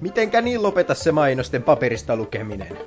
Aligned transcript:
Mitenkä 0.00 0.40
niin 0.40 0.62
lopeta 0.62 0.94
se 0.94 1.12
mainosten 1.12 1.62
paperista 1.62 2.16
lukeminen? 2.16 2.78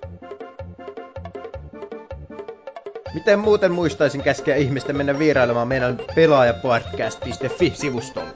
Miten 3.13 3.39
muuten 3.39 3.71
muistaisin 3.71 4.23
käskeä 4.23 4.55
ihmisten 4.55 4.97
mennä 4.97 5.19
vierailemaan 5.19 5.67
meidän 5.67 5.99
pelaajapodcast.fi-sivustolle? 6.15 8.29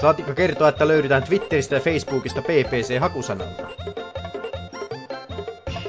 Saatiko 0.00 0.34
kertoa, 0.34 0.68
että 0.68 0.88
löydetään 0.88 1.22
Twitteristä 1.22 1.74
ja 1.74 1.80
Facebookista 1.80 2.42
PPC-hakusanalta? 2.42 3.62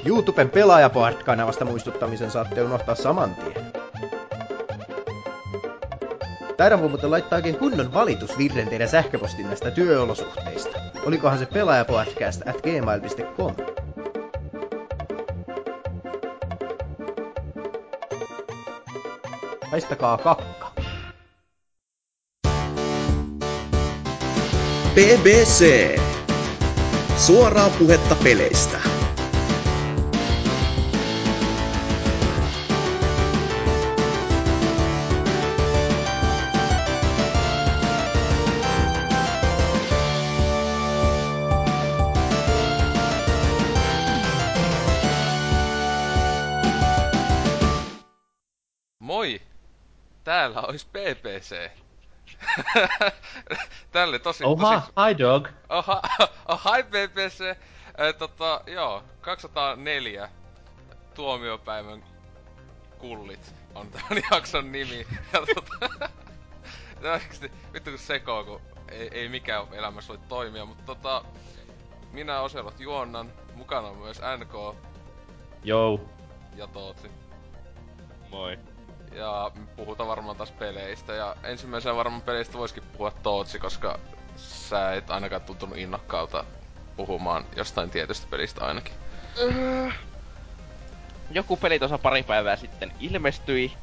YouTuben 0.05 0.49
pelaajapodcast-kanavasta 0.49 1.65
muistuttamisen 1.65 2.31
saatte 2.31 2.63
unohtaa 2.63 2.95
saman 2.95 3.35
tien. 3.35 3.67
Taidaan 6.57 6.81
muuten 6.81 7.11
laittaa 7.11 7.37
oikein 7.37 7.57
kunnon 7.57 7.93
valitusvirren 7.93 8.67
teidän 8.67 8.89
sähköpostin 8.89 9.47
näistä 9.47 9.71
työolosuhteista. 9.71 10.79
Olikohan 11.07 11.39
se 11.39 11.45
pelaajapodcast 11.45 12.41
at 12.47 12.61
gmail.com? 12.61 13.53
Haistakaa 19.71 20.17
kakka. 20.17 20.71
BBC. 24.95 25.65
Suoraa 27.17 27.69
puhetta 27.69 28.15
peleistä. 28.23 28.86
PPC. 51.15 51.71
Tälle 53.91 54.19
tosi... 54.19 54.43
Oha, 54.43 54.79
tosi... 54.79 54.91
hi 55.07 55.17
dog. 55.17 55.47
Oha, 55.69 56.01
oh, 56.49 56.61
hi 56.65 56.83
PPC. 56.83 57.41
Eh, 57.97 58.15
tota, 58.17 58.61
joo, 58.67 59.03
204 59.21 60.29
tuomiopäivän 61.13 62.03
kullit 62.97 63.55
on 63.75 63.87
tämän 63.87 64.23
jakson 64.31 64.71
nimi. 64.71 65.07
Ja 65.33 65.41
tota, 65.55 66.09
no 67.01 67.11
oikeesti, 67.11 67.51
vittu 67.73 67.89
kun 67.89 67.99
sekoo, 67.99 68.43
kun 68.43 68.61
ei, 68.91 69.09
ei 69.11 69.29
mikään 69.29 69.67
elämässä 69.71 70.13
voi 70.13 70.19
toimia, 70.29 70.65
mutta 70.65 70.83
tota, 70.83 71.23
minä 72.11 72.41
Oselot 72.41 72.79
juonnan, 72.79 73.31
mukana 73.55 73.87
on 73.87 73.97
myös 73.97 74.21
NK 74.37 74.75
Jou. 75.63 75.99
ja 76.55 76.67
Tootsi. 76.67 77.11
Moi. 78.29 78.59
Ja 79.17 79.51
puhutaan 79.75 80.09
varmaan 80.09 80.37
taas 80.37 80.51
peleistä. 80.51 81.13
Ja 81.13 81.35
ensimmäisenä 81.43 81.95
varmaan 81.95 82.21
peleistä 82.21 82.57
voisikin 82.57 82.83
puhua 82.91 83.11
Tootsi, 83.11 83.59
koska 83.59 83.99
sä 84.35 84.93
et 84.93 85.11
ainakaan 85.11 85.41
tuntunut 85.41 85.77
innokkaalta 85.77 86.45
puhumaan 86.95 87.45
jostain 87.55 87.89
tietystä 87.89 88.27
pelistä 88.29 88.65
ainakin. 88.65 88.93
Joku 91.31 91.57
peli 91.57 91.79
tuossa 91.79 91.97
pari 91.97 92.23
päivää 92.23 92.55
sitten 92.55 92.91
ilmestyi 92.99 93.73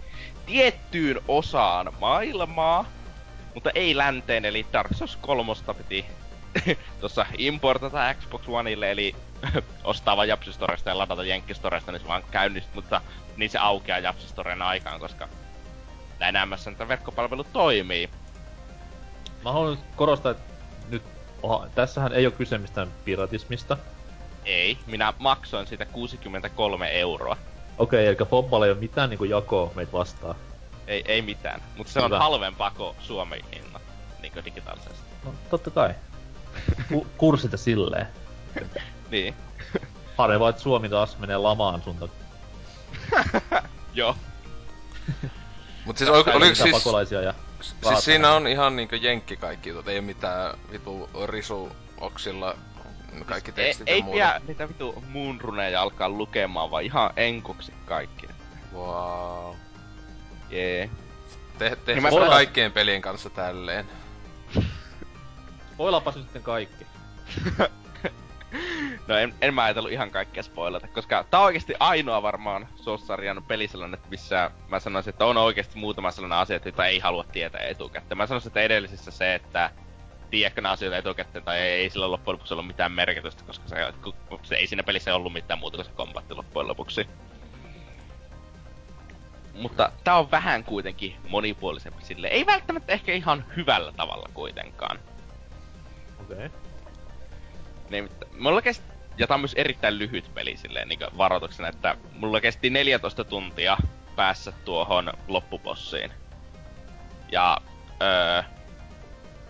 tiettyyn 0.47 1.21
osaan 1.29 1.93
maailmaa, 2.01 2.85
mutta 3.55 3.71
ei 3.75 3.97
länteen, 3.97 4.45
eli 4.45 4.67
Dark 4.73 4.95
Souls 4.95 5.17
3 5.17 5.53
piti 5.79 6.07
tuossa 7.01 7.27
importata 7.39 8.15
Xbox 8.15 8.43
Oneille, 8.49 8.91
eli 8.91 9.17
ostaa 9.85 10.17
vaan 10.17 10.29
Japsistoresta 10.29 10.91
ja 10.91 10.99
ladata 10.99 11.25
Jenkkistoresta, 11.25 11.93
niin 11.93 12.01
se 12.01 12.09
vaan 12.09 12.25
käynnist, 12.31 12.75
mutta 12.75 13.01
niin 13.37 13.51
se 13.51 13.59
aukeaa 13.59 13.99
Japsistoren 13.99 14.63
aikaan, 14.63 15.01
koska 15.01 15.29
NMS 16.33 16.67
että 16.67 16.89
verkkopalvelu 16.89 17.45
toimii. 17.45 18.11
Mä 19.45 19.53
haluan 19.53 19.79
korostaa, 19.97 20.33
että 20.33 20.53
nyt, 20.89 21.03
oha, 21.43 21.69
tässähän 21.75 22.13
ei 22.13 22.27
ole 22.27 22.35
kyse 22.35 22.59
mistään 22.59 22.89
piratismista. 23.05 23.77
Ei, 24.45 24.79
minä 24.87 25.13
maksoin 25.19 25.67
siitä 25.67 25.85
63 25.87 26.89
euroa. 27.01 27.37
Okei, 27.79 28.07
eli 28.07 28.17
Fobballa 28.31 28.67
ei 28.67 28.73
ole 28.73 28.81
mitään 28.81 29.11
niinku 29.11 29.25
jakoa 29.25 29.71
meitä 29.75 29.93
vastaan. 29.93 30.35
Ei, 30.87 31.05
ei 31.07 31.23
mitään, 31.23 31.63
mutta 31.77 31.93
se 31.93 31.99
on 32.01 32.05
Hyvä. 32.05 32.19
halvempaa 32.19 32.71
kuin 32.71 32.97
Suomen 33.01 33.41
hinnat, 33.55 33.83
niin 34.23 34.33
digitaalisesti. 34.45 35.05
No, 35.25 35.35
totta 35.51 35.71
kai. 35.71 35.95
Ku- 36.89 37.07
kurssita 37.17 37.57
silleen. 37.57 38.07
Niin. 39.11 39.35
Harvaa, 40.17 40.49
että 40.51 40.63
Suomi 40.63 40.89
taas 40.89 41.19
menee 41.19 41.37
lamaan 41.37 41.83
sun 41.83 41.97
takia. 41.97 42.24
Joo. 43.95 44.17
Mut 45.85 45.99
siis 45.99 46.11
ol, 46.11 46.17
oliko 46.17 46.39
Mitä 46.39 46.55
siis... 46.55 46.73
pakolaisia 46.73 47.21
ja... 47.21 47.35
Siis 47.83 48.05
siinä 48.05 48.33
on 48.33 48.47
ihan 48.47 48.77
niinkö 48.77 48.97
jenkki 48.97 49.37
kaikki 49.37 49.69
jutut, 49.69 49.89
ei 49.89 50.01
mitään 50.01 50.59
vitu 50.73 51.11
risu 51.27 51.73
oksilla 52.01 52.57
kaikki 53.27 53.51
ei, 53.57 53.67
tekstit 53.67 53.89
ei 53.89 53.99
ja 53.99 54.05
muuta. 54.05 54.19
pidä 54.19 54.41
niitä 54.47 54.69
vitu 54.69 55.05
moonruneja 55.09 55.83
alkaa 55.83 56.09
lukemaan, 56.09 56.71
vaan 56.71 56.83
ihan 56.83 57.11
enkuksi 57.17 57.73
kaikki. 57.85 58.29
Wow. 58.75 59.55
Jee. 60.51 60.91
Te, 61.59 61.77
te 61.85 61.95
Niin 61.95 62.31
kaikkien 62.31 62.73
pelien 62.73 63.03
kanssa 63.03 63.31
tälleen. 63.31 63.87
Spoilapas 65.73 66.17
nyt 66.17 66.25
sitten 66.25 66.43
kaikki. 66.43 66.87
No 69.07 69.17
en, 69.17 69.35
en 69.41 69.55
mä 69.55 69.65
ajatellut 69.65 69.93
ihan 69.93 70.11
kaikkea 70.11 70.43
spoilata, 70.43 70.89
koska 70.89 71.25
tää 71.31 71.41
on 71.41 71.47
oikeesti 71.47 71.75
ainoa 71.81 72.23
varmaan 72.23 72.69
Souls-sarjan 72.77 73.43
peli 73.49 73.69
sellainen, 73.69 73.95
että 73.95 74.09
missä 74.09 74.51
mä 74.69 74.81
sanoisin, 74.81 75.11
että 75.11 75.25
on 75.25 75.37
oikeesti 75.37 75.79
muutama 75.79 76.11
sellainen 76.11 76.39
asia, 76.39 76.61
jota 76.65 76.87
ei 76.87 76.99
halua 76.99 77.25
tietää 77.33 77.61
etukäteen. 77.61 78.19
Mä 78.19 78.27
sanoisin, 78.27 78.49
että 78.49 78.61
edellisissä 78.61 79.11
se, 79.11 79.35
että 79.35 79.71
tiedätkö 80.31 80.61
ne 80.61 80.69
asioita 80.69 80.99
etukäteen 80.99 81.45
tai 81.45 81.59
ei, 81.59 81.91
sillä 81.91 82.11
loppujen 82.11 82.35
lopuksi 82.35 82.55
ollut 82.55 82.67
mitään 82.67 82.93
merkitystä, 82.93 83.45
koska 83.45 83.69
se, 83.69 83.77
se 84.43 84.55
ei 84.55 84.67
siinä 84.67 84.83
pelissä 84.83 85.15
ollut 85.15 85.33
mitään 85.33 85.59
muuta 85.59 85.77
kuin 85.77 85.85
se 85.85 85.93
kombatti 85.93 86.35
loppujen 86.35 86.69
lopuksi. 86.69 87.09
Mutta 89.55 89.93
tää 90.05 90.17
on 90.17 90.31
vähän 90.31 90.65
kuitenkin 90.65 91.17
monipuolisempi 91.29 92.05
sille. 92.05 92.27
Ei 92.27 92.47
välttämättä 92.47 92.93
ehkä 92.93 93.13
ihan 93.13 93.45
hyvällä 93.57 93.93
tavalla 93.93 94.29
kuitenkaan. 94.35 94.99
Okei. 96.21 96.47
Okay. 96.47 96.74
Niin, 97.91 98.11
mulla 98.39 98.63
kesti, 98.63 98.85
ja 99.17 99.27
tää 99.27 99.35
on 99.35 99.41
myös 99.41 99.55
erittäin 99.55 99.99
lyhyt 99.99 100.35
peli 100.35 100.57
silleen 100.57 100.89
niin 100.89 100.99
varoituksena, 101.19 101.69
että 101.69 101.97
mulla 102.13 102.41
kesti 102.41 102.71
14 102.71 103.25
tuntia 103.25 103.77
päässä 104.17 104.53
tuohon 104.65 105.13
loppubossiin. 105.29 106.13
Ja, 107.33 107.59
öö, 108.03 108.43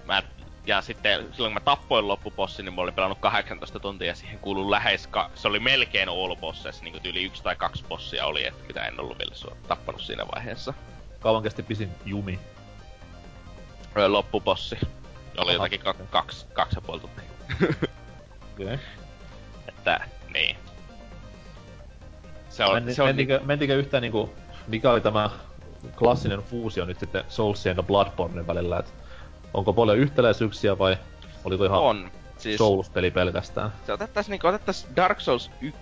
mä, 0.04 0.22
ja 0.66 0.80
sitten 0.80 1.20
silloin 1.32 1.52
kun 1.54 1.62
mä 1.62 1.64
tappoin 1.64 2.08
loppubossin, 2.08 2.64
niin 2.64 2.74
mä 2.74 2.80
olin 2.82 2.94
pelannut 2.94 3.18
18 3.20 3.80
tuntia 3.80 4.08
ja 4.08 4.14
siihen 4.14 4.38
kuuluu 4.38 4.70
lähes, 4.70 5.06
ka- 5.06 5.30
se 5.34 5.48
oli 5.48 5.60
melkein 5.60 6.08
all 6.08 6.36
bosses, 6.36 6.82
niin 6.82 7.00
yli 7.04 7.24
yksi 7.24 7.42
tai 7.42 7.56
kaksi 7.56 7.84
bossia 7.88 8.26
oli, 8.26 8.46
että 8.46 8.66
mitä 8.66 8.84
en 8.84 9.00
ollut 9.00 9.18
vielä 9.18 9.34
sua 9.34 9.56
tappanut 9.68 10.00
siinä 10.02 10.24
vaiheessa. 10.34 10.74
Kauan 11.20 11.42
kesti 11.42 11.62
pisin 11.62 11.90
jumi. 12.04 12.38
Öö, 13.96 14.08
loppubossi. 14.08 14.78
Oli 15.38 15.42
Aha, 15.42 15.52
jotakin 15.52 15.80
ka- 15.80 15.94
kaksi, 16.10 16.46
kaksi 16.52 16.76
ja 16.76 16.80
puoli 16.80 17.00
tuntia. 17.00 17.24
Okay. 18.54 18.78
Että, 19.68 20.00
niin. 20.32 20.56
Se 22.48 22.64
on, 22.64 22.74
Meni, 22.74 22.94
se 22.94 23.02
on 23.02 23.08
mentikö, 23.08 23.40
mentikö 23.44 23.76
yhtään 23.76 24.00
niinku, 24.00 24.34
mikä 24.66 24.90
oli 24.90 25.00
tämä 25.00 25.30
klassinen 25.98 26.42
fuusio 26.42 26.84
nyt 26.84 26.98
sitten 26.98 27.24
Soulsien 27.28 27.76
ja 27.76 27.82
Bloodbornen 27.82 28.46
välillä, 28.46 28.78
että 28.78 28.92
onko 29.54 29.72
paljon 29.72 29.98
yhtäläisyyksiä 29.98 30.78
vai 30.78 30.96
oliko 31.44 31.64
ihan 31.64 31.80
on. 31.80 32.10
Siis 32.38 32.58
Souls-peli 32.58 33.10
pelkästään? 33.10 33.72
se 33.86 33.92
otettais 33.92 34.28
niinku 34.28 34.46
otettais 34.46 34.88
Dark 34.96 35.20
Souls 35.20 35.50
1 35.60 35.80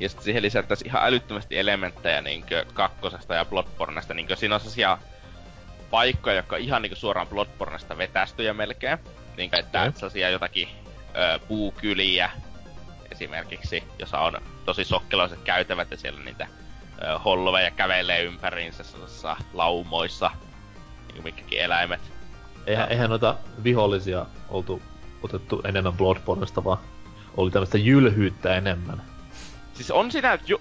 ja 0.00 0.08
sitten 0.08 0.24
siihen 0.24 0.42
lisättäis 0.42 0.82
ihan 0.82 1.02
älyttömästi 1.04 1.58
elementtejä 1.58 2.22
niinkö 2.22 2.64
kakkosesta 2.74 3.34
ja 3.34 3.44
Bloodbornesta. 3.44 4.14
Niinkö 4.14 4.36
siinä 4.36 4.54
on 4.54 4.60
sellaisia 4.60 4.98
paikkoja, 5.90 6.36
jotka 6.36 6.56
ihan 6.56 6.82
niinku 6.82 6.96
suoraan 6.96 7.26
Bloodbornesta 7.26 7.98
vetästyjä 7.98 8.54
melkein. 8.54 8.98
Niinkö 9.36 9.56
että 9.56 9.80
okay. 9.80 9.92
sellaisia 9.92 10.30
jotakin 10.30 10.68
ö, 11.16 11.38
puukyliä 11.38 12.30
esimerkiksi, 13.10 13.84
jossa 13.98 14.20
on 14.20 14.40
tosi 14.64 14.84
sokkeloiset 14.84 15.42
käytävät 15.44 15.90
ja 15.90 15.96
siellä 15.96 16.20
niitä 16.24 16.46
ö, 17.02 17.18
holloveja 17.18 17.70
kävelee 17.70 18.22
ympäriinsä 18.22 18.84
sellaisissa 18.84 19.36
laumoissa, 19.52 20.30
niinku 21.06 21.22
mitkäkin 21.22 21.60
eläimet. 21.60 22.00
Eihän, 22.66 22.88
eihän 22.88 23.10
noita 23.10 23.36
vihollisia 23.64 24.26
oltu 24.48 24.82
otettu 25.22 25.62
enemmän 25.64 25.92
Bloodbornesta, 25.92 26.64
vaan 26.64 26.78
oli 27.36 27.50
tämmöistä 27.50 27.78
jylhyyttä 27.78 28.56
enemmän. 28.56 29.02
Siis 29.74 29.90
on 29.90 30.12
siinä 30.12 30.38
jo, 30.46 30.60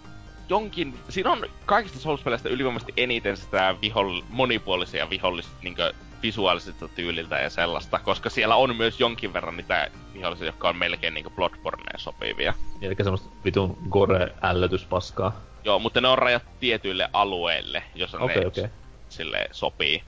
jonkin... 0.50 1.00
Siinä 1.10 1.31
on 1.31 1.46
kaikista 1.66 2.00
Souls-peleistä 2.00 2.50
ylivoimaisesti 2.50 2.94
eniten 2.98 3.38
sitä 3.38 3.75
viholl, 3.81 4.22
monipuolisia 4.30 5.10
vihollis, 5.10 5.50
niinkö, 5.62 5.94
visuaalisesta 6.25 6.88
tyyliltä 6.88 7.36
ja 7.39 7.50
sellaista, 7.50 8.00
koska 8.00 8.30
siellä 8.30 8.56
on 8.56 8.75
myös 8.75 9.00
jonkin 9.00 9.33
verran 9.33 9.57
niitä 9.57 9.92
vihollisia, 10.13 10.45
jotka 10.45 10.69
on 10.69 10.75
melkein 10.77 11.13
niinku 11.13 11.30
Bloodborneen 11.30 12.00
sopivia. 12.00 12.54
Eli 12.81 12.95
semmoista 12.98 13.30
vitun 13.45 13.77
gore-ällötyspaskaa. 13.89 15.42
Joo, 15.63 15.80
mutta 15.80 16.01
ne 16.01 16.07
on 16.07 16.18
rajat 16.18 16.44
tietyille 16.60 17.10
alueille, 17.13 17.83
jos 17.95 18.16
on 18.16 18.22
Okei, 18.22 18.39
ne 18.42 18.48
okei. 18.48 18.68
sille 19.10 19.48
sopii. 19.51 20.04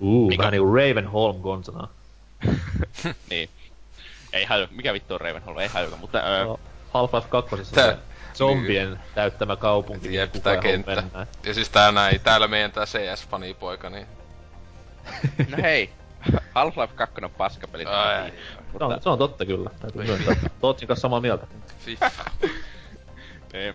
Uh, 0.00 0.28
Mikä- 0.28 0.38
vähän 0.38 0.52
niinku 0.52 0.74
Ravenholm 0.74 1.36
Gonsana. 1.40 1.88
niin. 3.30 3.48
Ei 4.32 4.44
haju, 4.44 4.66
mikä 4.70 4.92
vittu 4.92 5.14
on 5.14 5.20
Ravenholm, 5.20 5.58
ei 5.58 5.68
hajuka, 5.68 5.96
mutta 5.96 6.18
öö, 6.18 6.44
No, 6.44 6.60
Half-Life 6.94 7.28
2. 7.28 7.74
Tää- 7.74 7.96
zombien 8.34 9.00
täyttämä 9.14 9.56
kaupunki, 9.56 10.08
niin 10.08 10.20
Jep, 10.20 10.32
tää 10.42 10.56
kenttä. 10.56 10.94
mennä. 10.94 11.26
Ja 11.44 11.54
siis 11.54 11.68
tää 11.70 11.92
näin, 11.92 12.20
täällä 12.20 12.48
meidän 12.48 12.72
tää 12.72 12.84
CS-fanipoika, 12.84 13.90
niin... 13.90 14.06
no 15.50 15.56
hei, 15.62 15.90
Half-Life 16.54 16.94
2 16.94 17.14
on 17.24 17.30
paskapeli. 17.30 17.84
Ai. 17.84 18.32
Se 18.78 18.84
on, 18.84 19.02
se 19.02 19.08
on 19.08 19.18
totta 19.18 19.46
kyllä, 19.46 19.70
täytyy 19.80 20.04
myöntää. 20.06 20.36
Tootsin 20.60 20.88
kanssa 20.88 21.02
samaa 21.02 21.20
mieltä. 21.20 21.46
Fiffa. 21.78 22.10
Niin. 23.52 23.74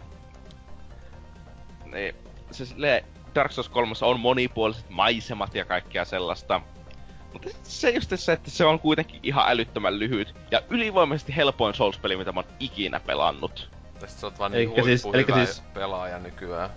Niin. 1.85 2.15
Se 2.51 2.65
silleen, 2.65 3.05
Dark 3.35 3.51
Souls 3.51 3.69
3 3.69 3.93
on 4.01 4.19
monipuoliset 4.19 4.89
maisemat 4.89 5.55
ja 5.55 5.65
kaikkea 5.65 6.05
sellaista. 6.05 6.61
Mutta 7.33 7.49
se 7.63 7.89
just 7.89 8.11
se, 8.15 8.33
että 8.33 8.49
se 8.51 8.65
on 8.65 8.79
kuitenkin 8.79 9.19
ihan 9.23 9.45
älyttömän 9.49 9.99
lyhyt 9.99 10.35
ja 10.51 10.61
ylivoimaisesti 10.69 11.35
helpoin 11.35 11.73
Souls-peli, 11.75 12.17
mitä 12.17 12.31
mä 12.31 12.39
oon 12.39 12.49
ikinä 12.59 12.99
pelannut. 12.99 13.69
Tästä 13.99 14.19
sä 14.21 14.27
oot 14.27 14.39
vaan 14.39 14.51
niin 14.51 14.69
Eikä 14.69 14.83
siis- 14.83 15.05
hyvä 15.05 15.45
siis- 15.45 15.63
pelaaja 15.73 16.19
nykyään. 16.19 16.69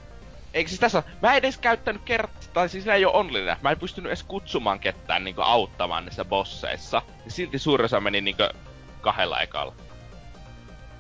Eikö 0.55 0.69
siis 0.69 0.81
tässä 0.81 1.03
Mä 1.23 1.33
en 1.33 1.39
edes 1.39 1.59
käyttänyt 1.59 2.03
kert... 2.05 2.31
Tai 2.53 2.69
siis 2.69 2.85
sillä 2.85 2.95
ei 2.95 3.05
oo 3.05 3.19
online. 3.19 3.57
Mä 3.63 3.71
en 3.71 3.79
pystynyt 3.79 4.11
edes 4.11 4.23
kutsumaan 4.23 4.81
ketään 4.81 5.25
niinku 5.25 5.41
auttamaan 5.41 6.05
niissä 6.05 6.25
bosseissa. 6.25 7.03
Ja 7.25 7.31
silti 7.31 7.59
suurin 7.59 7.85
osa 7.85 8.01
meni 8.01 8.21
niinku 8.21 8.43
kahdella 9.01 9.41
ekalla. 9.41 9.75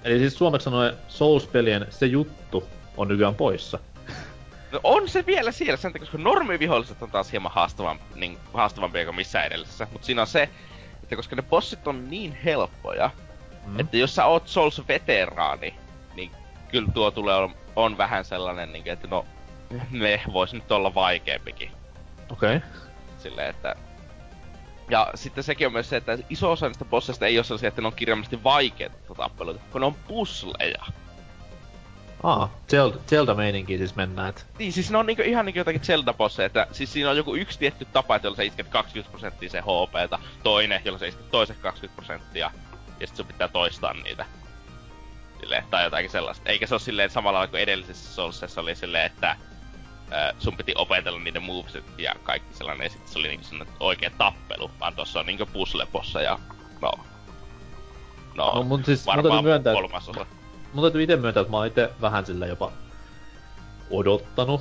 Eli 0.04 0.18
siis 0.18 0.38
suomeksi 0.38 0.64
sanoen 0.64 0.96
Souls-pelien 1.08 1.86
se 1.90 2.06
juttu 2.06 2.68
on 2.96 3.08
nykyään 3.08 3.34
poissa. 3.34 3.78
No 4.72 4.80
on 4.82 5.08
se 5.08 5.26
vielä 5.26 5.52
siellä, 5.52 5.76
sen 5.76 5.92
takia, 5.92 6.06
koska 6.06 6.18
normiviholliset 6.18 7.02
on 7.02 7.10
taas 7.10 7.32
hieman 7.32 7.52
haastavam, 7.52 7.98
niin, 8.14 8.38
haastavampia 8.54 9.04
kuin 9.04 9.16
missään 9.16 9.46
edellisessä. 9.46 9.86
Mutta 9.92 10.06
siinä 10.06 10.20
on 10.20 10.26
se, 10.26 10.48
että 11.02 11.16
koska 11.16 11.36
ne 11.36 11.42
bossit 11.42 11.88
on 11.88 12.10
niin 12.10 12.38
helppoja, 12.44 13.10
mm. 13.66 13.80
että 13.80 13.96
jos 13.96 14.14
sä 14.14 14.26
oot 14.26 14.46
Souls-veteraani, 14.46 15.74
niin 16.14 16.30
kyllä 16.68 16.88
tuo 16.94 17.10
tulee 17.10 17.36
on, 17.36 17.54
on 17.76 17.98
vähän 17.98 18.24
sellainen, 18.24 18.72
niin, 18.72 18.88
että 18.88 19.08
no, 19.08 19.26
ne 19.90 20.22
vois 20.32 20.52
nyt 20.52 20.72
olla 20.72 20.94
vaikeampikin. 20.94 21.70
Okei. 22.30 22.56
Okay. 22.56 22.68
Silleen, 23.18 23.50
että... 23.50 23.76
Ja 24.90 25.10
sitten 25.14 25.44
sekin 25.44 25.66
on 25.66 25.72
myös 25.72 25.88
se, 25.88 25.96
että 25.96 26.18
iso 26.30 26.52
osa 26.52 26.66
niistä 26.66 26.84
bosseista 26.84 27.26
ei 27.26 27.38
ole 27.38 27.44
sellaisia, 27.44 27.68
että 27.68 27.80
ne 27.80 27.86
on 27.86 27.92
kirjaimellisesti 27.92 28.44
vaikeita 28.44 29.14
tappeluita, 29.16 29.60
kun 29.72 29.80
ne 29.80 29.86
on 29.86 29.94
pusleja. 29.94 30.84
Aa, 32.22 32.58
Zelda, 32.70 32.96
Zelda-meininkiä 33.10 33.78
siis 33.78 33.96
mennään, 33.96 34.28
et... 34.28 34.46
Niin, 34.58 34.72
siis 34.72 34.90
ne 34.90 34.98
on 34.98 35.06
niinku 35.06 35.22
ihan 35.22 35.46
niinku 35.46 35.58
jotakin 35.58 35.80
Zelda-bosseja, 35.80 36.46
että 36.46 36.66
siis 36.72 36.92
siinä 36.92 37.10
on 37.10 37.16
joku 37.16 37.34
yksi 37.34 37.58
tietty 37.58 37.84
tapa, 37.84 38.16
että 38.16 38.26
jolla 38.26 38.36
sä 38.36 38.42
isket 38.42 38.68
20 38.68 39.10
prosenttia 39.10 39.50
se 39.50 39.60
HPtä, 39.60 40.18
toinen, 40.42 40.80
jolla 40.84 40.98
sä 40.98 41.06
isket 41.06 41.30
toiset 41.30 41.56
20 41.58 41.96
prosenttia, 41.96 42.50
ja 43.00 43.06
sit 43.06 43.16
sun 43.16 43.26
pitää 43.26 43.48
toistaa 43.48 43.92
niitä. 43.94 44.26
Silleen, 45.40 45.64
tai 45.70 45.84
jotakin 45.84 46.10
sellaista. 46.10 46.48
Eikä 46.48 46.66
se 46.66 46.74
ole 46.74 46.80
silleen 46.80 47.10
samalla 47.10 47.46
kuin 47.46 47.62
edellisessä 47.62 48.14
Soulsissa 48.14 48.60
oli 48.60 48.74
silleen, 48.74 49.06
että 49.06 49.36
ö, 50.12 50.34
sun 50.38 50.56
piti 50.56 50.72
opetella 50.76 51.20
niiden 51.20 51.42
movesit 51.42 51.84
ja 51.98 52.14
kaikki 52.22 52.54
sellainen, 52.54 52.84
ja 52.84 52.90
sit 52.90 53.08
se 53.08 53.18
oli 53.18 53.28
niinku 53.28 53.44
sellainen 53.46 53.74
oikea 53.80 54.10
tappelu, 54.18 54.70
vaan 54.80 54.94
tossa 54.94 55.20
on 55.20 55.26
niinku 55.26 55.46
puzzle 55.52 55.86
ja 56.24 56.38
no... 56.80 56.92
No, 58.34 58.54
No, 58.54 58.62
mun 58.62 58.84
siis- 58.84 59.06
mun 59.06 59.14
varmaan 59.16 59.32
täytyy 59.32 59.42
myöntää, 59.50 59.74
kolmasosa. 59.74 60.26
Mun 60.72 60.82
täytyy 60.84 61.02
itse 61.02 61.16
myöntää, 61.16 61.40
että 61.40 61.50
mä 61.50 61.56
oon 61.56 61.66
itse 61.66 61.90
vähän 62.00 62.26
sillä 62.26 62.46
jopa 62.46 62.72
odottanut, 63.90 64.60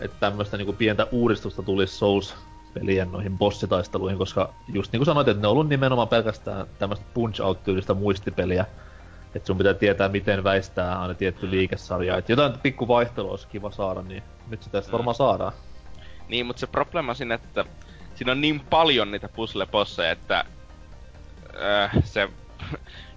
että 0.00 0.16
tämmöstä 0.20 0.56
niinku 0.56 0.72
pientä 0.72 1.06
uudistusta 1.12 1.62
tulisi 1.62 1.96
Souls-pelien 1.98 3.12
noihin 3.12 3.38
bossitaisteluihin, 3.38 4.18
koska 4.18 4.54
just 4.68 4.92
niinku 4.92 5.04
sanoit, 5.04 5.28
että 5.28 5.40
ne 5.40 5.46
on 5.46 5.52
ollut 5.52 5.68
nimenomaan 5.68 6.08
pelkästään 6.08 6.66
tämmöstä 6.78 7.04
punch-out-tyylistä 7.14 7.94
muistipeliä, 7.94 8.66
että 9.34 9.46
sun 9.46 9.58
pitää 9.58 9.74
tietää, 9.74 10.08
miten 10.08 10.44
väistää 10.44 11.00
aina 11.00 11.14
tietty 11.14 11.50
liikesarja. 11.50 12.16
Et 12.18 12.28
jotain 12.28 12.58
pikku 12.58 12.88
vaihtelua 12.88 13.30
olisi 13.30 13.46
kiva 13.48 13.70
saada, 13.70 14.02
niin 14.02 14.22
nyt 14.48 14.62
se 14.62 14.70
tästä 14.70 14.90
Mm. 14.90 14.92
varmaan 14.92 15.14
saadaan. 15.14 15.52
Niin, 16.28 16.46
mutta 16.46 16.60
se 16.60 16.66
problema 16.66 17.14
siinä, 17.14 17.34
että 17.34 17.64
siinä 18.14 18.32
on 18.32 18.40
niin 18.40 18.60
paljon 18.60 19.10
niitä 19.10 19.28
puzzle-bosseja, 19.28 20.10
että 20.12 20.44
äh, 21.84 21.90
se... 22.04 22.28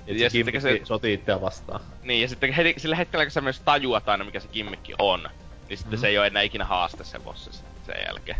Et 0.07 0.17
ja 0.17 0.29
se 0.29 0.33
sitten 0.33 0.61
se, 0.61 0.81
sotii 0.83 1.13
itseä 1.13 1.41
vastaan. 1.41 1.81
niin, 2.03 2.21
ja 2.21 2.27
sitten 2.27 2.53
heti, 2.53 2.73
sillä 2.77 2.95
hetkellä, 2.95 3.25
kun 3.25 3.31
sä 3.31 3.41
myös 3.41 3.59
tajuat 3.59 4.09
aina, 4.09 4.23
mikä 4.23 4.39
se 4.39 4.47
kimmikki 4.47 4.93
on, 4.99 5.29
niin 5.69 5.77
sitten 5.77 5.93
Mhm. 5.99 6.01
se 6.01 6.07
ei 6.07 6.17
ole 6.17 6.27
enää 6.27 6.41
ikinä 6.41 6.65
haaste 6.65 7.03
se 7.03 7.19
bossi 7.19 7.51
sen 7.85 7.95
jälkeen. 8.07 8.37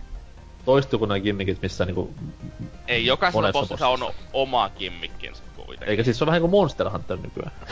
Toistuuko 0.65 1.05
nämä 1.05 1.19
gimmikit 1.19 1.61
missä 1.61 1.85
niinku... 1.85 2.13
Ei, 2.87 3.05
jokaisella 3.05 3.41
monessa 3.41 3.59
bossissa 3.59 3.87
on 3.87 3.99
bossissa? 3.99 4.29
oma 4.33 4.69
kimmikkinsä 4.69 5.43
kuitenkin. 5.65 5.89
Eikä 5.89 6.03
siis 6.03 6.17
se 6.17 6.23
on 6.23 6.25
vähän 6.25 6.41
kuin 6.41 6.51
Monster 6.51 6.89
Hunter 6.89 7.17
nykyään. 7.17 7.51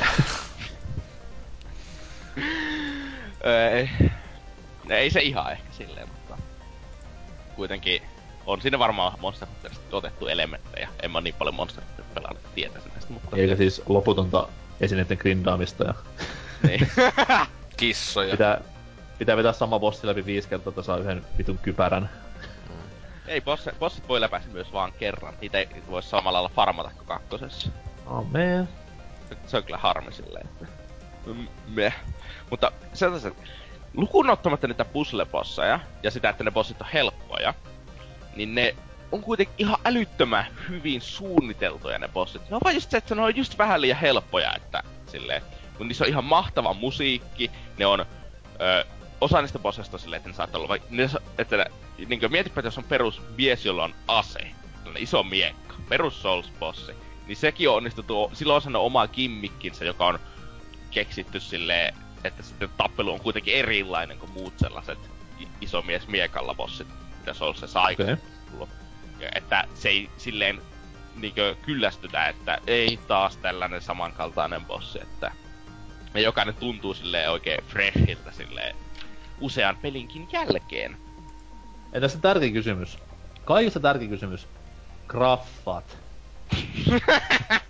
Ei, 3.73 3.89
no, 4.89 4.95
ei 4.95 5.09
se 5.09 5.21
ihan 5.21 5.51
ehkä 5.51 5.73
silleen, 5.73 6.07
mutta 6.07 6.37
kuitenkin 7.55 8.01
on 8.45 8.61
siinä 8.61 8.79
varmaan 8.79 9.13
Monster 9.19 9.47
Hunterista 9.47 9.97
otettu 9.97 10.27
elementtejä. 10.27 10.89
En 11.01 11.11
mä 11.11 11.21
niin 11.21 11.35
paljon 11.35 11.55
Monster 11.55 11.83
Hunter 11.83 12.05
pelannut, 12.13 12.37
että 12.37 12.55
tietäisin 12.55 12.91
näistä, 12.91 13.13
mutta... 13.13 13.37
Eikä 13.37 13.55
siis 13.55 13.81
loputonta 13.85 14.47
esineiden 14.81 15.17
grindaamista 15.17 15.83
ja 15.83 15.93
niin. 16.63 16.87
Kissoja. 17.77 18.31
pitää, 18.31 18.61
pitää 19.17 19.37
vetää 19.37 19.53
sama 19.53 19.79
bossi 19.79 20.07
läpi 20.07 20.25
viisi 20.25 20.49
kertaa, 20.49 20.71
että 20.71 20.81
saa 20.81 20.97
yhden 20.97 21.25
vitun 21.37 21.57
kypärän. 21.57 22.09
Ei, 23.27 23.41
boss, 23.41 23.69
bossit 23.79 24.07
voi 24.07 24.21
läpäistä 24.21 24.51
myös 24.51 24.73
vaan 24.73 24.93
kerran. 24.93 25.33
Niitä 25.41 25.57
ei 25.57 25.67
voi 25.89 26.03
samalla 26.03 26.37
lailla 26.37 26.55
farmata 26.55 26.91
kuin 26.95 27.07
kakkosessa. 27.07 27.69
Oh 28.05 28.25
man. 28.25 28.69
Se, 29.47 29.57
on 29.57 29.63
kyllä 29.63 29.77
harmi 29.77 30.11
silleen, 30.11 30.45
että... 30.47 30.65
Meh. 31.67 31.95
Mutta 32.49 32.71
sellaiset, 32.93 33.33
lukuun 33.93 34.29
ottamatta 34.29 34.67
niitä 34.67 34.85
puzzle-bosseja, 34.85 35.79
ja 36.03 36.11
sitä, 36.11 36.29
että 36.29 36.43
ne 36.43 36.51
bossit 36.51 36.81
on 36.81 36.87
helppoja, 36.93 37.53
niin 38.35 38.55
ne 38.55 38.75
on 39.11 39.21
kuitenkin 39.21 39.55
ihan 39.57 39.77
älyttömän 39.85 40.45
hyvin 40.69 41.01
suunniteltuja 41.01 41.99
ne 41.99 42.07
bossit. 42.07 42.49
Ne 42.49 42.55
on 42.55 42.61
vaan 42.63 42.75
just 42.75 42.91
se, 42.91 42.97
että 42.97 43.15
ne 43.15 43.21
on 43.21 43.35
just 43.35 43.57
vähän 43.57 43.81
liian 43.81 43.99
helppoja, 43.99 44.55
että 44.55 44.83
silleen, 45.07 45.41
kun 45.77 45.87
niissä 45.87 46.03
on 46.03 46.09
ihan 46.09 46.23
mahtava 46.23 46.73
musiikki, 46.73 47.51
ne 47.77 47.85
on, 47.85 48.05
ö, 48.61 48.85
osa 49.23 49.41
niistä 49.41 49.59
bosseista 49.59 49.95
on 49.95 49.99
silleen, 49.99 50.17
että 50.17 50.29
ne 50.29 50.35
saattaa 50.35 50.59
olla 50.59 50.69
vaikka, 50.69 50.87
että 51.37 51.57
ne, 51.57 51.65
niin 52.07 52.19
kuin 52.19 52.31
mietipä, 52.31 52.59
että 52.59 52.67
jos 52.67 52.77
on 52.77 52.83
perus 52.83 53.21
mies, 53.37 53.65
jolla 53.65 53.83
on 53.83 53.95
ase, 54.07 54.51
iso 54.97 55.23
miekka, 55.23 55.75
perus 55.89 56.21
Souls-bossi, 56.21 56.95
niin 57.27 57.37
sekin 57.37 57.69
on 57.69 57.75
onnistuttu, 57.75 58.31
sillä 58.33 58.55
on 58.55 58.61
sellainen 58.61 58.85
oma 58.85 59.07
kimmikkinsä, 59.07 59.85
joka 59.85 60.05
on 60.05 60.19
keksitty 60.91 61.39
silleen, 61.39 61.95
että 62.23 62.43
sitten 62.43 62.69
tappelu 62.77 63.13
on 63.13 63.19
kuitenkin 63.19 63.55
erilainen 63.55 64.19
kuin 64.19 64.31
muut 64.31 64.53
sellaiset 64.57 64.99
iso 65.61 65.81
mies 65.81 66.07
miekalla 66.07 66.55
bossit, 66.55 66.87
mitä 67.19 67.33
Soulsissa 67.33 67.81
tullut. 68.51 68.69
Ja 69.19 69.29
että 69.35 69.63
se 69.73 69.89
ei 69.89 70.09
silleen 70.17 70.61
niinkö 71.15 71.55
kyllästytä, 71.61 72.27
että 72.27 72.57
ei 72.67 72.99
taas 73.07 73.37
tällainen 73.37 73.81
samankaltainen 73.81 74.65
bossi, 74.65 75.01
että 75.01 75.31
ja 76.13 76.21
jokainen 76.21 76.55
tuntuu 76.55 76.93
silleen 76.93 77.31
oikein 77.31 77.63
freshiltä 77.63 78.31
silleen 78.31 78.75
usean 79.43 79.77
pelinkin 79.77 80.27
jälkeen. 80.31 80.97
Entäs 81.93 82.13
se 82.13 82.17
tärkeä 82.19 82.51
kysymys? 82.51 82.97
Kaikista 83.45 83.79
tärkeä 83.79 84.07
kysymys. 84.07 84.47
Graffat. 85.07 85.97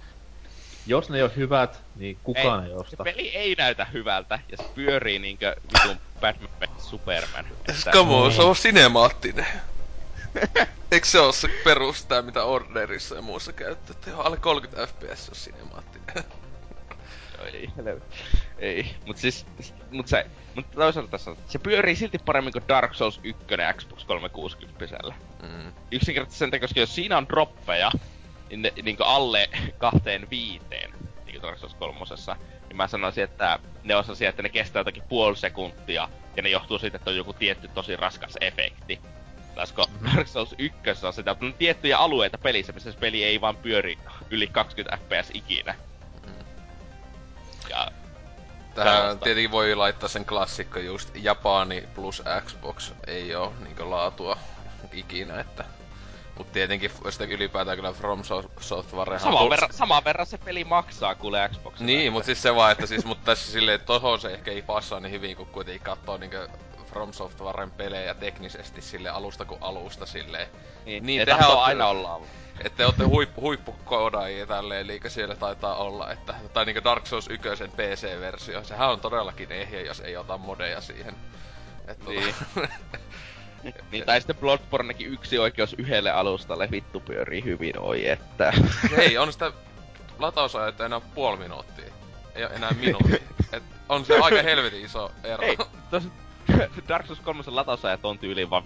Jos 0.87 1.09
ne 1.09 1.17
ei 1.17 1.23
ole 1.23 1.31
hyvät, 1.35 1.81
niin 1.95 2.17
kukaan 2.23 2.63
ei, 2.63 2.69
ei 2.69 2.75
Se 2.75 2.79
osta. 2.81 3.03
peli 3.03 3.29
ei 3.29 3.55
näytä 3.57 3.85
hyvältä 3.85 4.39
ja 4.51 4.57
se 4.57 4.63
pyörii 4.75 5.19
niinkö 5.19 5.55
vitun 5.73 5.97
Batman 6.21 6.49
vs 6.61 6.89
Superman. 6.89 7.45
Että, 7.69 7.91
Come 7.91 8.13
on, 8.13 8.33
se 8.33 8.41
on 8.41 8.55
sinemaattinen. 8.55 9.45
Eikö 10.91 11.07
se 11.07 11.19
ole 11.19 11.33
se 11.33 11.47
perus 11.63 12.05
tää, 12.05 12.21
mitä 12.21 12.43
Orderissa 12.43 13.15
ja 13.15 13.21
muussa 13.21 13.53
käytetään? 13.53 14.11
Joo, 14.15 14.21
alle 14.21 14.37
30 14.37 14.87
fps 14.87 15.29
on 15.29 15.35
sinemaattinen. 15.35 16.23
Ei, 17.53 17.69
helvetti. 17.77 18.17
Ei. 18.59 18.95
Mut 19.05 19.17
siis, 19.17 19.45
mut 19.91 20.07
se, 20.07 20.25
mut 20.55 20.71
toisaalta 20.71 21.11
tässä 21.11 21.31
on, 21.31 21.37
se 21.47 21.59
pyörii 21.59 21.95
silti 21.95 22.17
paremmin 22.17 22.53
kuin 22.53 22.67
Dark 22.67 22.93
Souls 22.95 23.19
1 23.23 23.45
Xbox 23.77 24.05
360 24.05 24.85
Mm. 25.41 25.73
Yksinkertaisesti 25.91 26.39
sen 26.39 26.51
takia, 26.51 26.67
koska 26.67 26.79
jos 26.79 26.95
siinä 26.95 27.17
on 27.17 27.29
droppeja, 27.29 27.91
niin 28.49 28.61
ne, 28.61 28.73
niin 28.83 28.97
alle 28.99 29.49
kahteen 29.77 30.27
viiteen, 30.29 30.91
niin 31.25 31.33
kuin 31.33 31.41
Dark 31.41 31.57
Souls 31.59 31.75
3, 31.75 31.99
niin 32.67 32.77
mä 32.77 32.87
sanoisin, 32.87 33.23
että 33.23 33.59
ne 33.83 33.95
on 33.95 34.03
sellaisia, 34.03 34.29
että 34.29 34.43
ne 34.43 34.49
kestää 34.49 34.79
jotakin 34.79 35.03
puoli 35.09 35.37
sekuntia, 35.37 36.09
ja 36.37 36.43
ne 36.43 36.49
johtuu 36.49 36.79
siitä, 36.79 36.97
että 36.97 37.09
on 37.09 37.15
joku 37.15 37.33
tietty 37.33 37.67
tosi 37.67 37.95
raskas 37.95 38.37
efekti. 38.41 38.99
Olisiko 39.57 39.87
Dark 40.15 40.27
Souls 40.27 40.55
1 40.57 40.77
on 41.05 41.13
sitä, 41.13 41.35
on 41.41 41.53
tiettyjä 41.53 41.97
alueita 41.97 42.37
pelissä, 42.37 42.73
missä 42.73 42.91
se 42.91 42.97
peli 42.97 43.23
ei 43.23 43.41
vaan 43.41 43.55
pyöri 43.55 43.97
yli 44.29 44.47
20 44.47 44.97
fps 44.97 45.31
ikinä. 45.33 45.75
Ja 47.69 47.91
Tähän 48.75 49.19
tietenkin 49.19 49.51
voi 49.51 49.75
laittaa 49.75 50.09
sen 50.09 50.25
klassikko 50.25 50.79
just 50.79 51.09
Japani 51.15 51.83
plus 51.95 52.23
Xbox 52.45 52.91
ei 53.07 53.35
oo 53.35 53.53
niinku 53.59 53.89
laatua 53.89 54.37
ikinä, 54.93 55.39
että 55.39 55.65
Mut 56.37 56.51
tietenkin 56.51 56.91
sitä 57.09 57.23
ylipäätään 57.23 57.77
kyllä 57.77 57.93
From 57.93 58.23
So- 58.23 58.49
Software 58.59 59.19
saman 59.19 59.49
verran, 59.49 59.73
saman 59.73 60.03
verran 60.03 60.25
se 60.25 60.37
peli 60.37 60.63
maksaa 60.63 61.15
kuule 61.15 61.49
Xbox. 61.53 61.79
Niin, 61.79 62.11
mut 62.13 62.25
siis 62.25 62.41
se 62.41 62.55
vaan, 62.55 62.71
että 62.71 62.85
siis, 62.85 63.05
mut 63.05 63.23
tässä 63.23 63.51
silleen, 63.51 63.79
tohon 63.81 64.19
se 64.19 64.27
ehkä 64.33 64.51
ei 64.51 64.61
passaa 64.61 64.99
niin 64.99 65.11
hyvin, 65.11 65.35
kun 65.37 65.45
kuitenkin 65.47 65.81
katsoo 65.83 66.17
niinkö 66.17 66.47
From 66.85 67.13
Softwaren 67.13 67.71
pelejä 67.71 68.13
teknisesti 68.13 68.81
sille 68.81 69.09
alusta 69.09 69.45
kuin 69.45 69.57
alusta 69.63 70.05
silleen. 70.05 70.47
niin, 70.85 70.85
niin, 70.85 71.05
niin 71.05 71.25
tehän 71.25 71.49
ootte- 71.49 71.59
aina 71.59 71.87
olla. 71.87 72.21
Että 72.63 72.77
te 72.77 72.85
ootte 72.85 73.03
huippu, 73.03 73.41
huippukodaajia 73.41 74.45
tälleen, 74.45 74.81
eli 74.81 74.99
siellä 75.07 75.35
taitaa 75.35 75.75
olla, 75.75 76.11
että, 76.11 76.35
tai 76.53 76.65
niinku 76.65 76.83
Dark 76.83 77.07
Souls 77.07 77.27
1 77.27 77.49
PC-versio, 77.49 78.63
sehän 78.63 78.89
on 78.89 78.99
todellakin 78.99 79.51
ehjä, 79.51 79.81
jos 79.81 79.99
ei 79.99 80.17
ota 80.17 80.37
modeja 80.37 80.81
siihen. 80.81 81.15
Et 81.87 81.99
tota- 81.99 82.69
Niin. 83.63 83.75
Niin, 83.91 84.05
tai 84.05 84.21
sitten 84.21 84.35
Bloodbornekin 84.35 85.07
yksi 85.13 85.37
oikeus 85.39 85.75
yhdelle 85.77 86.11
alustalle 86.11 86.71
vittu 86.71 86.99
pyörii 86.99 87.43
hyvin, 87.43 87.79
oi 87.79 88.09
että. 88.09 88.53
Hei, 88.97 89.17
on 89.17 89.33
sitä 89.33 89.51
latausajat 90.19 90.81
enää 90.81 90.99
puoli 90.99 91.37
minuuttia. 91.37 91.85
Ei 92.35 92.43
enää 92.43 92.71
minuutti. 92.71 93.23
Et 93.53 93.63
on 93.89 94.05
se 94.05 94.19
aika 94.19 94.41
helvetin 94.43 94.85
iso 94.85 95.11
ero. 95.23 95.43
Ei, 95.43 95.57
tos 95.91 96.03
Dark 96.87 97.05
Souls 97.05 97.19
3 97.19 97.43
latausajat 97.47 98.05
on 98.05 98.19
tyyliin 98.19 98.49
vaan 98.49 98.63
15-20 98.63 98.65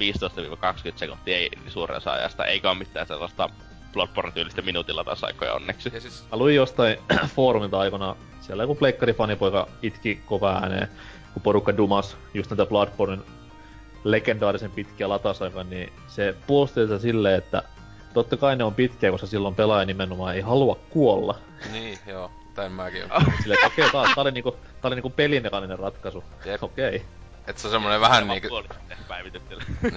sekuntia 0.96 1.38
ei 1.38 1.50
suurin 1.68 1.98
osa 1.98 2.12
ajasta, 2.12 2.46
eikä 2.46 2.70
oo 2.70 2.76
mitään 2.76 3.08
sellaista 3.08 3.50
Bloodborne-tyylistä 3.94 4.62
minuutin 4.62 4.96
latausaikoja 4.96 5.54
onneksi. 5.54 5.92
Ja 5.94 6.02
siis, 6.02 6.24
Mä 6.32 6.38
luin 6.38 6.56
jostain 6.56 6.98
foorumilta 7.36 7.80
aikana, 7.80 8.16
siellä 8.42 8.64
joku 8.64 8.76
pleikkari-fanipoika 8.76 9.68
itki 9.82 10.22
kova 10.26 10.54
ääneen, 10.54 10.88
kun 11.34 11.42
porukka 11.42 11.78
dumas 11.78 12.18
just 12.34 12.50
näitä 12.50 12.66
Bloodbornen 12.66 13.24
legendaarisen 14.04 14.72
pitkiä 14.72 15.10
latausaikoja, 15.10 15.64
niin 15.64 15.94
se 16.08 16.36
puolusti 16.48 16.82
sitä 16.82 17.00
silleen, 17.00 17.38
että 17.38 17.64
totta 18.14 18.38
kai 18.38 18.56
ne 18.56 18.64
on 18.64 18.74
pitkiä, 18.74 19.12
koska 19.12 19.28
silloin 19.28 19.56
pelaaja 19.56 19.86
nimenomaan 19.86 20.36
ei 20.36 20.42
halua 20.42 20.80
kuolla. 20.90 21.40
niin, 21.74 22.00
joo, 22.06 22.32
tän 22.56 22.72
mäkin 22.72 23.04
on. 23.04 23.22
Silleen, 23.42 23.66
okei, 23.66 23.88
okay, 23.88 24.02
tää, 24.04 24.16
tää, 24.16 24.22
oli 24.22 24.32
niinku, 24.32 24.52
tää 24.52 24.90
oli 24.90 24.96
niinku 24.96 25.10
pelimekaaninen 25.10 25.80
ratkaisu. 25.80 26.24
Okei. 26.42 26.56
Okay. 26.62 27.00
Et 27.48 27.58
se 27.58 27.68
on 27.68 27.72
semmonen 27.72 28.02
vähän 28.02 28.28
niinku... 28.28 28.48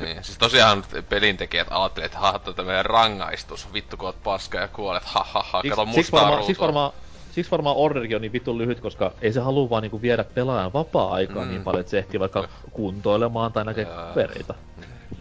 Niin, 0.00 0.24
siis 0.24 0.38
tosiaan 0.38 0.84
pelintekijät 1.08 1.66
ajattelivat, 1.70 2.06
että 2.12 2.18
haha, 2.18 2.38
tämä 2.38 2.66
meidän 2.66 2.84
rangaistus, 2.86 3.72
vittu 3.72 3.96
kun 3.96 4.06
oot 4.06 4.22
paska 4.22 4.58
ja 4.58 4.68
kuolet, 4.68 5.04
ha 5.04 5.26
ha 5.32 5.42
ha, 5.52 5.62
kato 5.68 5.84
Siksi 5.84 5.96
mustaa 5.98 6.20
varmaan, 6.20 6.38
ruutua. 6.38 6.46
siksi 6.46 6.60
varmaan 6.62 6.92
Siksi 7.32 7.50
varmaan 7.50 7.76
Orderkin 7.76 8.16
on 8.16 8.22
niin 8.22 8.32
vitun 8.32 8.58
lyhyt, 8.58 8.80
koska 8.80 9.12
ei 9.22 9.32
se 9.32 9.40
halua 9.40 9.70
vaan 9.70 9.82
niinku 9.82 10.02
viedä 10.02 10.24
pelaajan 10.24 10.72
vapaa-aikaa 10.72 11.36
Mm. 11.36 11.42
mm. 11.42 11.50
niin 11.50 11.62
paljon, 11.64 11.80
että 11.80 11.90
se 11.90 11.98
ehtii 11.98 12.20
vaikka 12.20 12.48
kuntoilemaan 12.70 13.52
tai 13.52 13.64
näkee 13.64 13.84
Jaa. 13.84 14.06
kavereita. 14.08 14.54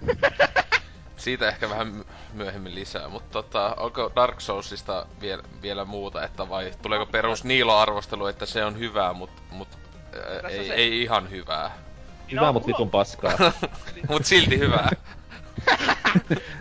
Siitä 1.17 1.47
ehkä 1.47 1.69
vähän 1.69 1.87
my- 1.87 2.05
myöhemmin 2.33 2.75
lisää, 2.75 3.07
mutta 3.09 3.29
tota, 3.43 3.75
onko 3.79 4.11
Dark 4.15 4.41
Soulsista 4.41 5.05
vielä, 5.21 5.43
vielä 5.61 5.85
muuta, 5.85 6.23
että 6.23 6.49
vai 6.49 6.71
tuleeko 6.81 7.05
perus 7.05 7.43
Niilo-arvostelu, 7.43 8.25
että 8.27 8.45
se 8.45 8.65
on 8.65 8.79
hyvää, 8.79 9.13
mut, 9.13 9.29
mut 9.51 9.67
Tässä 10.41 10.47
ei, 10.61 10.67
se- 10.67 10.73
ei 10.73 11.01
ihan 11.01 11.29
hyvää. 11.29 11.71
Hyvä, 12.31 12.41
No, 12.41 12.53
mut 12.53 12.67
vitun 12.67 12.89
paskaa. 12.89 13.31
mut 14.09 14.25
silti 14.25 14.59
hyvää. 14.59 14.89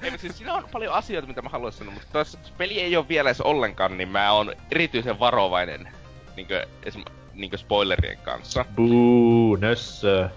ei, 0.03 0.11
mutta 0.11 0.19
siis 0.21 0.39
siinä 0.39 0.55
on 0.55 0.69
paljon 0.73 0.95
asioita, 0.95 1.29
mitä 1.29 1.43
mä 1.43 1.49
haluaisin 1.49 1.79
sanoa, 1.79 1.95
mutta 1.95 2.19
jos 2.19 2.39
peli 2.59 2.81
ei 2.81 2.97
ole 2.97 3.09
vielä 3.09 3.29
edes 3.31 3.41
ollenkaan, 3.41 3.97
niin 3.99 4.09
mä 4.09 4.33
oon 4.33 4.53
erityisen 4.71 5.19
varovainen 5.21 5.89
niinkö, 6.37 6.67
esim, 6.83 7.05
niinkö 7.35 7.57
spoilerien 7.57 8.19
kanssa. 8.19 8.65
Buu, 8.75 9.57
nössö. 9.57 10.29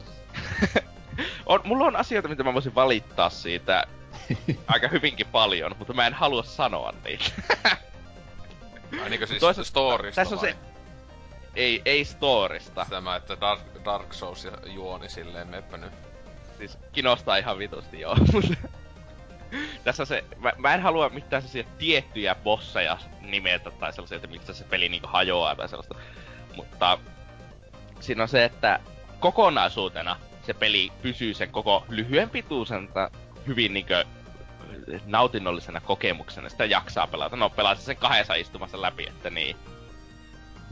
On, 1.45 1.59
mulla 1.63 1.85
on 1.85 1.95
asioita, 1.95 2.29
mitä 2.29 2.43
mä 2.43 2.53
voisin 2.53 2.75
valittaa 2.75 3.29
siitä 3.29 3.83
aika 4.67 4.87
hyvinkin 4.87 5.27
paljon, 5.31 5.75
mutta 5.79 5.93
mä 5.93 6.07
en 6.07 6.13
halua 6.13 6.43
sanoa 6.43 6.93
niitä. 7.05 7.25
Ai 9.03 9.09
niinkö 9.09 9.27
siis 9.27 9.39
Toisaalta- 9.39 9.67
storista 9.69 10.21
Tässä 10.21 10.35
on 10.35 10.41
vai? 10.41 10.49
se... 10.51 10.57
Ei, 11.57 11.81
ei 11.85 12.05
storista. 12.05 12.85
Tämä, 12.89 13.15
että 13.15 13.37
Dark, 13.41 13.61
Dark 13.85 14.13
Souls 14.13 14.45
ja 14.45 14.51
juoni 14.65 15.09
silleen 15.09 15.47
meppä 15.47 15.77
nyt. 15.77 15.93
Siis 16.57 16.77
kiinnostaa 16.91 17.37
ihan 17.37 17.57
vitusti 17.57 17.99
joo. 17.99 18.17
Tässä 19.83 20.05
se, 20.05 20.23
mä, 20.39 20.53
mä 20.57 20.73
en 20.73 20.81
halua 20.81 21.09
mitään 21.09 21.41
sellaisia 21.41 21.75
tiettyjä 21.77 22.35
bosseja 22.35 22.97
nimetä 23.21 23.71
tai 23.71 23.93
sellaisia, 23.93 24.15
että 24.15 24.27
mistä 24.27 24.53
se 24.53 24.63
peli 24.63 24.89
niinku 24.89 25.07
hajoaa 25.07 25.55
tai 25.55 25.69
sellaista. 25.69 25.95
Mutta 26.55 26.97
siinä 27.99 28.23
on 28.23 28.29
se, 28.29 28.45
että 28.45 28.79
kokonaisuutena 29.19 30.19
se 30.45 30.53
peli 30.53 30.91
pysyy 31.01 31.33
sen 31.33 31.51
koko 31.51 31.85
lyhyen 31.89 32.29
pituisenta 32.29 33.11
hyvin 33.47 33.73
niinkö 33.73 34.05
nautinnollisena 35.05 35.81
kokemuksena. 35.81 36.49
Sitä 36.49 36.65
jaksaa 36.65 37.07
pelata. 37.07 37.35
No 37.35 37.49
pelasin 37.49 37.85
sen 37.85 37.97
kahdessa 37.97 38.33
istumassa 38.33 38.81
läpi, 38.81 39.07
että 39.07 39.29
niin. 39.29 39.55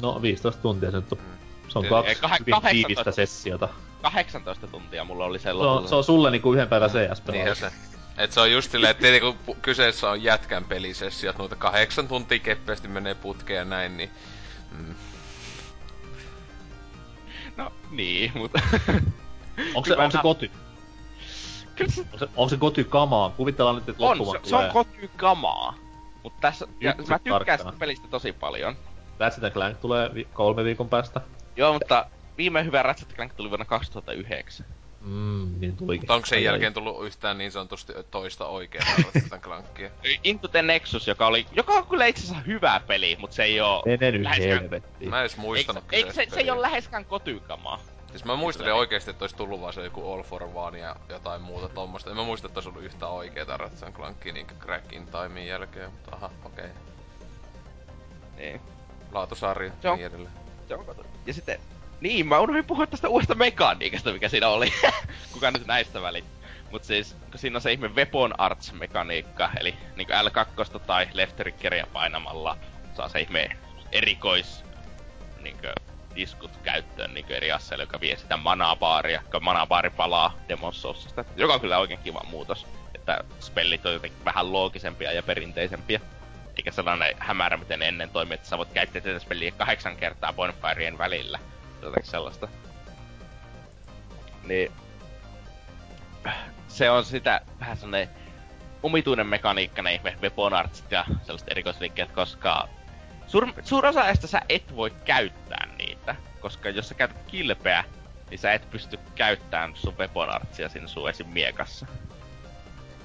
No 0.02 0.22
15 0.22 0.62
tuntia 0.62 0.92
se 0.92 0.98
nyt 0.98 1.12
on. 1.12 1.20
Se 1.68 1.80
on 1.80 1.86
kaksi 1.86 2.14
kah- 2.14 2.40
hyvin 2.40 2.52
18. 2.52 2.70
tiivistä 2.70 3.12
sessiota. 3.12 3.70
18 4.02 4.68
tuntia 4.68 5.04
mulla 5.04 5.26
oli 5.26 5.40
se 5.40 5.44
Se 5.44 5.52
on, 5.52 5.88
se 5.88 5.96
on 5.96 6.04
sulle 6.04 6.32
niinku 6.32 6.54
yhden 6.54 6.68
päivän 6.68 6.90
cs 6.90 7.28
Niinhän 7.32 7.56
se. 7.56 7.72
Et 8.18 8.32
se 8.32 8.40
on 8.40 8.52
just 8.52 8.72
silleen, 8.72 8.92
että 8.92 9.02
tietenkin 9.02 9.40
kun 9.46 9.56
kyseessä 9.62 10.10
on 10.10 10.24
jätkän 10.24 10.66
pelisessiot, 10.66 11.38
noita 11.38 11.56
kahdeksan 11.56 12.08
tuntia 12.08 12.40
keppeästi 12.40 12.88
menee 12.88 13.16
putkeen 13.16 13.58
ja 13.58 13.66
näin, 13.66 13.98
niin... 13.98 14.10
Mm. 14.72 14.96
No 17.58 17.72
niin, 17.92 18.32
mutta... 18.36 18.62
Onko 19.76 19.88
se, 19.88 19.96
onko 19.96 20.12
se 20.12 20.18
koty? 20.22 20.52
Kyllä 21.76 21.92
se 21.92 22.02
Onko 22.02 22.18
se, 22.18 22.28
onko 22.36 22.50
se 22.50 22.58
koty 22.58 22.84
kamaa? 22.84 23.30
Kuvitellaan 23.30 23.76
nyt, 23.76 23.90
että 23.90 24.04
on, 24.04 24.10
loppumaan 24.10 24.46
se, 24.46 24.50
se 24.50 24.56
on 24.56 24.70
koty 24.74 25.10
kamaa. 25.16 25.74
Mut 26.24 26.34
tässä, 26.42 26.68
ja 26.82 26.96
mä 27.08 27.20
tykkään 27.20 27.60
sitä 27.60 27.74
pelistä 27.80 28.08
tosi 28.08 28.32
paljon. 28.32 28.76
Ratchet 29.20 29.54
Clank 29.54 29.78
tulee 29.80 30.14
vi- 30.14 30.28
kolme 30.34 30.64
viikon 30.64 30.90
päästä. 30.90 31.22
Joo, 31.56 31.74
mutta 31.74 32.06
viime 32.38 32.66
hyvä 32.66 32.84
Ratchet 32.84 33.14
Clank 33.16 33.34
tuli 33.34 33.50
vuonna 33.50 33.66
2009. 33.66 34.66
Mm, 35.00 35.56
niin 35.60 35.78
tulikin. 35.78 36.02
Mutta 36.02 36.14
onko 36.14 36.26
sen 36.26 36.44
jälkeen 36.44 36.74
tullut 36.74 37.06
yhtään 37.06 37.38
niin 37.38 37.52
sanotusti 37.52 37.94
toista 38.12 38.48
oikeaa 38.48 38.86
Ratchet 38.98 39.42
Clankia? 39.42 39.90
Into 40.24 40.48
the 40.48 40.62
Nexus, 40.62 41.08
joka 41.08 41.28
oli, 41.28 41.46
joka 41.52 41.74
on 41.74 41.88
kyllä 41.88 42.06
itse 42.06 42.24
asiassa 42.24 42.44
hyvä 42.48 42.82
peli, 42.88 43.16
mutta 43.20 43.36
se 43.36 43.44
ei 43.44 43.62
oo... 43.62 43.84
Mene 43.86 44.12
nyt 44.12 44.22
läheskään- 44.22 44.62
helvettiin. 44.62 45.10
Mä 45.10 45.18
en 45.18 45.22
edes 45.22 45.38
muistanut 45.38 45.84
eikö 45.92 46.14
se, 46.14 46.28
se 46.30 46.40
ei 46.40 46.52
ole 46.52 46.62
läheskään 46.62 47.06
kotykamaa. 47.06 47.80
Siis 48.10 48.26
mä 48.26 48.36
muistelin 48.36 48.74
oikeesti, 48.74 49.12
että 49.12 49.24
olisi 49.24 49.36
tullut 49.36 49.62
vaan 49.62 49.74
se 49.74 49.84
joku 49.84 50.14
All 50.14 50.24
for 50.24 50.44
One 50.54 50.80
ja 50.80 50.96
jotain 51.10 51.42
muuta 51.42 51.70
tommosta. 51.70 52.10
En 52.10 52.16
mä 52.16 52.24
muista, 52.24 52.48
että 52.48 52.58
olisi 52.58 52.70
ollut 52.70 52.84
yhtään 52.84 53.12
oikeeta 53.12 53.58
Ratchet 53.58 53.94
Clankia 53.94 54.34
niinkö 54.34 54.56
Crack 54.60 54.94
in 54.94 55.08
Timein 55.08 55.48
jälkeen, 55.48 55.92
mutta 55.92 56.16
aha, 56.16 56.30
okei. 56.46 56.66
Okay. 56.66 56.78
Niin. 58.38 58.62
Laatusarja 59.16 59.72
Se 59.82 59.90
on- 59.90 59.98
niin 59.98 60.08
edelleen. 60.08 60.34
Se 60.68 60.76
on. 60.76 60.86
Ja 61.26 61.34
sitten... 61.34 61.60
Niin, 62.02 62.28
mä 62.28 62.40
unohdin 62.40 62.66
puhua 62.66 62.88
tästä 62.88 63.10
uudesta 63.10 63.36
mekaniikasta, 63.36 64.12
mikä 64.14 64.30
siinä 64.30 64.48
oli. 64.48 64.74
Kuka 65.34 65.52
nyt 65.52 65.68
näistä 65.68 66.02
välit. 66.02 66.26
Mut 66.72 66.84
siis, 66.84 67.16
kun 67.32 67.40
siinä 67.40 67.58
on 67.58 67.62
se 67.62 67.72
ihme 67.72 67.88
Weapon 67.88 68.40
Arts 68.40 68.74
mekaniikka, 68.74 69.50
eli 69.60 69.76
niinku 69.96 70.14
L2 70.14 70.80
tai 70.80 71.08
left 71.14 71.36
triggeria 71.36 71.88
painamalla 71.94 72.58
saa 72.96 73.10
se 73.10 73.20
ihme 73.20 73.50
erikois 73.92 74.64
niinku, 75.42 75.68
iskut 76.16 76.52
käyttöön 76.64 77.14
niinku 77.14 77.34
eri 77.34 77.52
aseille, 77.52 77.84
joka 77.84 78.00
vie 78.00 78.18
sitä 78.18 78.38
manabaaria, 78.38 79.22
kun 79.32 79.44
manabaari 79.44 79.90
palaa 79.90 80.34
Demon 80.50 80.74
Soulsista, 80.74 81.26
joka 81.36 81.54
on 81.54 81.62
kyllä 81.62 81.78
oikein 81.78 82.00
kiva 82.04 82.22
muutos. 82.30 82.68
Että 82.96 83.24
spellit 83.40 83.86
on 83.86 83.94
jotenkin 83.94 84.26
vähän 84.26 84.52
loogisempia 84.52 85.12
ja 85.12 85.24
perinteisempiä. 85.24 86.00
Eikä 86.58 86.72
sellainen 86.72 87.16
hämärä, 87.20 87.58
miten 87.58 87.82
ennen 87.82 88.10
toimi, 88.10 88.34
että 88.34 88.48
sä 88.48 88.58
voit 88.58 88.74
käyttää 88.74 89.02
tätä 89.02 89.20
spelliä 89.20 89.52
kahdeksan 89.52 89.98
kertaa 89.98 90.34
bonfireen 90.34 90.98
välillä. 90.98 91.40
Jotenkin 91.82 92.12
sellaista. 92.12 92.48
Niin... 94.44 94.72
Se 96.68 96.90
on 96.90 97.06
sitä 97.06 97.42
vähän 97.60 97.78
sellainen 97.78 98.10
omituinen 98.84 99.28
mekaniikka, 99.28 99.82
ne 99.82 99.94
ihme 99.94 100.18
weapon 100.22 100.54
artsit 100.54 100.92
ja 100.92 101.06
sellaiset 101.24 101.52
erikoisliikkeet, 101.52 102.12
koska 102.12 102.70
suur, 103.28 103.48
suurin 103.64 103.90
osa 103.90 104.02
ajasta 104.02 104.28
sä 104.28 104.42
et 104.50 104.76
voi 104.76 104.92
käyttää 105.06 105.68
niitä, 105.78 106.16
koska 106.40 106.70
jos 106.70 106.90
sä 106.90 106.96
käytät 106.96 107.24
kilpeä, 107.28 107.84
niin 108.30 108.40
sä 108.40 108.54
et 108.54 108.70
pysty 108.72 109.00
käyttämään 109.16 109.76
sun 109.76 109.98
weapon 109.98 110.30
artsia 110.30 110.70
siinä 110.70 110.88
sun 110.88 111.10
esim. 111.10 111.28
miekassa. 111.28 111.86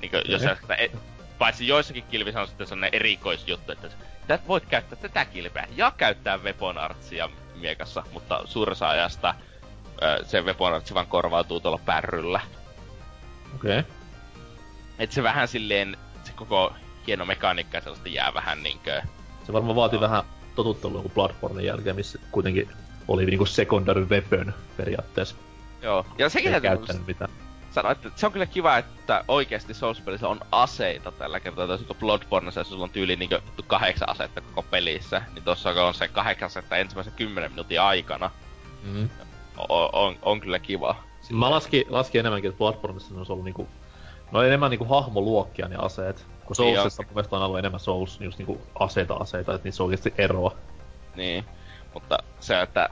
Niinkö, 0.00 0.22
jos 0.28 0.42
sä, 0.42 0.56
et, 0.78 0.92
paitsi 1.40 1.68
joissakin 1.68 2.04
kilvissä 2.10 2.40
on 2.40 2.48
sitten 2.48 2.66
sellainen 2.66 2.94
erikoisjuttu, 2.94 3.72
että 3.72 3.88
sä 4.28 4.34
et 4.34 4.48
voit 4.48 4.66
käyttää 4.66 4.98
tätä 5.02 5.24
kilpeä 5.24 5.68
ja 5.76 5.92
käyttää 5.96 6.38
weapon 6.38 6.78
artsia 6.78 7.30
miekassa, 7.54 8.04
mutta 8.12 8.42
suurin 8.44 8.72
osa 8.72 8.88
ajasta 8.88 9.34
se 10.26 10.40
weapon 10.40 10.74
artsi 10.74 10.94
vaan 10.94 11.06
korvautuu 11.06 11.60
tuolla 11.60 11.80
pärryllä. 11.86 12.40
Okei. 13.54 13.78
Okay. 13.78 13.92
että 14.98 15.14
se 15.14 15.22
vähän 15.22 15.48
silleen, 15.48 15.96
se 16.24 16.32
koko 16.32 16.72
hieno 17.06 17.24
mekaniikka 17.24 17.80
sellaista 17.80 18.08
jää 18.08 18.34
vähän 18.34 18.62
niinkö... 18.62 19.02
Se 19.46 19.52
varmaan 19.52 19.76
vaati 19.76 20.00
vähän 20.00 20.22
totuttelua 20.54 21.02
kuin 21.02 21.12
Bloodbornein 21.12 21.66
jälkeen, 21.66 21.96
missä 21.96 22.18
kuitenkin 22.30 22.68
oli 23.08 23.26
niinku 23.26 23.46
secondary 23.46 24.04
weapon 24.04 24.54
periaatteessa. 24.76 25.36
Joo, 25.82 26.06
ja 26.18 26.28
sekin 26.28 26.54
Ei 26.54 26.60
täytyy 26.60 26.70
käyttänyt 26.70 27.06
mitään. 27.06 27.30
Sanoa, 27.74 27.92
että 27.92 28.10
se 28.16 28.26
on 28.26 28.32
kyllä 28.32 28.46
kiva, 28.46 28.78
että 28.78 29.24
oikeasti 29.28 29.74
Souls-pelissä 29.74 30.28
on 30.28 30.40
aseita 30.52 31.12
tällä 31.12 31.40
kertaa. 31.40 31.66
Toisin 31.66 31.86
kuin 31.86 31.98
Bloodborneissa, 31.98 32.64
sulla 32.64 32.84
on 32.84 32.90
tyyli 32.90 33.16
niin 33.16 33.30
kahdeksan 33.66 34.08
asetta 34.08 34.40
koko 34.40 34.62
pelissä, 34.62 35.22
niin 35.34 35.44
tossa 35.44 35.70
on 35.70 35.94
se 35.94 36.08
kahdeksan 36.08 36.46
asetta 36.46 36.76
ensimmäisen 36.76 37.12
kymmenen 37.12 37.50
minuutin 37.50 37.80
aikana. 37.80 38.30
Mm. 38.82 39.08
O- 39.68 40.04
on, 40.06 40.16
on 40.22 40.40
kyllä 40.40 40.58
kiva. 40.58 40.96
Mä 41.32 41.50
laskin, 41.50 41.84
laskin 41.88 42.18
enemmänkin, 42.18 42.48
että 42.48 42.58
Bloodborneissa 42.58 43.14
ne 43.14 43.18
olisi 43.18 43.32
ollut 43.32 43.44
niinku... 43.44 43.68
No 44.32 44.42
enemmän 44.42 44.70
niinku 44.70 44.84
hahmoluokkia 44.84 45.68
ne 45.68 45.76
aseet. 45.78 46.26
Kun 46.44 46.56
Soulsissa 46.56 47.04
mun 47.14 47.24
on 47.30 47.42
ollut 47.42 47.58
enemmän 47.58 47.80
Souls, 47.80 48.20
just 48.20 48.38
niinku 48.38 48.60
aseita 48.78 49.14
aseita, 49.14 49.54
että 49.54 49.66
niissä 49.66 49.82
on 49.82 49.86
oikeesti 49.86 50.14
eroa. 50.18 50.56
Niin, 51.16 51.44
mutta 51.94 52.18
se, 52.40 52.60
että 52.60 52.88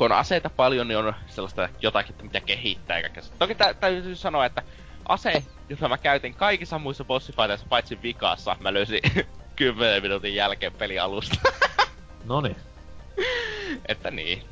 kun 0.00 0.12
on 0.12 0.18
aseita 0.18 0.50
paljon, 0.50 0.88
niin 0.88 0.98
on 0.98 1.14
sellaista 1.26 1.68
jotakin, 1.80 2.12
että 2.12 2.24
mitä 2.24 2.40
kehittää. 2.40 3.00
Kaikkea. 3.00 3.22
Toki 3.38 3.54
tä- 3.54 3.74
täytyy 3.74 4.16
sanoa, 4.16 4.46
että 4.46 4.62
ase, 5.08 5.44
jota 5.68 5.88
mä 5.88 5.98
käytin 5.98 6.34
kaikissa 6.34 6.78
muissa 6.78 7.04
bossifighteissa 7.04 7.66
paitsi 7.68 8.02
vikassa, 8.02 8.56
mä 8.60 8.74
löysin 8.74 9.00
10 9.56 10.02
minuutin 10.02 10.34
jälkeen 10.34 10.72
peli 10.72 10.98
alusta. 10.98 11.36
Noni. 12.28 12.56
että 13.88 14.10
niin. 14.10 14.42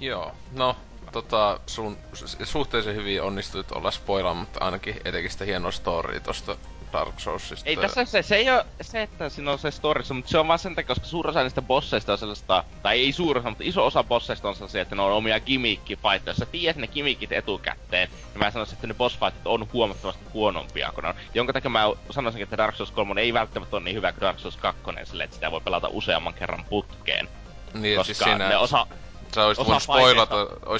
Joo, 0.00 0.32
no, 0.52 0.76
tota, 1.12 1.60
sun 1.66 1.98
suhteellisen 2.44 2.96
hyvin 2.96 3.22
onnistuit 3.22 3.72
olla 3.72 3.90
spoilaamatta 3.90 4.64
ainakin 4.64 5.00
etenkin 5.04 5.30
sitä 5.30 5.44
hienoa 5.44 5.70
storya 5.70 6.20
tosta 6.20 6.56
Dark 6.92 7.20
Soulsista. 7.20 7.68
Ei 7.68 7.76
tässä 7.76 8.04
se, 8.04 8.22
se 8.22 8.36
ei 8.36 8.50
ole 8.50 8.66
se, 8.80 9.02
että 9.02 9.28
siinä 9.28 9.50
on 9.50 9.58
se 9.58 9.70
story, 9.70 10.02
mutta 10.12 10.30
se 10.30 10.38
on 10.38 10.48
vaan 10.48 10.58
sen 10.58 10.74
takia, 10.74 10.88
koska 10.88 11.06
suurin 11.06 11.30
osa 11.30 11.42
niistä 11.42 11.62
bosseista 11.62 12.12
on 12.12 12.18
sellaista, 12.18 12.64
tai 12.82 12.98
ei 12.98 13.12
suurin 13.12 13.40
osa, 13.40 13.50
mutta 13.50 13.64
iso 13.64 13.86
osa 13.86 14.04
bosseista 14.04 14.48
on 14.48 14.54
sellaisia, 14.54 14.82
että 14.82 14.94
ne 14.94 15.02
on 15.02 15.12
omia 15.12 15.40
gimmickki 15.40 15.96
fight, 15.96 16.26
Jos 16.26 16.36
sä 16.36 16.46
tiedät 16.46 16.76
ne 16.76 16.86
gimmickit 16.86 17.32
etukäteen, 17.32 18.08
niin 18.10 18.38
mä 18.38 18.50
sanoisin, 18.50 18.74
että 18.74 18.86
ne 18.86 18.94
boss 18.94 19.18
on 19.44 19.68
huomattavasti 19.72 20.24
huonompia 20.32 20.92
kuin 20.94 21.06
on. 21.06 21.14
Jonka 21.34 21.52
takia 21.52 21.70
mä 21.70 21.84
sanoisin, 22.10 22.42
että 22.42 22.56
Dark 22.56 22.76
Souls 22.76 22.90
3 22.90 23.20
ei 23.20 23.34
välttämättä 23.34 23.76
ole 23.76 23.84
niin 23.84 23.96
hyvä 23.96 24.12
kuin 24.12 24.20
Dark 24.20 24.38
Souls 24.38 24.56
2, 24.56 24.82
silleen, 25.04 25.24
että 25.24 25.34
sitä 25.34 25.50
voi 25.50 25.60
pelata 25.60 25.88
useamman 25.90 26.34
kerran 26.34 26.64
putkeen. 26.64 27.28
niin, 27.74 27.96
koska 27.96 28.04
siis 28.04 28.18
siinä, 28.18 28.48
ne 28.48 28.56
osa, 28.56 28.86
sä 29.34 29.44
olisit 29.44 29.62
osa 29.62 29.68
voinut, 29.68 29.82
spoilata, 29.82 30.36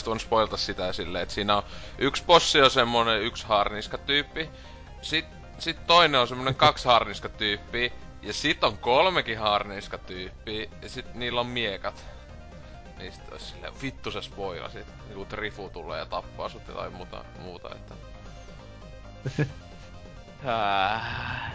voinut 0.07 0.23
spoilata 0.23 0.57
sitä 0.57 0.93
silleen, 0.93 1.23
että 1.23 1.35
siinä 1.35 1.57
on 1.57 1.63
yksi 1.99 2.25
bossi 2.27 2.63
on 2.63 2.71
semmonen 2.71 3.23
yksi 3.23 3.47
harniska 3.47 3.99
tyyppi, 3.99 4.51
sit, 5.03 5.25
sit 5.59 5.87
toinen 5.87 6.21
on 6.21 6.29
semmonen 6.29 6.55
kaksi 6.55 6.89
harniska 6.89 7.29
tyyppiä, 7.29 7.91
ja 8.23 8.33
sit 8.33 8.65
on 8.65 8.79
kolmekin 8.79 9.39
harniska 9.39 9.99
tyyppiä, 9.99 10.67
ja 10.83 10.89
sit 10.89 11.15
niillä 11.15 11.41
on 11.41 11.47
miekat. 11.47 12.05
Niistä 12.99 13.23
olisi 13.33 13.47
silleen, 13.47 13.73
vittu 13.83 14.11
sä 14.11 14.23
spoilasit, 14.23 14.87
joku 15.11 15.25
Trifu 15.25 15.71
tulee 15.71 15.99
ja 15.99 16.07
tappaa 16.07 16.49
sut 16.49 16.67
tai 16.67 16.91
muuta, 16.91 17.25
muuta 17.39 17.71
että... 17.75 17.95
äh, 20.49 21.53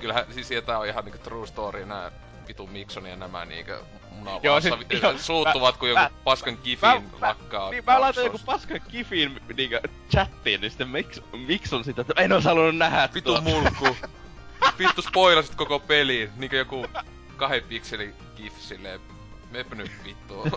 Kyllähän 0.00 0.24
siis 0.30 0.48
tää 0.66 0.78
on 0.78 0.86
ihan 0.86 1.04
niinku 1.04 1.18
true 1.18 1.46
story, 1.46 1.86
nää 1.86 2.12
vitu 2.48 2.66
Mikson 2.66 3.06
ja 3.06 3.16
nämä 3.16 3.44
niinkö 3.44 3.80
Joo, 4.24 4.40
munavassa 4.40 4.60
siis- 4.76 4.88
vi- 4.88 5.00
joo, 5.02 5.18
suuttuvat, 5.18 5.76
kun 5.76 5.88
joku 5.88 6.00
mä- 6.00 6.10
paskan 6.24 6.58
gifin 6.64 6.88
mä- 6.88 7.00
lakkaa. 7.20 7.70
Niin 7.70 7.84
mä 7.86 8.00
laitoin 8.00 8.24
joku 8.26 8.38
paskan 8.46 8.80
kifin 8.88 9.40
niinkö 9.56 9.80
chattiin, 10.10 10.60
niin 10.60 10.70
sitten 10.70 10.88
miksi, 10.88 11.22
miksi 11.46 11.74
on 11.74 11.84
sitä, 11.84 12.00
että 12.00 12.14
en 12.16 12.32
ois 12.32 12.44
halunnut 12.44 12.76
nähdä 12.76 13.08
Vitu 13.14 13.28
tuota. 13.30 13.42
mulkku. 13.42 13.96
Vittu 14.78 15.02
spoilasit 15.02 15.54
koko 15.54 15.78
peliin. 15.78 16.30
Niinkö 16.36 16.56
joku 16.56 16.86
kahden 17.36 17.62
pikselin 17.62 18.14
gif 18.36 18.58
silleen. 18.58 19.00
Meppä 19.50 19.74
nyt 19.74 19.90
vittuun. 20.04 20.50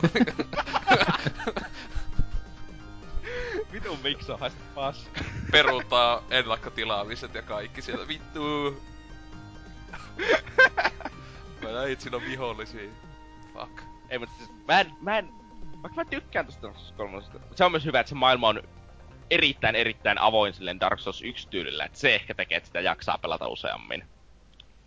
Vitu 3.71 3.97
miksi 4.03 4.31
on 4.31 4.39
haista 4.39 4.59
paska. 4.75 5.21
Peruuttaa 5.51 6.23
ennakkotilaamiset 6.29 7.33
ja 7.33 7.41
kaikki 7.41 7.81
sieltä. 7.81 8.07
Vittu. 8.07 8.41
Mä 11.63 11.69
näin, 11.71 11.91
että 11.91 12.03
siinä 12.03 12.17
on 12.17 12.23
vihollisia. 12.23 12.89
Fuck. 13.59 13.81
Ei, 14.09 14.19
mutta 14.19 14.35
siis 14.37 14.49
mä 14.67 14.79
en, 14.79 14.91
mä 15.01 15.17
en, 15.17 15.29
vaikka 15.83 15.95
mä 15.95 16.05
tykkään 16.05 16.45
tosta 16.45 16.61
Dark 16.61 16.77
Souls 16.77 16.91
3, 16.91 17.21
se 17.55 17.65
on 17.65 17.71
myös 17.71 17.85
hyvä, 17.85 17.99
että 17.99 18.09
se 18.09 18.15
maailma 18.15 18.47
on 18.47 18.63
erittäin 19.29 19.75
erittäin 19.75 20.17
avoin 20.17 20.53
silleen 20.53 20.79
Dark 20.79 20.99
Souls 20.99 21.21
1 21.21 21.47
tyylillä, 21.47 21.85
että 21.85 21.99
se 21.99 22.15
ehkä 22.15 22.33
tekee, 22.33 22.57
että 22.57 22.67
sitä 22.67 22.79
jaksaa 22.79 23.17
pelata 23.17 23.47
useammin. 23.47 24.03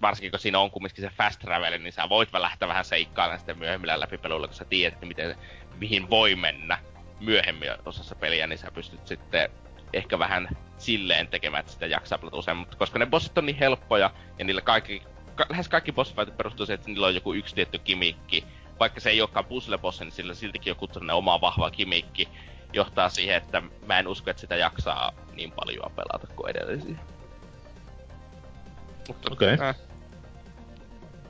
Varsinkin 0.02 0.30
kun 0.30 0.40
siinä 0.40 0.58
on 0.58 0.70
kumminkin 0.70 1.04
se 1.04 1.10
fast 1.16 1.40
travel, 1.40 1.78
niin 1.78 1.92
sä 1.92 2.08
voit 2.08 2.32
lähteä 2.32 2.68
vähän 2.68 2.84
seikkailemaan 2.84 3.38
sitten 3.38 3.58
myöhemmillä 3.58 4.00
läpipeluilla, 4.00 4.46
kun 4.46 4.56
sä 4.56 4.64
tiedät, 4.64 5.00
miten, 5.00 5.36
mihin 5.78 6.10
voi 6.10 6.36
mennä 6.36 6.78
myöhemmin 7.20 7.70
osassa 7.86 8.14
peliä, 8.14 8.46
niin 8.46 8.58
sä 8.58 8.70
pystyt 8.70 9.06
sitten 9.06 9.50
ehkä 9.92 10.18
vähän 10.18 10.48
silleen 10.78 11.28
tekemään, 11.28 11.60
että 11.60 11.72
sitä 11.72 11.86
jaksaa 11.86 12.18
pelata 12.18 12.36
useammin. 12.36 12.62
Mutta 12.62 12.76
koska 12.76 12.98
ne 12.98 13.06
bossit 13.06 13.38
on 13.38 13.46
niin 13.46 13.56
helppoja, 13.56 14.10
ja 14.38 14.44
niillä 14.44 14.60
kaikki, 14.60 15.02
ka, 15.34 15.46
lähes 15.48 15.68
kaikki 15.68 15.92
bossfightit 15.92 16.36
perustuu 16.36 16.66
siihen, 16.66 16.78
että 16.78 16.88
niillä 16.88 17.06
on 17.06 17.14
joku 17.14 17.32
yksi 17.32 17.54
tietty 17.54 17.78
kimikki. 17.78 18.44
Vaikka 18.82 19.00
se 19.00 19.10
ei 19.10 19.20
olekaan 19.20 19.44
puzzle-bossi, 19.44 20.04
niin 20.04 20.12
sillä 20.12 20.34
siltikin 20.34 20.70
joku 20.70 20.86
sellainen 20.86 21.16
oma 21.16 21.40
vahva 21.40 21.70
kimikki 21.70 22.28
johtaa 22.72 23.08
siihen, 23.08 23.36
että 23.36 23.62
mä 23.86 23.98
en 23.98 24.08
usko, 24.08 24.30
että 24.30 24.40
sitä 24.40 24.56
jaksaa 24.56 25.12
niin 25.32 25.52
paljon 25.52 25.92
pelata 25.96 26.26
kuin 26.36 26.50
edellisiä. 26.50 26.96
Mutta, 29.08 29.32
Okei. 29.32 29.58
äh, 29.60 29.76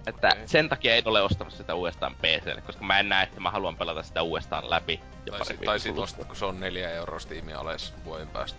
että 0.07 0.29
Okei. 0.29 0.49
sen 0.49 0.69
takia 0.69 0.95
en 0.95 1.09
ole 1.09 1.23
ostanut 1.23 1.53
sitä 1.53 1.75
uudestaan 1.75 2.15
PClle, 2.15 2.61
koska 2.61 2.85
mä 2.85 3.01
en 3.01 3.09
näe, 3.09 3.23
että 3.23 3.41
mä 3.41 3.51
haluan 3.51 3.77
pelata 3.77 4.03
sitä 4.03 4.23
uudestaan 4.23 4.71
läpi. 4.71 5.01
jo 5.27 5.33
Tai, 5.33 5.47
sit, 5.47 5.61
tai 5.61 5.79
ostat, 5.97 6.27
kun 6.27 6.37
se 6.37 6.45
on 6.45 6.61
neljä 6.61 6.91
euroa 6.91 7.19
Steamin 7.19 7.57
ales 7.57 7.95
vuoden 8.05 8.29
päästä. 8.29 8.59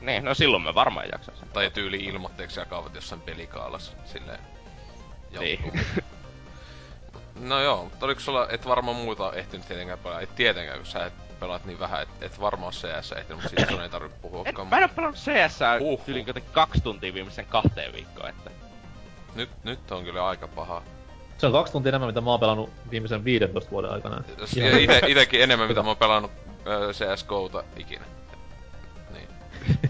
Niin, 0.00 0.24
no 0.24 0.34
silloin 0.34 0.62
mä 0.62 0.74
varmaan 0.74 1.08
jaksan 1.12 1.36
sen. 1.36 1.48
Tai 1.48 1.70
tyyli 1.70 1.96
ilmoitteeksi 1.96 2.60
jakavat 2.60 2.94
jossain 2.94 3.20
pelikaalassa. 3.20 3.92
Silleen. 4.04 4.40
Niin. 5.40 5.72
No 7.40 7.60
joo, 7.60 7.84
mutta 7.84 8.06
oliko 8.06 8.20
sulla, 8.20 8.46
et 8.50 8.66
varmaan 8.66 8.96
muuta 8.96 9.32
ehtinyt 9.32 9.66
tietenkään 9.68 9.98
pelaa, 9.98 10.20
et 10.20 10.36
tietenkään, 10.36 10.78
kun 10.78 10.86
sä 10.86 11.06
et 11.06 11.12
pelaat 11.40 11.64
niin 11.64 11.78
vähän, 11.78 12.02
et, 12.02 12.08
et 12.20 12.40
varmaan 12.40 12.72
CS 12.72 13.12
ehtinyt, 13.12 13.42
mutta 13.42 13.48
siitä 13.48 13.72
sun 13.72 13.82
ei 13.82 13.88
tarvitse 13.88 14.16
En, 14.16 14.22
puhuakaan. 14.22 14.68
mä 14.68 14.76
en 14.78 14.82
oo 14.82 14.88
pelannut 14.96 15.16
CS 15.20 15.58
Uhuh. 15.80 16.00
yli 16.06 16.24
kaksi 16.52 16.80
tuntia 16.80 17.14
viimeisen 17.14 17.46
kahteen 17.46 17.92
viikkoon, 17.92 18.28
että... 18.28 18.50
Nyt, 19.34 19.50
nyt 19.64 19.92
on 19.92 20.04
kyllä 20.04 20.26
aika 20.26 20.48
paha. 20.48 20.82
Se 21.38 21.46
on 21.46 21.52
kaksi 21.52 21.72
tuntia 21.72 21.88
enemmän, 21.90 22.08
mitä 22.08 22.20
mä 22.20 22.30
oon 22.30 22.40
pelannut 22.40 22.70
viimeisen 22.90 23.24
15 23.24 23.70
vuoden 23.70 23.90
aikana. 23.90 24.22
Ihan 24.56 24.70
Ja 24.72 24.78
ite, 24.78 25.00
itekin 25.06 25.42
enemmän, 25.42 25.68
mitä 25.68 25.82
mä 25.82 25.88
oon 25.88 25.96
pelannut 25.96 26.30
CSGOta 26.92 27.64
ikinä. 27.76 28.04
Niin. 29.12 29.28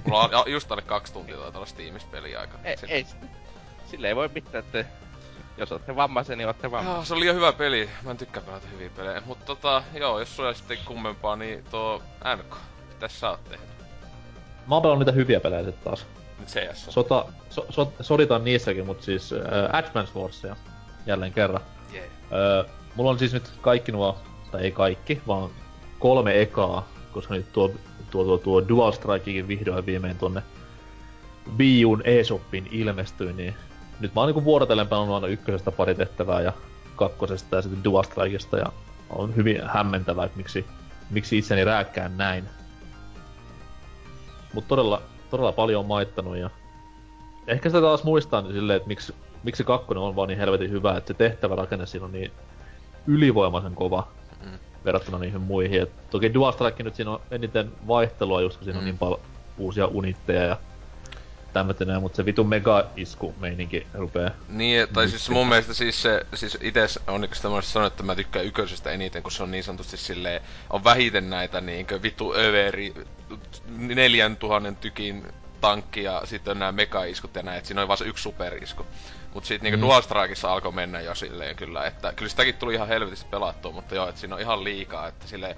Mulla 0.05 0.21
on 0.25 0.31
ja- 0.33 0.45
just 0.53 0.73
alle 0.73 0.83
kaksi 0.83 1.13
tuntia 1.13 1.37
taitaa 1.37 1.59
olla 1.59 1.67
Steamissa 1.67 2.09
peliaika. 2.11 2.59
Ei, 2.65 2.77
ei 2.89 3.07
sille 3.91 4.09
ei 4.09 4.17
voi 4.17 4.29
mitään, 4.35 4.65
että 4.65 4.85
jos 5.59 5.73
olette 5.73 5.97
vammaisia, 5.97 6.37
niin 6.37 6.47
olette 6.47 6.71
vammaisia. 6.71 6.97
Joo, 6.97 7.05
se 7.05 7.15
oli 7.15 7.21
liian 7.21 7.37
hyvä 7.37 7.53
peli. 7.53 7.91
Mä 8.05 8.11
en 8.11 8.17
tykkää 8.17 8.43
pelata 8.43 8.67
hyviä 8.73 8.91
pelejä. 8.97 9.23
Mutta 9.27 9.45
tota, 9.45 9.83
joo, 9.95 10.19
jos 10.19 10.37
sulla 10.37 10.49
ei 10.49 10.55
sitten 10.55 10.79
kummempaa, 10.85 11.37
niin 11.37 11.65
tuo 11.71 12.03
NK. 12.37 12.57
Mitäs 12.89 13.21
sä 13.21 13.31
oot 13.31 13.45
tehnyt? 13.45 13.69
Mä 14.67 14.75
oon 14.75 14.83
pelannut 14.83 15.07
niitä 15.07 15.17
hyviä 15.17 15.41
pelejä 15.41 15.65
sit 15.65 15.85
taas. 15.85 16.07
Nyt 16.39 16.49
CS. 16.49 16.87
Sota, 16.89 17.25
so, 17.51 17.67
so, 17.71 17.93
soditaan 18.01 18.45
niissäkin, 18.45 18.87
mut 18.87 19.03
siis 19.03 19.33
äh, 19.33 19.39
Advance 19.73 20.19
Warsia 20.19 20.57
jälleen 21.07 21.33
kerran. 21.33 21.61
Yeah. 21.95 22.07
Öö, 22.33 22.65
mulla 22.95 23.11
on 23.11 23.19
siis 23.19 23.33
nyt 23.33 23.53
kaikki 23.61 23.93
nuo, 23.93 24.19
tai 24.51 24.63
ei 24.63 24.73
kaikki, 24.73 25.21
vaan 25.27 25.51
kolme 25.99 26.43
ekaa, 26.43 26.89
koska 27.13 27.35
nyt 27.35 27.53
tuo, 27.53 27.69
tuo, 28.11 28.25
tuo, 28.25 28.39
tuo 28.39 28.69
Dual 28.69 28.93
Strikekin 28.93 29.49
vihdoin 29.49 29.87
viimein 29.87 30.19
tonne 30.19 30.43
Wii 31.59 31.85
Uun 31.85 32.03
eShopin 32.05 32.69
ilmestyi, 32.71 33.33
niin 33.33 33.55
nyt 34.01 34.15
mä 34.15 34.21
oon 34.21 34.29
niinku 34.29 34.45
vuorotellen 34.45 34.89
pelannut 34.89 35.15
aina 35.15 35.27
ykkösestä 35.27 35.73
pari 35.73 35.95
tehtävää 35.95 36.41
ja 36.41 36.53
kakkosesta 36.97 37.57
ja 37.57 37.63
sitten 37.63 37.85
Dual 37.85 38.03
Strikeista 38.03 38.57
ja 38.57 38.67
on 39.11 39.37
hyvin 39.37 39.61
hämmentävää, 39.67 40.25
että 40.25 40.37
miksi, 40.37 40.67
miksi 41.11 41.39
itseni 41.39 41.65
rääkkään 41.65 42.17
näin. 42.17 42.45
Mut 44.53 44.69
todella, 44.69 45.03
todella 45.31 45.53
paljon 45.53 45.81
on 45.81 45.87
maittanut 45.87 46.37
ja 46.37 46.51
ehkä 47.47 47.69
sitä 47.69 47.81
taas 47.81 48.05
muistaa 48.05 48.43
niin 48.43 48.53
silleen, 48.53 48.77
että 48.77 48.89
miksi, 48.89 49.15
miksi 49.43 49.65
kakkonen 49.65 50.03
on 50.03 50.17
vaan 50.17 50.29
niin 50.29 50.39
helvetin 50.39 50.71
hyvä, 50.71 50.97
että 50.97 51.09
se 51.09 51.15
tehtävärakenne 51.15 51.87
siinä 51.87 52.05
on 52.07 52.13
niin 52.13 52.33
ylivoimaisen 53.07 53.75
kova 53.75 54.09
Mm. 54.45 54.59
verrattuna 54.85 55.19
niihin 55.19 55.41
muihin. 55.41 55.83
Et 55.83 55.93
toki 56.11 56.35
Dual 56.35 56.53
Strike 56.53 56.83
nyt 56.83 56.95
siinä 56.95 57.11
on 57.11 57.21
eniten 57.31 57.73
vaihtelua, 57.89 58.41
just 58.41 58.57
kun 58.57 58.65
siinä 58.65 58.79
on 58.79 58.85
Mm. 58.85 58.87
niin 58.87 58.99
paljon 58.99 59.21
uusia 59.59 59.87
unitteja 59.87 60.43
ja 60.43 60.57
tämmötä 61.57 61.85
näin, 61.85 62.03
mutta 62.03 62.17
se 62.17 62.25
vitu 62.25 62.45
mega-isku 62.45 63.35
meininki 63.41 63.87
rupee. 63.95 64.31
Niin, 64.49 64.89
tai 64.93 65.09
siis 65.09 65.31
mun 65.31 65.49
mielestä 65.49 65.75
siis 65.75 66.03
se, 66.03 66.27
siis 66.35 66.59
ites 66.61 67.01
on 67.07 67.21
niinku 67.21 67.37
tämmöistä 67.43 67.73
sanoa, 67.73 67.87
että 67.87 68.03
mä 68.03 68.15
tykkään 68.15 68.45
ykkösestä 68.45 68.91
eniten, 68.91 69.23
kun 69.23 69.33
se 69.33 69.43
on 69.43 69.51
niin 69.51 69.65
sanotusti 69.65 69.97
silleen, 69.97 70.41
on 70.71 70.85
vähiten 70.85 71.31
näitä 71.31 71.61
niinkö 71.61 72.03
vitu 72.03 72.35
överi, 72.35 72.95
neljän 73.69 74.37
tuhannen 74.37 74.77
tykin 74.77 75.27
tankki 75.61 76.03
ja 76.03 76.23
sitten 76.25 76.51
on 76.51 76.59
nämä 76.59 76.73
mega-iskut 76.73 77.35
ja 77.35 77.43
näin, 77.43 77.59
että 77.59 77.69
siinä 77.69 77.81
oli 77.81 77.89
vaan 77.89 77.99
se 77.99 78.05
yksi 78.05 78.23
superisku. 78.23 78.87
Mut 79.35 79.45
sit 79.45 79.63
niinku 79.63 79.77
mm. 79.77 79.83
Dual 79.83 80.03
Strikeissa 80.03 80.53
alkoi 80.53 80.73
mennä 80.73 81.01
jo 81.01 81.15
silleen 81.15 81.57
kyllä, 81.57 81.87
että 81.87 82.13
kyllä 82.13 82.31
sitäkin 82.31 82.55
tuli 82.55 82.75
ihan 82.75 82.89
helvetisti 82.89 83.27
pelattua, 83.31 83.73
mutta 83.73 83.95
joo, 83.95 84.09
että 84.09 84.21
siinä 84.21 84.35
on 84.35 84.41
ihan 84.41 84.65
liikaa, 84.65 85.09
että 85.09 85.27
silleen 85.27 85.57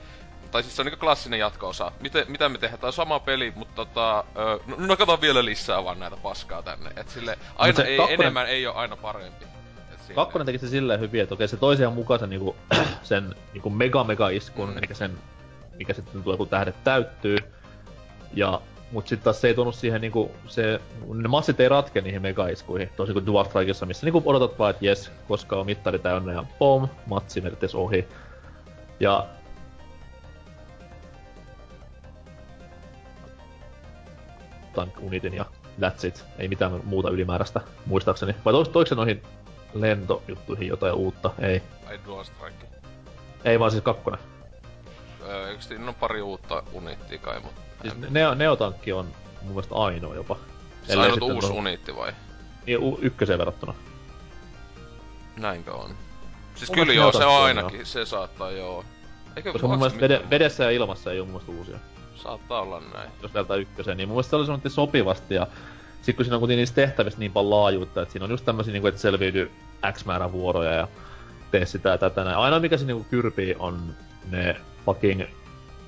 tai 0.51 0.63
siis 0.63 0.77
se 0.77 0.83
on 0.83 0.87
niinku 0.87 1.01
klassinen 1.01 1.39
jatko-osa. 1.39 1.93
Miten, 2.01 2.25
mitä 2.29 2.49
me 2.49 2.59
tehdään? 2.59 2.81
Tää 2.81 2.89
on 2.89 2.93
sama 2.93 3.21
peli, 3.21 3.53
mutta 3.57 3.75
tota, 3.75 4.25
öö, 4.39 4.59
no, 4.67 4.77
no 4.79 4.97
kato 4.97 5.21
vielä 5.21 5.45
lisää 5.45 5.85
vaan 5.85 6.01
näitä 6.01 6.17
paskaa 6.17 6.63
tänne. 6.63 6.91
Et 6.97 7.09
sille 7.09 7.39
aina 7.57 7.85
ei, 7.85 7.97
kakkonen... 7.97 8.21
enemmän 8.21 8.47
ei 8.47 8.67
ole 8.67 8.77
aina 8.77 8.97
parempi. 8.97 9.45
Kakkonen 10.15 10.47
teki 10.47 10.59
se 10.59 10.69
silleen 10.69 11.01
hyvin, 11.01 11.21
että 11.23 11.35
okei 11.35 11.49
se 11.49 11.57
toisiaan 11.57 11.95
mukaan 11.95 12.21
sen, 12.21 12.31
niinku, 12.31 12.57
sen 13.03 13.35
niinku 13.53 13.71
mega 13.71 14.05
mega 14.05 14.29
iskun, 14.29 14.71
mm. 14.71 14.79
eli 14.79 14.87
sen, 14.93 15.19
mikä 15.77 15.93
sitten 15.93 16.23
tulee 16.23 16.37
kun 16.37 16.49
tähdet 16.49 16.85
täyttyy. 16.85 17.37
Ja 18.35 18.61
Mut 18.93 19.09
sit 19.09 19.23
taas 19.23 19.41
se 19.41 19.49
ei 19.49 19.55
tuonut 19.55 19.75
siihen 19.75 20.01
niinku, 20.01 20.31
se, 20.47 20.81
ne 21.15 21.29
massit 21.29 21.61
ei 21.61 21.69
ratke 21.69 22.01
niihin 22.01 22.23
megaiskuihin, 22.23 22.91
tosi 22.97 23.13
kuin 23.13 23.27
Dual 23.27 23.45
Strikeissa, 23.45 23.87
missä 23.87 24.07
niinku 24.07 24.23
odotat 24.25 24.59
vaan, 24.59 24.71
että 24.71 24.87
jes, 24.87 25.11
koska 25.29 25.57
on 25.57 25.67
mittari 25.67 25.99
täynnä 25.99 26.33
ja 26.33 26.45
pom, 26.59 26.89
matsi 27.07 27.41
merkitys 27.41 27.75
ohi. 27.75 28.09
Ja 29.01 29.27
Tank 34.81 35.01
Unitin 35.01 35.35
ja 35.35 35.45
that's 35.81 36.07
it. 36.07 36.25
Ei 36.39 36.49
mitään 36.49 36.81
muuta 36.85 37.11
ylimääräistä, 37.11 37.61
muistaakseni. 37.87 38.35
Vai 38.45 38.53
toiko, 38.53 38.71
toiko 38.71 38.89
se 38.89 38.95
noihin 38.95 39.23
lentojuttuihin 39.75 40.69
jotain 40.69 40.95
uutta? 40.95 41.31
Ei. 41.39 41.63
Ai 41.89 42.01
Dual 42.07 42.25
Strike. 42.25 42.67
Ei 43.45 43.59
vaan 43.61 43.71
siis 43.71 43.83
kakkonen. 43.83 44.21
Öö, 45.27 45.51
eikö 45.51 45.63
siinä 45.63 45.89
on 45.89 45.95
pari 45.95 46.23
uutta 46.23 46.63
unittia 46.73 47.19
kai, 47.19 47.41
mutta... 47.41 47.61
Siis 47.83 48.11
Neo, 48.11 48.35
Neotankki 48.35 48.93
on 48.93 49.07
mun 49.43 49.53
mielestä 49.53 49.75
ainoa 49.75 50.15
jopa. 50.15 50.37
Se 50.83 50.97
on 50.97 51.05
ainut 51.05 51.23
uusi 51.23 51.53
on... 51.53 51.59
unitti 51.59 51.97
vai? 51.97 52.13
Niin, 52.67 52.79
u- 52.79 52.99
ykköseen 53.03 53.39
verrattuna. 53.39 53.75
Näinkö 55.37 55.75
on? 55.75 55.95
Siis 56.55 56.71
kyllä 56.71 56.93
joo, 56.93 57.13
se 57.13 57.25
on 57.25 57.45
ainakin, 57.45 57.79
joo. 57.79 57.87
se 57.87 58.07
saattaa 58.07 58.51
joo. 58.51 58.85
Eikö 59.37 59.53
Koska 59.53 59.69
mun 59.69 59.79
mielestä 59.79 60.01
vede, 60.01 60.23
vedessä 60.31 60.65
ja 60.65 60.71
ilmassa 60.71 61.13
ei 61.13 61.21
oo 61.21 61.27
mun 61.27 61.33
mielestä 61.33 61.53
uusia. 61.53 61.79
Saattaa 62.23 62.61
olla 62.61 62.83
näin. 62.95 63.11
Jos 63.23 63.35
vertaa 63.35 63.57
ykköseen, 63.57 63.97
niin 63.97 64.09
mun 64.09 64.15
mielestä 64.15 64.31
se 64.31 64.37
oli 64.37 64.47
semmoinen 64.47 64.71
sopivasti 64.71 65.35
ja 65.35 65.47
sit 66.03 66.17
kun 66.17 66.25
siinä 66.25 66.37
on 66.37 66.41
kuitenkin 66.41 66.61
niissä 66.61 66.75
tehtävissä 66.75 67.19
niin 67.19 67.33
paljon 67.33 67.51
laajuutta, 67.51 68.03
että 68.03 68.13
siinä 68.13 68.25
on 68.25 68.31
just 68.31 68.45
tämmösiä 68.45 68.73
niinku, 68.73 68.89
että 68.89 69.01
selviydy 69.01 69.51
X 69.93 70.05
määrä 70.05 70.33
vuoroja 70.33 70.73
ja 70.73 70.89
tee 71.51 71.67
sitä 71.67 71.89
ja 71.89 71.99
tätä 71.99 72.25
näin. 72.25 72.37
Ainoa 72.37 72.61
mikä 72.61 72.77
se 72.77 72.87
niinku 72.87 73.07
kyrpii 73.11 73.57
on 73.59 73.95
ne 74.31 74.57
fucking... 74.87 75.23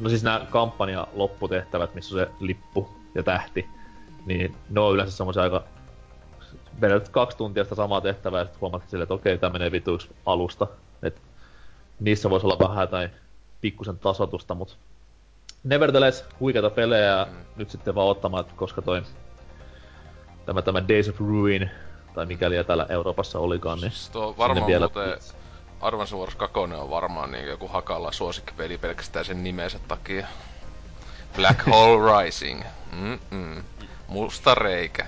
No 0.00 0.08
siis 0.08 0.22
nämä 0.22 0.46
kampanja 0.50 1.06
lopputehtävät, 1.12 1.94
missä 1.94 2.14
on 2.14 2.20
se 2.20 2.28
lippu 2.40 2.88
ja 3.14 3.22
tähti. 3.22 3.68
Niin 4.26 4.56
ne 4.70 4.80
on 4.80 4.94
yleensä 4.94 5.16
semmoisia 5.16 5.42
aika... 5.42 5.64
Vedät 6.80 7.08
kaksi 7.08 7.36
tuntia 7.36 7.64
sitä 7.64 7.74
samaa 7.74 8.00
tehtävää 8.00 8.40
ja 8.40 8.44
sit 8.46 8.60
huomaat 8.60 8.82
silleen, 8.88 9.02
että 9.02 9.14
okei, 9.14 9.38
tää 9.38 9.50
menee 9.50 9.72
vituiksi 9.72 10.08
alusta. 10.26 10.66
Et 11.02 11.22
niissä 12.00 12.30
voisi 12.30 12.46
olla 12.46 12.68
vähän 12.68 12.88
tai 12.88 13.08
pikkusen 13.60 13.98
tasotusta, 13.98 14.54
mutta 14.54 14.74
nevertheless, 15.64 16.24
huikeita 16.40 16.70
pelejä 16.70 17.26
mm. 17.30 17.36
nyt 17.56 17.70
sitten 17.70 17.94
vaan 17.94 18.08
ottamaan, 18.08 18.44
koska 18.56 18.82
toi 18.82 19.02
tämä, 20.46 20.62
tämä 20.62 20.88
Days 20.88 21.08
of 21.08 21.20
Ruin, 21.20 21.70
tai 22.14 22.26
mikäli 22.26 22.64
täällä 22.64 22.86
Euroopassa 22.88 23.38
olikaan, 23.38 23.80
niin 23.80 23.90
siis 23.90 24.10
tuo 24.10 24.34
varmaan 24.38 24.66
vielä... 24.66 24.90
muuten 24.94 25.18
Advance 25.80 26.16
Wars 26.16 26.34
2 26.34 26.58
on 26.58 26.90
varmaan 26.90 27.32
niin 27.32 27.46
joku 27.46 27.68
hakalla 27.68 28.12
suosikkipeli 28.12 28.78
pelkästään 28.78 29.24
sen 29.24 29.44
nimensä 29.44 29.78
takia. 29.88 30.26
Black 31.36 31.66
Hole 31.70 32.24
Rising. 32.24 32.62
Mm-mm. 32.92 33.64
Musta 34.08 34.54
reikä. 34.54 35.06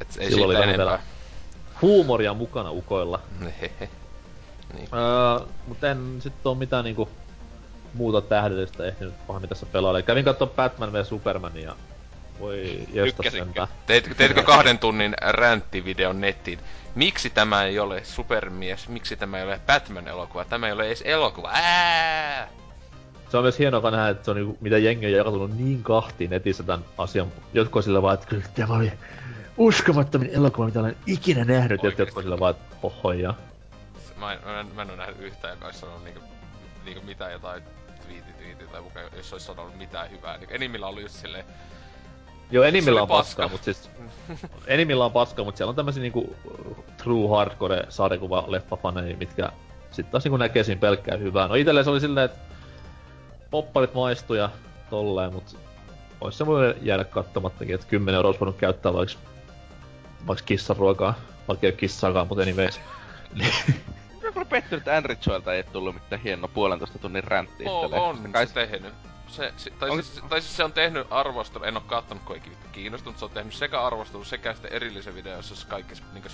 Et 0.00 0.16
ei 0.18 0.30
Silloin 0.30 0.56
siitä 0.56 0.74
enempää. 0.74 1.02
Huumoria 1.82 2.34
mukana 2.34 2.70
ukoilla. 2.70 3.20
niin. 3.40 3.88
Uh, 4.82 5.48
mutta 5.66 5.90
en 5.90 6.16
sitten 6.22 6.40
oo 6.44 6.54
mitään 6.54 6.84
niinku 6.84 7.08
muuta 7.94 8.20
tähdellistä 8.20 8.84
ehtinyt 8.84 9.26
pahemmin 9.26 9.48
tässä 9.48 9.66
pelailla. 9.66 10.02
Kävin 10.02 10.24
katsoa 10.24 10.46
Batman 10.46 10.92
vs 10.92 11.08
Supermania. 11.08 11.76
Voi 12.40 12.86
josta 12.92 13.22
sentään. 13.30 13.68
Teit, 13.86 14.10
teitkö 14.16 14.42
kahden 14.42 14.78
tunnin 14.78 15.14
ränttivideon 15.20 16.20
nettiin? 16.20 16.58
Miksi 16.94 17.30
tämä 17.30 17.64
ei 17.64 17.78
ole 17.78 18.04
Supermies? 18.04 18.88
Miksi 18.88 19.16
tämä 19.16 19.38
ei 19.38 19.44
ole 19.44 19.60
Batman-elokuva? 19.66 20.44
Tämä 20.44 20.66
ei 20.66 20.72
ole 20.72 20.86
edes 20.86 21.02
elokuva. 21.06 21.50
Ää! 21.52 22.48
Se 23.30 23.36
on 23.36 23.42
myös 23.42 23.58
hienoa 23.58 23.90
nähdä, 23.90 24.08
että 24.08 24.24
se 24.24 24.30
on 24.30 24.36
niinku, 24.36 24.58
mitä 24.60 24.78
jengi 24.78 25.06
on 25.06 25.12
jakautunut 25.12 25.56
niin 25.56 25.82
kahtiin 25.82 26.30
netissä 26.30 26.62
tämän 26.62 26.84
asian. 26.98 27.32
Jotkut 27.54 27.84
sillä 27.84 28.02
vaan, 28.02 28.14
että 28.14 28.26
kyllä 28.26 28.44
tämä 28.54 28.74
oli 28.74 28.92
uskomattomin 29.56 30.30
elokuva, 30.32 30.66
mitä 30.66 30.80
olen 30.80 30.96
ikinä 31.06 31.44
nähnyt. 31.44 31.80
Oikeesti. 31.80 32.02
Jotkut 32.02 32.22
sillä 32.22 32.38
vaan, 32.38 32.50
että 32.50 32.76
hohoja. 32.82 33.34
Mä 34.16 34.32
en, 34.32 34.38
mä 34.44 34.60
en, 34.60 34.66
mä 34.74 34.82
en 34.82 34.88
ole 34.90 34.96
nähnyt 34.96 35.20
yhtään, 35.20 35.54
joka 35.54 35.66
olisi 35.66 35.78
sanonut 35.78 36.04
niinku, 36.04 36.20
niinku 36.84 37.06
mitään 37.06 37.32
jotain 37.32 37.62
twiitit, 38.10 38.38
twiitit 38.38 38.72
tai 38.72 38.80
mukaan, 38.80 39.06
jos 39.16 39.32
olisi 39.32 39.46
sanonut 39.46 39.76
mitään 39.76 40.10
hyvää. 40.10 40.38
Niin 40.38 40.50
enimmillä 40.52 40.86
oli 40.86 41.02
just 41.02 41.14
silleen... 41.14 41.44
Joo, 42.50 42.64
enimmillä 42.64 43.02
on 43.02 43.08
paskaa, 43.08 43.48
mutta 43.48 43.64
siis... 43.64 43.90
enimmillä 44.66 45.04
on 45.04 45.12
paskaa, 45.12 45.44
mutta 45.44 45.58
siellä 45.58 45.70
on 45.70 45.76
tämmösiä 45.76 46.02
niinku 46.02 46.36
true 46.96 47.28
hardcore 47.36 47.86
sarjakuva 47.88 48.44
leffafaneja, 48.46 49.16
mitkä 49.16 49.52
sitten 49.90 50.12
taas 50.12 50.24
niinku 50.24 50.36
näkee 50.36 50.64
siinä 50.64 50.80
pelkkää 50.80 51.16
hyvää. 51.16 51.48
No 51.48 51.54
itelle 51.54 51.84
se 51.84 51.90
oli 51.90 52.00
silleen, 52.00 52.24
että 52.24 52.38
popparit 53.50 53.94
maistuu 53.94 54.36
ja 54.36 54.50
tolleen, 54.90 55.32
mut 55.32 55.56
ois 56.20 56.38
se 56.38 56.46
voi 56.46 56.74
jäädä 56.82 57.04
kattomattakin, 57.04 57.74
että 57.74 57.86
10 57.86 58.16
euroa 58.16 58.28
olisi 58.28 58.40
voinut 58.40 58.56
käyttää 58.56 58.92
vaikka, 58.92 59.14
vaikka 60.26 60.44
kissan 60.46 60.76
ruokaa, 60.76 61.14
vaikka 61.48 61.66
ei 61.66 61.70
ole 61.70 61.76
kissaakaan, 61.76 62.28
mutta 62.28 62.42
anyways. 62.42 62.80
Mä 64.34 64.44
pettynyt, 64.44 64.80
että 64.80 64.96
Android 64.96 65.46
ei 65.56 65.62
tullut 65.64 65.94
mitään 65.94 66.22
hieno 66.22 66.48
puolentoista 66.48 66.98
tunnin 66.98 67.24
ränttiä. 67.24 67.70
On, 67.70 67.94
on. 67.94 68.32
Kai... 68.32 68.46
se 68.46 68.54
tehnyt. 68.54 68.94
Se, 69.28 69.52
se, 69.56 69.70
tai, 69.70 69.90
on... 69.90 70.02
siis, 70.02 70.22
tai 70.28 70.40
siis 70.40 70.56
se 70.56 70.64
on 70.64 70.72
tehnyt 70.72 71.06
arvostelu, 71.10 71.64
en 71.64 71.76
oo 71.76 71.82
kattonut 71.86 72.24
kun 72.24 72.36
ei 72.36 72.42
kiinnostunut, 72.72 73.18
se 73.18 73.24
on 73.24 73.30
tehnyt 73.30 73.54
sekä 73.54 73.82
arvostelu 73.82 74.24
sekä 74.24 74.52
sitten 74.52 74.72
erillisen 74.72 75.14
video, 75.14 75.36
jossa 75.36 75.66
kaikki 75.68 75.94
niinku 76.12 76.28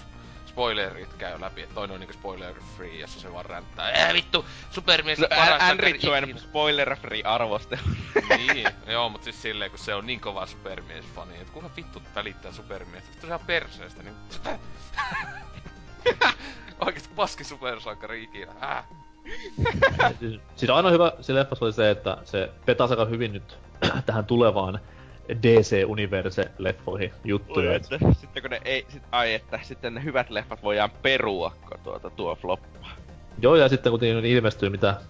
spoilerit 0.56 1.14
käy 1.14 1.40
läpi, 1.40 1.62
että 1.62 1.74
toinen 1.74 1.94
on 1.94 2.00
niinku 2.00 2.12
spoiler 2.12 2.54
free, 2.76 2.98
jossa 2.98 3.20
se 3.20 3.32
vaan 3.32 3.44
ränttää, 3.44 3.86
ää 3.94 4.12
vittu, 4.12 4.46
supermies 4.70 5.18
no, 5.18 5.26
paras 5.28 5.62
Android 5.62 5.96
spoiler 6.38 6.96
free 6.96 7.22
arvostelu. 7.22 7.80
niin, 8.36 8.68
joo, 8.86 9.08
mut 9.08 9.24
siis 9.24 9.42
silleen, 9.42 9.70
kun 9.70 9.78
se 9.78 9.94
on 9.94 10.06
niin 10.06 10.20
kova 10.20 10.46
supermies 10.46 11.04
fani, 11.14 11.36
että 11.40 11.52
kuka 11.52 11.70
vittu 11.76 12.02
välittää 12.14 12.52
supermies, 12.52 13.04
vittu 13.10 13.26
se 13.26 13.34
on 13.34 13.40
perseestä, 13.46 14.02
niin... 14.02 14.16
Oikeesti 16.80 17.10
paski 17.16 17.44
supersankari 17.44 18.22
ikinä. 18.22 18.52
Äh. 18.62 18.84
siis, 20.20 20.40
siis 20.56 20.70
ainoa 20.70 20.90
hyvä 20.90 21.12
se 21.20 21.34
leffas 21.34 21.62
oli 21.62 21.72
se, 21.72 21.90
että 21.90 22.18
se 22.24 22.50
petasi 22.66 22.92
aika 22.92 23.04
hyvin 23.04 23.32
nyt 23.32 23.58
tähän 24.06 24.24
tulevaan 24.24 24.80
DC-universe-leffoihin 25.32 27.12
juttuja. 27.24 27.70
Oi, 27.70 27.76
että, 27.76 27.98
sitten 28.20 28.42
kun 28.42 28.50
ne 28.50 28.60
ei, 28.64 28.86
sit, 28.88 29.02
ai 29.12 29.34
että, 29.34 29.60
sitten 29.62 29.94
ne 29.94 30.04
hyvät 30.04 30.30
leffat 30.30 30.62
voidaan 30.62 30.90
perua, 31.02 31.52
kun 31.68 31.78
tuota, 31.84 32.10
tuo 32.10 32.34
floppa. 32.34 32.88
Joo, 33.38 33.56
ja 33.56 33.68
sitten 33.68 33.92
kun 33.92 34.00
ne 34.00 34.28
ilmestyy 34.28 34.70
mitä 34.70 35.00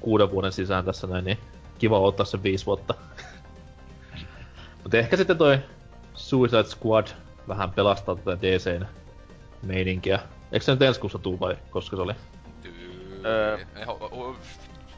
kuuden 0.00 0.30
vuoden 0.30 0.52
sisään 0.52 0.84
tässä 0.84 1.06
näin, 1.06 1.24
niin 1.24 1.38
kiva 1.78 1.98
ottaa 1.98 2.26
se 2.26 2.42
viisi 2.42 2.66
vuotta. 2.66 2.94
Mutta 4.82 4.98
ehkä 4.98 5.16
sitten 5.16 5.38
toi 5.38 5.58
Suicide 6.14 6.64
Squad 6.64 7.06
vähän 7.48 7.70
pelastaa 7.70 8.16
tätä 8.16 8.38
DCn 8.42 8.86
meininkiä. 9.62 10.20
Eikö 10.56 10.64
se 10.64 10.72
nyt 10.72 10.82
ensi 10.82 11.00
kuussa 11.00 11.18
tuu 11.18 11.40
vai 11.40 11.56
koska 11.70 11.96
se 11.96 12.02
oli? 12.02 12.12
Öö... 13.24 13.58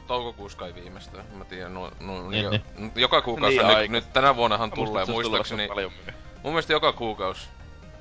Toukokuussa 0.07 0.57
kai 0.57 0.75
viimeistään. 0.75 1.25
Mä 1.35 1.45
tiedän, 1.45 1.73
no, 1.73 1.91
no, 1.99 2.29
niin, 2.29 2.43
jo, 2.43 2.49
niin. 2.49 2.91
joka 2.95 3.21
kuukausi, 3.21 3.57
niin, 3.57 3.77
nyt, 3.77 3.91
nyt, 3.91 4.13
tänä 4.13 4.35
vuonnahan 4.35 4.71
tulee, 4.71 5.05
muistaakseni, 5.05 5.69
mun 6.43 6.53
mielestä 6.53 6.73
joka 6.73 6.93
kuukausi 6.93 7.47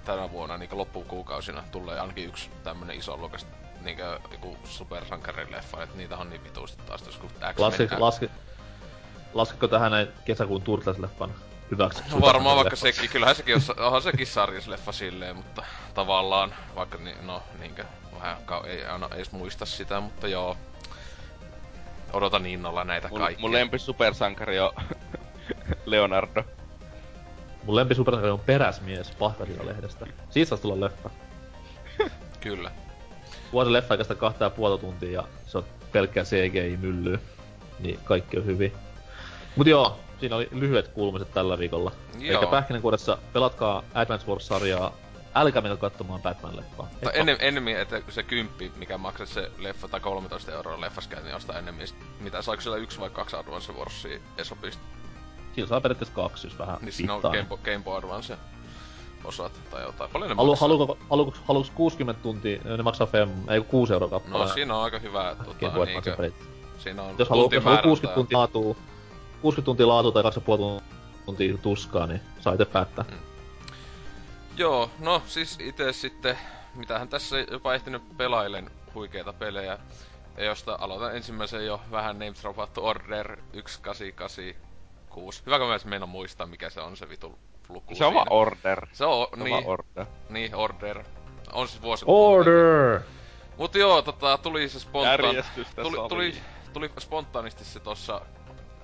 tänä 0.04 0.30
vuonna, 0.30 0.58
niin 0.58 0.70
loppukuukausina, 0.72 1.62
tulee 1.72 2.00
ainakin 2.00 2.28
yksi 2.28 2.50
tämmönen 2.64 2.96
iso 2.96 3.16
luokas 3.16 3.46
niinku 3.80 4.02
joku 4.32 4.56
supersankarileffa, 4.64 5.82
että 5.82 5.96
niitä 5.96 6.16
on 6.16 6.30
niin 6.30 6.44
vituusti 6.44 6.82
taas, 6.86 7.06
jos 7.06 7.16
kun 7.16 7.30
X-Men... 7.30 7.54
Laske, 7.58 7.88
laske, 7.98 8.30
laskeko 9.34 9.68
tähän 9.68 9.90
näin 9.90 10.08
kesäkuun 10.24 10.62
Turtles-leffan 10.62 11.30
hyväksi. 11.70 12.02
No 12.10 12.20
varmaan 12.20 12.56
vaikka 12.56 12.76
sekin, 12.76 13.10
kyllähän 13.10 13.36
sekin 13.36 13.54
on, 13.54 13.84
onhan 13.86 14.02
sekin 14.02 14.26
sarjasleffa 14.26 14.92
silleen, 14.92 15.36
mutta 15.36 15.62
tavallaan, 15.94 16.54
vaikka 16.76 16.98
ni, 16.98 17.14
no 17.22 17.42
niinkö, 17.58 17.84
vähän 18.20 18.36
ei 18.66 18.84
aina 18.84 19.08
edes 19.14 19.32
muista 19.32 19.66
sitä, 19.66 20.00
mutta 20.00 20.28
joo. 20.28 20.56
Odotan 22.12 22.46
innolla 22.46 22.84
näitä 22.84 23.08
mun, 23.08 23.20
kaikkia. 23.20 23.40
Mun 23.40 23.52
lempi 23.52 23.78
supersankari 23.78 24.58
on 24.58 24.72
Leonardo. 25.86 26.44
Mun 27.64 27.76
lempi 27.76 27.94
supersankari 27.94 28.30
on 28.32 28.40
Peräsmies 28.40 29.10
Pahkarila-lehdestä. 29.10 30.06
Siitä 30.30 30.48
saisi 30.48 30.62
tulla 30.62 30.80
leffa. 30.80 31.10
Kyllä. 32.40 32.70
Vuosi 33.52 33.72
leffa 33.72 33.96
kestä 33.96 34.14
kahta 34.14 34.44
ja 34.44 34.50
puolta 34.50 34.80
tuntia 34.80 35.10
ja 35.10 35.24
se 35.46 35.58
on 35.58 35.64
pelkkää 35.92 36.24
CGI-myllyä. 36.24 37.18
Niin 37.78 38.00
kaikki 38.04 38.38
on 38.38 38.46
hyvin. 38.46 38.72
Mut 39.56 39.66
joo, 39.66 40.00
siinä 40.20 40.36
oli 40.36 40.48
lyhyet 40.52 40.88
kuulumiset 40.88 41.32
tällä 41.34 41.58
viikolla. 41.58 41.92
Joo. 42.18 42.40
Eikä 42.40 42.50
pähkinänkuoressa 42.50 43.18
pelatkaa 43.32 43.82
Advance 43.94 44.26
Wars-sarjaa. 44.26 44.92
Älkää 45.34 45.62
menkö 45.62 45.76
katsomaan 45.76 46.20
Batman-leffaa. 46.20 46.86
Tai 47.04 47.12
ennen, 47.14 47.36
ennemmin, 47.40 47.76
että 47.76 48.02
se 48.08 48.22
kymppi, 48.22 48.72
mikä 48.76 48.98
maksaa 48.98 49.26
se 49.26 49.50
leffa, 49.58 49.88
tai 49.88 50.00
13 50.00 50.52
euroa 50.52 50.80
leffas 50.80 51.08
käy, 51.08 51.22
niin 51.22 51.34
ostaa 51.36 51.58
ennemmin, 51.58 51.86
mitä 52.20 52.42
saako 52.42 52.60
siellä 52.62 52.76
yksi 52.78 53.00
vai 53.00 53.10
kaksi 53.10 53.36
Advance 53.36 53.72
Warsia 53.72 54.18
Esopista. 54.38 54.82
Siinä 55.54 55.68
saa 55.68 55.80
periaatteessa 55.80 56.14
kaksi, 56.14 56.46
jos 56.46 56.58
vähän 56.58 56.78
Niin 56.82 56.92
siinä 56.92 57.14
on. 57.14 57.20
Game 57.20 57.44
Boy, 57.48 57.58
Game 57.64 57.78
Boy 57.84 57.96
Advance 57.98 58.38
osat 59.24 59.60
tai 59.70 59.82
jotain. 59.82 60.10
Paljon 60.10 60.30
ne 60.30 60.34
Halu, 60.36 60.50
maksaa? 60.50 60.68
haluuko, 60.68 60.98
haluuko, 61.10 61.32
haluuko 61.48 61.68
60 61.74 62.22
tuntia, 62.22 62.60
ne 62.76 62.82
maksaa 62.82 63.06
fem, 63.06 63.30
ei 63.50 63.60
6 63.60 63.92
euroa 63.92 64.08
kappale. 64.08 64.44
No 64.44 64.52
siinä 64.52 64.76
on 64.76 64.84
aika 64.84 64.98
hyvä, 64.98 65.36
Game 65.38 65.44
tota, 65.60 65.84
niinkö, 65.84 66.32
siinä 66.78 67.02
on 67.02 67.14
Jos 67.18 67.28
haluaa, 67.28 67.48
jos 67.52 67.64
haluaa 67.64 67.82
tuntimäärä 67.82 67.82
60 67.82 68.06
tai- 68.08 68.14
tuntia 68.14 68.38
laatua, 68.38 68.76
60 69.42 69.64
tuntia 69.64 69.88
laatua 69.88 70.12
tai 70.12 70.22
2,5 70.22 70.82
tuntia 71.26 71.58
tuskaa, 71.58 72.06
niin 72.06 72.20
saa 72.40 72.52
itse 72.52 72.64
päättää. 72.64 73.04
Mm. 73.10 73.16
Joo, 74.56 74.90
no 74.98 75.22
siis 75.26 75.58
itse 75.60 75.92
sitten, 75.92 76.38
mitähän 76.74 77.08
tässä 77.08 77.36
jopa 77.50 77.74
ehtinyt 77.74 78.16
pelailen 78.16 78.70
huikeita 78.94 79.32
pelejä, 79.32 79.78
josta 80.38 80.78
aloitan 80.80 81.16
ensimmäisen 81.16 81.66
jo 81.66 81.80
vähän 81.90 82.18
name 82.18 82.32
dropattu 82.42 82.86
Order 82.86 83.36
1886. 83.36 85.42
Hyvä 85.46 85.58
kun 85.58 85.66
mä 85.66 85.72
edes 85.72 85.84
meinaan 85.84 86.08
muistaa 86.08 86.46
mikä 86.46 86.70
se 86.70 86.80
on 86.80 86.96
se 86.96 87.08
vitu 87.08 87.38
luku 87.68 87.94
Se 87.94 88.04
on 88.04 88.14
vaan 88.14 88.26
order. 88.30 88.86
Se 88.92 89.04
on, 89.04 89.26
Se 89.34 89.40
on 89.40 89.44
niin, 89.44 89.66
order. 89.66 90.06
niin, 90.28 90.54
Order. 90.54 91.04
On 91.52 91.68
siis 91.68 91.82
vuosi. 91.82 92.04
Order! 92.08 93.00
Mut 93.58 93.74
joo, 93.74 94.02
tota, 94.02 94.38
tuli 94.38 94.68
se 94.68 94.80
spontaan... 94.80 95.12
Järjestystä 95.24 95.82
Tuli, 95.82 95.96
saliin. 95.96 96.08
tuli, 96.08 96.34
tuli 96.72 96.90
spontaanisti 96.98 97.64
se 97.64 97.80
tossa 97.80 98.20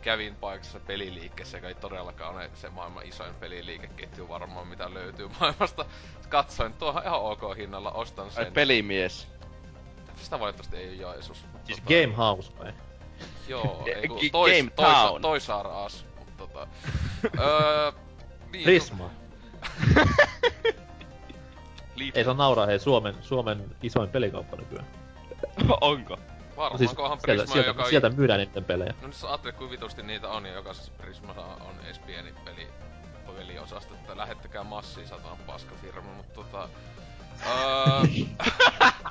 kävin 0.05 0.35
paikassa 0.37 0.81
peliliikkeessä, 0.81 1.57
joka 1.57 1.69
ei 1.69 1.75
todellakaan 1.75 2.35
ole 2.35 2.51
se 2.55 2.71
maailman 2.71 3.07
isoin 3.07 3.35
peliliikeketju 3.35 4.29
varmaan, 4.29 4.67
mitä 4.69 4.95
löytyy 4.95 5.29
maailmasta. 5.41 5.85
Katsoin, 6.29 6.73
tuohan 6.73 7.05
ihan 7.05 7.21
ok 7.21 7.57
hinnalla, 7.57 7.93
ostan 7.93 8.25
Ai 8.25 8.45
sen. 8.45 8.53
pelimies. 8.53 9.29
Sitä 10.17 10.41
valitettavasti 10.41 10.77
ei 10.77 11.05
ole 11.05 11.15
Jeesus. 11.15 11.45
mut 11.53 11.67
Siis 11.67 11.81
tota, 11.81 11.89
Game 11.89 12.15
House 12.17 12.53
vai? 12.59 12.73
Joo, 13.49 13.83
ei 14.03 14.09
kun 14.09 14.19
tois, 14.33 14.57
Game 14.57 14.71
toisa, 14.71 14.93
Town. 14.93 15.23
toisaaraas. 15.23 16.07
Mut 16.19 16.37
tota... 16.37 16.67
öö, 17.41 17.93
niin, 18.53 18.65
Prisma. 18.65 19.11
Ei 22.15 22.25
saa 22.25 22.35
nauraa, 22.35 22.67
hei 22.67 22.79
Suomen, 22.79 23.15
Suomen 23.21 23.77
isoin 23.83 24.09
pelikauppa 24.09 24.57
nykyään. 24.57 24.87
Onko? 25.81 26.19
Varmaan 26.57 26.79
Siis 26.79 26.95
kohan 26.95 27.21
sieltä, 27.21 27.43
Prisma, 27.43 27.53
sieltä, 27.53 27.71
joka 27.71 27.89
sieltä 27.89 28.11
myydään 28.11 28.41
niiden 28.41 28.65
pelejä. 28.65 28.95
No 29.01 29.07
nyt 29.07 29.17
sä 29.17 29.29
ajattelet, 29.29 29.57
kuinka 29.57 29.73
vitusti 29.73 30.03
niitä 30.03 30.29
on, 30.29 30.47
ja 30.47 30.53
jokaisessa 30.53 30.93
Prismassa 30.99 31.41
on 31.41 31.75
edes 31.85 31.99
pieni 31.99 32.35
peli, 32.45 32.69
peliosasto, 33.37 33.95
että 33.95 34.17
lähettäkää 34.17 34.65
massiin 34.65 35.09
satana 35.09 35.37
paska 35.47 35.75
firma, 35.83 36.11
mutta 36.17 36.35
tota... 36.35 36.69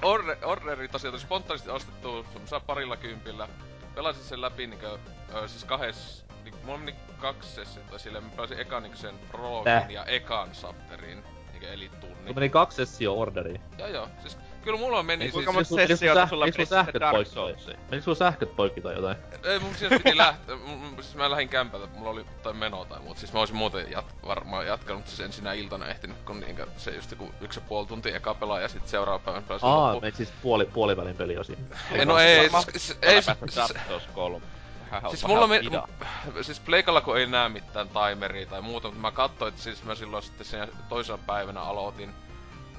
Order, 0.01 0.37
orderi 0.43 0.87
tosiaan 0.87 1.11
tuli 1.11 1.21
spontaanisti 1.21 1.69
ostettu 1.69 2.25
semmoisella 2.33 2.63
parilla 2.67 2.97
kympillä. 2.97 3.47
Pelasin 3.95 4.23
sen 4.23 4.41
läpi 4.41 4.67
niinkö, 4.67 4.97
öö, 5.33 5.47
siis 5.47 5.65
kahes, 5.65 6.25
niin, 6.43 6.55
mulla 6.63 6.77
meni 6.77 6.95
kaksi 7.19 7.49
sessiota 7.49 7.99
silleen, 7.99 8.23
mä 8.23 8.29
pelasin 8.35 8.59
ekan 8.59 8.83
niinkö 8.83 8.99
sen 8.99 9.15
prologin 9.31 9.91
ja 9.91 10.05
ekan 10.05 10.51
chapterin, 10.51 11.23
niinkö 11.51 11.73
eli 11.73 11.91
tunnin. 12.01 12.27
Se 12.27 12.33
meni 12.33 12.49
kaksi 12.49 12.75
sessio 12.75 13.19
orderiin. 13.19 13.61
Joo 13.77 13.87
joo, 13.87 14.09
siis 14.21 14.37
kyllä 14.63 14.79
mulla 14.79 15.03
meni 15.03 15.31
Kuinka 15.31 15.51
siis... 15.51 15.69
monta 15.69 15.75
Menikö 15.75 15.87
sun- 15.87 15.97
sessiota 15.97 16.27
sulla 16.27 16.45
pelissä 16.45 16.75
sähköt 16.75 16.99
Dark 17.01 17.11
poikki? 17.11 17.33
Soulsiin? 17.33 17.77
Menikö 17.91 18.01
sun 18.03 18.15
sähköt 18.15 18.55
poikki 18.55 18.81
tai 18.81 18.95
jotain? 18.95 19.17
Ei 19.43 19.59
mun 19.59 19.75
siis 19.75 19.89
piti 19.89 20.17
lähteä, 20.17 20.55
siis 21.01 21.15
mä 21.15 21.31
lähdin 21.31 21.49
kämpältä, 21.49 21.87
mulla 21.95 22.09
oli 22.09 22.25
tai 22.43 22.53
meno 22.53 22.85
tai 22.85 22.99
muut, 22.99 23.17
siis 23.17 23.33
mä 23.33 23.39
olisin 23.39 23.55
muuten 23.57 23.91
jat, 23.91 24.05
varmaan 24.27 24.67
jatkanut, 24.67 24.97
mutta 24.99 25.09
siis 25.11 25.19
en 25.25 25.33
sinä 25.33 25.53
iltana 25.53 25.87
ehtinyt, 25.87 26.17
kun 26.25 26.39
niinkö 26.39 26.67
se 26.77 26.91
just 26.91 27.11
joku 27.11 27.31
yksi 27.41 27.59
ja 27.59 27.65
puoli 27.69 27.87
tuntia 27.87 28.15
eka 28.15 28.33
pelaa 28.33 28.59
ja 28.59 28.67
sit 28.67 28.87
seuraava 28.87 29.19
päivän 29.19 29.43
pelasin 29.43 29.67
Aa, 29.69 29.83
loppuun. 29.83 30.03
menit 30.03 30.15
siis 30.15 30.33
puoli, 30.41 30.65
puolivälin 30.65 31.15
peli 31.15 31.33
jo 31.33 31.43
siinä. 31.43 31.61
Ei, 31.91 32.05
no 32.05 32.17
ei, 32.19 32.49
siis, 32.71 32.97
ei, 33.01 33.21
siis, 33.21 33.55
Dark 33.55 33.77
Souls 33.87 34.07
3. 34.15 34.41
Vähän- 34.91 35.11
siis 35.11 35.25
mulla 35.27 35.47
me, 35.47 35.61
siis 36.41 36.59
Pleikalla 36.59 37.01
kun 37.01 37.17
ei 37.17 37.27
näe 37.27 37.49
mitään 37.49 37.89
timeria 37.89 38.45
tai 38.45 38.61
muuta, 38.61 38.87
mutta 38.87 39.01
mä 39.01 39.11
katsoin, 39.11 39.49
että 39.49 39.61
siis 39.63 39.83
mä 39.83 39.95
silloin 39.95 40.23
sitten 40.23 40.45
siinä 40.45 40.67
toisena 40.89 41.17
päivänä 41.27 41.61
aloitin 41.61 42.13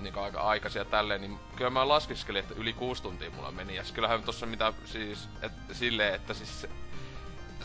niin 0.00 0.18
aika 0.18 0.40
aikaisin 0.40 0.78
ja 0.78 0.84
tälleen, 0.84 1.20
niin 1.20 1.38
kyllä 1.56 1.70
mä 1.70 1.88
laskiskelin, 1.88 2.40
että 2.40 2.54
yli 2.54 2.72
kuusi 2.72 3.02
tuntia 3.02 3.30
mulla 3.30 3.50
meni. 3.50 3.74
Ja 3.74 3.82
siis 3.82 3.94
kyllähän 3.94 4.22
tossa 4.22 4.46
mitä 4.46 4.72
siis, 4.84 5.28
et, 5.42 5.52
silleen, 5.72 6.14
että 6.14 6.34
siis 6.34 6.60
se, 6.60 6.68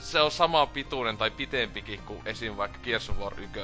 se 0.02 0.22
on 0.22 0.32
sama 0.32 0.66
pituinen 0.66 1.18
tai 1.18 1.32
pitempikin 1.32 2.00
kuin 2.00 2.22
esim. 2.26 2.58
vaikka 2.58 2.80
Gears 2.84 3.10
of 3.10 3.18
War 3.18 3.34
1. 3.40 3.60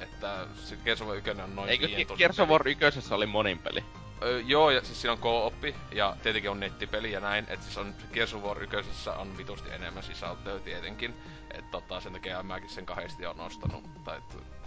Että 0.00 0.46
se 0.54 0.76
Gears 0.76 1.00
of 1.00 1.08
War 1.08 1.16
1 1.16 1.30
on 1.30 1.56
noin 1.56 1.68
Eikö 1.68 1.88
Gears 2.16 2.40
of. 2.40 2.48
War 2.48 2.68
1 2.68 3.14
oli 3.14 3.26
monin 3.26 3.58
peli? 3.58 3.84
Öö, 4.22 4.40
joo, 4.40 4.70
ja 4.70 4.84
siis 4.84 5.00
siinä 5.00 5.12
on 5.12 5.18
co-oppi, 5.18 5.74
ja 5.92 6.16
tietenkin 6.22 6.50
on 6.50 6.60
nettipeli 6.60 7.12
ja 7.12 7.20
näin, 7.20 7.46
että 7.48 7.64
siis 7.64 7.78
on 7.78 7.94
Gears 8.12 8.34
of 8.34 8.42
War 8.42 8.62
1 8.62 8.76
on 9.16 9.36
vitusti 9.36 9.70
enemmän 9.70 10.02
sisältöä 10.02 10.58
tietenkin, 10.58 11.14
että 11.50 11.70
tota, 11.70 12.00
sen 12.00 12.12
takia 12.12 12.42
mäkin 12.42 12.68
sen 12.68 12.86
kahdesti 12.86 13.26
on 13.26 13.36
nostanut, 13.36 14.04
tai 14.04 14.20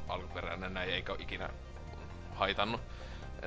alkuperäinen 0.07 0.73
näin 0.73 0.89
eikä 0.89 1.11
ole 1.11 1.21
ikinä 1.21 1.49
haitannut 2.35 2.81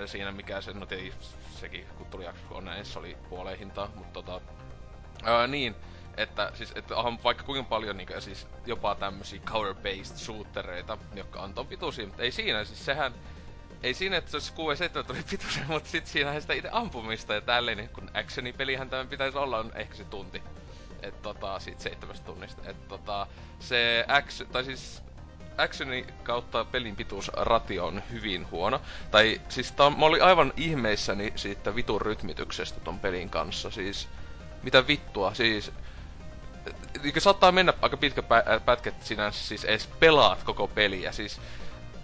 siinä 0.07 0.33
mikä 0.33 0.61
se, 0.61 0.73
no 0.73 0.87
tietenkin 0.87 1.15
sekin 1.51 1.87
kun 1.99 2.07
tuli 2.07 2.25
Xbox 2.25 2.59
One, 2.59 2.85
se 2.85 2.99
oli 2.99 3.17
puoleen 3.29 3.59
hintaa, 3.59 3.91
mutta 3.95 4.23
tota, 4.23 4.41
öö, 5.27 5.47
niin, 5.47 5.75
että 6.17 6.51
siis, 6.55 6.73
että 6.75 6.97
on 6.97 7.19
vaikka 7.25 7.45
kuinka 7.45 7.69
paljon 7.69 7.97
niinku, 7.97 8.21
siis 8.21 8.47
jopa 8.67 8.95
tämmösiä 8.95 9.41
cover-based 9.47 10.17
shootereita, 10.17 10.99
jotka 11.15 11.41
on 11.41 11.55
ton 11.55 11.67
pituisia, 11.67 12.07
mutta 12.07 12.23
ei 12.23 12.33
siinä, 12.33 12.65
siis 12.65 12.85
sehän, 12.85 13.15
ei 13.83 13.95
siinä, 13.95 14.17
että 14.17 14.31
se 14.31 14.37
olisi 14.37 14.53
6 14.53 14.79
7 14.79 15.07
tuli 15.07 15.23
pituinen, 15.31 15.69
mutta 15.69 15.89
sit 15.89 16.07
siinä 16.07 16.41
sitä 16.41 16.53
itse 16.53 16.69
ampumista 16.73 17.35
ja 17.35 17.41
tälleen, 17.41 17.77
niin 17.77 17.89
kun 17.89 18.11
actionipelihän 18.15 18.91
tämä 18.91 19.05
pitäisi 19.05 19.39
olla, 19.39 19.59
on 19.59 19.73
ehkä 19.75 19.95
se 19.95 20.05
tunti. 20.05 20.43
Et 21.03 21.23
tota, 21.23 21.59
siitä 21.59 21.83
seitsemästä 21.83 22.27
tunnista. 22.27 22.63
Et 22.71 22.89
tota, 22.89 23.27
se 23.59 24.05
action, 24.09 24.49
tai 24.49 24.65
siis 24.65 25.03
actioni 25.59 26.07
kautta 26.23 26.65
pelin 26.65 26.97
pituusratio 26.97 27.87
on 27.87 28.03
hyvin 28.13 28.51
huono. 28.51 28.81
Tai 29.11 29.41
siis 29.49 29.73
tää 29.73 29.87
on, 29.87 29.99
mä 29.99 30.07
olin 30.07 30.23
aivan 30.23 30.53
ihmeissäni 30.57 31.33
siitä 31.37 31.75
vitun 31.75 32.01
rytmityksestä 32.01 32.81
ton 32.81 32.99
pelin 32.99 33.31
kanssa. 33.31 33.71
Siis, 33.71 34.09
mitä 34.63 34.87
vittua, 34.87 35.35
siis 35.35 35.73
niin 37.03 37.21
saattaa 37.21 37.53
mennä 37.53 37.73
aika 37.83 37.97
pitkä 37.97 38.21
pä- 38.21 38.61
pätkä, 38.61 38.91
että 38.91 39.07
sinä 39.07 39.31
siis 39.31 39.65
edes 39.65 39.87
pelaat 40.01 40.43
koko 40.43 40.69
peliä. 40.69 41.13
Siis 41.13 41.41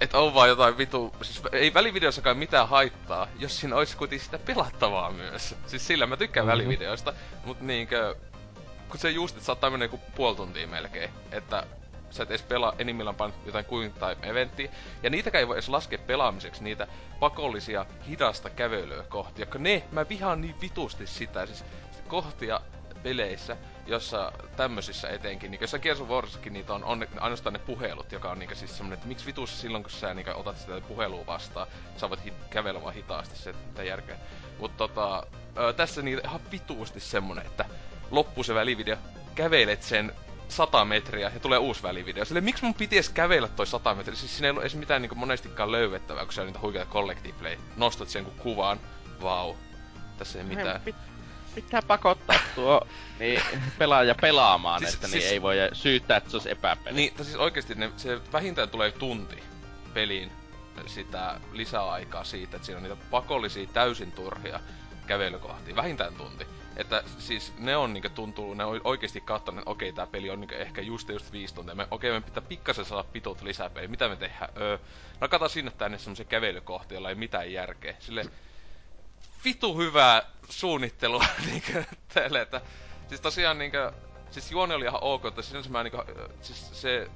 et 0.01 0.15
on 0.15 0.35
vaan 0.35 0.49
jotain 0.49 0.79
vitu, 0.79 1.15
siis 1.23 1.43
ei 1.53 1.75
välivideossakaan 1.75 2.37
mitään 2.37 2.69
haittaa, 2.69 3.27
jos 3.39 3.61
siinä 3.61 3.77
olisi 3.77 3.97
kuitenkin 3.97 4.25
sitä 4.25 4.39
pelattavaa 4.39 5.11
myös. 5.13 5.55
Siis 5.67 5.87
sillä 5.87 6.07
mä 6.07 6.17
tykkään 6.17 6.47
Mhm. 6.47 6.55
mm-hmm. 6.57 6.69
välivideoista, 6.69 7.13
mut 7.45 7.61
niinkö, 7.61 8.15
kun 8.89 9.01
se 9.01 9.11
just, 9.11 9.37
että 9.37 9.47
saattaa 9.47 9.71
mennä 9.71 9.85
joku 9.85 10.01
puoli 10.17 10.37
tuntia 10.37 10.67
melkein, 10.67 11.11
että 11.33 11.67
sä 12.11 12.23
et 12.23 12.31
edes 12.31 12.43
pelaa 12.43 12.75
enimmillään 12.79 13.17
painat 13.17 13.47
jotain 13.47 13.65
kuin 13.65 13.93
tai 13.93 14.17
eventtiä. 14.23 14.71
Ja 15.03 15.11
niitäkään 15.11 15.41
ei 15.41 15.49
voi 15.49 15.57
edes 15.57 15.69
laskea 15.69 15.99
pelaamiseksi, 15.99 16.65
niitä 16.65 16.87
pakollisia 17.21 17.87
hidasta 18.09 18.51
kävelyä 18.51 19.03
kohti, 19.03 19.43
jotka 19.43 19.59
ne, 19.59 19.83
mä 19.93 20.09
vihaan 20.09 20.41
niin 20.41 20.61
vitusti 20.61 21.07
sitä, 21.07 21.47
siis 21.47 21.65
kohtia 22.09 22.61
peleissä, 23.03 23.57
jossa 23.87 24.33
tämmöisissä 24.57 25.09
etenkin, 25.09 25.51
niin 25.51 25.61
jossa 25.61 25.79
Gears 25.79 26.01
of 26.01 26.09
niitä 26.51 26.75
on, 26.75 26.85
on 26.85 27.07
ainoastaan 27.21 27.53
ne 27.53 27.59
puhelut, 27.59 28.13
joka 28.13 28.31
on 28.31 28.39
niinku 28.39 28.55
siis 28.55 28.77
semmonen, 28.77 28.95
että 28.95 29.09
miksi 29.09 29.27
vitussa 29.27 29.61
silloin 29.61 29.83
kun 29.85 29.91
sä 29.91 30.15
niinku 30.15 30.31
otat 30.35 30.59
sitä 30.59 30.81
puhelua 30.89 31.27
vastaan, 31.27 31.67
sä 31.97 32.11
voit 32.11 32.27
hit- 32.27 32.49
kävellä 32.51 32.83
vaan 32.83 32.95
hitaasti, 32.95 33.39
se 33.39 33.53
mitä 33.53 33.83
järkeä. 33.83 34.17
Mut 34.59 34.77
tota, 34.77 35.27
ö, 35.59 35.73
tässä 35.73 36.03
niitä 36.03 36.23
ihan 36.25 36.41
vituusti 36.51 37.01
semmonen, 37.01 37.47
että 37.47 37.65
loppuu 38.11 38.45
se 38.45 38.55
välivideo, 38.55 38.97
kävelet 39.35 39.83
sen 39.83 40.13
100 40.49 40.85
metriä 40.85 41.31
ja 41.35 41.41
tulee 41.41 41.59
uusi 41.59 41.83
välivideo. 41.83 42.25
Sille 42.25 42.41
miksi 42.41 42.65
mun 42.65 42.75
piti 42.75 42.97
edes 42.97 43.09
kävellä 43.09 43.49
toi 43.49 43.67
100 43.67 43.95
metriä? 43.95 44.17
Siis 44.17 44.33
siinä 44.37 44.47
ei 44.47 44.51
ollut 44.51 44.63
edes 44.63 44.75
mitään 44.77 45.03
niinku 45.03 45.15
monestikaan 45.15 45.73
löydettävää, 45.73 46.25
kun 46.25 46.33
se 46.35 46.41
on 46.41 46.47
niitä 46.47 46.61
huikeita 46.61 46.91
collective 46.93 47.39
play. 47.39 47.57
Nostat 47.77 48.09
sen 48.09 48.25
kun 48.25 48.35
kuvaan, 48.39 48.81
vau. 49.23 49.55
Tässä 50.19 50.39
ei 50.39 50.45
mitään. 50.45 50.81
Pit, 50.81 50.97
pitää 51.55 51.83
pakottaa 51.83 52.39
tuo 52.55 52.81
niin, 53.19 53.41
pelaaja 53.79 54.15
pelaamaan, 54.21 54.81
Siis- 54.81 54.95
että 54.95 55.09
siis- 55.09 55.25
niin 55.25 55.33
ei 55.33 55.43
voi 55.43 55.57
syyttää, 55.73 56.17
että 56.17 56.31
se 56.31 56.37
olisi 56.37 56.51
epäpeli. 56.51 56.97
Niin, 56.97 57.13
siis 57.17 57.37
oikeesti 57.37 57.75
ne, 57.75 57.91
se 57.97 58.21
vähintään 58.33 58.69
tulee 58.69 58.93
tunti 58.93 59.43
peliin 59.95 60.33
sitä 60.87 61.41
lisäaikaa 61.53 62.25
siitä, 62.25 62.57
että 62.57 62.67
siinä 62.67 62.77
on 62.77 62.83
niitä 62.83 62.97
pakollisia 63.11 63.67
täysin 63.73 64.13
turhia 64.13 64.61
kävelykohtiin, 65.07 65.77
vähintään 65.77 66.15
tunti. 66.15 66.47
Että 66.79 67.03
siis 67.19 67.53
ne 67.59 67.77
on 67.77 67.93
niinku 67.93 68.09
tuntuu, 68.09 68.55
ne 68.55 68.65
on 68.65 68.81
oikeesti 68.85 69.21
kattonut, 69.21 69.59
että 69.59 69.71
okei, 69.71 69.93
tää 69.93 70.07
peli 70.07 70.31
on 70.31 70.41
niinku 70.41 70.55
ehkä 70.55 70.81
just 70.81 71.09
just 71.09 71.33
viisi 71.33 71.55
tuntia. 71.55 71.75
Me, 71.75 71.89
okei, 71.91 72.13
me 72.13 72.21
pitää 72.21 72.43
pikkasen 72.43 72.85
saada 72.85 73.05
pitut 73.05 73.43
lisää 73.43 73.71
peli. 73.71 73.89
Mitä 73.89 74.09
me 74.09 74.17
tehdään? 74.17 74.51
Öö, 74.57 74.79
kato 75.31 75.49
sinne 75.49 75.71
tänne 75.71 75.99
semmosia 75.99 76.25
kävelykohtia, 76.25 76.97
joilla 76.97 77.09
ei 77.09 77.15
mitään 77.15 77.53
järkeä. 77.53 77.97
Sille 77.99 78.25
vitu 79.45 79.79
hyvää 79.79 80.23
suunnittelua 80.49 81.25
niinku 81.47 81.73
tälle, 82.15 82.41
että 82.41 82.61
siis 83.09 83.21
tosiaan 83.21 83.59
niinku, 83.59 83.79
siis 84.31 84.51
juoni 84.51 84.75
oli 84.75 84.85
ihan 84.85 85.03
ok, 85.03 85.25
että 85.25 85.43
sinänsä 85.43 85.71
mä 85.71 85.83
niinku, 85.83 86.03
siis 86.41 86.83
se 86.83 87.11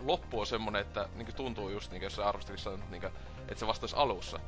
loppu 0.00 0.40
on 0.40 0.46
semmonen, 0.46 0.82
että 0.82 1.08
niinku 1.14 1.32
tuntuu 1.32 1.68
just 1.68 1.90
niinku, 1.90 2.04
jos 2.04 2.16
se 2.16 2.22
arvostelissa 2.22 2.78
niinku, 2.90 3.06
että 3.48 3.60
se 3.60 3.66
vastaisi 3.66 3.96
alussa. 3.96 4.40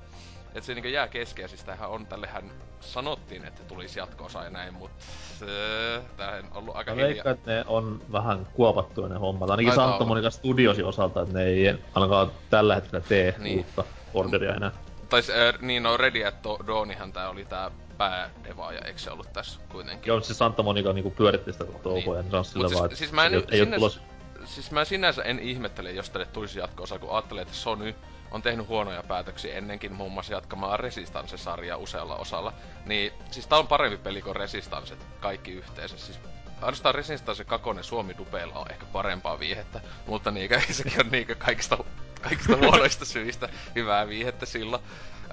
Että 0.57 0.67
se 0.67 0.75
niinku 0.75 0.89
jää 0.89 1.09
kesken 1.09 1.43
ja 1.43 1.49
siis 1.49 1.65
tämähän 1.65 1.89
on, 1.91 2.07
tällehän 2.07 2.51
sanottiin, 2.81 3.45
että 3.45 3.63
tulisi 3.65 3.99
jatko 3.99 4.29
ja 4.45 4.51
näin, 4.51 4.75
mutta 4.75 5.05
äh, 5.43 6.03
tämähän 6.17 6.45
on 6.45 6.57
ollut 6.57 6.77
aika 6.77 6.91
hiljaa. 6.91 7.09
veikkaan, 7.09 7.35
että 7.37 7.51
ne 7.51 7.65
on 7.67 8.01
vähän 8.13 8.47
kuopattu 8.55 9.09
ne 9.09 9.17
hommat. 9.19 9.51
Ainakin 9.51 9.75
Santa. 9.75 10.05
Monica 10.05 10.31
Studiosin 10.31 10.85
osalta, 10.85 11.23
että 11.23 11.35
ne 11.35 11.45
ei 11.45 11.75
ainakaan 11.95 12.31
tällä 12.51 12.75
hetkellä 12.75 13.05
tee 13.09 13.31
Niin. 13.39 13.43
niin. 13.45 13.59
uutta 13.59 13.85
orderia 14.15 14.55
enää. 14.55 14.71
Tai 15.09 15.21
äh, 15.21 15.61
niin, 15.61 15.83
no 15.83 15.97
Ready 15.97 16.25
at 16.25 16.35
Dawnihan 16.67 17.13
tää 17.13 17.29
oli 17.29 17.45
tää 17.45 17.71
päädevaaja, 17.99 18.81
eikö 18.81 18.99
se 18.99 19.11
ollut 19.11 19.33
tässä 19.33 19.61
kuitenkin? 19.69 20.09
Joo, 20.11 20.21
siis 20.21 20.39
Santa 20.39 20.63
Monica 20.63 20.93
niinku 20.93 21.11
pyöritti 21.11 21.53
sitä 21.53 21.65
koko 21.65 21.93
Niin. 21.95 22.05
niin. 22.05 22.17
ja 22.17 22.31
se 22.31 22.37
on 22.37 22.45
sillä 22.45 22.63
Mut 22.63 22.69
siis- 22.69 22.79
vaan, 22.81 22.87
että 22.87 22.99
siis 22.99 23.13
mä 23.13 23.25
en- 23.27 23.35
ei, 23.35 23.43
ei 23.51 23.61
oo 23.61 23.65
sinne- 23.65 23.77
tulos... 23.77 24.01
Siis 24.47 24.71
mä 24.71 24.85
sinänsä 24.85 25.23
en 25.23 25.39
ihmettele, 25.39 25.91
jos 25.91 26.11
tälle 26.11 26.27
tulisi 26.27 26.59
jatko 26.59 26.85
kun 27.01 27.11
ajattelee, 27.11 27.43
että 27.43 27.55
Sony 27.55 27.95
on 28.31 28.43
tehnyt 28.43 28.69
huonoja 28.69 29.03
päätöksiä 29.03 29.55
ennenkin, 29.55 29.93
muun 29.93 30.13
muassa 30.13 30.33
jatkamaan 30.33 30.81
Resistance-sarjaa 30.81 31.77
usealla 31.77 32.17
osalla. 32.17 32.53
Niin, 32.87 33.13
siis 33.31 33.47
tää 33.47 33.59
on 33.59 33.69
parempi 33.69 33.97
peli 33.97 34.23
kuin 34.23 34.37
Resistance, 34.37 34.97
kaikki 35.21 35.53
yhteensä. 35.53 35.99
Siis 35.99 36.19
ainoastaan 36.61 36.95
Resistance 36.95 37.45
2 37.45 37.69
Suomi 37.83 38.17
dupeilla 38.19 38.59
on 38.59 38.71
ehkä 38.71 38.87
parempaa 38.93 39.39
viihettä, 39.39 39.81
mutta 40.07 40.31
niinkö, 40.31 40.61
sekin 40.71 41.01
on 41.01 41.13
niinkö 41.13 41.35
kaikista, 41.35 41.79
kaikista 42.21 42.57
huonoista 42.67 43.05
syistä 43.05 43.49
hyvää 43.75 44.09
viihettä 44.09 44.47
silloin. 44.47 44.83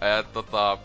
Ää, 0.01 0.23
tota, 0.23 0.77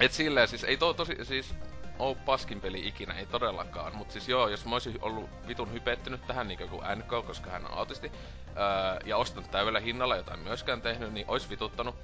et 0.00 0.12
silleen 0.12 0.48
siis 0.48 0.64
ei 0.64 0.76
to, 0.76 0.94
tosi, 0.94 1.16
siis 1.22 1.54
oo 1.98 2.14
paskin 2.14 2.60
peli 2.60 2.88
ikinä, 2.88 3.14
ei 3.14 3.26
todellakaan. 3.26 3.96
Mut 3.96 4.10
siis 4.10 4.28
joo, 4.28 4.48
jos 4.48 4.66
mä 4.66 4.74
oisin 4.74 4.98
ollut 5.00 5.30
vitun 5.48 5.72
hypettynyt 5.72 6.26
tähän 6.26 6.48
niinku 6.48 6.68
kuin 6.68 6.82
NK, 6.98 7.26
koska 7.26 7.50
hän 7.50 7.66
on 7.66 7.78
autisti, 7.78 8.12
öö, 8.56 9.00
ja 9.04 9.16
ostanut 9.16 9.50
täydellä 9.50 9.80
hinnalla, 9.80 10.16
jota 10.16 10.34
en 10.34 10.40
myöskään 10.40 10.82
tehnyt, 10.82 11.12
niin 11.12 11.26
ois 11.28 11.50
vituttanut 11.50 11.94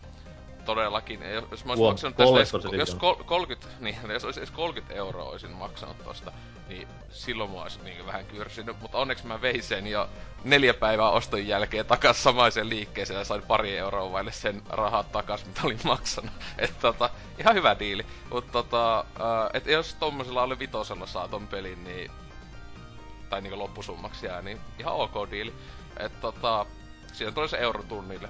todellakin. 0.65 1.21
Jos, 1.51 1.65
mä 1.65 1.73
oisin 1.73 1.83
Huom, 1.83 1.93
maksanut 1.93 2.17
tästä 2.17 2.37
edes, 2.37 2.79
jos 2.79 2.95
kol, 2.95 3.15
30, 3.15 3.69
niin, 3.81 3.97
jos 4.13 4.25
olisi 4.25 4.41
edes 4.41 4.51
30 4.51 4.95
euroa 4.95 5.25
olisin 5.25 5.51
maksanut 5.51 6.05
tosta, 6.05 6.33
niin 6.69 6.89
silloin 7.11 7.51
mä 7.51 7.63
oisin 7.63 7.85
niin 7.85 8.07
vähän 8.07 8.27
kyrsinyt. 8.27 8.81
Mutta 8.81 8.99
onneksi 8.99 9.27
mä 9.27 9.41
vein 9.41 9.63
sen 9.63 9.87
jo 9.87 10.09
neljä 10.45 10.75
päivää 10.75 11.11
oston 11.11 11.47
jälkeen 11.47 11.87
takas 11.87 12.23
samaiseen 12.23 12.69
liikkeeseen 12.69 13.19
ja 13.19 13.25
sain 13.25 13.43
pari 13.43 13.79
euroa 13.79 14.13
vaille 14.13 14.33
sen 14.33 14.63
rahat 14.69 15.13
takas, 15.13 15.47
mitä 15.47 15.61
olin 15.65 15.81
maksanut. 15.85 16.33
Et 16.59 16.75
tota, 16.81 17.11
ihan 17.39 17.55
hyvä 17.55 17.79
diili. 17.79 18.07
Mutta 18.31 18.53
tota, 18.53 18.99
äh, 19.01 19.51
et 19.55 19.67
jos 19.67 19.95
tommosella 19.95 20.43
oli 20.43 20.59
vitosella 20.59 21.07
saa 21.07 21.29
ton 21.29 21.47
pelin, 21.47 21.85
niin 21.85 22.11
tai 23.31 23.41
niinku 23.41 23.59
loppusummaksi 23.59 24.27
jää, 24.27 24.43
niin 24.43 24.61
ihan 24.79 24.95
ok 24.95 25.31
diili. 25.31 25.53
Et 25.97 26.21
tota, 26.21 26.67
siinä 27.13 27.33
tulee 27.33 27.49
se 27.49 27.57
euro 27.57 27.83
tunnille 27.83 28.29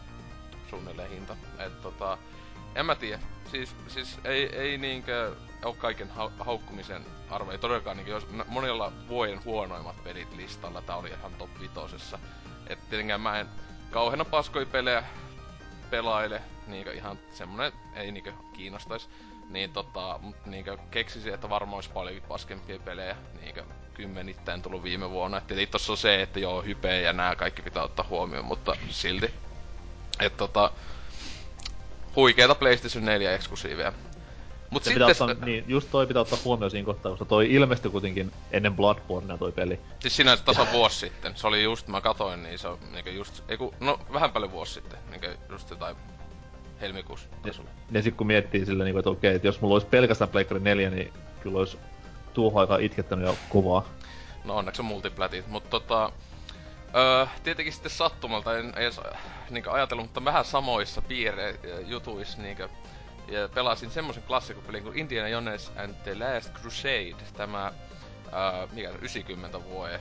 suunnilleen 0.73 1.11
hinta. 1.11 1.37
Et 1.59 1.83
tota, 1.83 2.19
en 2.75 2.87
mä 2.87 2.95
tiedä. 2.95 3.19
Siis, 3.51 3.77
siis 3.89 4.19
ei, 4.25 4.57
ei 4.57 4.79
niinkö 4.79 5.37
oo 5.65 5.75
kaiken 5.75 6.11
hau- 6.11 6.45
haukkumisen 6.45 7.05
arvo. 7.31 7.51
Ei 7.51 7.59
todellakaan 7.59 7.97
niinkö, 7.97 8.13
jos 8.13 8.27
monilla 8.47 8.93
vuoden 9.09 9.45
huonoimmat 9.45 10.05
pelit 10.05 10.33
listalla, 10.37 10.83
tää 10.83 10.97
oli 10.97 11.09
ihan 11.09 11.35
top 11.39 11.51
vitosessa. 11.61 12.19
Et 12.67 12.79
tietenkään 12.89 13.21
mä 13.21 13.41
en 13.41 13.49
kauheena 13.91 14.25
paskoi 14.25 14.67
pelejä 14.67 15.05
pelaile, 15.91 16.43
niinkö 16.67 16.93
ihan 16.93 17.19
semmonen 17.33 17.73
ei 17.95 18.13
niinkö 18.13 18.33
kiinnostais. 18.53 19.09
Niin 19.49 19.73
tota, 19.73 20.19
mut 20.23 20.47
niinkö 20.47 20.79
keksisin, 20.91 21.35
että 21.35 21.51
varmaan 21.51 21.75
olisi 21.75 21.91
paljon 21.91 22.23
paskempia 22.29 22.79
pelejä, 22.79 23.17
niinkö 23.41 23.65
kymmenittäin 23.95 24.63
tullut 24.63 24.83
viime 24.83 25.11
vuonna. 25.11 25.39
Et 25.39 25.71
tossa 25.71 25.93
on 25.93 25.97
se, 25.97 26.23
että 26.23 26.41
joo, 26.41 26.63
hype 26.63 27.01
ja 27.01 27.13
nää 27.13 27.37
kaikki 27.37 27.63
pitää 27.63 27.83
ottaa 27.83 28.07
huomioon, 28.09 28.45
mutta 28.45 28.77
silti. 28.91 29.35
Et 30.23 30.37
tota, 30.37 30.71
huikeita 32.17 32.55
PlayStation 32.55 33.05
4 33.05 33.35
eksklusiiveja. 33.35 33.93
Mut 34.71 34.85
Se 34.85 34.91
sitten, 34.91 35.07
pitää 35.07 35.25
ottaa, 35.27 35.47
niin, 35.47 35.65
just 35.69 35.89
toi 35.91 36.07
pitää 36.07 36.23
ottaa 36.23 36.39
huomioon 36.45 36.71
siinä 36.71 36.87
kohtaa, 36.87 37.11
koska 37.11 37.25
toi 37.25 37.53
ilmestyi 37.53 37.91
kuitenkin 37.91 38.33
ennen 38.51 38.77
Bloodbornea 38.77 39.39
toi 39.39 39.53
peli. 39.53 39.81
siis 40.01 40.17
sinänsä 40.17 40.45
tasa 40.45 40.67
vuosi 40.73 40.99
sitten, 40.99 41.37
se 41.37 41.47
oli 41.47 41.63
just, 41.63 41.89
mä 41.89 42.01
katoin, 42.01 42.43
niin 42.43 42.59
se 42.59 42.69
on 42.69 42.79
niinku 42.93 43.11
just, 43.11 43.43
eiku, 43.49 43.75
no 43.81 43.99
vähän 44.13 44.33
paljon 44.33 44.53
vuosi 44.53 44.75
sitten, 44.75 44.99
niinku 45.11 45.27
just 45.49 45.71
jotain 45.71 45.97
helmikuussa. 46.81 47.29
olla. 47.59 47.71
Ja 47.91 48.03
sit 48.03 48.15
kun 48.15 48.27
miettii 48.27 48.67
sillä 48.67 48.85
niinku, 48.85 48.99
että 48.99 49.11
okei, 49.11 49.35
että 49.35 49.49
jos 49.49 49.61
mulla 49.61 49.75
olisi 49.75 49.87
pelkästään 49.87 50.31
Pleikkari 50.31 50.61
4, 50.61 50.91
niin 50.91 51.13
kyllä 51.41 51.59
olisi 51.59 51.79
tuohon 52.35 52.61
aikaan 52.61 52.83
itkettänyt 52.83 53.27
jo 53.27 53.37
kovaa. 53.49 53.89
No 54.45 54.57
onneksi 54.57 54.83
on 54.83 54.87
multiplatit, 54.87 55.49
mutta 55.49 55.71
tota... 55.71 56.13
Öö, 56.97 57.27
tietenkin 57.43 57.73
sitten 57.73 57.91
sattumalta 57.91 58.59
en 58.59 58.73
edes 58.77 59.01
niinku 59.51 59.71
ajatellut, 59.71 60.05
mutta 60.05 60.25
vähän 60.25 60.45
samoissa 60.45 61.03
piire 61.03 61.55
jutuissa 61.87 62.43
niinku, 62.43 62.63
ja 63.29 63.49
pelasin 63.55 63.91
semmoisen 63.91 64.23
klassikopelin 64.23 64.83
kuin 64.83 64.99
Indiana 64.99 65.29
Jones 65.29 65.73
and 65.77 65.95
the 65.95 66.15
Last 66.15 66.53
Crusade, 66.61 67.17
tämä, 67.37 67.73
öö, 68.33 68.67
mikä 68.73 68.89
se, 68.93 68.99
90 68.99 69.65
vuoden, 69.65 70.01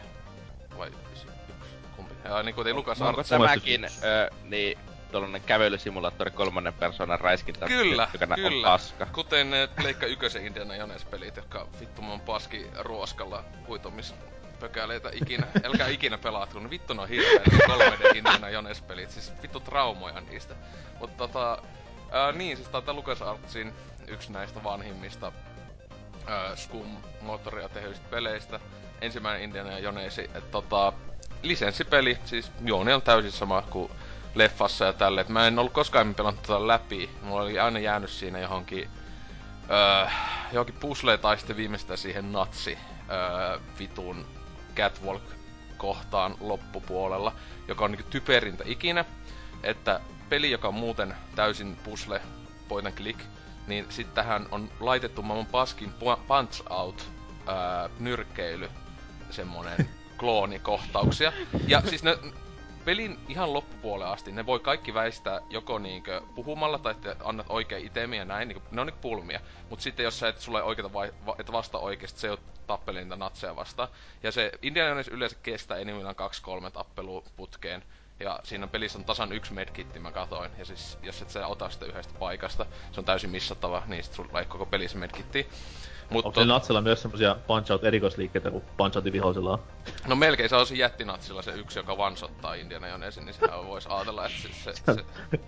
vai 0.78 0.88
91, 0.88 1.76
kumpi? 1.96 2.14
Ja 2.26 2.44
niin 2.44 2.56
kuin 2.56 2.76
Lukas 2.76 3.02
Arts. 3.02 3.30
tämäkin, 3.30 3.86
ö, 3.86 4.30
niin, 4.44 4.78
tuollainen 5.12 5.42
kävelysimulaattori 5.42 6.32
kolmannen 6.32 6.74
persoonan 6.74 7.20
räiskintä, 7.20 7.66
Kyllä, 7.66 8.08
joka 8.14 8.26
nä- 8.26 8.36
kyllä. 8.36 8.68
on 8.68 8.74
paska. 8.74 9.06
Kuten 9.06 9.50
ne 9.50 9.70
Pleikka 9.82 10.06
ykkösen 10.06 10.46
Indiana 10.46 10.76
Jones-pelit, 10.76 11.36
jotka 11.36 11.68
vittu 11.80 12.02
mun 12.02 12.20
paski 12.22 12.68
ruoskalla 12.80 13.44
huitomis 13.68 14.14
pökäleitä 14.62 15.10
ikinä. 15.14 15.48
Älkää 15.68 15.88
ikinä 15.88 16.18
pelaatko, 16.18 16.60
ne 16.60 16.70
vittu 16.70 16.94
ne 16.94 17.02
on 17.02 17.10
hirveet 17.10 17.52
ne 17.52 17.58
3D 17.58 18.16
Indiana 18.18 18.50
Jones-pelit. 18.50 19.12
Siis 19.12 19.34
vittu 19.42 19.60
traumoja 19.60 20.22
niistä. 20.22 20.56
Mutta 21.00 21.18
tota, 21.18 21.62
ää, 22.12 22.32
niin, 22.32 22.58
siis 22.58 22.70
tää 22.70 22.82
on 22.88 22.96
LucasArtsin 22.96 23.74
yksi 24.08 24.32
näistä 24.32 24.64
vanhimmista 24.64 25.32
ää, 26.28 26.56
Scum-moottoria 26.56 27.70
tehyistä 27.70 28.06
peleistä. 28.10 28.60
Ensimmäinen 29.02 29.44
Indiana 29.44 29.80
Jonesi, 29.80 30.22
että 30.22 30.52
tota, 30.52 30.94
lisenssipeli, 31.44 32.18
siis 32.26 32.52
juoni 32.66 32.94
on 32.94 33.02
täysin 33.02 33.32
sama 33.32 33.62
kuin 33.62 33.92
leffassa 34.36 34.86
ja 34.86 34.94
tälle. 34.94 35.22
Et 35.22 35.30
mä 35.30 35.48
en 35.48 35.60
ollut 35.60 35.74
koskaan 35.74 36.16
pelannut 36.16 36.44
tota 36.44 36.68
läpi. 36.68 37.10
Mulla 37.22 37.42
oli 37.42 37.60
aina 37.60 37.80
jäänyt 37.80 38.10
siinä 38.10 38.40
johonkin 38.40 38.90
öö, 39.72 40.10
johonkin 40.52 40.76
puzzleen 40.80 41.20
tai 41.20 41.38
sitten 41.38 41.58
viimeistään 41.58 41.98
siihen 41.98 42.32
natsi 42.32 42.78
öö, 43.12 43.60
vitun 43.80 44.26
catwalk 44.76 45.24
kohtaan 45.78 46.36
loppupuolella, 46.40 47.36
joka 47.68 47.86
on 47.86 47.92
niinku 47.92 48.10
typerintä 48.10 48.64
ikinä, 48.68 49.06
että 49.64 50.00
peli, 50.30 50.52
joka 50.52 50.68
on 50.68 50.74
muuten 50.74 51.16
täysin 51.36 51.76
puzzle 51.84 52.22
point 52.68 52.88
and 52.88 52.96
click, 52.96 53.20
niin 53.68 53.86
sitten 53.90 54.16
tähän 54.16 54.48
on 54.52 54.70
laitettu 54.80 55.22
maailman 55.22 55.52
paskin 55.52 55.90
pu- 55.90 56.20
punch 56.28 56.64
out 56.70 57.10
öö, 57.48 57.90
nyrkkeily 58.00 58.70
semmonen 59.30 59.90
kloonikohtauksia. 60.20 61.34
Ja 61.68 61.82
siis 61.90 62.04
ne, 62.04 62.18
pelin 62.82 63.20
ihan 63.28 63.54
loppupuolelle 63.54 64.14
asti 64.14 64.32
ne 64.32 64.46
voi 64.46 64.60
kaikki 64.60 64.94
väistää 64.94 65.42
joko 65.50 65.80
niinkö 65.80 66.22
puhumalla 66.36 66.80
tai 66.80 66.92
että 66.92 67.16
annat 67.24 67.46
oikein 67.50 67.86
itemiä 67.86 68.22
ja 68.22 68.26
näin, 68.26 68.48
niinku, 68.48 68.64
ne 68.72 68.82
on 68.82 68.88
niinku 68.88 69.02
pulmia. 69.02 69.40
Mut 69.70 69.82
sitten 69.82 70.04
jos 70.04 70.20
sä 70.20 70.28
et 70.28 70.40
sulle 70.40 70.64
oikeita 70.64 70.94
vai, 70.94 71.14
va, 71.26 71.36
et 71.40 71.52
vasta 71.52 71.78
oikeesti, 71.78 72.20
se 72.20 72.28
ei 72.28 72.32
oo 72.32 72.38
tappeli 72.68 73.02
niitä 73.02 73.16
natseja 73.16 73.56
vastaan. 73.56 73.90
Ja 74.24 74.32
se 74.32 74.52
Indiana 74.62 75.04
yleensä 75.12 75.38
kestää 75.44 75.78
enimmillään 75.78 76.16
2-3 76.68 76.72
tappelua 76.72 77.24
putkeen. 77.36 77.84
Ja 78.20 78.40
siinä 78.44 78.68
pelissä 78.68 79.00
on 79.00 79.06
tasan 79.06 79.32
yksi 79.32 79.54
medkitti, 79.54 80.00
mä 80.00 80.12
katoin. 80.12 80.52
Ja 80.58 80.66
siis, 80.66 80.98
jos 81.04 81.22
et 81.22 81.30
sä 81.30 81.48
ota 81.48 81.70
sitä 81.70 81.86
yhdestä 81.86 82.14
paikasta, 82.20 82.66
se 82.92 83.00
on 83.00 83.06
täysin 83.06 83.30
missattava, 83.30 83.84
niin 83.88 84.04
sit 84.04 84.14
sulla 84.14 84.40
ei 84.40 84.46
koko 84.46 84.66
pelissä 84.66 84.98
medkittiä. 84.98 85.44
Mut 86.12 86.26
Onko 86.26 86.40
se 86.40 86.46
Natsella 86.46 86.82
myös 86.82 87.02
semmosia 87.02 87.36
punch-out 87.48 87.84
erikoisliikkeitä, 87.84 88.52
kun 88.52 88.62
punch-outin 88.78 89.12
vihollisella 89.12 89.52
on? 89.52 89.60
No 90.08 90.16
melkein 90.16 90.50
se 90.50 90.56
on 90.56 90.68
se 90.68 90.76
jättinatsilla 90.76 91.42
se 91.42 91.52
yksi, 91.52 91.80
joka 91.80 91.98
vansottaa 91.98 92.54
Indiana 92.54 92.88
Jonesin, 92.88 93.26
niin 93.26 93.34
sehän 93.34 93.68
vois 93.68 93.88
ajatella, 93.88 94.26
että 94.26 94.38
se, 94.42 94.74
se, 94.74 94.94
se, 94.94 95.06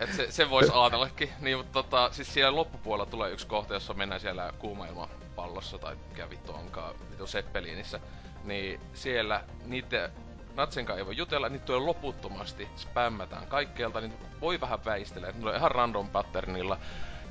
et 0.00 0.12
se, 0.12 0.30
se 0.30 0.50
vois 0.50 0.70
ajatellakin. 0.70 1.30
Niin, 1.40 1.56
mutta 1.56 1.72
tota, 1.72 2.08
siis 2.12 2.34
siellä 2.34 2.56
loppupuolella 2.56 3.10
tulee 3.10 3.30
yksi 3.30 3.46
kohta, 3.46 3.74
jossa 3.74 3.94
mennään 3.94 4.20
siellä 4.20 4.52
kuumailmapallossa 4.58 5.78
tai 5.78 5.96
mikä 6.10 6.30
vittu 6.30 6.52
onkaan, 6.52 6.94
vittu 7.10 7.26
Zeppelinissä. 7.26 8.00
Niin 8.44 8.80
siellä 8.94 9.44
niitä 9.64 10.10
Natsen 10.56 10.86
kanssa 10.86 10.98
ei 10.98 11.06
voi 11.06 11.16
jutella, 11.16 11.48
niitä 11.48 11.64
tulee 11.64 11.80
loputtomasti, 11.80 12.68
spämmätään 12.76 13.46
kaikkeelta, 13.46 14.00
niin 14.00 14.14
voi 14.40 14.60
vähän 14.60 14.84
väistellä, 14.84 15.26
ne 15.26 15.32
tulee 15.32 15.56
ihan 15.56 15.70
random 15.70 16.08
patternilla 16.08 16.78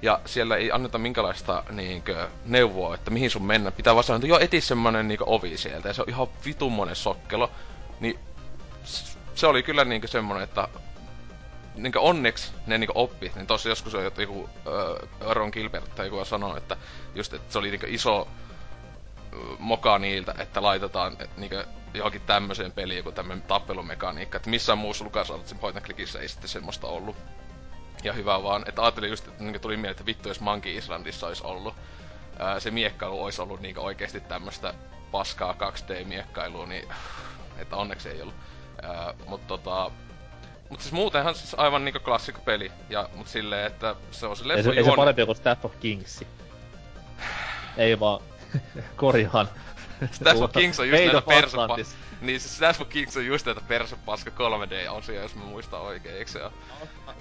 ja 0.02 0.20
siellä 0.26 0.56
ei 0.56 0.72
anneta 0.72 0.98
minkälaista 0.98 1.64
niinkö 1.72 2.28
neuvoa, 2.46 2.96
että 2.96 3.12
mihin 3.12 3.30
sun 3.30 3.46
mennä. 3.46 3.72
Pitää 3.72 3.96
vaan 3.96 4.04
sanoa, 4.04 4.18
että 4.18 4.28
joo, 4.28 4.40
eti 4.40 4.62
semmonen 4.62 5.08
niinkö 5.08 5.24
ovi 5.28 5.58
sieltä, 5.58 5.88
ja 5.88 5.94
se 5.94 6.02
on 6.02 6.10
ihan 6.10 6.28
vitummonen 6.46 6.96
sokkelo. 6.96 7.52
Niin 8.00 8.20
se 9.36 9.48
oli 9.48 9.64
kyllä 9.64 9.86
niinkö 9.86 10.08
semmonen, 10.08 10.44
että 10.44 10.68
niinkö 11.76 12.00
onneksi 12.00 12.52
ne 12.68 12.78
niinkö 12.78 12.94
oppi, 12.96 13.32
niin 13.36 13.48
tossa 13.48 13.70
joskus 13.70 13.96
on 13.96 14.04
joku 14.04 14.50
äh, 14.58 15.34
Ron 15.34 15.50
Gilbert 15.54 15.96
tai 15.96 16.06
joku 16.06 16.26
sanoi, 16.26 16.58
että 16.58 16.78
just, 17.16 17.34
että 17.34 17.54
se 17.54 17.60
oli 17.60 17.70
niinkö 17.70 17.88
iso 17.90 18.28
moka 19.60 20.00
niiltä, 20.00 20.36
että 20.38 20.62
laitetaan 20.62 21.18
et, 21.20 21.38
niinkö 21.38 21.66
johonkin 21.94 22.22
tämmöiseen 22.22 22.72
peliin 22.72 22.98
joku 22.98 23.12
tämmönen 23.12 23.42
tappelumekaniikka, 23.42 24.38
että 24.38 24.50
missään 24.50 24.78
muussa 24.78 25.04
LucasArtsin 25.04 25.58
point 25.58 25.84
clickissä 25.84 26.20
ei 26.20 26.28
sitten 26.28 26.50
semmoista 26.50 26.88
ollut. 26.88 27.16
Ja 28.04 28.14
hyvä 28.14 28.44
vaan, 28.44 28.64
että 28.68 28.82
ajattelin 28.82 29.10
just, 29.10 29.28
että 29.28 29.44
niin 29.44 29.62
tuli 29.62 29.78
mieleen, 29.78 29.92
että 29.92 30.06
vittu 30.06 30.28
jos 30.28 30.40
Monkey 30.40 30.78
Islandissa 30.78 31.28
olisi 31.28 31.44
ollut. 31.44 31.76
Ää, 32.40 32.60
se 32.60 32.72
miekkailu 32.72 33.24
olisi 33.24 33.42
ollut 33.42 33.62
niin 33.62 33.80
oikeasti 33.80 34.20
tämmöistä 34.20 34.74
paskaa 35.12 35.56
2D-miekkailua, 35.60 36.66
niin 36.66 36.90
että 37.58 37.76
onneksi 37.76 38.10
ei 38.10 38.22
ollut. 38.22 38.36
Ää, 38.82 39.14
mutta 39.28 39.48
tota, 39.48 39.92
mut 40.70 40.82
siis 40.82 40.94
muutenhan 40.94 41.36
siis 41.36 41.56
aivan 41.58 41.86
niinku 41.86 42.00
klassikko 42.00 42.42
peli. 42.46 42.72
Ja, 42.90 43.10
mut 43.16 43.28
silleen, 43.28 43.68
että 43.68 43.96
se 44.12 44.26
on 44.26 44.38
se 44.38 44.54
Ei 44.54 44.64
se, 44.64 44.70
ei 44.70 44.84
se 44.84 44.92
parempi 44.96 45.26
kuin 45.26 45.36
Staff 45.36 45.66
of 45.66 45.80
Kings. 45.80 46.24
ei 47.78 48.00
vaan, 48.00 48.22
korjaan. 48.96 49.50
Staff 50.12 50.42
of 50.42 50.52
Kings 50.52 50.80
on 50.80 50.90
just 50.90 51.04
näitä 51.04 51.22
persepa... 51.22 51.78
Niin 52.22 52.40
siis 52.40 52.80
of 52.82 52.90
Kings 52.90 53.18
on 53.18 53.26
just 53.26 53.46
näitä 53.46 53.62
persepaska 53.68 54.32
3D-osia, 54.32 55.22
jos 55.22 55.36
mä 55.36 55.44
muistan 55.44 55.82
oikein, 55.82 56.16
eikö 56.16 56.32
se 56.32 56.44
oo? 56.44 56.52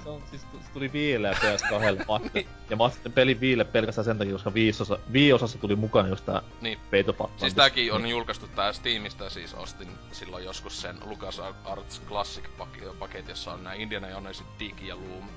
se 0.03 0.09
on 0.09 0.22
siis, 0.30 0.42
tuli 0.72 0.92
viileä 0.92 1.32
PS2 1.32 2.30
niin. 2.34 2.48
Ja 2.70 2.76
mä 2.76 2.90
sitten 2.90 3.12
pelin 3.12 3.40
viile 3.40 3.64
pelkästään 3.64 4.05
sen 4.05 4.18
takia, 4.18 4.32
koska 4.32 4.55
viisosa, 4.55 4.98
viiosassa 5.12 5.59
tuli 5.59 5.76
mukana 5.76 6.09
just 6.09 6.24
tää 6.26 6.42
niin. 6.61 6.78
peitopakka. 6.90 7.40
Siis 7.40 7.55
tääkin 7.55 7.92
on 7.92 8.03
niin. 8.03 8.11
julkaistu 8.11 8.48
tää 8.48 8.72
Steamista, 8.72 9.30
siis 9.30 9.55
ostin 9.55 9.88
silloin 10.12 10.44
joskus 10.44 10.80
sen 10.80 10.96
Lucas 11.05 11.40
Arts 11.64 12.03
Classic 12.09 12.44
paketti, 12.98 13.32
jossa 13.32 13.53
on 13.53 13.64
nää 13.64 13.74
Indiana 13.74 14.09
Jonesin 14.09 14.46
Dig 14.59 14.82
ja 14.82 14.96
Loom 14.96 15.28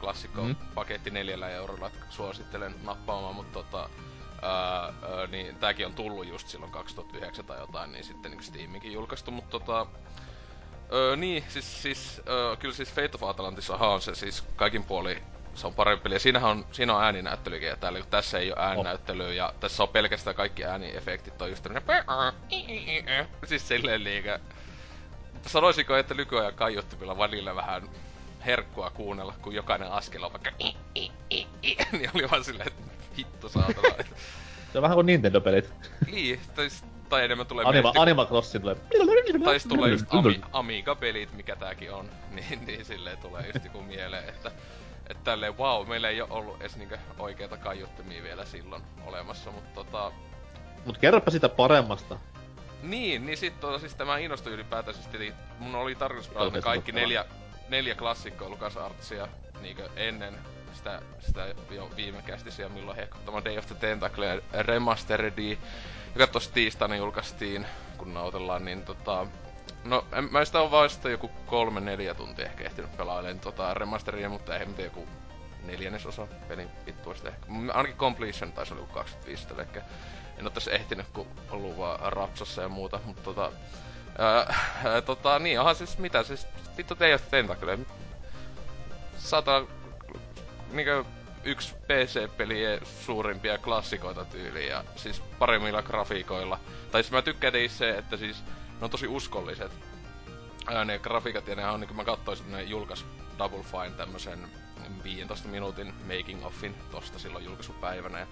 klassikko 0.00 0.44
mm. 0.44 0.56
paketti 0.74 1.10
neljällä 1.10 1.48
eurolla, 1.48 1.86
että 1.86 2.04
suosittelen 2.10 2.74
nappaamaan, 2.82 3.34
mutta 3.34 3.52
tota, 3.52 3.88
Öö, 4.42 5.10
öö, 5.10 5.26
niin 5.26 5.56
tääkin 5.56 5.86
on 5.86 5.94
tullut 5.94 6.26
just 6.26 6.48
silloin 6.48 6.72
2009 6.72 7.44
tai 7.44 7.58
jotain, 7.58 7.92
niin 7.92 8.04
sitten 8.04 8.30
niin 8.30 8.42
Steamikin 8.42 8.92
julkaistu, 8.92 9.30
mutta 9.30 9.50
tota... 9.50 9.86
Öö, 10.92 11.16
niin, 11.16 11.44
siis, 11.48 11.82
siis 11.82 12.22
öö, 12.28 12.56
kyllä 12.56 12.74
siis 12.74 12.92
Fate 12.92 13.10
of 13.14 13.22
Atlantis 13.22 13.70
on 13.70 14.02
se 14.02 14.14
siis 14.14 14.44
kaikin 14.56 14.84
puoli 14.84 15.22
se 15.54 15.66
on 15.66 15.74
parempi 15.74 16.02
peli. 16.02 16.14
Ja 16.14 16.18
siinähän 16.18 16.50
on, 16.50 16.66
siinä 16.72 16.96
on 16.96 17.04
ääninäyttelykin 17.04 17.68
ja 17.68 17.76
täällä, 17.76 17.98
kun 17.98 18.10
tässä 18.10 18.38
ei 18.38 18.52
ole 18.52 18.62
ääninäyttelyä 18.62 19.32
ja 19.32 19.52
tässä 19.60 19.82
on 19.82 19.88
pelkästään 19.88 20.36
kaikki 20.36 20.64
ääniefektit 20.64 21.42
on 21.42 21.50
just 21.50 21.62
tämmönen 21.62 21.82
Siis 23.44 23.68
silleen 23.68 24.04
liikä. 24.04 24.40
Sanoisiko, 25.46 25.96
että 25.96 26.14
nykyajan 26.14 26.54
kaiuttimilla 26.54 27.18
välillä 27.18 27.54
vähän 27.54 27.90
herkkua 28.46 28.90
kuunnella, 28.90 29.34
kun 29.42 29.54
jokainen 29.54 29.92
askel 29.92 30.24
on 30.24 30.32
vaikka 30.32 30.50
niin 31.92 32.10
oli 32.14 32.30
vaan 32.30 32.44
silleen, 32.44 32.68
että 32.68 32.82
hitto 33.18 33.48
saatana. 33.48 34.04
Se 34.72 34.78
on 34.78 34.82
vähän 34.82 34.94
kuin 34.94 35.06
Nintendo-pelit. 35.06 35.72
Niin, 36.06 36.40
tai, 36.54 36.68
tai 37.08 37.24
enemmän 37.24 37.46
tulee 37.46 37.64
Anima, 37.64 37.82
mielestä... 37.82 38.02
Anima 38.02 38.26
Crossin 38.26 38.60
tulee... 38.60 38.76
Tai 39.44 39.58
tulee 39.68 39.90
just 39.90 40.06
Ami, 40.10 40.40
Amiga-pelit, 40.52 41.32
mikä 41.32 41.56
tääkin 41.56 41.92
on. 41.92 42.10
Niin, 42.30 42.66
niin 42.66 42.84
silleen 42.84 43.18
tulee 43.18 43.46
just 43.46 43.64
joku 43.64 43.82
mieleen, 43.82 44.28
että... 44.28 44.52
Että 45.06 45.24
tälleen, 45.24 45.58
wow, 45.58 45.88
meillä 45.88 46.08
ei 46.08 46.20
ole 46.20 46.30
ollut 46.30 46.60
edes 46.60 46.76
niinkö 46.76 46.98
oikeita 47.18 47.56
kaiuttimia 47.56 48.22
vielä 48.22 48.44
silloin 48.44 48.82
olemassa, 49.06 49.50
mutta 49.50 49.70
tota... 49.74 50.12
Mut 50.84 50.98
kerropa 50.98 51.30
sitä 51.30 51.48
paremmasta. 51.48 52.18
Niin, 52.82 53.26
niin 53.26 53.38
sit 53.38 53.60
tota, 53.60 53.78
siis 53.78 53.94
tämä 53.94 54.18
innostui 54.18 54.52
ylipäätään, 54.52 54.96
siis 54.96 55.32
mun 55.58 55.74
oli 55.74 55.94
tarkoitus 55.94 56.32
pelata 56.32 56.60
kaikki 56.60 56.92
neljä, 56.92 57.24
neljä 57.68 57.94
klassikkoa 57.94 58.48
Lucas 58.48 58.76
Artsia 58.76 59.28
niinkö 59.60 59.88
ennen 59.96 60.38
sitä, 60.72 61.02
sitä 61.18 61.54
jo 61.70 61.90
viime 61.96 62.22
kästisiä, 62.22 62.68
milloin 62.68 62.96
hehkuttama 62.96 63.44
Day 63.44 63.58
of 63.58 63.66
the 63.66 63.74
Tentacle 63.74 64.42
Remasteredi, 64.52 65.58
joka 66.14 66.26
tossa 66.26 66.52
tiistaina 66.52 66.96
julkaistiin, 66.96 67.66
kun 67.98 68.14
nautellaan, 68.14 68.64
niin 68.64 68.82
tota... 68.82 69.26
No, 69.84 70.04
en, 70.12 70.28
mä 70.32 70.44
sitä 70.44 70.60
on 70.60 70.70
vaan 70.70 70.90
sitä 70.90 71.10
joku 71.10 71.30
kolme 71.46 71.80
neljä 71.80 72.14
tuntia 72.14 72.46
ehkä 72.46 72.64
ehtinyt 72.64 72.96
pelailemaan 72.96 73.40
tota 73.40 73.74
remasteria, 73.74 74.28
mutta 74.28 74.56
ei 74.56 74.66
mitään 74.66 74.84
joku 74.84 75.08
neljännesosa 75.64 76.26
pelin 76.48 76.68
pittuista 76.84 77.28
ehkä. 77.28 77.46
Ainakin 77.74 77.96
completion 77.96 78.52
taisi 78.52 78.74
olla 78.74 78.86
25 78.86 79.46
ehkä. 79.58 79.82
En 80.38 80.46
oo 80.46 80.50
tässä 80.50 80.70
ehtinyt, 80.70 81.06
kun 81.12 81.26
ollut 81.50 81.78
vaan 81.78 82.12
rapsassa 82.12 82.62
ja 82.62 82.68
muuta, 82.68 83.00
mutta 83.04 83.22
tota... 83.22 83.52
Ää, 84.18 85.02
tota, 85.02 85.38
niin, 85.38 85.60
onhan 85.60 85.74
siis 85.74 85.98
mitä, 85.98 86.22
siis 86.22 86.46
vittu 86.76 86.94
the 86.94 87.20
Tentacle. 87.30 87.78
Sata 89.18 89.62
niinku 90.72 91.10
yksi 91.44 91.74
PC-pelien 91.74 92.80
suurimpia 92.86 93.58
klassikoita 93.58 94.24
tyyliä, 94.24 94.66
ja 94.66 94.84
siis 94.96 95.20
paremmilla 95.38 95.82
grafiikoilla. 95.82 96.60
Tai 96.92 97.02
siis 97.02 97.12
mä 97.12 97.22
tykkään 97.22 97.54
se, 97.68 97.90
että 97.90 98.16
siis 98.16 98.44
ne 98.80 98.84
on 98.84 98.90
tosi 98.90 99.06
uskolliset. 99.06 99.72
Ää, 100.66 100.84
ne 100.84 100.98
grafiikat 100.98 101.48
ja 101.48 101.54
ne 101.56 101.66
on 101.66 101.80
niinku 101.80 101.94
mä 101.94 102.04
katsoisin, 102.04 102.52
ne 102.52 102.62
julkais 102.62 103.04
Double 103.38 103.62
Fine 103.62 103.96
tämmösen 103.96 104.48
15 105.04 105.48
minuutin 105.48 105.94
making 106.06 106.46
offin 106.46 106.74
tosta 106.90 107.18
silloin 107.18 107.44
julkaisupäivänä. 107.44 108.18
Ja, 108.18 108.26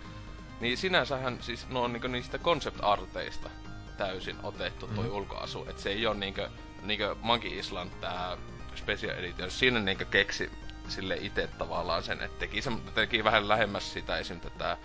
niin 0.61 0.77
sinänsähän 0.77 1.39
siis 1.41 1.69
ne 1.69 1.79
on 1.79 1.93
niinku 1.93 2.09
niistä 2.09 2.39
concept 2.39 2.79
arteista 2.83 3.51
täysin 3.97 4.37
otettu 4.43 4.87
toi 4.87 5.05
mm. 5.05 5.15
ulkoasu. 5.15 5.67
Et 5.71 5.79
se 5.79 5.91
ei 5.91 6.07
oo 6.07 6.15
niinku, 6.15 6.41
niinku 6.83 7.05
Monkey 7.21 7.59
Island 7.59 7.91
tää 8.01 8.37
Special 8.75 9.19
Edition. 9.19 9.51
Siinä 9.51 9.81
niinku 9.81 10.05
keksi 10.11 10.51
sille 10.91 11.17
itse 11.21 11.49
tavallaan 11.59 12.03
sen, 12.03 12.23
että 12.23 12.39
teki, 12.39 12.63
se, 12.63 12.71
teki 12.95 13.25
vähän 13.25 13.49
lähemmäs 13.49 13.93
sitä 13.93 14.19
esim. 14.19 14.41
tätä 14.41 14.77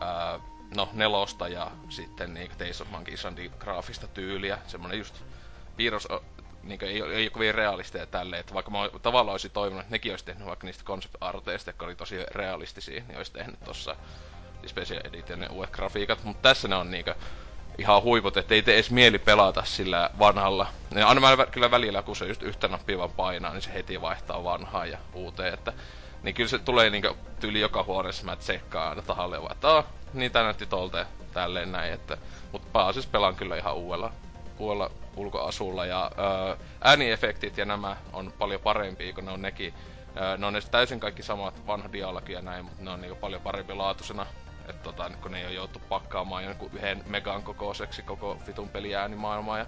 ää, 0.00 0.40
no, 0.76 0.88
nelosta 0.92 1.48
ja 1.48 1.70
sitten 1.88 2.34
niin 2.34 2.50
Days 2.58 2.80
of 2.80 2.90
Monkey 2.90 3.14
Islandin 3.14 3.52
graafista 3.58 4.08
tyyliä. 4.08 4.58
Semmonen 4.66 4.98
just 4.98 5.22
piirros 5.76 6.08
niin 6.62 6.84
ei, 6.84 7.02
ei 7.02 7.22
ole 7.24 7.30
kovin 7.30 7.54
realisteja 7.54 8.06
tälleen, 8.06 8.40
että 8.40 8.54
vaikka 8.54 8.70
mä 8.70 8.78
tavallaan 9.02 9.32
olisin 9.32 9.50
toivonut, 9.50 9.80
että 9.80 9.94
nekin 9.94 10.12
olisi 10.12 10.24
tehnyt 10.24 10.46
vaikka 10.46 10.66
niistä 10.66 10.84
concept 10.84 11.16
arteista, 11.20 11.68
jotka 11.70 11.84
oli 11.86 11.94
tosi 11.94 12.16
realistisia, 12.34 13.02
niin 13.08 13.16
olisi 13.16 13.32
tehnyt 13.32 13.60
tossa 13.64 13.96
Special 14.66 15.00
Edition 15.04 15.40
ne 15.40 15.46
uudet 15.50 15.70
grafiikat, 15.70 16.24
mutta 16.24 16.42
tässä 16.42 16.68
ne 16.68 16.76
on 16.76 16.90
niinkö 16.90 17.14
ihan 17.78 18.02
huiput, 18.02 18.36
ettei 18.36 18.62
tee 18.62 18.74
edes 18.74 18.90
mieli 18.90 19.18
pelata 19.18 19.64
sillä 19.64 20.10
vanhalla. 20.18 20.66
Ja 20.94 21.08
aina 21.08 21.20
mä 21.20 21.46
kyllä 21.46 21.70
välillä, 21.70 22.02
kun 22.02 22.16
se 22.16 22.26
just 22.26 22.42
yhtä 22.42 22.68
nappia 22.68 22.98
vaan 22.98 23.10
painaa, 23.10 23.52
niin 23.52 23.62
se 23.62 23.74
heti 23.74 24.00
vaihtaa 24.00 24.44
vanhaa 24.44 24.86
ja 24.86 24.98
uuteen, 25.14 25.54
että 25.54 25.72
niin 26.22 26.34
kyllä 26.34 26.48
se 26.48 26.58
tulee 26.58 26.90
niinku 26.90 27.16
tyyli 27.40 27.60
joka 27.60 27.82
huoneessa, 27.82 28.24
mä 28.24 28.36
tsekkaan 28.36 28.88
aina 28.88 29.02
tahalle 29.02 29.42
vaan, 29.42 29.52
että 29.52 29.84
niin 30.14 30.32
tää 30.32 30.42
näytti 30.42 30.66
tolta 30.66 31.06
tälleen 31.32 31.72
näin, 31.72 31.92
että 31.92 32.18
mut 32.52 32.72
pääasiassa 32.72 33.10
pelaan 33.12 33.36
kyllä 33.36 33.56
ihan 33.56 33.74
uudella, 33.74 34.12
uudella 34.58 34.90
ulkoasulla 35.16 35.86
ja 35.86 36.10
ää, 36.16 36.56
ääniefektit 36.80 37.58
ja 37.58 37.64
nämä 37.64 37.96
on 38.12 38.32
paljon 38.38 38.60
parempia, 38.60 39.12
kun 39.12 39.24
ne 39.24 39.30
on 39.30 39.42
nekin 39.42 39.74
ää, 40.16 40.36
ne 40.36 40.46
on 40.46 40.54
täysin 40.70 41.00
kaikki 41.00 41.22
samat 41.22 41.66
vanha 41.66 41.92
dialogi 41.92 42.32
ja 42.32 42.42
näin, 42.42 42.64
mutta 42.64 42.84
ne 42.84 42.90
on 42.90 43.00
niinku 43.00 43.16
paljon 43.20 43.42
parempi 43.42 43.74
laatuisena 43.74 44.26
että 44.68 44.82
tota, 44.82 45.10
kun 45.22 45.32
ne 45.32 45.46
ole 45.46 45.54
joutu 45.54 45.78
pakkaamaan 45.78 46.44
jonkun 46.44 46.70
yhden 46.72 47.02
megan 47.06 47.42
kokoiseksi 47.42 48.02
koko 48.02 48.42
vitun 48.46 48.68
peliäänimaailmaa. 48.68 49.58
Ja, 49.58 49.66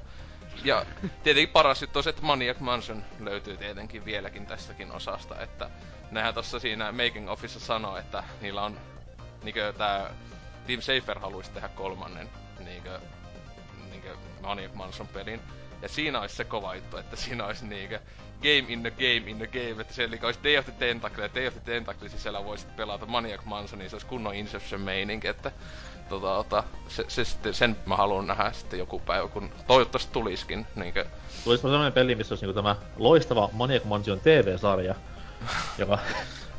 ja 0.65 0.87
tietenkin 1.23 1.53
paras 1.53 1.83
juttu 1.83 1.99
on 1.99 2.03
se, 2.03 2.11
että 2.11 2.23
Maniac 2.23 2.61
Mansion 2.61 3.05
löytyy 3.21 3.57
tietenkin 3.57 4.05
vieläkin 4.05 4.47
tästäkin 4.47 4.93
osasta, 4.93 5.41
että 5.41 5.71
nehän 6.11 6.35
tossa 6.35 6.59
siinä 6.59 6.93
Making 6.93 7.31
Office 7.31 7.61
sanoo, 7.61 7.97
että 7.97 8.25
niillä 8.41 8.63
on 8.63 8.79
niinkö 9.43 9.73
tää 9.73 10.11
Team 10.67 10.81
Safer 10.81 11.19
haluaisi 11.19 11.51
tehdä 11.51 11.69
kolmannen 11.69 12.29
niinkö, 12.59 13.01
niinkö 13.91 14.17
Maniac 14.43 14.75
Mansion 14.75 15.09
pelin. 15.09 15.41
Ja 15.83 15.89
siinä 15.89 16.21
olisi 16.21 16.37
se 16.37 16.45
kova 16.45 16.75
juttu, 16.75 16.97
että 16.97 17.17
siinä 17.17 17.47
olisi 17.47 17.67
niinkö 17.67 18.01
game 18.43 18.65
in 18.69 18.81
the 18.81 18.91
game 18.91 19.31
in 19.31 19.37
the 19.37 19.47
game, 19.47 19.81
että 19.81 19.95
siellä 19.95 20.17
olisi 20.23 20.41
Day 20.45 20.59
of 20.59 20.65
the 20.65 20.75
Tentacle 20.79 21.25
ja 21.25 21.31
Day 21.35 21.47
of 21.47 21.55
the 21.55 21.61
Tentacle 21.65 22.09
sisällä 22.09 22.45
voisit 22.45 22.77
pelata 22.77 23.07
Maniac 23.07 23.45
Mansion, 23.45 23.79
niin 23.79 23.91
se 23.91 23.97
olisi 23.97 24.07
kunnon 24.07 24.35
Inception 24.35 24.81
meininki, 24.81 25.29
että 25.29 25.53
tota, 26.09 26.27
tota, 26.27 26.65
se, 26.89 27.05
se 27.09 27.25
sitten, 27.25 27.55
sen 27.55 27.77
mä 27.87 27.97
haluan 27.97 28.27
nähdä 28.27 28.53
sitten 28.53 28.79
joku 28.79 28.99
päivä, 28.99 29.29
kun 29.29 29.51
toivottavasti 29.67 30.13
tuliskin. 30.13 30.67
Niinkö... 30.75 31.07
Tulisiko 31.45 31.69
sellainen 31.69 31.93
peli, 31.93 32.15
missä 32.15 32.33
olisi 32.33 32.47
niinku 32.47 32.63
tämä 32.63 32.77
loistava 32.97 33.51
Maniac 33.53 33.85
Mansion 33.85 34.21
TV-sarja, 34.21 34.95
joka 35.79 35.99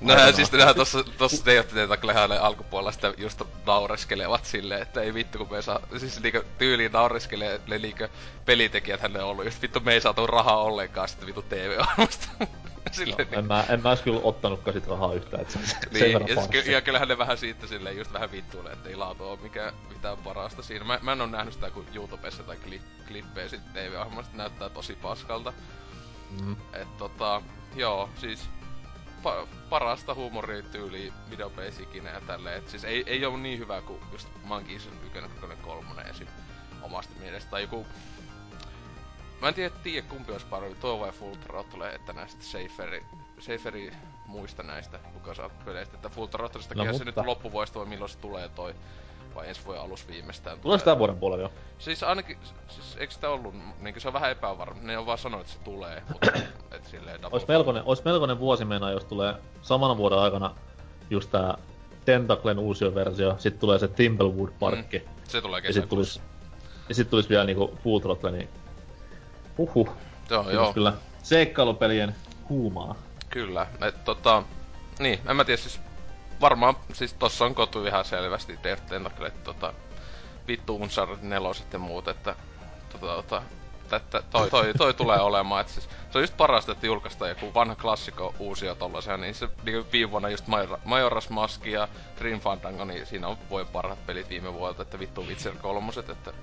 No 0.01 0.15
hän 0.15 0.33
siis 0.33 0.51
nehän 0.51 0.75
tossa, 0.75 1.03
tossa 1.17 1.45
teitä 1.45 1.97
klehaille 1.97 2.39
alkupuolella 2.39 2.91
sitä 2.91 3.13
just 3.17 3.41
naureskelevat 3.65 4.45
silleen, 4.45 4.81
että 4.81 5.01
ei 5.01 5.13
vittu 5.13 5.37
kun 5.37 5.51
me 5.51 5.61
saa, 5.61 5.79
siis 5.97 6.21
niinku 6.23 6.41
tyyliin 6.57 6.91
naureskelee 6.91 7.61
niinku 7.67 8.07
pelitekijät 8.45 9.01
hänelle 9.01 9.23
ollut, 9.23 9.45
just 9.45 9.61
vittu 9.61 9.79
me 9.79 9.93
ei 9.93 10.01
saatu 10.01 10.27
rahaa 10.27 10.61
ollenkaan 10.61 11.09
sitten 11.09 11.27
vittu 11.27 11.41
TV-ohjelmasta. 11.41 12.27
silleen, 12.91 13.27
En 13.31 13.45
mä, 13.45 13.65
en 13.69 13.81
mä 13.81 13.89
ois 13.89 14.01
kyllä 14.01 14.19
ottanutkaan 14.23 14.73
sit 14.73 14.87
rahaa 14.87 15.13
yhtään, 15.13 15.41
et 15.41 15.49
se 15.49 15.59
on 15.59 15.65
sen 15.65 15.77
Niin, 15.91 16.13
verran 16.13 16.27
ja, 16.29 16.35
siis, 16.35 16.47
ky- 16.47 16.71
ja 16.71 16.81
kyllähän 16.81 17.07
ne 17.07 17.17
vähän 17.17 17.37
siitä 17.37 17.67
silleen 17.67 17.97
just 17.97 18.13
vähän 18.13 18.31
että 18.73 18.89
ei 18.89 18.95
laatu 18.95 19.23
oo 19.23 19.35
mikään 19.35 19.73
mitään 19.89 20.17
parasta 20.17 20.61
siinä. 20.63 20.85
Mä, 20.85 20.99
mä 21.01 21.11
en 21.11 21.21
oo 21.21 21.27
nähnyt 21.27 21.53
sitä 21.53 21.71
kuin 21.71 21.87
YouTubessa 21.95 22.43
tai 22.43 22.57
kli- 22.67 23.07
klippejä 23.07 23.49
sit 23.49 23.73
TV-ohjelmasta, 23.73 24.37
näyttää 24.37 24.69
tosi 24.69 24.93
paskalta. 24.95 25.53
Mm. 26.41 26.55
Et 26.73 26.97
tota, 26.97 27.41
joo, 27.75 28.09
siis 28.15 28.49
pa- 29.23 29.47
parasta 29.69 30.13
huumorityyliä 30.13 31.13
videopeleissä 31.29 31.83
ikinä 31.83 32.09
ja 32.09 32.21
tälleen. 32.21 32.57
Et 32.57 32.69
siis 32.69 32.83
ei, 32.83 33.03
ei 33.07 33.25
oo 33.25 33.37
niin 33.37 33.59
hyvä 33.59 33.81
kuin 33.81 33.99
just 34.11 34.27
Monkey 34.43 34.75
Island 34.75 34.97
1, 35.03 35.19
2, 35.41 35.57
3 35.63 36.01
esim. 36.01 36.27
omasta 36.81 37.13
mielestä. 37.19 37.51
Tai 37.51 37.61
joku... 37.61 37.85
Mä 39.41 39.47
en 39.47 39.53
tiedä, 39.53 39.75
tiedä 39.83 40.07
kumpi 40.07 40.31
olisi 40.31 40.45
parempi, 40.45 40.77
tuo 40.81 40.99
vai 40.99 41.11
Full 41.11 41.35
Throttle, 41.35 41.93
että 41.95 42.13
näistä 42.13 42.43
Saferi, 42.43 43.05
Saferi 43.39 43.91
muista 44.25 44.63
näistä 44.63 44.99
LucasArts-peleistä. 45.13 45.95
Että 45.95 46.09
Full 46.09 46.25
Throttleistakin 46.27 46.85
No, 46.85 46.91
no, 46.91 46.97
se 46.97 47.03
nyt 47.03 47.15
mutta- 47.15 47.29
loppuvuodesta 47.29 47.79
vai 47.79 47.87
milloin 47.87 48.09
se 48.11 48.17
tulee 48.17 48.49
toi 48.49 48.75
vai 49.39 49.49
ensi 49.49 49.61
vuoden 49.65 49.81
alus 49.81 50.07
viimeistään. 50.07 50.59
Tulee 50.59 50.79
sitä 50.79 50.97
vuoden 50.97 51.17
puolella 51.17 51.43
jo. 51.43 51.51
Siis 51.79 52.03
ainakin, 52.03 52.37
siis 52.67 52.97
eikö 52.97 53.13
sitä 53.13 53.29
ollut, 53.29 53.55
niin 53.79 54.01
se 54.01 54.07
on 54.07 54.13
vähän 54.13 54.31
epävarma, 54.31 54.81
ne 54.81 54.97
on 54.97 55.05
vaan 55.05 55.17
sanonut, 55.17 55.45
että 55.45 55.57
se 55.57 55.63
tulee, 55.63 56.03
mutta 56.13 56.31
et 56.75 56.85
silleen 56.85 57.21
double 57.21 57.35
Ois 57.35 57.47
melkoinen, 57.47 57.83
ois 57.85 58.03
melkoinen 58.05 58.39
vuosi 58.39 58.65
meinaa, 58.65 58.91
jos 58.91 59.05
tulee 59.05 59.33
samana 59.61 59.97
vuoden 59.97 60.19
aikana 60.19 60.55
just 61.09 61.31
tää 61.31 61.57
Tentaclen 62.05 62.59
uusi 62.59 62.95
versio, 62.95 63.35
sit 63.37 63.59
tulee 63.59 63.79
se 63.79 63.87
Thimblewood-parkki, 63.87 64.99
mm. 64.99 65.09
Se 65.27 65.41
tulee 65.41 65.59
ja 65.59 65.73
sit 65.73 65.83
kesäkuussa. 65.83 66.19
tulis, 66.19 66.21
ja 66.89 66.95
sit 66.95 67.09
tulis 67.09 67.29
vielä 67.29 67.43
niinku 67.43 67.77
Full 67.83 67.99
Throttle, 67.99 68.31
niin 68.31 68.49
huhhuh. 69.57 69.89
Joo, 70.29 70.43
Joo. 70.43 70.51
joo, 70.51 70.73
kyllä 70.73 70.93
seikkailupelien 71.23 72.15
huumaa. 72.49 72.95
kyllä. 73.29 73.67
Et 73.87 74.03
tota, 74.03 74.43
niin, 74.99 75.19
en 75.29 75.35
mä 75.35 75.45
tiedä 75.45 75.61
siis, 75.61 75.79
varmaan, 76.41 76.75
siis 76.93 77.13
tossa 77.13 77.45
on 77.45 77.55
kotu 77.55 77.85
ihan 77.85 78.05
selvästi 78.05 78.59
Death 78.63 78.85
Tentacle, 78.85 79.27
että 79.27 79.43
tota, 79.43 79.73
vittu 80.47 80.75
Uncharted 80.75 81.17
4 81.21 81.49
ja 81.73 81.79
muut, 81.79 82.07
että 82.07 82.35
tota, 82.91 83.07
tota, 83.07 83.41
että 83.95 84.21
toi, 84.31 84.49
toi, 84.49 84.73
toi 84.77 84.93
tulee 84.93 85.19
olemaan, 85.19 85.61
että 85.61 85.73
siis, 85.73 85.89
se 86.11 86.17
on 86.17 86.23
just 86.23 86.37
parasta, 86.37 86.71
että 86.71 86.85
julkaistaan 86.85 87.29
joku 87.29 87.53
vanha 87.53 87.75
klassikko 87.75 88.35
uusia 88.39 88.75
tollasia, 88.75 89.17
niin 89.17 89.35
se 89.35 89.49
niin 89.63 89.91
viime 89.91 90.11
vuonna 90.11 90.29
just 90.29 90.47
Majora- 90.47 90.79
Majora's 90.85 91.29
Mask 91.29 91.65
ja 91.65 91.87
Dream 92.19 92.39
Fandango, 92.39 92.85
niin 92.85 93.05
siinä 93.05 93.27
on 93.27 93.37
vuoden 93.49 93.67
parhaat 93.67 94.05
pelit 94.05 94.29
viime 94.29 94.53
vuodelta, 94.53 94.81
että 94.81 94.99
vittu 94.99 95.25
Witcher 95.25 95.55
kolmoset, 95.61 96.09
että, 96.09 96.33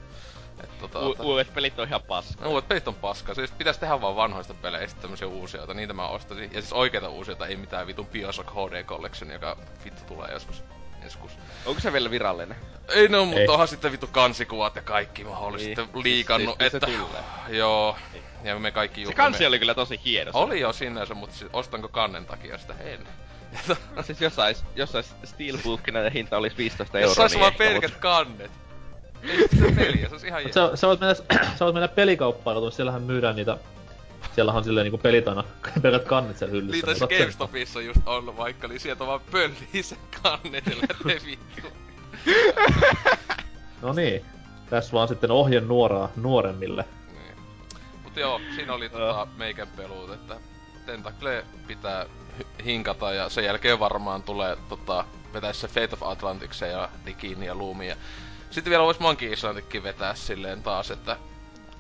tota, 0.81 1.01
U- 1.01 1.17
uudet 1.21 1.55
pelit 1.55 1.79
on 1.79 1.89
ihan 1.89 2.03
paska. 2.03 2.45
No, 2.45 2.51
uudet 2.51 2.69
pelit 2.69 2.89
on 2.89 2.95
paska. 2.95 3.35
Siis 3.35 3.51
pitäisi 3.51 3.81
tehdä 3.81 4.01
vaan 4.01 4.17
vanhoista 4.17 4.55
peleistä 4.55 5.01
tämmösiä 5.01 5.27
uusioita. 5.29 5.75
Niitä 5.75 5.93
mä 5.93 6.09
ostaisin. 6.09 6.51
Ja 6.53 6.61
siis 6.61 6.73
oikeita 6.73 7.09
uusioita, 7.09 7.47
ei 7.47 7.57
mitään 7.57 7.87
vitun 7.87 8.07
Bioshock 8.07 8.51
HD 8.51 8.85
Collection, 8.85 9.31
joka 9.31 9.57
vittu 9.85 10.03
tulee 10.07 10.33
joskus. 10.33 10.63
Joskus. 11.05 11.31
Onko 11.67 11.81
se 11.81 11.93
vielä 11.93 12.11
virallinen? 12.11 12.57
Ei 12.89 13.09
no, 13.09 13.25
mutta 13.25 13.41
Ei. 13.41 13.49
onhan 13.49 13.69
sitten 13.69 13.93
vittu 13.93 14.07
kansikuvat 14.13 14.77
ja 14.77 14.83
kaikki 14.83 15.25
mahdollisesti 15.25 15.83
Niin. 15.83 16.03
liikannut. 16.05 16.59
Siis- 16.59 16.73
siis 16.73 16.83
että, 16.85 16.93
se 16.97 16.99
tulee. 16.99 17.59
joo. 17.59 17.97
Ja 18.45 18.59
me 18.59 18.71
kaikki 18.71 18.95
Se 18.95 19.01
juhlimme. 19.03 19.17
kansi 19.17 19.47
oli 19.47 19.59
kyllä 19.59 19.75
tosi 19.75 20.01
hieno. 20.05 20.31
Oli 20.35 20.61
jo 20.61 20.73
sinänsä, 20.73 21.15
mutta 21.15 21.37
siis 21.37 21.51
ostanko 21.53 21.89
kannen 21.89 22.27
takia 22.27 22.59
sitä? 22.59 22.75
En. 22.81 23.09
Siis 24.03 24.21
jos 24.21 24.35
sais, 24.35 24.65
jos 24.77 24.93
sais 24.93 25.15
Steelbookina 25.25 25.99
ja 26.01 26.11
hinta 26.11 26.37
olisi 26.37 26.57
15 26.57 26.99
Jos 26.99 27.03
euroa, 27.11 27.15
sais 27.15 27.33
niin 27.33 27.41
vaan 27.41 27.53
ehkä, 27.53 27.65
pelkät 27.65 27.91
mut- 27.91 28.01
kannet. 28.01 28.51
Sitä 29.51 29.73
peliä, 29.77 30.09
se 30.09 30.15
olisi 30.15 30.27
ihan 30.27 30.43
jees. 30.43 30.55
sä, 30.55 30.71
sä, 30.75 30.87
voit 30.87 31.01
mennä, 31.01 31.15
sä 31.59 31.65
voit 31.65 31.75
mennä 31.75 31.89
pelikauppaan, 31.89 32.57
tuossa 32.57 32.77
siellähän 32.77 33.03
myydään 33.03 33.37
niitä 33.37 33.59
Siellähän 34.35 34.59
on 34.59 34.65
silleen 34.65 34.85
niinku 34.85 34.99
pelit 34.99 35.29
aina, 35.29 35.45
pelkät 35.83 36.05
kannet 36.05 36.39
siellä 36.39 36.53
hyllyssä. 36.53 36.87
Niin, 36.87 36.97
se 36.97 37.07
sen- 37.09 37.19
GameStopissa 37.19 37.79
on 37.79 37.85
just 37.87 38.01
ollut 38.07 38.37
vaikka, 38.37 38.69
niin 38.69 38.81
sieltä 38.81 39.07
vaan 39.07 39.21
pöllii 39.31 39.83
se 39.83 39.97
kannet 40.23 40.67
ja 40.67 40.73
lähtee 40.77 41.21
vittu. 41.31 41.69
No 43.83 43.93
niin. 43.93 44.25
Tässä 44.71 44.93
vaan 44.93 45.09
sitten 45.09 45.31
ohje 45.31 45.61
nuoraa 45.61 46.09
nuoremmille. 46.17 46.85
Niin. 47.13 47.37
Mut 48.03 48.17
joo, 48.17 48.41
siinä 48.55 48.73
oli 48.73 48.89
tota 48.89 49.27
meikän 49.37 49.69
peluut, 49.77 50.13
että 50.13 50.37
Tentacle 50.87 51.45
pitää 51.67 52.07
hinkata 52.65 53.13
ja 53.13 53.29
sen 53.29 53.45
jälkeen 53.45 53.79
varmaan 53.79 54.23
tulee 54.23 54.57
tota, 54.69 55.05
vetää 55.35 55.53
se 55.53 55.69
Fate 55.69 55.89
of 55.93 56.03
Atlanticsen 56.03 56.71
ja 56.71 56.89
Dikin 57.07 57.43
ja 57.43 57.59
Loomin 57.59 57.89
ja 57.89 57.97
sitten 58.57 58.71
vielä 58.71 58.85
vois 58.85 59.01
Monkey 59.01 59.33
Islandikin 59.33 59.83
vetää 59.83 60.15
silleen 60.15 60.63
taas, 60.63 60.91
että 60.91 61.17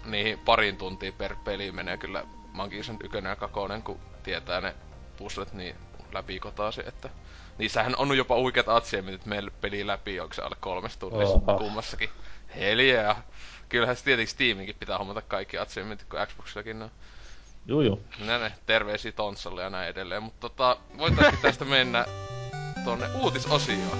niihin 0.04 0.38
parin 0.38 0.76
tuntia 0.76 1.12
per 1.12 1.36
peli 1.44 1.72
menee 1.72 1.96
kyllä 1.96 2.24
Monkey 2.52 2.78
Island 2.80 3.02
1 3.04 3.18
ja 3.18 3.36
2, 3.36 3.56
kun 3.84 4.00
tietää 4.22 4.60
ne 4.60 4.74
puzzlet 5.16 5.52
niin 5.52 5.76
läpi 6.12 6.40
kotaasi, 6.40 6.82
että 6.86 7.10
niissähän 7.58 7.96
on 7.96 8.16
jopa 8.16 8.38
uikeat 8.38 8.68
atsiementit 8.68 9.26
meille 9.26 9.50
peli 9.60 9.86
läpi, 9.86 10.20
onko 10.20 10.34
se 10.34 10.42
alle 10.42 10.56
kolmes 10.60 10.96
tunnissa 10.96 11.34
Oha. 11.34 11.58
kummassakin. 11.58 12.10
Heliä. 12.56 13.16
Kyllähän 13.68 13.96
se 13.96 14.04
tietenkin 14.04 14.32
Steaminkin 14.32 14.76
pitää 14.80 14.98
hommata 14.98 15.22
kaikki 15.22 15.58
atsiementit, 15.58 16.08
kun 16.08 16.18
Xboxillakin 16.26 16.82
on. 16.82 16.90
Juu 17.66 17.80
juu. 17.80 18.02
Näin, 18.18 18.40
näin. 18.40 18.52
terveisiä 18.66 19.12
Tonsalle 19.12 19.62
ja 19.62 19.70
näin 19.70 19.88
edelleen. 19.88 20.22
Mutta 20.22 20.40
tota, 20.40 20.76
voitaisiin 20.98 21.42
tästä 21.42 21.64
mennä 21.64 22.04
tonne 22.84 23.06
uutisosioon. 23.14 23.98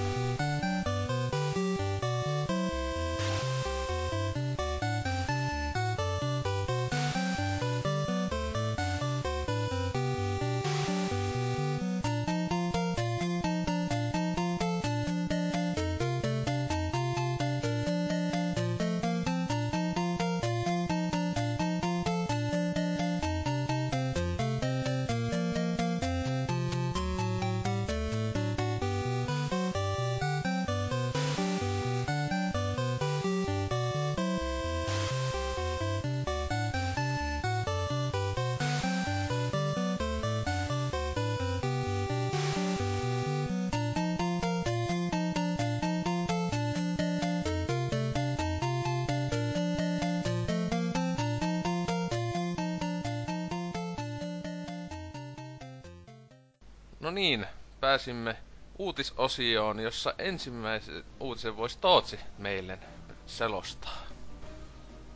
Niin, 57.17 57.47
pääsimme 57.81 58.37
uutisosioon, 58.79 59.81
jossa 59.81 60.15
ensimmäisen 60.19 61.05
uutisen 61.21 61.57
voisi 61.57 61.79
Tootsi 61.79 62.21
meille 62.39 62.79
selostaa. 63.27 64.03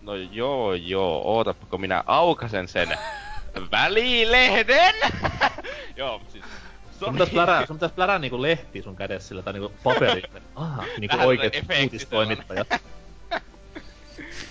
No 0.03 0.15
joo 0.15 0.75
joo, 0.75 1.23
ootapa 1.25 1.67
kun 1.67 1.81
minä 1.81 2.05
aukasen 2.07 2.69
sen 2.69 2.99
välilehden! 3.71 4.95
joo, 5.97 6.23
siis... 6.29 6.45
Sun 6.99 7.13
pitäis 7.13 7.31
plärää, 7.31 7.67
sun 7.67 7.77
pitäis 7.77 7.93
plärää 7.93 8.19
niinku 8.19 8.43
lehti 8.43 8.83
sun 8.83 8.97
kädessä 8.97 9.29
sillä, 9.29 9.43
tai 9.43 9.53
niinku 9.53 9.73
paperi. 9.85 10.23
Aha, 10.55 10.85
niinku 10.99 11.17
oikeet 11.21 11.55
uutistoimittajat. 11.83 12.69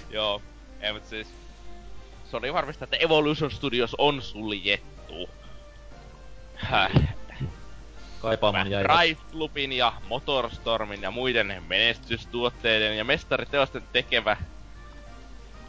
Joo, 0.10 0.42
ei 0.82 0.94
mut 0.94 1.06
siis... 1.06 1.28
Se 2.32 2.38
oli 2.38 2.54
varmista, 2.54 2.84
että 2.84 2.98
Evolution 2.98 3.52
Studios 3.52 3.96
on 3.98 4.22
suljettu. 4.22 5.30
Häh. 6.56 7.19
Kaipaamaan 8.22 8.72
jäi. 8.72 8.84
Drive 8.84 9.22
Clubin 9.32 9.74
ja 9.74 9.94
Motorstormin 10.10 11.02
ja 11.02 11.12
muiden 11.12 11.64
menestystuotteiden 11.68 12.98
ja 12.98 13.04
mestariteosten 13.04 13.84
tekevä 13.94 14.38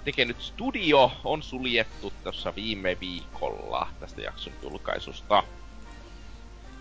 tekenyt 0.05 0.41
studio 0.41 1.13
on 1.25 1.43
suljettu 1.43 2.13
tuossa 2.23 2.55
viime 2.55 2.97
viikolla 3.01 3.89
tästä 4.01 4.21
jakson 4.21 4.53
julkaisusta. 4.63 5.43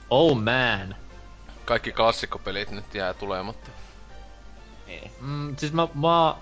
Oh 0.09 0.36
man. 0.36 0.95
Kaikki 1.65 1.91
klassikkopelit 1.91 2.72
nyt 2.72 2.95
jää 2.95 3.13
tulematta. 3.13 3.70
Niin. 4.88 5.11
Mm, 5.22 5.55
siis 5.55 5.74
mä, 5.74 5.88
mä 5.93 6.36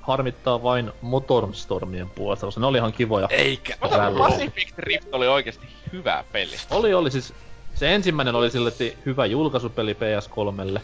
harmittaa 0.00 0.62
vain 0.62 0.92
Motorstormien 1.00 2.10
puolesta, 2.10 2.46
koska 2.46 2.60
ne 2.60 2.66
oli 2.66 2.78
ihan 2.78 2.92
kivoja. 2.92 3.28
Eikä 3.30 3.74
Mutta. 3.82 4.12
Pacific 4.18 4.76
Drift 4.76 5.08
oli 5.12 5.28
oikeasti 5.28 5.66
hyvä 5.92 6.24
peli. 6.32 6.56
Oli, 6.70 6.94
oli 6.94 7.10
siis... 7.10 7.34
Se 7.74 7.94
ensimmäinen 7.94 8.34
oli 8.34 8.50
sille 8.50 8.68
että 8.68 8.84
hyvä 9.06 9.26
julkaisupeli 9.26 9.92
PS3. 9.94 10.80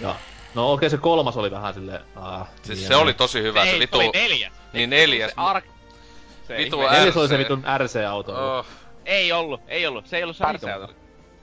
Ja... 0.00 0.14
No 0.54 0.72
okei, 0.72 0.90
se 0.90 0.96
kolmas 0.96 1.36
oli 1.36 1.50
vähän 1.50 1.74
silleen... 1.74 2.00
Ah, 2.16 2.48
Siis 2.62 2.78
niin 2.78 2.88
se 2.88 2.94
ja 2.94 2.98
oli 2.98 3.14
tosi 3.14 3.42
hyvä, 3.42 3.62
Ei, 3.62 3.72
se 3.72 3.78
vitu... 3.78 3.96
oli 3.98 4.10
neljäs. 4.14 4.52
Niin 4.72 4.90
neljäs. 4.90 5.30
Se 5.30 5.34
ark... 5.36 5.64
Se 6.48 6.56
Vitu 6.56 6.76
ihme- 6.76 6.92
Neljäs 6.92 7.16
oli 7.16 7.28
se 7.28 7.38
vitun 7.38 7.64
RC-auto. 7.78 8.58
Oh, 8.58 8.66
Ei 9.04 9.32
ollut, 9.32 9.60
ei 9.68 9.86
ollut. 9.86 10.06
Se 10.06 10.16
ei 10.16 10.22
ollut 10.22 10.36
Sarseata. 10.36 10.88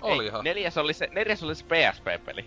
Olihan. 0.01 0.43
Neljäs 0.43 0.77
oli 0.77 0.93
se, 0.93 1.07
neljäs 1.11 1.43
oli 1.43 1.55
se 1.55 1.65
PSP-peli. 1.65 2.45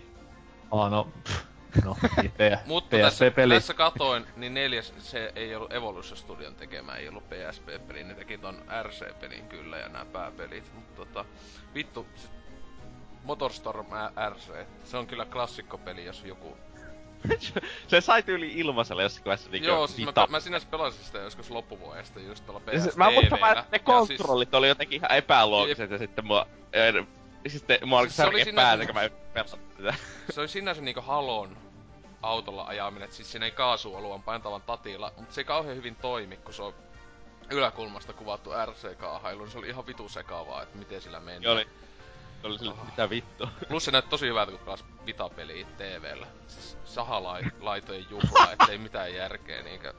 Ah, 0.71 0.91
no, 0.91 1.07
pff, 1.23 1.43
no, 1.85 1.97
niin, 2.21 2.31
P- 2.31 2.65
Mutta 2.67 2.97
tässä, 2.97 3.25
tässä 3.49 3.73
katoin, 3.73 4.25
niin 4.35 4.53
neljäs 4.53 4.93
se 4.99 5.31
ei 5.35 5.55
ollut 5.55 5.73
Evolution 5.73 6.17
Studion 6.17 6.55
tekemä, 6.55 6.95
ei 6.95 7.09
ollut 7.09 7.23
PSP-peli, 7.29 8.03
ne 8.03 8.13
teki 8.15 8.37
ton 8.37 8.61
RC-pelin 8.83 9.47
kyllä 9.47 9.77
ja 9.77 9.89
nämä 9.89 10.05
pääpelit. 10.05 10.71
Mutta 10.75 10.95
tota, 10.95 11.25
vittu, 11.75 12.07
se 12.15 12.27
Motorstorm 13.23 13.87
RC, 14.29 14.51
se 14.83 14.97
on 14.97 15.07
kyllä 15.07 15.25
klassikkopeli, 15.25 16.05
jos 16.05 16.23
joku... 16.25 16.57
se 17.87 18.01
sai 18.01 18.23
tyyli 18.23 18.51
ilmaisella 18.55 19.01
jossakin 19.01 19.25
vaiheessa 19.25 19.49
niinku 19.51 19.67
Joo, 19.67 19.87
siis 19.87 20.05
mä, 20.15 20.27
mä 20.29 20.39
sinänsä 20.39 20.67
pelasin 20.71 21.05
sitä 21.05 21.17
joskus 21.17 21.51
loppuvuodesta 21.51 22.19
just 22.19 22.45
tuolla 22.45 22.61
Ja 22.71 22.79
PS 22.79 22.83
se- 22.83 22.91
Mä 22.95 23.11
muistan 23.11 23.39
vaan, 23.41 23.57
että 23.57 23.77
ne 23.77 23.81
Ja 23.93 24.05
siis- 24.05 24.17
kontrollit 24.17 24.53
oli 24.53 24.67
jotenkin 24.67 24.95
ihan 24.95 25.11
epäloogiset 25.17 25.91
ja 25.91 25.97
sitten 25.97 26.25
mua... 26.25 26.47
Ja 26.73 27.49
sitten 27.51 27.79
mua 27.85 27.99
alkoi 27.99 28.09
Siis 28.09 28.17
se 28.17 28.23
oli 28.23 28.31
särkeä 28.31 28.45
sinänsä- 28.45 28.67
päätä, 28.67 28.85
kun 28.85 28.95
mä 28.95 29.01
yritin 29.03 29.25
pelata 29.33 29.57
sitä. 29.77 29.93
se 30.29 30.39
oli 30.41 30.47
sinänsä 30.47 30.81
niinku 30.81 31.01
Halon 31.01 31.57
autolla 32.21 32.63
ajaminen, 32.63 33.03
että 33.03 33.15
siis 33.15 33.31
siinä 33.31 33.45
ei 33.45 33.51
kaasuoluan 33.51 34.23
paintavan 34.23 34.61
tatilla, 34.61 35.13
mutta 35.17 35.33
se 35.33 35.41
ei 35.41 35.45
kauhean 35.45 35.75
hyvin 35.75 35.95
toimi, 35.95 36.37
kun 36.37 36.53
se 36.53 36.63
on 36.63 36.73
yläkulmasta 37.51 38.13
kuvattu 38.13 38.49
RC-kaahailu, 38.65 39.43
niin 39.43 39.51
se 39.51 39.57
oli 39.57 39.69
ihan 39.69 39.87
vitu 39.87 40.09
sekavaa, 40.09 40.63
että 40.63 40.77
miten 40.77 41.01
sillä 41.01 41.19
meni. 41.19 41.43
Joo, 41.45 41.53
oli... 41.53 41.67
Se 42.41 42.47
oli 42.47 42.59
sille, 42.59 42.73
mitä 42.85 43.09
vittua. 43.09 43.47
Plus 43.67 43.85
se 43.85 43.91
näytti 43.91 44.09
tosi 44.09 44.27
hyvältä, 44.27 44.51
kun 44.51 44.59
pelas 44.59 44.85
Vita-peliä 45.05 45.65
TVllä. 45.77 46.27
Siis 46.47 46.77
sahalaitojen 46.85 48.05
juhla, 48.09 48.51
ettei 48.59 48.77
mitään 48.77 49.13
järkeä 49.13 49.63
niinkö. 49.63 49.93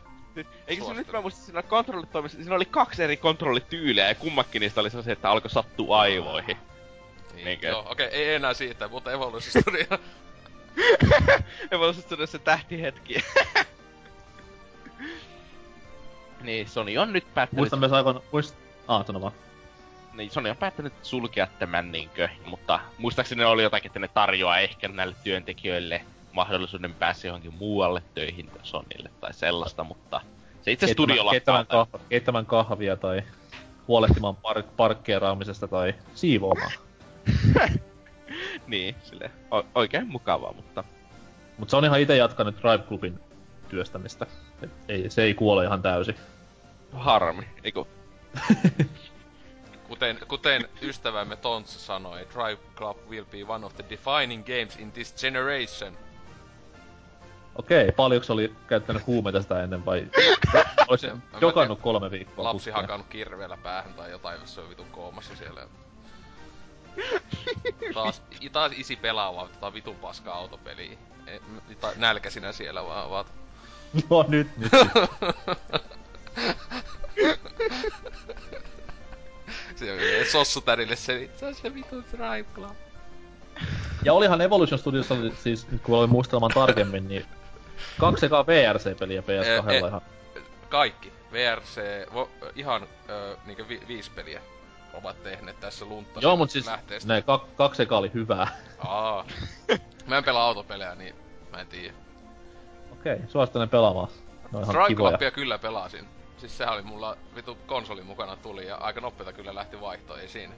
Eikö 0.67 0.85
se 0.85 0.95
nyt 0.95 1.13
mä 1.13 1.21
muistin, 1.21 1.45
siinä 1.45 1.63
kontrollit 1.63 2.13
toimisi, 2.13 2.37
siinä 2.37 2.55
oli 2.55 2.65
kaksi 2.65 3.03
eri 3.03 3.17
kontrollityyliä 3.17 4.09
ja 4.09 4.15
kummakin 4.15 4.61
niistä 4.61 4.81
oli 4.81 4.91
sellaisia, 4.91 5.13
että 5.13 5.31
alkoi 5.31 5.51
sattua 5.51 6.01
aivoihin. 6.01 6.57
Niin, 7.35 7.45
Niinkö? 7.45 7.69
joo, 7.69 7.87
okei, 7.91 8.07
ei 8.07 8.35
enää 8.35 8.55
siitä, 8.55 8.89
mutta 8.89 9.13
Evolution 9.13 9.63
Studio. 9.63 9.99
Ja 11.71 11.79
mä 11.79 11.93
sitten 11.93 12.29
se 12.29 12.39
tähtihetki. 12.39 13.15
niin, 16.43 16.69
Sony 16.69 16.97
on 16.97 17.13
nyt 17.13 17.35
päättänyt... 17.35 17.59
Muistan 17.59 17.79
myös 17.79 17.93
aivan, 17.93 18.21
muist... 18.33 18.57
Ah, 18.89 19.07
sano 19.07 19.21
vaan. 19.21 19.33
Niin, 20.13 20.31
Sony 20.31 20.51
on 20.51 20.57
päättänyt 20.57 20.93
sulkea 21.03 21.47
tämän 21.59 21.93
niinkö, 21.93 22.29
mutta 22.47 22.81
muistaakseni 22.99 23.39
ne 23.39 23.47
oli 23.47 23.63
jotakin, 23.63 23.89
että 23.89 23.99
ne 23.99 24.09
tarjoaa 24.09 24.59
ehkä 24.59 24.89
näille 24.89 25.15
työntekijöille 25.25 26.05
mahdollisuuden 26.33 26.95
päästä 26.95 27.27
johonkin 27.27 27.55
muualle 27.55 28.03
töihin 28.15 28.51
Sonylle 28.63 29.11
tai 29.21 29.35
sellaista, 29.35 29.85
mutta 29.85 30.21
se 30.63 30.73
itse 30.73 30.87
studio 30.87 31.31
keittämään, 31.31 31.67
kahvia, 31.67 32.01
keittämään 32.09 32.47
kahvia 32.47 32.97
tai 32.97 33.23
huolehtimaan 33.89 34.37
park- 34.37 34.77
parkkeeraamisesta 34.77 35.69
tai 35.69 35.95
siivoamaan. 36.15 36.73
Niin, 38.67 38.97
sille 39.03 39.31
o- 39.55 39.67
oikein 39.75 40.09
mukavaa, 40.09 40.53
mutta 40.53 40.85
Mutta 41.59 41.71
se 41.71 41.77
on 41.77 41.85
ihan 41.85 42.01
itse 42.01 42.17
jatkanut 42.17 42.55
Drive 42.63 42.79
Clubin 42.89 43.21
työstämistä. 43.69 44.27
Et 44.63 44.71
ei, 44.89 45.11
se 45.11 45.23
ei 45.23 45.35
kuole 45.35 45.65
ihan 45.65 45.83
täysin. 45.83 46.17
harmi, 46.93 47.49
eiku. 47.65 47.89
Kuten, 49.89 50.19
kuten 50.29 50.69
ystävämme 50.83 51.37
Tontsa 51.37 51.79
sanoi, 51.79 52.19
Drive 52.35 52.59
Club 52.77 52.97
will 53.09 53.25
be 53.25 53.45
one 53.49 53.67
of 53.67 53.75
the 53.77 53.85
defining 53.91 54.45
games 54.47 54.77
in 54.77 54.93
this 54.93 55.15
generation. 55.21 55.99
Okei, 57.57 57.93
paljonko 57.93 58.25
se 58.25 58.33
oli 58.33 58.55
käyttänyt 58.69 59.07
huumeita 59.07 59.43
sitä 59.43 59.63
ennen 59.63 59.85
vai... 59.85 60.07
Olisi 60.89 61.09
jokannut 61.41 61.81
kolme 61.81 62.11
viikkoa 62.11 62.45
Lapsi 62.45 62.57
putkeen. 62.57 62.77
hakannut 62.77 63.07
kirveellä 63.07 63.57
päähän 63.63 63.95
tai 63.95 64.11
jotain, 64.11 64.41
jos 64.41 64.55
se 64.55 64.61
on 64.61 64.69
vitun 64.69 64.87
koomassa 64.93 65.37
siellä. 65.37 65.67
Taas, 67.95 68.23
taas 68.53 68.73
isi 68.77 68.97
pelaa 68.97 69.35
vaan 69.35 69.49
tota 69.49 69.73
vitun 69.75 69.97
paskaa 69.97 70.35
autopeliä. 70.35 70.99
E, 71.27 71.39
ta- 71.81 71.93
nälkäisinä 71.97 72.53
siellä 72.53 72.85
vaan 72.85 73.11
vaan. 73.11 73.25
No 74.11 74.25
nyt, 74.29 74.49
nyt. 74.57 74.73
Se 79.77 79.93
on 79.93 79.99
sossu 80.33 80.61
tädille 80.61 80.97
se, 80.97 81.31
se 81.37 81.47
on 81.47 81.55
se 81.55 81.75
vitun 81.75 82.05
Drive 82.13 82.47
Club. 82.55 82.77
Ja 84.05 84.13
olihan 84.13 84.41
Evolution 84.41 84.79
Studiossa, 84.79 85.15
siis 85.43 85.67
kun 85.83 85.99
olin 85.99 86.11
muistelemaan 86.11 86.53
tarkemmin, 86.55 87.09
niin 87.09 87.27
kaksi 88.01 88.27
ekaa 88.27 88.47
VRC-peliä 88.47 89.21
PS2 89.21 89.71
Eh, 89.71 89.77
eh. 89.77 89.83
ihan. 89.89 90.01
Kaikki. 90.69 91.13
VRC, 91.33 91.81
vo, 92.15 92.31
ihan 92.55 92.87
ö, 93.09 93.37
niinkö 93.47 93.69
vi, 93.69 93.81
viisi 93.89 94.11
peliä 94.11 94.41
ovat 94.97 95.23
tehneet 95.23 95.61
tässä 95.61 95.85
luntta 95.85 96.21
Joo, 96.21 96.37
mut 96.37 96.51
siis 96.51 96.67
lähteestä. 96.67 97.13
ne 97.15 97.23
kak, 97.23 97.57
kaksi 97.57 97.83
ekaa 97.83 97.99
oli 97.99 98.11
hyvää. 98.15 98.49
Aa. 98.79 99.25
Mä 100.07 100.19
en 100.19 100.25
pelaa 100.25 100.47
autopelejä, 100.47 100.95
niin 100.95 101.15
mä 101.53 101.61
en 101.61 101.67
tiedä. 101.67 101.95
Okei, 102.93 103.19
suosittelen 103.29 103.69
pelaamaan. 103.69 104.09
Ne 104.53 104.59
on 104.59 104.65
ihan 104.65 104.75
Strike 104.75 104.89
kivoja. 104.89 105.31
Kyllä 105.31 105.59
pelasin. 105.59 106.09
Siis 106.39 106.59
sehän 106.59 106.75
oli 106.75 106.83
mulla 106.83 107.17
vitu 107.35 107.59
konsoli 107.67 108.03
mukana 108.03 108.37
tuli 108.37 108.67
ja 108.67 108.77
aika 108.77 109.01
nopeeta 109.01 109.33
kyllä 109.33 109.55
lähti 109.55 109.81
vaihtoon, 109.81 110.21
ei 110.21 110.29
siinä. 110.29 110.55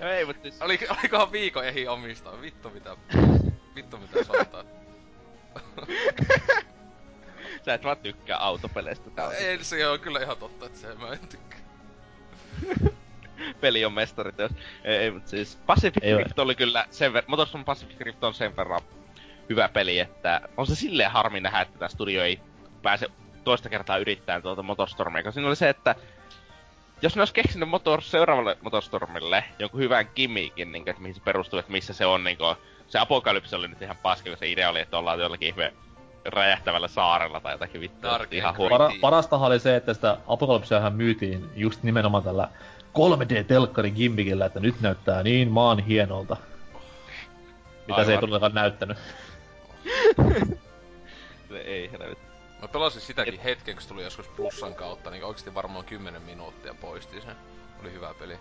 Ei, 0.16 0.24
mutta 0.24 0.42
siis... 0.42 0.62
Oli, 0.62 0.78
olikohan 0.98 1.32
viikon 1.32 1.64
ehi 1.64 1.88
omistaa? 1.88 2.40
Vittu 2.40 2.70
mitä... 2.70 2.96
Vittu 3.74 3.98
mitä 3.98 4.24
soittaa. 4.24 4.64
Sä 7.64 7.74
et 7.74 7.84
vaan 7.84 7.96
tykkää 7.96 8.38
autopeleistä 8.38 9.10
tää 9.10 9.26
on. 9.26 9.34
Ei, 9.34 9.64
se 9.64 9.88
on 9.88 10.00
kyllä 10.00 10.20
ihan 10.20 10.36
totta, 10.36 10.66
että 10.66 10.78
se 10.78 10.94
mä 10.94 11.12
en 11.12 11.18
tykkää. 11.18 11.51
Peli 13.62 13.84
on 13.84 13.92
mestariteos. 13.92 14.52
Ei, 14.84 14.96
ei 14.96 15.10
mut 15.10 15.26
siis 15.26 15.58
Pacific 15.66 16.04
Ei 16.04 16.16
Rift 16.16 16.38
oli 16.38 16.54
kyllä 16.54 16.86
sen 16.90 17.12
verran, 17.12 17.30
Motorsport 17.30 17.64
Pacific 17.64 18.00
Rift 18.00 18.24
on 18.24 18.34
sen 18.34 18.56
verran 18.56 18.80
hyvä 19.48 19.68
peli, 19.68 19.98
että 19.98 20.40
on 20.56 20.66
se 20.66 20.74
silleen 20.74 21.10
harmi 21.10 21.40
nähdä, 21.40 21.60
että 21.60 21.78
tämä 21.78 21.88
studio 21.88 22.22
ei 22.22 22.40
pääse 22.82 23.06
toista 23.44 23.68
kertaa 23.68 23.98
yrittämään 23.98 24.42
tuota 24.42 24.62
Motorstormia, 24.62 25.22
koska 25.22 25.32
siinä 25.32 25.48
oli 25.48 25.56
se, 25.56 25.68
että 25.68 25.94
jos 27.02 27.16
ne 27.16 27.22
olisi 27.22 27.34
keksinyt 27.34 27.68
motor, 27.68 28.02
seuraavalle 28.02 28.56
Motorstormille 28.62 29.44
jonkun 29.58 29.80
hyvän 29.80 30.08
gimmikin, 30.16 30.72
niin 30.72 30.88
että 30.88 31.02
mihin 31.02 31.14
se 31.14 31.20
perustuu, 31.24 31.58
että 31.58 31.72
missä 31.72 31.92
se 31.92 32.06
on, 32.06 32.24
niin 32.24 32.38
kuin, 32.38 32.56
se 32.88 32.98
apokalypsi 32.98 33.56
oli 33.56 33.68
nyt 33.68 33.82
ihan 33.82 33.96
paska, 34.02 34.30
kun 34.30 34.38
se 34.38 34.50
idea 34.50 34.70
oli, 34.70 34.80
että 34.80 34.98
ollaan 34.98 35.20
jollakin 35.20 35.48
ihme 35.48 35.72
räjähtävällä 36.24 36.88
saarella 36.88 37.40
tai 37.40 37.54
jotakin 37.54 37.80
vittua. 37.80 38.20
Ihan. 38.30 38.54
Para, 38.70 38.90
parastahan 39.00 39.46
oli 39.46 39.60
se, 39.60 39.76
että 39.76 39.94
sitä 39.94 40.16
Apokalypseahan 40.26 40.92
myytiin 40.92 41.50
just 41.54 41.82
nimenomaan 41.82 42.22
tällä 42.22 42.48
3D-telkkarin 42.98 43.92
gimmikillä, 43.94 44.46
että 44.46 44.60
nyt 44.60 44.80
näyttää 44.80 45.22
niin 45.22 45.50
maan 45.50 45.78
hienolta. 45.78 46.36
Mitä 47.86 47.96
se 48.04 48.10
ei 48.10 48.16
Aivan. 48.16 48.20
todellakaan 48.20 48.54
näyttänyt. 48.54 48.98
Se 51.48 51.58
ei 51.58 51.90
helvetti. 51.92 52.24
Mä 52.62 52.68
pelasin 52.68 53.00
sitäkin 53.00 53.40
hetken, 53.40 53.74
kun 53.74 53.82
se 53.82 53.88
tuli 53.88 54.02
joskus 54.04 54.28
plussan 54.28 54.74
kautta, 54.74 55.10
niin 55.10 55.24
oikeesti 55.24 55.54
varmaan 55.54 55.84
10 55.84 56.22
minuuttia 56.22 56.74
poistin 56.74 57.22
sen. 57.22 57.36
Oli 57.80 57.92
hyvä 57.92 58.14
peli. 58.18 58.38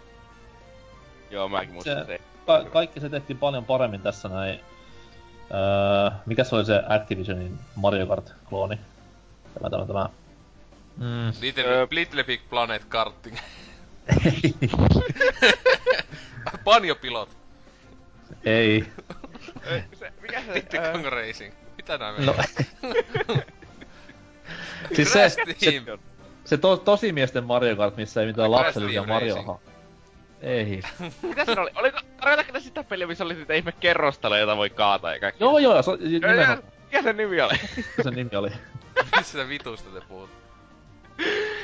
Joo, 1.32 1.50
mäkin 1.50 1.74
muistan 1.74 1.98
Se- 1.98 2.06
se. 2.06 2.22
Ka- 2.48 2.64
kaikki 2.64 3.00
se 3.00 3.10
tehtiin 3.10 3.38
paljon 3.38 3.66
paremmin 3.66 4.02
tässä 4.02 4.30
näin. 4.30 4.60
Öö, 5.54 6.12
mikä 6.26 6.44
se 6.44 6.56
oli 6.56 6.66
se 6.66 6.84
Activisionin 6.90 7.60
Mario 7.76 8.06
Kart-klooni? 8.08 8.78
Tämä, 9.54 9.70
tämä, 9.70 9.86
tämä. 9.86 10.10
Mm. 10.98 11.32
Little, 11.42 11.64
Öö. 11.64 11.88
Little 11.92 12.24
Big 12.24 12.42
Planet 12.50 12.86
Karting. 12.86 13.38
Banjo 16.64 16.96
Pilot. 16.96 17.30
Ei. 18.46 18.86
se 19.94 20.14
mikä 20.22 20.42
se... 20.42 20.80
Ää, 20.80 20.92
Kong 20.92 21.06
Racing. 21.06 21.54
Mitä 21.78 21.98
nää 21.98 22.12
menee? 22.12 22.26
No. 22.26 22.36
siis 24.96 25.14
se, 25.14 25.30
se, 25.30 25.44
se 26.46 26.58
to, 26.58 26.78
tosimiesten 26.78 27.44
Mario 27.44 27.76
Kart, 27.76 27.98
missä 27.98 28.22
ei 28.22 28.28
mitään 28.28 28.52
lapsellisia 28.52 29.02
Team 29.02 29.14
Marioha. 29.14 29.60
Ei. 30.42 30.82
Mitä 31.22 31.46
siinä 31.46 31.62
oli? 31.62 31.72
Oliko, 31.76 32.00
tarkoitatko 32.22 32.60
sitä 32.60 32.84
peliä, 32.84 33.08
missä 33.08 33.24
oli 33.24 33.34
niitä 33.34 33.54
ihme 33.54 33.72
kerrostaloja, 33.72 34.40
joita 34.40 34.58
voi 34.58 34.70
kaataa 34.70 35.14
ja 35.14 35.20
kaikki? 35.20 35.44
Joo 35.44 35.58
joo, 35.60 35.82
se, 35.82 35.92
nimenomaan 36.00 36.64
Mikä 36.86 37.04
sen 37.04 37.18
nimi 37.18 37.42
oli? 37.42 37.54
se 38.04 38.12
nimi 38.12 38.36
oli. 38.36 38.50
Missä 39.18 39.48
vitusta 39.48 39.90
te 39.90 40.02
puhut? 40.08 40.30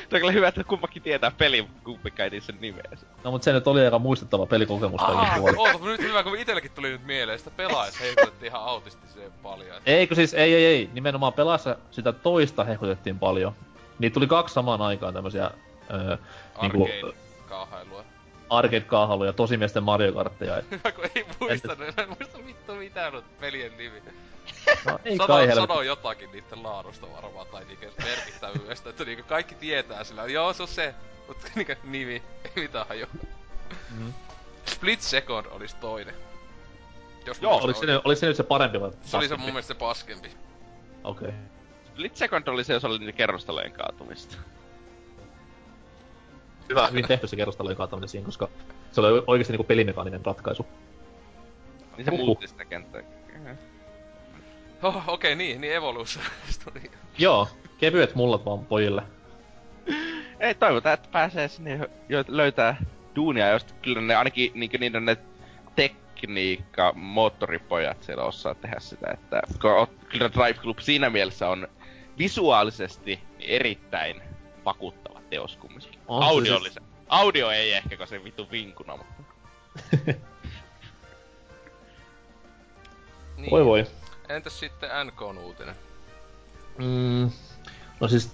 Se 0.09 0.15
on 0.15 0.19
kyllä 0.19 0.31
hyvä, 0.31 0.47
että 0.47 0.63
kummakin 0.63 1.03
tietää 1.03 1.31
mutta 1.61 1.83
kumpikaan 1.83 2.33
ei 2.33 2.41
sen 2.41 2.57
nimeä. 2.61 2.83
No 3.23 3.31
mut 3.31 3.43
se 3.43 3.53
nyt 3.53 3.67
oli 3.67 3.85
aika 3.85 3.99
muistettava 3.99 4.45
pelikokemus 4.45 5.01
kaikin 5.01 5.39
puolin. 5.41 5.59
oota, 5.59 5.85
nyt 5.85 6.01
hyvä, 6.01 6.23
kun 6.23 6.37
itelläkin 6.39 6.71
tuli 6.71 6.89
nyt 6.89 7.05
mieleen, 7.05 7.39
sitä 7.39 7.51
pelaajat 7.51 7.99
heikutettiin 7.99 8.49
ihan 8.49 8.61
autistiseen 8.61 9.31
paljon. 9.43 9.81
Eikö 9.85 10.15
siis, 10.15 10.33
ei 10.33 10.55
ei 10.55 10.65
ei, 10.65 10.89
nimenomaan 10.93 11.33
pelassa 11.33 11.77
sitä 11.91 12.11
toista 12.13 12.63
hehkutettiin 12.63 13.19
paljon. 13.19 13.53
Niitä 13.99 14.13
tuli 14.13 14.27
kaksi 14.27 14.53
samaan 14.53 14.81
aikaan 14.81 15.13
tämmösiä, 15.13 15.51
öö, 15.93 16.17
niinku, 16.61 16.83
Arcade-kauhailua. 16.83 18.03
arcade 18.49 19.25
ja 19.25 19.33
tosimiesten 19.33 19.83
Mario 19.83 20.13
Kartteja. 20.13 20.61
Hyvä 20.71 20.91
kun 20.91 21.05
ei 21.15 21.25
muistanut, 21.39 21.99
en 21.99 22.09
muista 22.09 22.37
vittu 22.45 22.75
mitään 22.75 23.13
noita 23.13 23.27
pelien 23.39 23.77
nimi. 23.77 24.01
No, 24.85 24.99
ei 25.05 25.17
Sano, 25.17 25.27
kai 25.27 25.55
sano 25.55 25.81
jotakin 25.81 26.31
niitten 26.31 26.63
laadusta 26.63 27.07
varmaan, 27.11 27.47
tai 27.47 27.65
niinku 27.65 27.85
merkittävyydestä, 28.03 28.89
että 28.89 29.05
niinku 29.05 29.23
kaikki 29.27 29.55
tietää 29.55 30.03
sillä, 30.03 30.25
joo 30.25 30.53
se 30.53 30.63
on 30.63 30.67
se, 30.67 30.95
mutta 31.27 31.47
niinku 31.55 31.73
nimi, 31.83 32.23
ei 32.43 32.51
mitään 32.55 32.87
hajua. 32.87 33.07
Mm. 33.97 34.13
Split 34.65 35.01
Second 35.01 35.45
olisi 35.51 35.75
toinen. 35.75 36.15
Jos 37.25 37.41
Joo, 37.41 37.57
Oliko 37.57 37.79
se, 37.79 37.85
nyt- 37.85 38.01
oliko 38.05 38.19
se 38.19 38.27
nyt 38.27 38.37
se 38.37 38.43
parempi 38.43 38.81
vai? 38.81 38.91
se 39.01 39.17
oli 39.17 39.27
se 39.27 39.37
mun 39.37 39.45
mielestä 39.45 39.73
se 39.73 39.79
paskempi. 39.79 40.31
Okei. 41.03 41.27
Okay. 41.27 41.39
Split 41.85 42.15
Second 42.15 42.47
oli 42.47 42.63
se, 42.63 42.73
jos 42.73 42.85
oli 42.85 42.99
niitä 42.99 43.11
kerrostalojen 43.11 43.71
kaatumista. 43.71 44.37
Hyvä, 46.69 46.87
hyvin 46.87 47.07
tehty 47.07 47.27
se 47.27 47.35
kerrostalojen 47.35 47.77
kaataminen 47.77 48.09
siinä, 48.09 48.25
koska 48.25 48.49
se 48.91 49.01
oli 49.01 49.23
oikeesti 49.27 49.53
niinku 49.53 49.63
pelimekaaninen 49.63 50.25
ratkaisu. 50.25 50.65
Niin 51.97 52.05
se 52.05 52.11
muutti 52.11 52.47
sitä 52.47 52.65
kenttää. 52.65 53.01
Oh, 54.83 54.95
okei, 54.95 55.33
okay, 55.33 55.35
niin, 55.35 55.61
niin 55.61 55.73
Evolution. 55.73 56.25
Joo, 57.17 57.47
kevyet 57.77 58.15
mullat 58.15 58.45
vaan 58.45 58.65
pojille. 58.65 59.03
Ei, 60.39 60.55
toivotaan, 60.55 60.93
että 60.93 61.09
pääsee 61.11 61.47
sinne 61.47 61.89
jo, 62.09 62.23
löytää 62.27 62.77
duunia, 63.15 63.49
josta 63.49 63.73
kyllä 63.81 64.01
ne 64.01 64.15
ainakin 64.15 64.51
niinku 64.53 64.77
niiden 64.79 65.05
ne 65.05 65.17
tekniikka, 65.75 66.93
moottoripojat 66.95 68.03
siellä 68.03 68.23
osaa 68.23 68.55
tehdä 68.55 68.79
sitä, 68.79 69.11
että 69.13 69.41
kyllä 70.09 70.31
Drive 70.33 70.53
Club 70.53 70.79
siinä 70.79 71.09
mielessä 71.09 71.49
on 71.49 71.67
visuaalisesti 72.17 73.19
erittäin 73.39 74.21
vakuuttava 74.65 75.21
teos 75.29 75.57
kumminkin. 75.57 75.99
On 76.07 76.23
se 76.23 76.29
Audiollisen. 76.29 76.83
Audio 77.09 77.51
ei 77.51 77.73
ehkä, 77.73 77.97
kun 77.97 78.07
se 78.07 78.23
vittu 78.23 78.47
vinkuna, 78.51 78.97
mutta... 78.97 79.13
niin. 83.37 83.51
Voi 83.51 83.65
voi. 83.65 83.85
Entäs 84.29 84.59
sitten 84.59 84.89
NKn 85.07 85.37
uutinen? 85.37 85.75
Mm, 86.77 87.31
no 87.99 88.07
siis 88.07 88.31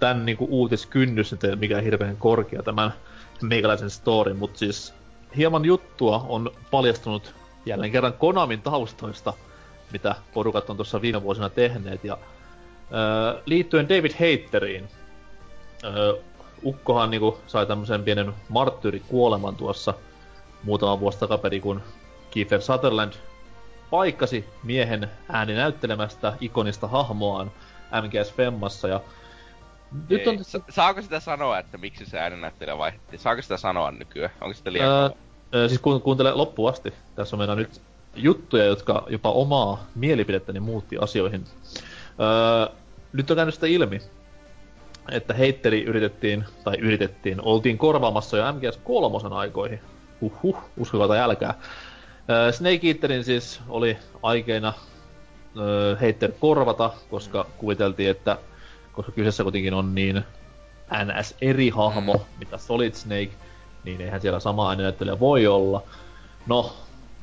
tän 0.00 0.26
niinku 0.26 0.46
uutiskynnys 0.50 1.32
nyt 1.32 1.44
ei 1.44 1.56
mikään 1.56 1.84
hirveän 1.84 2.16
korkea 2.16 2.62
tämän 2.62 2.94
meikäläisen 3.42 3.90
storin, 3.90 4.36
mutta 4.36 4.58
siis 4.58 4.94
hieman 5.36 5.64
juttua 5.64 6.26
on 6.28 6.50
paljastunut 6.70 7.34
jälleen 7.66 7.92
kerran 7.92 8.12
Konamin 8.12 8.62
taustoista, 8.62 9.32
mitä 9.92 10.14
porukat 10.34 10.70
on 10.70 10.76
tuossa 10.76 11.00
viime 11.00 11.22
vuosina 11.22 11.50
tehneet. 11.50 12.04
Ja 12.04 12.18
öö, 12.92 13.42
liittyen 13.46 13.88
David 13.88 14.12
Hayteriin, 14.20 14.88
öö, 15.84 16.14
Ukkohan 16.64 17.10
niinku 17.10 17.38
sai 17.46 17.66
tämmöisen 17.66 18.02
pienen 18.02 18.34
marttyyrikuoleman 18.48 19.56
tuossa 19.56 19.94
muutama 20.62 21.00
vuosi 21.00 21.18
takaperin, 21.18 21.62
kun 21.62 21.82
Kiefer 22.30 22.62
Sutherland 22.62 23.12
paikkasi 23.94 24.44
miehen 24.62 25.10
ääninäyttelemästä 25.28 26.32
ikonista 26.40 26.88
hahmoaan 26.88 27.52
MGS 28.02 28.32
Femmassa 28.34 28.88
ja 28.88 29.00
nyt 30.08 30.20
Ei. 30.20 30.28
on 30.28 30.38
tässä... 30.38 30.58
Sa- 30.58 30.64
saako 30.72 31.02
sitä 31.02 31.20
sanoa, 31.20 31.58
että 31.58 31.78
miksi 31.78 32.06
se 32.06 32.18
äänennäyttelijä 32.18 32.78
vaihdettiin? 32.78 33.20
Saako 33.20 33.42
sitä 33.42 33.56
sanoa 33.56 33.90
nykyään? 33.90 34.32
Onko 34.40 34.54
sitä 34.54 34.72
liian 34.72 34.88
Öö, 34.88 35.08
öö, 35.54 35.68
siis 35.68 35.80
kuun- 35.80 36.00
kuuntele 36.00 36.32
loppuun 36.34 36.70
asti. 36.70 36.94
Tässä 37.14 37.36
on 37.36 37.38
meillä 37.38 37.54
nyt 37.54 37.80
juttuja, 38.14 38.64
jotka 38.64 39.06
jopa 39.08 39.30
omaa 39.30 39.84
mielipidettäni 39.94 40.60
muutti 40.60 40.96
asioihin. 40.98 41.44
Öö, 42.20 42.74
nyt 43.12 43.30
on 43.30 43.36
käynyt 43.36 43.54
sitä 43.54 43.66
ilmi, 43.66 44.00
että 45.10 45.34
heitteri 45.34 45.84
yritettiin, 45.84 46.44
tai 46.64 46.76
yritettiin, 46.78 47.40
oltiin 47.40 47.78
korvaamassa 47.78 48.36
jo 48.36 48.52
MGS 48.52 48.76
kolmosen 48.84 49.32
aikoihin. 49.32 49.80
Huhhuh, 50.20 50.56
uskokaa 50.76 51.08
tai 51.08 51.18
älkää. 51.18 51.54
Snake 52.52 52.86
Eaterin 52.88 53.24
siis 53.24 53.60
oli 53.68 53.96
aikeina 54.22 54.72
öö, 55.58 55.96
heitter 55.96 56.32
korvata, 56.40 56.90
koska 57.10 57.46
kuviteltiin, 57.58 58.10
että 58.10 58.38
koska 58.92 59.12
kyseessä 59.12 59.42
kuitenkin 59.42 59.74
on 59.74 59.94
niin 59.94 60.24
NS 61.04 61.34
eri 61.40 61.68
hahmo, 61.68 62.12
Mm. 62.14 62.20
mitä 62.38 62.58
Solid 62.58 62.92
Snake, 62.94 63.30
niin 63.84 64.00
eihän 64.00 64.20
siellä 64.20 64.40
sama 64.40 64.68
äänenäyttelijä 64.70 65.20
voi 65.20 65.46
olla. 65.46 65.82
No, 66.46 66.72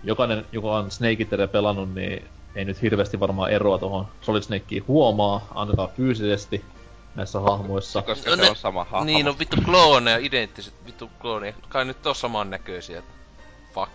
jokainen, 0.04 0.45
joka 0.52 0.68
on 0.78 0.91
Snake 0.91 1.24
Eateria 1.24 1.47
pelannut, 1.47 1.93
niin 1.95 2.26
ei 2.56 2.66
nyt 2.66 2.82
hirveästi 2.82 3.20
varmaan 3.20 3.52
eroa 3.52 3.78
tuohon 3.78 4.08
Solid 4.22 4.41
Snakeen 4.41 4.84
huomaa, 4.88 5.47
ainakaan 5.56 5.89
fyysisesti 5.97 6.66
näissä 7.16 7.39
hahmoissa. 7.39 8.02
Koska 8.02 8.30
No 8.30 8.36
se 8.36 8.41
ne- 8.41 8.49
on 8.49 8.56
sama 8.56 8.84
hahmo. 8.84 9.06
Niin, 9.06 9.26
no 9.26 9.36
vittu 9.39 9.58
klooneja, 9.66 10.18
identtiset 10.18 10.74
vittu 10.86 11.10
klooneja. 11.22 11.54
Kai 11.70 11.86
nyt 11.86 12.08
on 12.08 12.16
saman 12.16 12.49
näköisiä. 12.49 13.04
Fuck. 13.74 13.91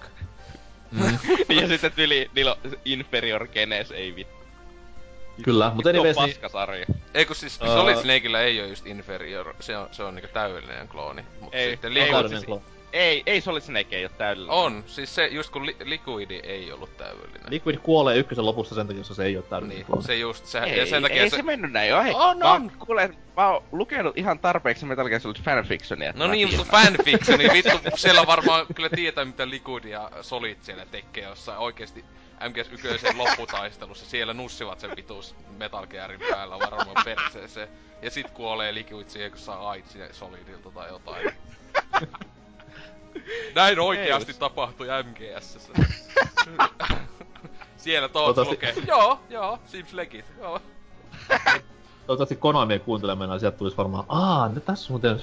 Mm, 0.90 1.18
ja 1.60 1.68
sitten 1.68 1.92
tyli, 1.92 2.30
niillä 2.34 2.52
on 2.64 2.72
inferior 2.84 3.46
genes, 3.48 3.90
ei 3.90 4.16
vittu. 4.16 4.36
kyllä, 5.42 5.70
mutta 5.74 5.90
anyways, 5.90 6.16
niin, 6.16 6.28
paskasarja. 6.30 6.86
Ei 7.14 7.26
kun 7.26 7.36
siis 7.36 7.58
Ää- 7.62 7.68
Solid 7.68 7.96
Snakeillä 7.96 8.40
ei 8.40 8.60
oo 8.60 8.66
just 8.66 8.86
inferior, 8.86 9.54
se 9.60 9.76
on, 9.76 9.88
se 9.92 10.02
on 10.02 10.14
niinku 10.14 10.30
täydellinen 10.32 10.88
klooni. 10.88 11.24
Mut 11.40 11.54
Ei, 11.54 11.70
sitten 11.70 11.96
ei 11.96 12.10
täydellinen 12.12 12.40
siis- 12.40 12.50
klo- 12.58 12.75
Ei, 12.92 13.22
ei 13.26 13.40
Solid 13.40 13.60
Snake 13.62 13.96
ei 13.96 14.04
oo 14.04 14.10
täydellinen. 14.18 14.56
On, 14.56 14.84
siis 14.86 15.14
se 15.14 15.26
just 15.26 15.50
kun 15.50 15.66
li- 15.66 15.76
Liquidi 15.84 16.40
ei 16.42 16.72
ollut 16.72 16.96
täydellinen. 16.96 17.42
Liquid 17.50 17.76
kuolee 17.82 18.16
ykkösen 18.16 18.46
lopussa 18.46 18.74
sen 18.74 18.86
takia, 18.86 19.04
se 19.04 19.24
ei 19.24 19.36
ole 19.36 19.44
täydellinen 19.44 19.86
Niin, 19.88 20.02
se 20.02 20.16
just, 20.16 20.46
se, 20.46 20.58
Ei, 20.58 20.78
ja 20.78 20.86
sen 20.86 21.02
takia 21.02 21.22
ei 21.22 21.30
se... 21.30 21.36
se 21.36 21.42
mennyt 21.42 21.72
näin. 21.72 21.94
Oi, 21.94 22.10
On, 22.14 22.38
mä, 22.38 22.52
on. 22.52 22.72
Kuule, 22.86 23.10
mä 23.36 23.48
oon 23.48 23.62
lukenut 23.72 24.18
ihan 24.18 24.38
tarpeeksi 24.38 24.86
Metal 24.86 25.08
Gear 25.08 25.20
Solid 25.20 25.36
fanfictionia. 25.42 26.12
No 26.16 26.26
niin, 26.26 26.56
mutta 26.56 26.76
fanfiction, 26.82 27.38
niin 27.38 27.52
vittu, 27.52 27.78
siellä 27.96 28.26
varmaan 28.26 28.66
kyllä 28.74 28.88
tietää 28.88 29.24
mitä 29.24 29.50
Liquid 29.50 29.84
ja 29.84 30.10
Solid 30.20 30.56
siellä 30.62 30.86
tekee 30.86 31.24
jossain 31.24 31.58
oikeesti 31.58 32.04
MGS 32.48 32.72
1 32.72 33.16
lopputaistelussa. 33.16 34.06
Siellä 34.06 34.34
nussivat 34.34 34.80
sen 34.80 34.90
vitus 34.96 35.34
Metal 35.58 35.86
Gearin 35.86 36.20
päällä 36.30 36.58
varmaan 36.58 37.04
perseeseen. 37.04 37.68
Ja 38.02 38.10
sit 38.10 38.30
kuolee 38.30 38.74
Liquid 38.74 39.08
siihen, 39.08 39.30
kun 39.30 39.40
saa 39.40 39.70
AIDSia 39.70 40.12
Solidilta 40.12 40.70
tai 40.70 40.88
jotain. 40.88 41.32
Näin 43.54 43.80
oikeasti 43.80 44.32
Ei, 44.32 44.38
tapahtui 44.38 44.86
MGS. 45.10 45.58
Siellä 47.76 48.08
Toivottavasti- 48.08 48.54
lukee. 48.54 48.74
Joo, 48.86 49.20
joo, 49.30 49.58
seems 49.66 49.92
legit, 49.92 50.24
joo. 50.40 50.60
Toivottavasti 52.06 52.36
Konami 52.36 52.78
kuuntelemena 52.78 53.38
sieltä 53.38 53.58
tulisi 53.58 53.76
varmaan, 53.76 54.04
aa, 54.08 54.48
nyt 54.48 54.64
tässä 54.64 54.86
on 54.86 54.92
muuten 54.92 55.22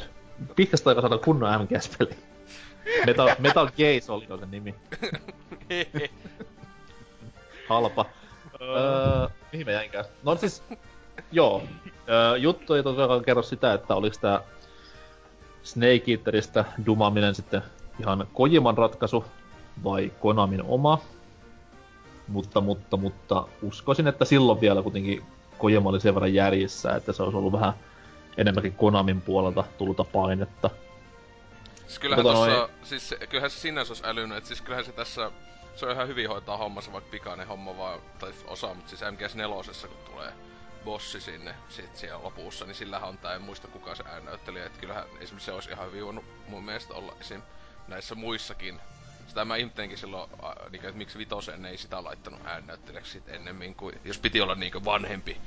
pitkästä 0.55 0.89
aikaa 0.89 1.01
saada 1.01 1.17
kunnon 1.17 1.61
MGS-peli. 1.61 2.15
Metal, 3.05 3.29
Metal 3.39 3.67
Gaze 3.67 4.11
oli 4.11 4.25
jo 4.29 4.37
sen 4.37 4.51
nimi. 4.51 4.75
Halpa. 7.69 8.05
öö, 8.61 9.27
mihin 9.51 9.65
mä 9.67 9.71
jäinkään? 9.71 10.05
No 10.23 10.35
siis, 10.35 10.63
joo. 11.31 11.63
Öö, 12.09 12.37
juttu 12.37 12.73
ei 12.73 12.83
tosiaan 12.83 13.23
kerro 13.25 13.41
sitä, 13.43 13.73
että 13.73 13.95
oliko 13.95 14.15
tää 14.21 14.41
Snake 15.63 16.03
Eateristä 16.11 16.65
dumaminen 16.85 17.35
sitten 17.35 17.61
ihan 17.99 18.27
Kojiman 18.33 18.77
ratkaisu 18.77 19.25
vai 19.83 20.11
Konamin 20.19 20.63
oma. 20.63 21.01
Mutta, 22.27 22.61
mutta, 22.61 22.97
mutta 22.97 23.47
uskoisin, 23.61 24.07
että 24.07 24.25
silloin 24.25 24.61
vielä 24.61 24.81
kuitenkin 24.81 25.23
Kojima 25.57 25.89
oli 25.89 25.99
sen 25.99 26.15
verran 26.15 26.33
järjissä, 26.33 26.95
että 26.95 27.13
se 27.13 27.23
olisi 27.23 27.37
ollut 27.37 27.53
vähän 27.53 27.73
enemmänkin 28.37 28.73
Konamin 28.73 29.21
puolelta 29.21 29.63
tullutta 29.77 30.03
painetta. 30.03 30.69
Siis 31.87 31.99
kyllähän 31.99 32.23
Tota 32.25 32.37
tossa, 32.37 32.51
noin- 32.51 32.69
siis 32.83 33.15
kyllähän 33.29 33.51
se 33.51 33.59
sinänsä 33.59 33.91
olisi 33.91 34.03
älynyt, 34.05 34.37
että 34.37 34.47
siis 34.47 34.61
kyllähän 34.61 34.85
se 34.85 34.91
tässä, 34.91 35.31
se 35.75 35.85
on 35.85 35.91
ihan 35.91 36.07
hyvin 36.07 36.29
hoitaa 36.29 36.57
hommansa, 36.57 36.93
vaikka 36.93 37.11
pikainen 37.11 37.47
homma 37.47 37.77
vaan, 37.77 37.99
tai 38.19 38.31
osa, 38.47 38.73
mutta 38.73 38.89
siis 38.89 39.01
MGS 39.11 39.35
4 39.35 39.55
kun 39.87 40.13
tulee 40.13 40.33
bossi 40.85 41.21
sinne 41.21 41.55
sit 41.69 41.95
siellä 41.97 42.23
lopussa, 42.23 42.65
niin 42.65 42.75
sillähän 42.75 43.09
on 43.09 43.17
tää, 43.17 43.35
en 43.35 43.41
muista 43.41 43.67
kuka 43.67 43.95
se 43.95 44.03
äännäyttelijä, 44.07 44.65
että 44.65 44.79
kyllähän 44.79 45.03
esimerkiksi 45.19 45.45
se 45.45 45.51
olisi 45.51 45.69
ihan 45.69 45.87
hyvin 45.87 46.05
voinut 46.05 46.25
mun 46.47 46.63
mielestä 46.63 46.93
olla 46.93 47.13
esim. 47.21 47.41
Näissä 47.87 48.15
muissakin. 48.15 48.79
Sitä 49.27 49.45
mä 49.45 49.55
ihmettelinkin 49.55 49.97
silloin, 49.97 50.29
a, 50.41 50.53
niinku, 50.69 50.87
että 50.87 50.97
miksi 50.97 51.17
vitoseen 51.17 51.65
ei 51.65 51.77
sitä 51.77 52.03
laittanut 52.03 52.39
äännäyttelijäksi 52.45 53.11
sit 53.11 53.29
ennemmin 53.29 53.75
kuin, 53.75 53.95
jos 54.05 54.17
piti 54.17 54.41
olla 54.41 54.55
niinku 54.55 54.85
vanhempi 54.85 55.37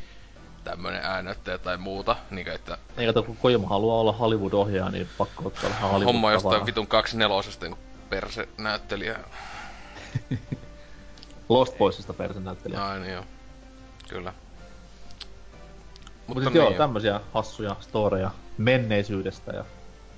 tämmönen 0.65 1.05
äännäyttäjä 1.05 1.59
tai 1.59 1.77
muuta, 1.77 2.17
niinku 2.31 2.51
että 2.51 2.79
Ei 2.97 3.07
kato, 3.07 3.23
kun 3.23 3.37
Kojima 3.37 3.69
haluaa 3.69 4.01
olla 4.01 4.13
Hollywood-ohjaaja, 4.13 4.91
niin 4.91 5.09
pakko 5.19 5.47
ottaa 5.47 5.71
vähän 5.71 5.91
hollywood 5.91 6.15
homma 6.15 6.33
jostain 6.33 6.67
vitun 6.67 6.87
kaksi 6.87 7.17
nelosesta 7.17 7.67
niin 7.67 7.79
perse 8.11 8.49
näyttelijä. 8.59 9.19
Lost 11.49 11.79
Boysista 11.79 12.13
persen 12.13 12.45
näyttelijä. 12.45 12.85
Ai 12.85 13.01
niin 13.01 13.13
joo. 13.13 13.25
Kyllä. 14.09 14.33
Mutta 16.27 16.51
niin 16.51 16.57
joo, 16.57 16.71
tämmösiä 16.71 17.21
hassuja 17.35 17.77
storeja 17.81 18.31
menneisyydestä 18.59 19.53
ja 19.53 19.65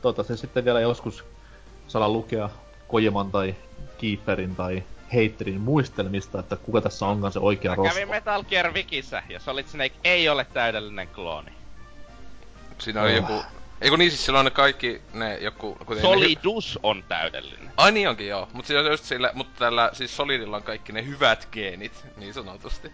toivottavasti 0.02 0.36
sitten 0.36 0.64
vielä 0.64 0.80
joskus 0.80 1.24
saadaan 1.88 2.12
lukea 2.12 2.50
Kojiman 2.88 3.30
tai 3.30 3.54
Kieferin 3.98 4.56
tai 4.56 4.82
Heitterin 5.14 5.60
muistelmista, 5.60 6.40
että 6.40 6.56
kuka 6.56 6.80
tässä 6.80 7.06
onkaan 7.06 7.32
se 7.32 7.38
oikea 7.38 7.70
Mä 7.70 7.74
rosvo. 7.76 7.88
kävin 7.94 8.08
Metal 8.08 8.44
Gear 8.44 8.72
Wikissä 8.74 9.22
ja 9.28 9.40
Solid 9.40 9.66
Snake 9.66 9.94
ei 10.04 10.28
ole 10.28 10.44
täydellinen 10.52 11.08
klooni. 11.08 11.52
Siinä 12.78 13.02
oli 13.02 13.10
Oh. 13.10 13.16
joku 13.16 13.42
Eikö 13.80 13.96
niin 13.96 14.10
siis 14.10 14.24
silloin 14.26 14.44
ne 14.44 14.50
kaikki 14.50 15.02
ne 15.12 15.38
joku... 15.38 15.74
kuten 15.86 16.02
ne 16.02 16.08
hy- 16.08 16.12
Solidus 16.14 16.78
on 16.82 17.04
täydellinen. 17.08 17.70
Ai 17.76 17.92
niin 17.92 18.08
onkin 18.08 18.28
joo, 18.28 18.48
mut 18.52 18.66
siis 18.66 18.78
just 18.90 19.04
sillä, 19.04 19.30
mutta 19.34 19.58
tällä 19.58 19.90
siis 19.92 20.16
Solidilla 20.16 20.56
on 20.56 20.62
kaikki 20.62 20.92
ne 20.92 21.06
hyvät 21.06 21.48
geenit, 21.52 22.04
niin 22.16 22.34
sanotusti. 22.34 22.92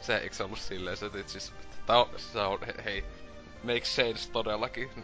Se 0.00 0.16
eikö 0.16 0.34
se 0.34 0.44
ollut 0.44 0.58
silleen, 0.58 0.96
se 0.96 1.06
että 1.06 1.22
siis, 1.26 1.52
tää 1.86 1.98
on, 1.98 2.08
se 2.16 2.38
on, 2.40 2.58
he- 2.66 2.74
hei, 2.84 3.04
makes 3.62 3.96
sense 3.96 4.32
todellakin. 4.32 4.90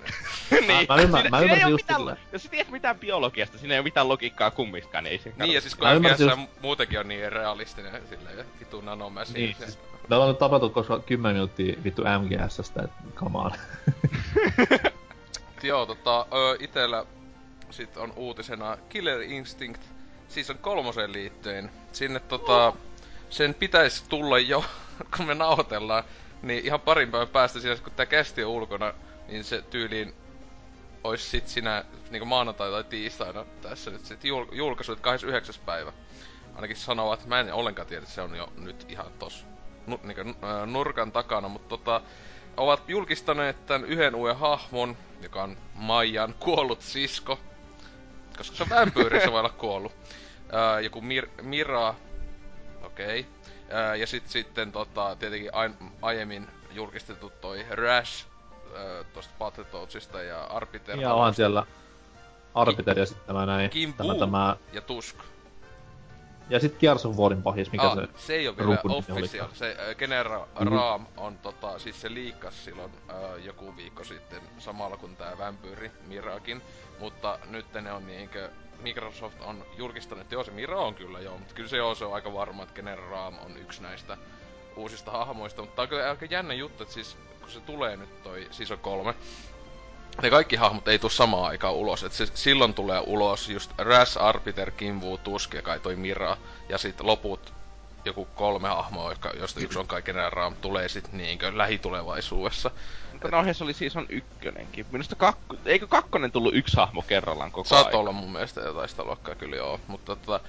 niin. 0.50 0.66
mä 0.88 0.96
ymmär- 0.96 1.30
mä 1.30 1.38
siinä 1.38 1.38
ei 1.38 1.44
ymmärsin 1.44 1.70
just 1.70 1.84
mitään, 1.84 2.00
silleen. 2.00 2.16
Jos 2.32 2.42
sä 2.42 2.48
tiedät 2.48 2.70
mitään 2.70 2.98
biologiasta, 2.98 3.59
siinä 3.59 3.74
ei 3.74 3.78
oo 3.80 3.84
mitään 3.84 4.09
logiikkaa 4.09 4.50
kummiskaan, 4.50 5.04
niin 5.04 5.12
ei 5.12 5.18
se 5.18 5.32
niin 5.38 5.54
ja 5.54 5.61
siis 5.61 5.74
kun 5.74 5.88
Mä 5.88 5.94
FPS 5.94 6.50
muutenkin 6.62 7.00
on 7.00 7.09
niin 7.09 7.32
realistinen 7.32 8.02
silleen, 8.09 8.38
ja 8.38 8.44
vitu 8.61 8.80
nanomäsi. 8.80 9.32
Niin, 9.32 9.57
siis 9.59 9.78
me 10.09 10.16
ollaan 10.16 10.30
nyt 10.30 10.38
tapeltu 10.38 10.70
koska 10.70 10.98
10 10.98 11.34
minuuttia 11.34 11.76
vittu 11.84 12.02
MGSstä, 12.02 12.82
et 12.82 12.90
come 13.14 13.38
on. 13.38 13.50
Joo, 15.62 15.86
tota, 15.86 16.20
ö, 16.20 16.57
itellä 16.61 17.04
sit 17.70 17.96
on 17.96 18.12
uutisena 18.16 18.78
Killer 18.88 19.22
Instinct 19.22 19.82
Season 20.28 20.59
kolmoseen 20.59 21.12
liittyen. 21.12 21.70
Sinne 21.92 22.20
tota, 22.20 22.72
sen 23.30 23.54
pitäisi 23.54 24.04
tulla 24.09 24.38
jo, 24.38 24.64
kun 25.16 25.26
me 25.26 25.34
nauhoitellaan, 25.34 26.04
niin 26.47 26.64
ihan 26.64 26.80
parin 26.80 27.11
päivän 27.11 27.28
päästä 27.28 27.61
siinä, 27.61 27.76
kun 27.76 27.92
tää 27.92 28.07
kästi 28.07 28.44
on 28.44 28.51
ulkona, 28.51 28.94
niin 29.28 29.44
se 29.44 29.62
tyyliin 29.62 30.14
ois 31.05 31.30
sit 31.30 31.49
siinä 31.49 31.84
niinku 32.11 32.26
maanantai 32.26 32.70
tai 32.70 32.84
tiistaina 32.84 33.44
tässä 33.62 33.90
nyt 33.90 34.05
sit 34.05 34.24
jul- 34.24 34.55
julkaisu, 34.55 34.92
että 34.92 35.03
29. 35.03 35.55
päivä. 35.66 35.92
Ainakin 36.55 36.76
sanovat, 36.76 37.26
mä 37.26 37.40
en 37.40 37.55
ollenkaan 37.55 37.88
tiedä, 37.88 38.03
että 38.03 38.14
se 38.14 38.22
on 38.22 38.36
jo 38.36 38.53
nyt 38.57 38.86
ihan 38.88 39.12
tos 39.18 39.47
nu, 39.86 40.01
niinku, 40.03 40.22
nurkan 40.66 41.12
takana, 41.12 41.49
mutta 41.49 41.68
tota, 41.68 42.01
ovat 42.57 42.88
julkistaneet 42.88 43.66
tämän 43.66 43.84
yhden 43.84 44.14
uuden 44.14 44.36
hahmon, 44.36 44.97
joka 45.22 45.42
on 45.42 45.57
Maijan 45.74 46.34
kuollut 46.34 46.82
sisko. 46.82 47.38
Koska 48.36 48.57
se 48.57 48.62
on 48.62 48.68
vampyyri, 48.68 49.20
se 49.20 49.32
voi 49.32 49.40
olla 49.40 49.49
kuollut. 49.49 49.92
Ää, 50.53 50.80
joku 50.80 51.01
Mir- 51.01 51.42
Mira, 51.42 51.94
okei. 52.82 53.20
Okay. 53.20 53.36
Ja 53.98 54.06
sit, 54.06 54.28
sitten 54.28 54.72
tota, 54.72 55.16
tietenkin 55.16 55.50
aiemmin 56.02 56.48
julkistettu 56.70 57.32
toi 57.40 57.66
Rash 57.70 58.26
ää, 58.76 59.04
tosta 59.14 59.34
Battletoadsista 59.38 60.22
ja 60.22 60.44
Arbiter. 60.44 61.00
Ja 61.00 61.14
onhan 61.14 61.34
siellä 61.34 61.66
Arbiter 62.54 62.98
ja 62.98 63.06
sitten 63.06 63.26
tämä 63.26 63.46
näin. 63.46 63.70
Kim 63.70 63.92
Tämä, 63.94 64.14
tämä, 64.14 64.56
ja 64.72 64.80
Tusk. 64.80 65.16
ja 66.50 66.60
sitten 66.60 66.80
Gears 66.80 67.06
of 67.06 67.16
Warin 67.16 67.42
pahis, 67.42 67.72
mikä 67.72 67.86
ah, 67.90 67.94
se... 67.94 68.08
se 68.16 68.34
ei 68.34 68.48
ole 68.48 68.56
vielä 68.56 68.78
official. 68.84 69.48
Se 69.52 69.76
äh, 69.88 69.96
Genera 69.96 70.46
Mhm. 70.60 70.72
Raam 70.72 71.06
on 71.16 71.38
tota, 71.38 71.78
siis 71.78 72.00
se 72.00 72.14
liikas 72.14 72.64
silloin 72.64 72.92
äh, 73.10 73.44
joku 73.44 73.76
viikko 73.76 74.04
sitten 74.04 74.40
samalla 74.58 74.96
kun 74.96 75.16
tää 75.16 75.38
vampyyri 75.38 75.90
Mirakin. 76.06 76.62
Mutta 77.00 77.38
nyt 77.50 77.66
ne 77.74 77.92
on 77.92 78.06
niinkö 78.06 78.50
Microsoft 78.82 79.40
on 79.40 79.66
julkistanut, 79.76 80.22
että 80.22 80.34
joo 80.34 80.44
se 80.44 80.50
Mira 80.50 80.80
on 80.80 80.94
kyllä 80.94 81.20
joo, 81.20 81.38
mutta 81.38 81.54
kyllä 81.54 81.68
se 81.68 81.76
joo, 81.76 81.94
se 81.94 82.04
on 82.04 82.14
aika 82.14 82.34
varma, 82.34 82.62
että 82.62 82.74
Genera 82.74 83.10
Raam 83.10 83.34
on 83.38 83.56
yksi 83.56 83.82
näistä 83.82 84.16
uusista 84.76 85.10
hahmoista. 85.10 85.62
Mutta 85.62 85.76
tää 85.76 85.82
on 85.82 85.88
kyllä 85.88 86.10
aika 86.10 86.24
jännä 86.24 86.54
juttu, 86.54 86.82
että 86.82 86.94
siis 86.94 87.16
kun 87.40 87.50
se 87.50 87.60
tulee 87.60 87.96
nyt 87.96 88.22
toi 88.22 88.46
Season 88.50 88.78
3, 88.78 89.14
ne 90.22 90.30
kaikki 90.30 90.56
hahmot 90.56 90.88
ei 90.88 90.98
tuu 90.98 91.10
samaan 91.10 91.50
aikaan 91.50 91.74
ulos. 91.74 92.04
Et 92.04 92.12
se 92.12 92.26
silloin 92.34 92.74
tulee 92.74 93.00
ulos 93.06 93.48
just 93.48 93.70
Ras, 93.78 94.16
Arbiter, 94.16 94.70
Kimvu, 94.70 95.18
Tusk 95.18 95.54
ja 95.54 95.62
kai 95.62 95.80
toi 95.80 95.96
Mira. 95.96 96.36
Ja 96.68 96.78
sit 96.78 97.00
loput 97.00 97.52
joku 98.04 98.24
kolme 98.34 98.68
hahmoa, 98.68 99.10
jotka, 99.10 99.30
josta 99.40 99.60
yksi 99.60 99.78
on 99.78 99.86
kaiken 99.86 100.32
Ram, 100.32 100.54
tulee 100.56 100.88
sit 100.88 101.12
niinkö 101.12 101.58
lähitulevaisuudessa. 101.58 102.70
Mutta 103.26 103.42
no 103.48 103.54
se 103.54 103.64
oli 103.64 103.72
season 103.72 104.06
ykkönenkin. 104.08 104.86
Minusta 104.90 105.16
kakko, 105.16 105.56
eikö 105.64 105.86
kakkonen 105.86 106.32
tullut 106.32 106.54
yksi 106.54 106.76
hahmo 106.76 107.02
kerrallaan 107.02 107.52
koko 107.52 107.68
Saat 107.68 107.86
ajan? 107.86 108.00
olla 108.00 108.12
mun 108.12 108.32
mielestä 108.32 108.60
jotain 108.60 108.88
sitä 108.88 109.04
luokkaa 109.04 109.34
kyllä 109.34 109.56
joo. 109.56 109.80
Mutta 109.86 110.16
tota, 110.16 110.40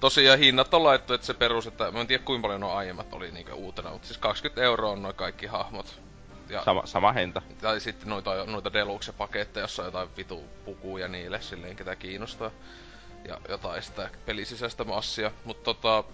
tosiaan 0.00 0.38
hinnat 0.38 0.74
on 0.74 0.84
laittu, 0.84 1.14
että 1.14 1.26
se 1.26 1.34
perus, 1.34 1.66
että 1.66 1.90
mä 1.90 2.00
en 2.00 2.06
tiedä 2.06 2.24
kuinka 2.24 2.42
paljon 2.42 2.60
nuo 2.60 2.72
aiemmat 2.72 3.12
oli 3.12 3.30
niinkö 3.30 3.54
uutena, 3.54 3.90
mutta 3.90 4.06
siis 4.08 4.18
20 4.18 4.62
euroa 4.62 4.90
on 4.92 5.02
noin 5.02 5.14
kaikki 5.14 5.46
hahmot. 5.46 6.00
Ja 6.48 6.64
Sama, 6.64 6.82
sama 6.86 7.12
hinta. 7.12 7.42
Tai 7.60 7.80
sitten 7.80 8.08
noita, 8.08 8.44
noita 8.46 8.72
deluxe-paketteja, 8.72 9.64
jossa 9.64 9.82
on 9.82 9.86
jotain 9.86 10.08
vitu 10.16 10.44
pukuja 10.64 11.08
niille, 11.08 11.40
silleen 11.40 11.76
ketä 11.76 11.96
kiinnostaa. 11.96 12.50
Ja 13.28 13.38
jotain 13.48 13.82
sitä 13.82 14.10
pelisisäistä 14.26 14.84
massia. 14.84 15.30
Mutta 15.44 15.64
tota, 15.64 16.04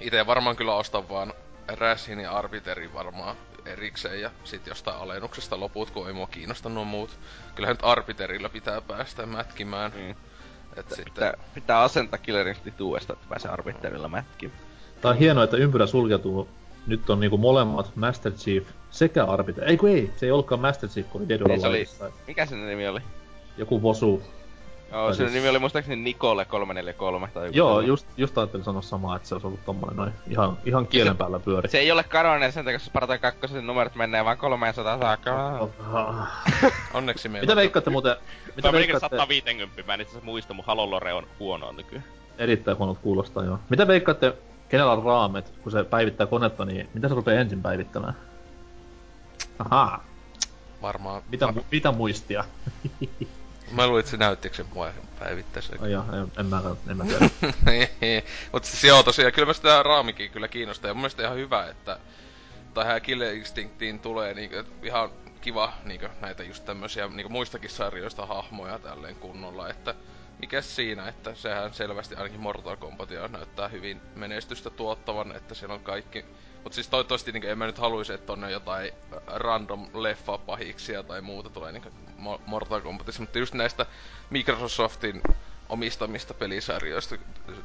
itse 0.00 0.26
varmaan 0.26 0.56
kyllä 0.56 0.74
ostan 0.74 1.08
vaan 1.08 1.34
Rashin 1.68 2.20
ja 2.20 2.32
Arbiterin 2.32 2.94
varmaan 2.94 3.36
erikseen 3.66 4.20
ja 4.20 4.30
sit 4.44 4.66
jostain 4.66 4.96
alennuksesta 4.96 5.60
loput, 5.60 5.90
kun 5.90 6.06
ei 6.06 6.12
mua 6.12 6.26
kiinnosta 6.26 6.68
nuo 6.68 6.84
muut. 6.84 7.18
Kyllähän 7.54 7.74
nyt 7.76 7.84
Arbiterilla 7.84 8.48
pitää 8.48 8.80
päästä 8.80 9.26
mätkimään. 9.26 9.92
Mm. 9.96 10.10
Et 10.76 10.88
sitten, 10.88 11.04
Pitää, 11.04 11.34
pitää 11.54 11.80
asentaa 11.80 12.18
Killer 12.18 12.48
Instinct 12.48 12.80
uudestaan, 12.80 13.16
että 13.16 13.28
pääsee 13.28 13.50
arbitterilla 13.50 14.08
mätkiin. 14.08 14.52
Tää 15.00 15.10
on 15.10 15.16
hienoa, 15.16 15.44
että 15.44 15.56
ympyrä 15.56 15.86
sulkeutuu. 15.86 16.48
Nyt 16.86 17.10
on 17.10 17.20
niinku 17.20 17.38
molemmat 17.38 17.96
Master 17.96 18.32
Chief 18.32 18.66
sekä 18.90 19.24
Arbiter. 19.24 19.64
Ei 19.64 19.76
kun 19.76 19.88
ei, 19.88 20.10
se 20.16 20.26
ei 20.26 20.32
ollutkaan 20.32 20.60
Master 20.60 20.88
Chief, 20.88 21.10
kun 21.10 21.20
oli 21.20 21.28
Dead 21.28 21.40
or 21.40 21.52
oli, 21.52 21.64
Aliveissa. 21.64 22.10
mikä 22.26 22.46
sen 22.46 22.66
nimi 22.66 22.88
oli? 22.88 23.00
Joku 23.58 23.82
Vosu. 23.82 24.22
Joo, 24.94 25.12
sen 25.14 25.26
siis- 25.26 25.32
nimi 25.34 25.48
oli 25.48 25.58
muistaakseni 25.58 25.96
Nicole 26.02 26.44
343 26.44 27.28
tai 27.34 27.44
joku 27.46 27.56
Joo, 27.56 27.68
tällainen. 27.68 27.88
just, 27.88 28.06
just 28.16 28.38
ajattelin 28.38 28.64
sanoa 28.64 28.82
samaa, 28.82 29.16
että 29.16 29.28
se 29.28 29.34
olisi 29.34 29.46
ollut 29.46 29.64
tommonen 29.64 29.96
noin 29.96 30.12
ihan, 30.30 30.58
ihan 30.64 30.86
kielen 30.86 31.16
päällä 31.16 31.38
pyöri. 31.40 31.68
Se 31.68 31.78
ei 31.78 31.92
ole 31.92 32.04
kanoinen 32.04 32.52
sen 32.52 32.64
takia, 32.64 32.74
jos 32.74 32.84
Spartan 32.84 33.20
kakkosen 33.20 33.66
numerot 33.66 33.94
menee 33.94 34.24
vaan 34.24 34.38
300 34.38 34.98
saakka. 34.98 35.68
Onneksi 36.94 37.28
meillä 37.28 37.42
Mitä 37.44 37.52
on- 37.52 37.56
veikkaatte 37.56 37.90
muuten, 37.90 38.16
Mitä 38.56 38.72
melkein 38.72 38.92
veikkaatte, 38.92 39.16
150, 39.16 39.82
mä 39.86 39.94
en 39.94 40.00
itse 40.00 40.10
asiassa 40.10 40.24
muista, 40.24 40.54
mun 40.54 40.64
Halo 40.64 40.90
Lore 40.90 41.12
on 41.12 41.26
huonoa 41.40 41.72
nykyään. 41.72 42.04
erittäin 42.38 42.78
huonot 42.78 42.98
kuulostaa 42.98 43.44
joo. 43.44 43.58
Mitä 43.68 43.86
veikkaatte, 43.86 44.34
kenellä 44.68 44.92
on 44.92 45.02
raamet, 45.02 45.52
kun 45.62 45.72
se 45.72 45.84
päivittää 45.84 46.26
konetta, 46.26 46.64
niin 46.64 46.88
mitä 46.94 47.08
se 47.08 47.14
rupeaa 47.14 47.40
ensin 47.40 47.62
päivittämään? 47.62 48.14
Ahaa, 49.58 50.04
Varmaan. 50.82 51.22
mitä, 51.30 51.46
mu- 51.46 51.64
mitä 51.70 51.92
muistia? 51.92 52.44
Mä 53.74 53.86
luulin, 53.86 54.00
että 54.00 54.10
se 54.10 54.16
näyttikö 54.16 54.56
se 54.56 54.64
mua 54.74 54.92
päivittäessä. 55.18 55.76
Ai 55.80 55.92
joo, 55.92 56.04
en, 56.12 56.32
en 56.38 56.46
mä, 56.46 56.62
en 56.90 56.96
mä 56.96 57.04
tiedä. 57.04 57.30
Mutta 58.52 58.68
siis 58.68 58.84
joo, 58.84 59.02
tosiaan, 59.02 59.32
kyllä 59.32 59.46
mä 59.46 59.52
sitä 59.52 59.82
raamikin 59.82 60.30
kyllä 60.30 60.48
kiinnostaa. 60.48 60.88
Ja 60.88 60.94
mun 60.94 61.00
mielestä 61.00 61.22
ihan 61.22 61.36
hyvä, 61.36 61.66
että 61.66 61.98
tähän 62.74 63.02
Killer 63.02 63.34
Instinctiin 63.34 64.00
tulee 64.00 64.34
niinku, 64.34 64.56
et 64.56 64.66
ihan 64.82 65.10
kiva 65.40 65.72
niinku, 65.84 66.06
näitä 66.20 66.42
just 66.42 66.64
tämmösiä 66.64 67.08
niinku, 67.08 67.32
muistakin 67.32 67.70
sarjoista 67.70 68.26
hahmoja 68.26 68.78
tälleen 68.78 69.16
kunnolla, 69.16 69.68
että 69.68 69.94
mikäs 70.40 70.76
siinä, 70.76 71.08
että 71.08 71.34
sehän 71.34 71.74
selvästi 71.74 72.14
ainakin 72.14 72.40
Mortal 72.40 72.76
Kombatia 72.76 73.28
näyttää 73.28 73.68
hyvin 73.68 74.00
menestystä 74.14 74.70
tuottavan, 74.70 75.36
että 75.36 75.54
siellä 75.54 75.74
on 75.74 75.80
kaikki 75.80 76.24
Mut 76.64 76.72
siis 76.72 76.88
toivottavasti 76.88 77.32
niinku, 77.32 77.48
en 77.48 77.58
mä 77.58 77.66
nyt 77.66 77.78
haluisi, 77.78 78.12
että 78.12 78.32
on 78.32 78.50
jotain 78.50 78.92
random 79.26 79.86
leffa 79.94 80.38
pahiksia 80.38 81.02
tai 81.02 81.20
muuta 81.20 81.50
tulee 81.50 81.72
niinku 81.72 81.88
Mo- 82.18 82.40
Mortal 82.46 82.80
Kombatissa, 82.80 83.22
mutta 83.22 83.38
just 83.38 83.54
näistä 83.54 83.86
Microsoftin 84.30 85.22
omistamista 85.68 86.34
pelisarjoista 86.34 87.16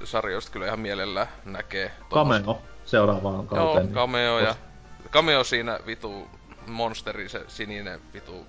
sarjoista 0.03 0.51
kyllä 0.51 0.65
ihan 0.65 0.79
mielellään 0.79 1.27
näkee. 1.45 1.91
tommosta. 2.09 2.43
Cameo 2.43 2.61
seuraavaan 2.85 3.35
Joo, 3.35 3.43
kauteen. 3.43 3.85
niin 3.85 3.95
cameo 3.95 4.39
ja... 4.39 4.55
Cameo 5.11 5.43
siinä 5.43 5.79
vitu 5.85 6.27
monsteri, 6.67 7.29
se 7.29 7.43
sininen 7.47 8.01
vitu... 8.13 8.45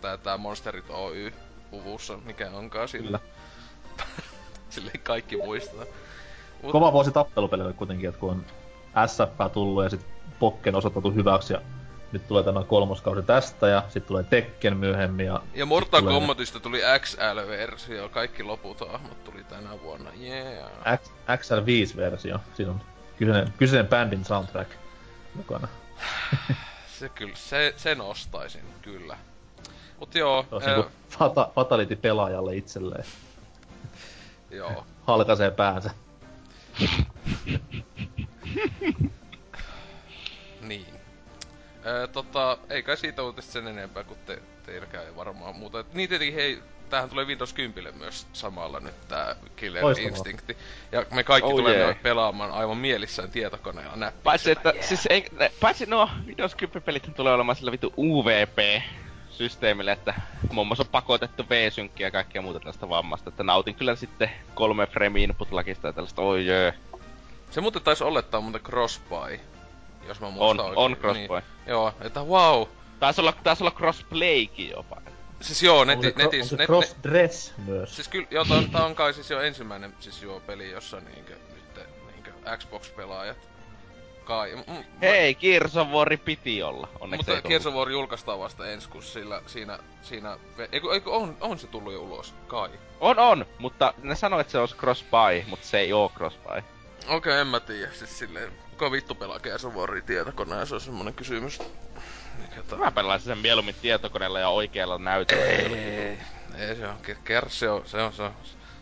Tää, 0.00 0.16
tää 0.16 0.36
Monsterit 0.36 0.90
Oy 0.90 1.32
puvussa, 1.70 2.16
mikä 2.16 2.50
onkaan 2.50 2.88
sillä. 2.88 3.18
Kyllä. 3.18 4.06
Silleen 4.70 5.00
kaikki 5.00 5.36
muistaa. 5.36 5.84
Mut, 6.62 6.72
Kova 6.72 6.92
vuosi 6.92 7.10
tappelupelille 7.10 7.72
kuitenkin, 7.72 8.08
että 8.08 8.20
kun 8.20 8.30
on 8.30 8.44
SF 9.06 9.52
tullut 9.52 9.84
ja 9.84 9.90
sit 9.90 10.06
Pokken 10.38 10.74
osoitettu 10.74 11.10
hyväksi 11.12 11.52
ja 11.52 11.60
nyt 12.12 12.28
tulee 12.28 12.42
tämä 12.42 12.62
kolmoskausi 12.64 13.22
tästä 13.22 13.68
ja 13.68 13.82
sitten 13.82 14.02
tulee 14.08 14.22
Tekken 14.22 14.76
myöhemmin 14.76 15.26
ja... 15.26 15.40
ja 15.54 15.66
Mortal 15.66 16.00
tulee- 16.00 16.14
Kombatista 16.14 16.60
tuli 16.60 16.80
XL-versio, 17.00 18.08
kaikki 18.08 18.42
loput 18.42 18.80
hahmot 18.80 19.24
tuli 19.24 19.44
tänä 19.44 19.70
vuonna, 19.82 20.10
yeah. 20.20 20.70
X, 20.98 21.10
XL5-versio. 21.28 22.38
Siinä 22.54 22.72
on 22.72 22.80
kyseinen, 23.18 23.52
kyseinen 23.58 23.88
bändin 23.88 24.24
soundtrack 24.24 24.70
mukana. 25.34 25.68
Se 26.98 27.08
kyllä, 27.08 27.36
se, 27.36 27.74
sen 27.76 28.00
ostaisin, 28.00 28.62
kyllä. 28.82 29.16
Mut 30.00 30.14
joo, 30.14 30.46
Se 30.48 30.54
on 30.54 30.62
ää, 30.62 30.76
niinku 30.76 30.90
fata, 31.10 31.48
fatality 31.54 31.96
pelaajalle 31.96 32.56
itselleen. 32.56 33.04
joo. 34.50 34.84
Halkaisee 35.06 35.50
päänsä. 35.50 35.90
Niin. 40.60 40.86
Öö, 41.86 42.06
tota, 42.06 42.58
ei 42.70 42.82
kai 42.82 42.96
siitä 42.96 43.22
uutista 43.22 43.52
sen 43.52 43.66
enempää, 43.66 44.04
kun 44.04 44.16
te, 44.26 44.42
teilläkään 44.66 45.06
ei 45.06 45.16
varmaan 45.16 45.56
muuta. 45.56 45.80
Et 45.80 45.94
Niin 45.94 46.08
tietenkin, 46.08 46.34
hei, 46.34 46.62
tämähän 46.90 47.10
tulee 47.10 47.24
Windows 47.24 47.52
10 47.52 47.98
myös 47.98 48.26
samalla 48.32 48.80
nyt 48.80 49.08
tää 49.08 49.36
Killer 49.56 49.84
Loistavaa. 49.84 50.08
Instincti. 50.08 50.56
Ja 50.92 51.06
me 51.10 51.24
kaikki 51.24 51.50
Oh 51.50 51.56
tulemme 51.56 51.78
yeah. 51.78 52.02
pelaamaan 52.02 52.50
aivan 52.50 52.76
mielissään 52.76 53.30
tietokoneella 53.30 53.96
näppiksellä. 53.96 54.24
Paitsi, 54.24 54.50
että, 54.50 54.72
siis 54.80 55.06
ei, 55.10 55.24
ne, 55.38 55.52
paitsi 55.60 55.86
nuo 55.86 56.08
Windows 56.26 56.54
10 56.54 56.82
pelit 56.82 57.14
tulee 57.16 57.34
olemaan 57.34 57.56
sillä 57.56 57.72
vitu 57.72 57.94
UVP 57.98 58.82
systeemille, 59.30 59.92
että 59.92 60.14
muun 60.50 60.66
muassa 60.66 60.82
on 60.82 60.88
pakotettu 60.92 61.44
V-synkkiä 61.50 62.06
ja 62.06 62.10
kaikkea 62.10 62.42
muuta 62.42 62.58
tällaista 62.58 62.88
vammasta, 62.88 63.28
että 63.28 63.42
nautin 63.42 63.74
kyllä 63.74 63.96
sitten 63.96 64.30
kolme 64.54 64.86
frame 64.86 65.20
input 65.20 65.52
lakista 65.52 65.86
ja 65.86 65.92
tällaista, 65.92 66.22
oi 66.22 66.46
jee. 66.46 66.74
Se 67.52 67.60
muuten 67.60 67.82
taisi 67.82 68.04
olettaa 68.04 68.40
muuten 68.40 68.60
crossbuy. 68.60 69.40
Jos 70.08 70.20
mä 70.20 70.26
On, 70.26 70.32
muistan 70.32 70.66
oikein. 70.66 70.78
on 70.78 70.96
crossbuy. 70.96 71.38
Niin, 71.40 71.48
joo, 71.66 71.92
että 72.00 72.22
wow. 72.22 72.62
Taisi 73.00 73.20
olla, 73.20 73.32
taisi 73.44 73.62
olla 73.62 73.70
crossplaykin 73.70 74.70
jopa. 74.70 74.96
Siis 75.40 75.62
joo, 75.62 75.78
On 75.78 75.86
neti, 75.86 76.02
se, 76.02 76.10
cro- 76.10 76.12
on 76.14 76.24
netis, 76.24 76.48
se 76.48 76.56
net, 76.56 76.68
cross-dress 76.70 77.52
myös. 77.66 77.96
Siis 77.96 78.08
kyllä, 78.08 78.26
joo, 78.30 78.44
tää, 78.44 78.62
tää 78.72 78.84
on 78.84 78.94
kai 78.94 79.14
siis 79.14 79.30
jo 79.30 79.40
ensimmäinen 79.40 79.94
siis 80.00 80.22
joo 80.22 80.40
peli, 80.40 80.70
jossa 80.70 81.00
niinkö 81.00 81.34
nyt 81.54 81.86
niinkö 82.12 82.32
Xbox-pelaajat 82.56 83.36
kai. 84.24 84.56
M- 84.56 84.72
m- 84.72 84.84
Hei, 85.02 85.36
War 85.92 86.16
piti 86.24 86.62
olla. 86.62 86.88
Onneksi 87.00 87.30
Mutta 87.32 87.70
War 87.70 87.90
julkaistaan 87.90 88.38
vasta 88.38 88.66
ensi 88.68 88.88
kuussa, 88.88 89.12
sillä 89.12 89.42
siinä, 89.46 89.78
siinä, 90.02 90.38
eiku, 90.72 90.90
eiku, 90.90 91.10
on, 91.10 91.36
on 91.40 91.58
se 91.58 91.66
tullut 91.66 91.92
jo 91.92 92.00
ulos, 92.00 92.34
kai. 92.46 92.70
On, 93.00 93.18
on, 93.18 93.46
mutta 93.58 93.94
ne 94.02 94.14
sanoi, 94.14 94.40
että 94.40 94.50
se 94.50 94.58
olisi 94.58 94.76
crossbuy, 94.76 95.44
mutta 95.46 95.66
se 95.66 95.78
ei 95.78 95.92
oo 95.92 96.12
crossbuy. 96.16 96.62
Okei, 97.04 97.16
okay, 97.16 97.40
en 97.40 97.46
mä 97.46 97.60
tiedä, 97.60 97.92
siis 97.92 98.18
silleen, 98.18 98.52
kuka 98.70 98.90
vittu 98.90 99.14
pelaa 99.14 99.40
Gears 99.40 99.66
tietokoneella, 100.06 100.66
se 100.66 100.74
on 100.74 100.80
semmonen 100.80 101.14
kysymys. 101.14 101.60
Mikä 102.38 102.76
Mä 102.76 102.90
pelaisin 102.90 103.26
sen 103.26 103.38
mieluummin 103.38 103.74
tietokoneella 103.82 104.40
ja 104.40 104.48
oikealla 104.48 104.98
näytöllä. 104.98 105.44
Ei, 105.44 106.18
ei 106.58 106.76
se 106.76 106.88
on, 106.88 106.96
Gears 107.24 107.58
se 107.58 107.70
on, 107.70 107.82
se 107.86 108.02
on, 108.02 108.12
se 108.12 108.22
on, 108.22 108.32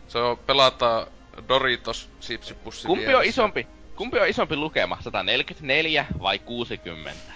se 0.07 0.17
on 0.17 0.37
pelata 0.37 1.07
Doritos 1.47 2.09
sipsipussi 2.19 2.87
Kumpi 2.87 3.03
on 3.03 3.07
vieressä. 3.07 3.29
isompi? 3.29 3.67
Kumpi 3.95 4.19
on 4.19 4.27
isompi 4.27 4.55
lukema? 4.55 4.97
144 5.01 6.05
vai 6.21 6.39
60? 6.39 7.33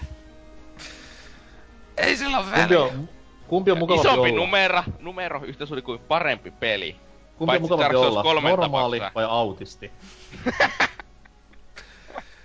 Ei 1.98 2.18
sillä 2.18 2.38
ole 2.38 2.46
Kumpi 2.46 2.76
on, 2.76 3.10
kumpi 3.48 3.72
on 3.72 3.78
mukavampi 3.78 4.10
Isompi 4.10 4.30
olla? 4.30 4.40
numero, 4.40 4.84
numero 5.00 5.44
yhtä 5.44 5.66
suuri 5.66 5.82
kuin 5.82 6.00
parempi 6.00 6.52
peli. 6.52 6.96
Kumpi 7.38 7.50
paitsi 7.50 7.62
mukavampi 7.62 7.94
Dark 7.94 8.04
Souls 8.04 8.26
olla? 8.26 8.42
Normaali 8.42 9.00
tapauksessa. 9.00 9.16
vai 9.16 9.26
autisti? 9.30 9.92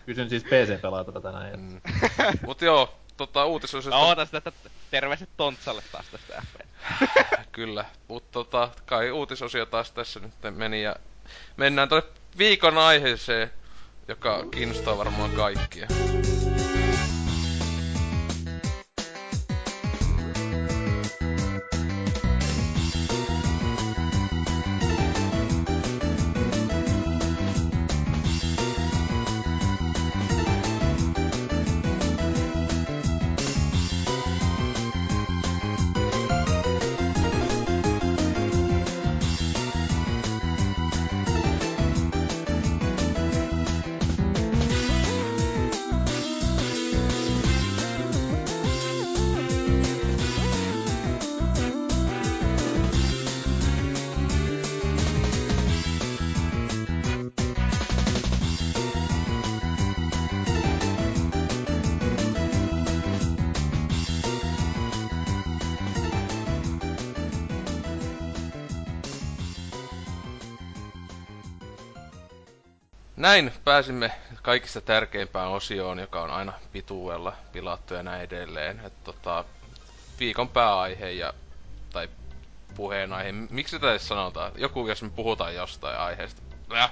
Kysyn 0.07 0.31
siis 0.31 0.45
PC-pelaajalta 0.45 1.13
tätä 1.13 1.33
näin. 1.33 1.61
Mm. 1.61 1.81
Mut 2.47 2.63
joo, 2.63 2.95
tota 3.17 3.45
uutisosasta... 3.45 3.97
No 3.99 4.09
ootan 4.09 4.27
sitä, 4.27 4.39
että 4.39 4.53
terveiset 4.91 5.29
Tontsalle 5.37 5.83
taas 5.93 6.07
tästä. 6.07 6.43
Kyllä, 7.53 7.85
mutta 8.09 8.33
tota, 8.33 8.69
kai 8.87 9.11
uutisosio 9.11 9.67
taas 9.67 9.93
tässä 9.93 10.21
nyt 10.21 10.57
meni 10.57 10.83
ja 10.83 10.97
mennään 11.57 11.89
tuonne 11.89 12.09
viikon 12.39 12.79
aiheeseen, 12.79 13.51
joka 14.09 14.45
kiinnostaa 14.51 14.99
varmaan 14.99 15.31
kaikkia. 15.31 15.87
Näin 73.21 73.53
pääsimme 73.65 74.11
kaikista 74.43 74.81
tärkeimpään 74.81 75.49
osioon, 75.51 75.99
joka 75.99 76.23
on 76.23 76.31
aina 76.31 76.53
pituudella 76.73 77.33
pilattu 77.53 77.95
ja 77.95 78.03
näin 78.03 78.23
edelleen. 78.23 78.81
Et 78.87 79.05
tota, 79.05 79.45
viikon 80.21 80.49
pääaihe 80.49 81.11
ja, 81.11 81.35
tai 81.93 82.09
puheenaihe. 82.77 83.33
Miksi 83.33 83.77
tätä 83.79 83.91
edes 83.91 84.09
sanotaan? 84.09 84.53
Joku, 84.57 84.89
jos 84.89 85.03
me 85.03 85.11
puhutaan 85.11 85.55
jostain 85.55 85.99
aiheesta. 85.99 86.43
Äh. 86.75 86.91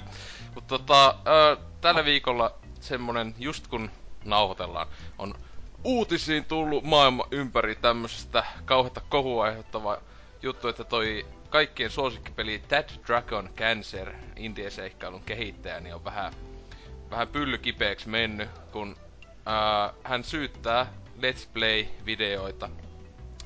Mutta 0.55 0.79
tota, 0.79 1.09
äh, 1.09 1.59
tällä 1.81 2.05
viikolla 2.05 2.55
semmonen, 2.81 3.35
just 3.39 3.67
kun 3.67 3.91
nauhoitellaan, 4.25 4.87
on 5.19 5.35
uutisiin 5.85 6.45
tullut 6.45 6.85
maailma 6.85 7.25
ympäri 7.31 7.75
tämmöisestä 7.75 8.45
kauheutta 8.65 9.01
kohua 9.09 9.45
aiheuttava 9.45 9.99
juttu, 10.43 10.69
että 10.69 10.85
toi 10.85 11.27
kaikkien 11.51 11.91
suosikkipeli 11.91 12.63
Dead 12.71 12.89
Dragon 13.07 13.51
Cancer 13.57 14.13
indie-seikkailun 14.37 15.23
kehittäjä 15.27 15.81
niin 15.81 15.95
on 15.95 16.05
vähän, 16.05 16.33
vähän 17.11 17.29
pyllykipeäksi 17.29 18.09
mennyt, 18.09 18.49
kun 18.73 18.97
ää, 19.47 19.93
hän 20.05 20.25
syyttää 20.25 20.93
Let's 21.17 21.49
Play-videoita 21.53 22.69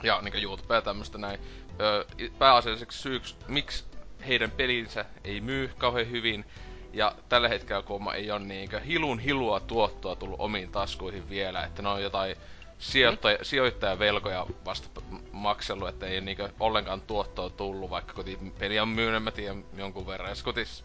ja 0.03 0.21
niin 0.23 0.43
YouTube 0.43 0.75
ja 0.75 0.83
tämmöstä 0.83 1.19
näin 1.19 1.41
ö, 1.81 2.07
pääasialliseksi 2.39 2.99
syyksi, 2.99 3.37
miksi 3.49 3.85
heidän 4.27 4.51
pelinsä 4.51 5.05
ei 5.25 5.41
myy 5.41 5.71
kauhean 5.79 6.11
hyvin. 6.11 6.45
Ja 6.93 7.15
tällä 7.29 7.49
hetkellä 7.49 7.83
kuulemma 7.83 8.15
ei 8.15 8.31
ole 8.31 8.41
niinkö 8.41 8.81
hilun 8.81 9.19
hilua 9.19 9.61
tuottoa 9.61 10.17
tullut 10.17 10.41
omiin 10.41 10.73
taskuihin 10.73 11.31
vielä, 11.31 11.65
että 11.65 11.83
ne 11.83 11.89
on 11.89 12.03
jotain 12.03 12.37
sijoittaja, 12.83 13.39
mm. 13.39 13.45
sijoittajavelkoja 13.45 14.47
vasta 14.65 14.89
p- 15.01 15.33
maksellut, 15.33 15.89
että 15.89 16.07
ei 16.07 16.21
niinkö 16.21 16.49
ollenkaan 16.61 17.01
tuottoa 17.01 17.51
tullut, 17.51 17.91
vaikka 17.91 18.15
koti 18.15 18.39
peli 18.59 18.81
on 18.81 18.89
myynyt, 18.89 19.23
mä 19.23 19.31
tiedän 19.31 19.65
jonkun 19.77 20.07
verran. 20.07 20.31
Ja 20.31 20.37
kotis, 20.45 20.85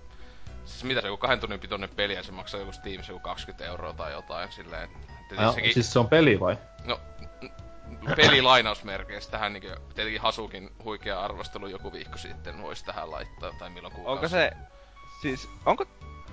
siis 0.66 0.84
mitä 0.84 1.02
se 1.02 1.08
joku 1.08 1.18
kahden 1.18 1.39
tunnin 1.39 1.60
pitoinen 1.60 1.89
peli 1.89 2.14
ja 2.14 2.24
se 2.24 2.32
maksaa 2.32 2.60
joku 2.60 2.72
Steamissa 2.72 3.12
joku 3.12 3.24
20 3.24 3.66
euroa 3.66 3.93
tai 3.93 4.12
jotain 4.12 4.52
silleen. 4.52 4.89
Ja, 5.38 5.52
sekin- 5.52 5.74
siis 5.74 5.93
se 5.93 6.00
on 6.00 6.10
peli 6.10 6.39
vai? 6.39 6.58
No, 6.86 7.00
peli 8.16 8.41
lainausmerkeissä 8.41 9.32
tähän 9.32 9.54
niinku, 9.54 9.70
tietenkin 9.95 10.22
Hasukin 10.22 10.70
huikea 10.84 11.22
arvostelu 11.22 11.68
joku 11.68 11.93
viikko 11.93 12.18
sitten 12.18 12.62
voisi 12.62 12.86
tähän 12.86 13.12
laittaa, 13.12 13.52
tai 13.60 13.70
milloin 13.70 13.93
kuukausi. 13.93 14.16
Onko 14.16 14.28
se, 14.28 14.52
siis, 15.22 15.50
onko 15.66 15.86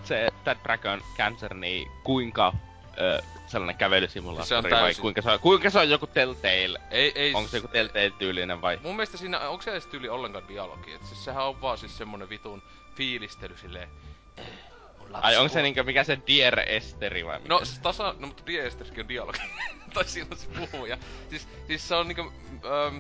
se 0.05 0.29
Dead 0.45 0.59
Dragon 0.65 1.01
Cancer 1.17 1.55
niin 1.55 1.91
kuinka 2.05 2.53
ö, 3.01 3.23
sellainen 3.47 3.77
kävelysimulaattori 3.77 4.49
Se 4.49 4.57
on 4.57 4.63
vai 4.63 4.71
täysin- 4.71 5.01
kuinka 5.03 5.23
se 5.23 5.31
on, 5.31 5.41
kuinka 5.41 5.71
se 5.71 5.79
on 5.79 5.91
joku 5.91 6.07
Telltale? 6.07 6.81
Ei, 6.91 7.13
ei, 7.15 7.35
Onko 7.35 7.49
se 7.49 7.57
joku 7.57 7.69
Telltale 7.69 8.11
tyylinen 8.19 8.63
vai? 8.63 8.79
Mun 8.83 8.97
mielestä 8.97 9.17
siinä, 9.17 9.41
onko 9.49 9.63
se 9.63 9.71
edes 9.71 9.87
tyyli 9.87 10.09
ollenkaan 10.09 10.49
dialogi? 10.49 10.93
Et 10.95 11.07
siis 11.07 11.25
sehän 11.25 11.45
on 11.47 11.61
vaan 11.61 11.79
siis 11.79 11.99
semmonen 11.99 12.29
vitun 12.29 12.63
fiilistely 12.97 13.57
silleen... 13.57 13.89
"Eh, 14.37 14.45
mun 14.99 15.13
lapsi 15.13 15.27
Ai 15.27 15.37
onko 15.37 15.49
se 15.49 15.53
kuoli." 15.53 15.63
niinkö 15.63 15.83
mikä 15.83 16.05
se 16.05 16.19
Dear 16.27 16.59
Esteri 16.61 17.27
vai 17.27 17.39
mikä 17.39 17.49
No 17.55 17.65
se? 17.65 17.81
tasa, 17.81 18.15
no 18.19 18.27
mutta 18.27 18.47
Diesterkin 18.47 19.01
on 19.01 19.09
dialogi. 19.09 19.39
tai 19.95 20.05
siinä 20.05 20.29
on 20.31 20.37
se 20.39 20.47
puhuja. 20.71 20.97
Siis, 21.31 21.49
siis 21.67 21.89
se 21.89 21.95
on 21.95 22.09
niinku, 22.09 22.33
ähm, 22.65 22.97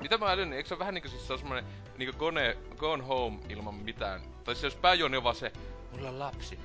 mitä 0.00 0.18
mä 0.18 0.26
älynin, 0.30 0.52
eikö 0.52 0.68
se 0.68 0.74
ole 0.74 0.78
vähän 0.78 0.94
niinku 0.94 1.08
siis 1.08 1.26
se 1.26 1.32
on 1.32 1.38
semmonen 1.38 1.64
niinku 1.98 2.18
gone, 2.18 2.56
gone 2.76 3.04
home 3.04 3.38
ilman 3.48 3.74
mitään. 3.74 4.20
Tai 4.44 4.54
siis 4.54 4.62
jos 4.64 4.76
pääjuoni 4.76 5.16
on 5.16 5.24
vaan 5.24 5.36
se, 5.36 5.52
mulla 5.92 6.08
on 6.08 6.18
lapsi, 6.18 6.58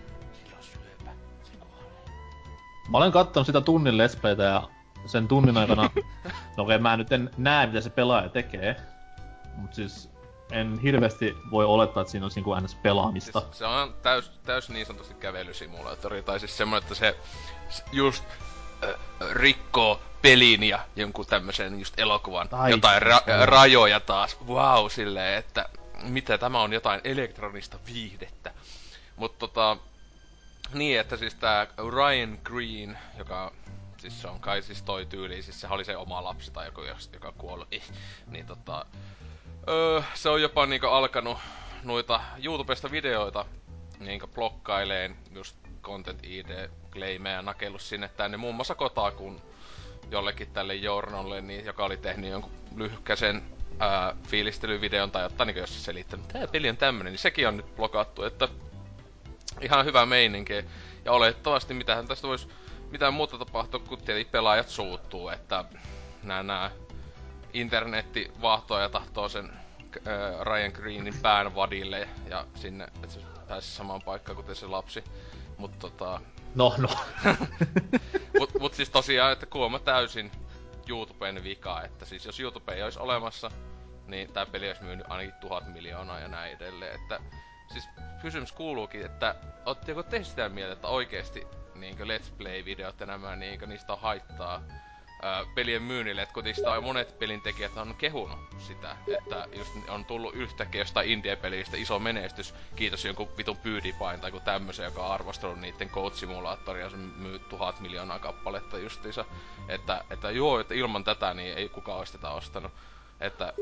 Mä 2.89 2.97
olen 2.97 3.11
kattonut 3.11 3.45
sitä 3.45 3.61
tunnin 3.61 3.97
lespleitä 3.97 4.43
ja 4.43 4.69
sen 5.05 5.27
tunnin 5.27 5.57
aikana... 5.57 5.89
no 6.57 6.63
okei, 6.63 6.77
mä 6.77 6.97
nyt 6.97 7.11
en 7.11 7.29
näe 7.37 7.67
mitä 7.67 7.81
se 7.81 7.89
pelaaja 7.89 8.29
tekee. 8.29 8.75
Mut 9.55 9.73
siis 9.73 10.09
en 10.51 10.79
hirveästi 10.79 11.37
voi 11.51 11.65
olettaa, 11.65 12.01
että 12.01 12.11
siinä 12.11 12.25
olisi 12.25 12.37
niinku 12.39 12.55
ns. 12.55 12.75
pelaamista. 12.75 13.39
Siis 13.39 13.57
se 13.57 13.65
on 13.65 13.93
täys, 14.01 14.31
täys 14.45 14.69
niin 14.69 14.85
sanotusti 14.85 15.13
kävelysimulaattori, 15.13 16.23
tai 16.23 16.39
siis 16.39 16.57
semmonen, 16.57 16.83
että 16.83 16.95
se 16.95 17.17
just 17.91 18.23
äh, 18.83 18.95
rikkoo 19.31 20.01
pelin 20.21 20.63
ja 20.63 20.79
jonkun 20.95 21.25
tämmöisen 21.25 21.79
just 21.79 21.99
elokuvan 21.99 22.47
Ai, 22.51 22.71
jotain 22.71 23.01
ra- 23.01 23.45
rajoja 23.45 23.99
taas. 23.99 24.37
Wow, 24.47 24.87
silleen, 24.87 25.37
että 25.37 25.69
mitä 26.03 26.37
tämä 26.37 26.61
on 26.61 26.73
jotain 26.73 27.01
elektronista 27.03 27.79
viihdettä. 27.85 28.51
Mutta 29.15 29.39
tota, 29.39 29.77
niin, 30.73 30.99
että 30.99 31.17
siis 31.17 31.35
tää 31.35 31.67
Ryan 31.77 32.39
Green, 32.43 32.97
joka 33.17 33.51
siis 33.97 34.21
se 34.21 34.27
on 34.27 34.39
kai 34.39 34.61
siis 34.61 34.81
toi 34.81 35.05
tyyli, 35.05 35.41
siis 35.41 35.61
se 35.61 35.67
oli 35.67 35.85
se 35.85 35.97
oma 35.97 36.23
lapsi 36.23 36.51
tai 36.51 36.65
joku, 36.65 36.81
joka 37.13 37.33
eh, 37.71 37.83
niin 38.27 38.45
tota, 38.45 38.85
öö, 39.69 40.01
se 40.13 40.29
on 40.29 40.41
jopa 40.41 40.65
niinku 40.65 40.87
alkanut 40.87 41.37
noita 41.83 42.21
YouTubesta 42.43 42.91
videoita 42.91 43.45
niinku 43.99 44.27
blokkaileen 44.27 45.17
just 45.31 45.57
Content 45.81 46.19
ID 46.23 46.69
claimeja 46.91 47.41
nakellut 47.41 47.81
sinne 47.81 48.07
tänne. 48.07 48.37
Muun 48.37 48.55
muassa 48.55 48.75
Kotakun 48.75 49.41
jollekin 50.11 50.51
tälle 50.51 50.75
journalle, 50.75 51.41
niin, 51.41 51.65
joka 51.65 51.85
oli 51.85 51.97
tehnyt 51.97 52.31
jonkun 52.31 52.51
lyhkäisen 52.75 53.43
ää, 53.79 54.15
fiilistelyvideon 54.27 55.11
tai 55.11 55.23
jotain 55.23 55.47
niin 55.47 55.57
jos 55.57 55.85
selittänyt, 55.85 56.25
että 56.25 56.33
tämä 56.33 56.47
peli 56.47 56.69
on 56.69 56.77
tämmönen, 56.77 57.13
niin 57.13 57.19
sekin 57.19 57.47
on 57.47 57.57
nyt 57.57 57.75
blokattu, 57.75 58.23
että 58.23 58.47
ihan 59.61 59.85
hyvä 59.85 60.05
meininki. 60.05 60.53
Ja 61.05 61.11
olettavasti 61.11 61.73
mitähän 61.73 62.07
tästä 62.07 62.27
voisi 62.27 62.47
mitään 62.91 63.13
muuta 63.13 63.37
tapahtua, 63.37 63.79
kun 63.79 63.97
tietenkin 63.97 64.31
pelaajat 64.31 64.69
suuttuu, 64.69 65.29
että 65.29 65.65
nämä, 66.23 66.43
nämä 66.43 66.71
internetti 67.53 68.31
vahtoo 68.41 68.79
ja 68.79 68.89
tahtoo 68.89 69.29
sen 69.29 69.49
äh, 69.49 70.45
Ryan 70.45 70.71
Greenin 70.71 71.17
pään 71.21 71.55
vadille 71.55 72.09
ja 72.27 72.45
sinne, 72.55 72.83
että 72.83 73.07
se 73.07 73.19
pääsisi 73.47 73.75
samaan 73.75 74.01
paikkaan 74.01 74.35
kuten 74.35 74.55
se 74.55 74.67
lapsi. 74.67 75.03
Mutta 75.57 75.77
tota... 75.79 76.21
No, 76.55 76.75
no. 76.77 76.89
mut, 78.39 78.59
mut 78.59 78.73
siis 78.73 78.89
tosiaan, 78.89 79.31
että 79.31 79.45
kuoma 79.45 79.79
täysin 79.79 80.31
YouTuben 80.87 81.43
vika, 81.43 81.81
että 81.81 82.05
siis 82.05 82.25
jos 82.25 82.39
YouTube 82.39 82.73
ei 82.73 82.83
olisi 82.83 82.99
olemassa, 82.99 83.51
niin 84.07 84.33
tämä 84.33 84.45
peli 84.45 84.67
olisi 84.67 84.83
myynyt 84.83 85.05
ainakin 85.09 85.33
tuhat 85.41 85.73
miljoonaa 85.73 86.19
ja 86.19 86.27
näin 86.27 86.55
edelleen, 86.55 86.95
että 86.95 87.19
siis 87.71 87.89
kysymys 88.21 88.51
kuuluukin, 88.51 89.05
että 89.05 89.35
ootteko 89.65 90.03
te 90.03 90.23
sitä 90.23 90.49
mieltä, 90.49 90.73
että 90.73 90.87
oikeesti 90.87 91.47
niinkö 91.75 92.03
Let's 92.03 92.31
Play-videot 92.37 92.99
ja 92.99 93.05
nämä 93.05 93.35
niinkö 93.35 93.67
niistä 93.67 93.93
on 93.93 93.99
haittaa 93.99 94.61
ää, 95.21 95.45
pelien 95.55 95.81
myynnille, 95.81 96.21
että 96.21 96.33
kuitenkin 96.33 96.63
monet 96.83 97.19
pelin 97.19 97.41
tekijät 97.41 97.77
on 97.77 97.95
kehunut 97.95 98.39
sitä, 98.57 98.97
että 99.17 99.47
just 99.57 99.71
on 99.87 100.05
tullut 100.05 100.35
yhtäkkiä 100.35 100.81
jostain 100.81 101.09
indie-pelistä 101.09 101.77
iso 101.77 101.99
menestys, 101.99 102.53
kiitos 102.75 103.05
jonkun 103.05 103.37
vitun 103.37 103.57
PewDiePien 103.57 104.19
tai 104.21 104.29
joku 104.29 104.39
tämmösen, 104.39 104.85
joka 104.85 105.05
on 105.05 105.11
arvostellut 105.11 105.59
niiden 105.59 105.89
Code 105.89 106.15
Simulatoria, 106.15 106.89
se 106.89 106.97
myy 106.97 107.39
tuhat 107.39 107.79
miljoonaa 107.79 108.19
kappaletta 108.19 108.77
justiinsa, 108.77 109.25
että, 109.67 110.03
että 110.09 110.31
joo, 110.31 110.59
että 110.59 110.73
ilman 110.73 111.03
tätä 111.03 111.33
niin 111.33 111.57
ei 111.57 111.69
kukaan 111.69 111.97
olisi 111.97 112.13
tätä 112.13 112.29
ostanut. 112.29 112.71
Että 113.19 113.53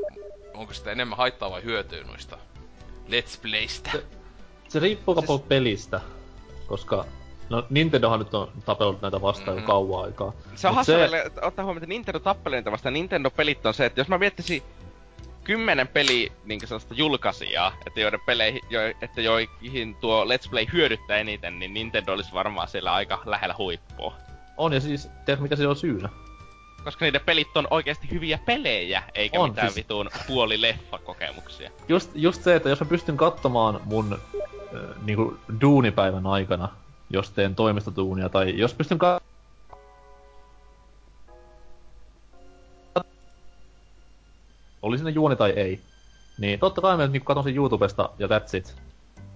onko 0.54 0.72
sitä 0.72 0.92
enemmän 0.92 1.18
haittaa 1.18 1.50
vai 1.50 1.62
hyötyä 1.62 2.04
noista 2.04 2.38
Let's 3.08 3.40
Playstä? 3.42 3.90
Se, 3.90 4.04
se 4.68 4.78
riippuu 4.78 5.20
siis... 5.26 5.40
pelistä, 5.40 6.00
koska 6.66 7.04
No 7.50 7.66
Nintendohan 7.70 8.18
nyt 8.18 8.34
on 8.34 8.52
tapellut 8.64 9.02
näitä 9.02 9.20
vastaan 9.20 9.56
mm-hmm. 9.56 9.62
jo 9.62 9.66
kauan 9.66 10.04
aikaa. 10.04 10.32
Se 10.54 10.68
on 10.68 10.74
hauska 10.74 10.92
se... 10.92 10.98
vielä, 10.98 11.16
ottaa 11.42 11.64
huomioon, 11.64 11.76
että 11.76 11.86
Nintendo 11.86 12.20
tappelee 12.20 12.58
niitä 12.58 12.72
vastaan. 12.72 12.94
Nintendo-pelit 12.94 13.66
on 13.66 13.74
se, 13.74 13.86
että 13.86 14.00
jos 14.00 14.08
mä 14.08 14.18
miettisin 14.18 14.62
kymmenen 15.44 15.88
peli 15.88 16.32
niin 16.44 16.60
sellaista 16.60 16.94
julkaisijaa, 16.94 17.72
että 17.86 18.00
joiden 18.00 18.20
peleihin, 18.26 18.60
jo, 18.70 18.80
että 19.02 19.20
joihin 19.20 19.94
tuo 19.94 20.24
Let's 20.24 20.50
Play 20.50 20.66
hyödyttää 20.72 21.16
eniten, 21.16 21.58
niin 21.58 21.74
Nintendo 21.74 22.12
olisi 22.12 22.32
varmaan 22.32 22.68
siellä 22.68 22.92
aika 22.92 23.22
lähellä 23.24 23.54
huippua. 23.58 24.14
On, 24.56 24.72
ja 24.72 24.80
siis, 24.80 25.08
tiedät 25.24 25.42
mikä 25.42 25.56
se 25.56 25.66
on 25.66 25.76
syynä? 25.76 26.08
Koska 26.88 27.04
niiden 27.04 27.20
pelit 27.20 27.56
on 27.56 27.68
oikeasti 27.70 28.10
hyviä 28.10 28.38
pelejä, 28.46 29.02
eikä 29.14 29.40
on, 29.40 29.50
mitään 29.50 29.68
siis... 29.68 29.76
vitun 29.76 30.10
puoli 30.26 30.60
leffa-kokemuksia. 30.60 31.70
Just, 31.88 32.10
just 32.14 32.42
se, 32.42 32.56
että 32.56 32.68
jos 32.68 32.80
mä 32.80 32.86
pystyn 32.86 33.16
katsomaan 33.16 33.80
mun 33.84 34.12
äh, 34.12 34.80
niinku 35.04 35.38
duunipäivän 35.60 36.26
aikana 36.26 36.68
jos 37.10 37.30
teen 37.30 37.54
toimistotuunia, 37.54 38.28
tai 38.28 38.58
jos 38.58 38.74
pystyn 38.74 38.98
ka- 38.98 39.20
oli 44.82 44.98
sinne 44.98 45.10
juoni 45.10 45.36
tai 45.36 45.50
ei, 45.50 45.80
niin 46.38 46.58
totta 46.58 46.80
kai 46.80 46.96
mä 46.96 47.06
niin 47.06 47.24
katon 47.24 47.44
sen 47.44 47.56
YouTubesta 47.56 48.10
ja 48.18 48.26
that's 48.26 48.56
it. 48.56 48.76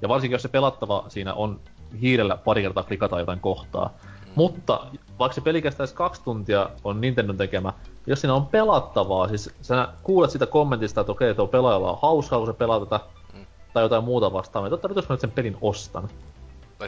Ja 0.03 0.09
varsinkin 0.09 0.35
jos 0.35 0.43
se 0.43 0.49
pelattava 0.49 1.05
siinä 1.09 1.35
on 1.35 1.61
hiirellä 2.01 2.37
pari 2.37 2.63
kertaa 2.63 2.83
klikata 2.83 3.21
jotain 3.21 3.41
kohtaa. 3.41 3.89
Mm. 3.89 4.33
Mutta 4.35 4.87
vaikka 5.23 5.35
se 5.35 5.41
peli 5.41 5.63
kestäisi 5.63 5.95
kaksi 5.95 6.23
tuntia, 6.25 6.71
on 6.85 7.01
Nintendo 7.01 7.33
tekemä, 7.33 7.73
jos 8.07 8.21
siinä 8.21 8.35
on 8.35 8.47
pelattavaa, 8.47 9.29
siis 9.29 9.51
sä 9.63 9.89
kuulet 10.03 10.31
sitä 10.31 10.47
kommentista, 10.47 11.01
että 11.01 11.13
okei, 11.13 11.35
tuo 11.35 11.47
pelaajalla 11.47 11.91
on 11.91 11.99
hauskaa, 12.03 12.39
kun 12.39 12.47
se 12.47 12.53
pelaa 12.53 12.81
tätä, 12.81 13.01
mm. 13.33 13.47
tai 13.73 13.83
jotain 13.83 14.05
muuta 14.05 14.33
vastaan, 14.33 14.65
niin 14.65 14.71
totta 14.71 14.89
nyt 14.89 14.97
jos 14.97 15.09
mä 15.09 15.13
nyt 15.13 15.21
sen 15.21 15.31
pelin 15.31 15.57
ostan. 15.61 16.09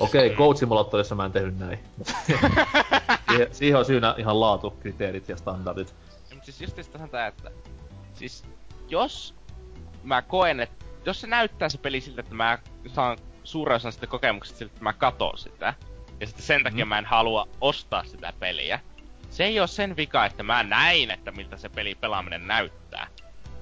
Okei, 0.01 0.27
okay, 0.27 0.37
Goat 0.37 0.57
Simulatorissa 0.57 1.15
mä 1.15 1.25
en 1.25 1.33
tehnyt 1.33 1.59
näin. 1.59 1.79
siihen, 3.29 3.49
siihen 3.53 3.79
on 3.79 3.85
syynä 3.85 4.15
ihan 4.19 4.41
laatukriteerit 4.41 5.29
ja 5.29 5.37
standardit. 5.37 5.95
Mutta 6.35 6.53
siis 6.53 6.61
just 6.61 6.93
tää, 7.11 7.27
että... 7.27 7.51
Siis, 8.15 8.45
jos 8.89 9.35
mä 10.03 10.23
koen, 10.23 10.61
että 10.61 10.85
jos 11.05 11.21
se 11.21 11.27
näyttää 11.27 11.69
se 11.69 11.79
peli 11.79 12.01
siltä, 12.01 12.21
että 12.21 12.35
mä 12.35 12.59
saan 12.87 13.19
suuren 13.45 13.77
osan 13.77 13.93
sitä 13.93 14.07
kokemuksesta 14.07 14.59
siltä, 14.59 14.73
että 14.73 14.85
mä 14.85 14.93
katon 14.93 15.39
sitä, 15.39 15.75
ja 16.21 16.27
sitten 16.27 16.47
sen 16.47 16.65
takia 16.65 16.85
mm. 16.85 16.89
mä 16.89 16.99
en 16.99 17.07
halua 17.07 17.49
ostaa 17.61 18.05
sitä 18.05 18.33
peliä, 18.39 18.81
se 19.31 19.45
ei 19.45 19.61
ole 19.61 19.69
sen 19.69 19.97
vika, 19.97 20.27
että 20.27 20.43
mä 20.43 20.63
näin, 20.63 21.11
että 21.11 21.31
miltä 21.31 21.57
se 21.57 21.69
peli 21.69 21.95
pelaaminen 21.95 22.47
näyttää. 22.47 23.07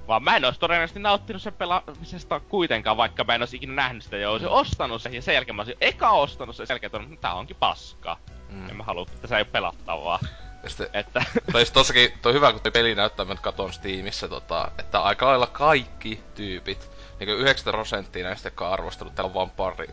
Vaan 0.07 0.23
mä 0.23 0.35
en 0.35 0.45
olisi 0.45 0.59
todennäköisesti 0.59 0.99
nauttinut 0.99 1.41
sen 1.41 1.53
pelaamisesta 1.53 2.39
kuitenkaan, 2.39 2.97
vaikka 2.97 3.23
mä 3.23 3.35
en 3.35 3.41
olisi 3.41 3.55
ikinä 3.55 3.73
nähnyt 3.73 4.03
sitä 4.03 4.17
ja 4.17 4.29
olisin 4.29 4.49
mm. 4.49 4.53
ostanut 4.53 5.01
sen. 5.01 5.13
Ja 5.13 5.21
sen 5.21 5.33
jälkeen 5.33 5.55
mä 5.55 5.61
olisin 5.61 5.77
eka 5.81 6.11
ostanut 6.11 6.55
sen, 6.55 6.67
sen 6.67 6.73
jälkeen 6.73 6.91
todennut, 6.91 7.13
että 7.13 7.27
tää 7.27 7.33
onkin 7.33 7.55
paskaa. 7.59 8.17
Mm. 8.49 8.69
En 8.69 8.75
mä 8.75 8.83
halua, 8.83 9.05
että 9.13 9.27
se 9.27 9.35
ei 9.35 9.41
ole 9.41 9.47
pelattavaa. 9.51 10.19
Ja 10.63 10.69
sitten, 10.69 10.89
että... 10.99 11.23
toi 11.51 11.65
tossakin, 11.65 12.13
toi 12.21 12.33
hyvä, 12.33 12.51
kun 12.51 12.61
toi 12.61 12.71
peli 12.71 12.95
näyttää, 12.95 13.25
mä 13.25 13.35
katon 13.35 13.73
Steamissa, 13.73 14.27
tota, 14.27 14.71
että 14.79 14.99
aika 14.99 15.25
lailla 15.25 15.47
kaikki 15.47 16.23
tyypit, 16.35 16.91
niin 17.19 17.29
90 17.29 17.71
prosenttia 17.71 18.23
näistä, 18.23 18.47
jotka 18.47 18.67
on 18.67 18.73
arvostellut, 18.73 19.15
täällä 19.15 19.29
on 19.29 19.33
vaan 19.33 19.49
pari, 19.49 19.87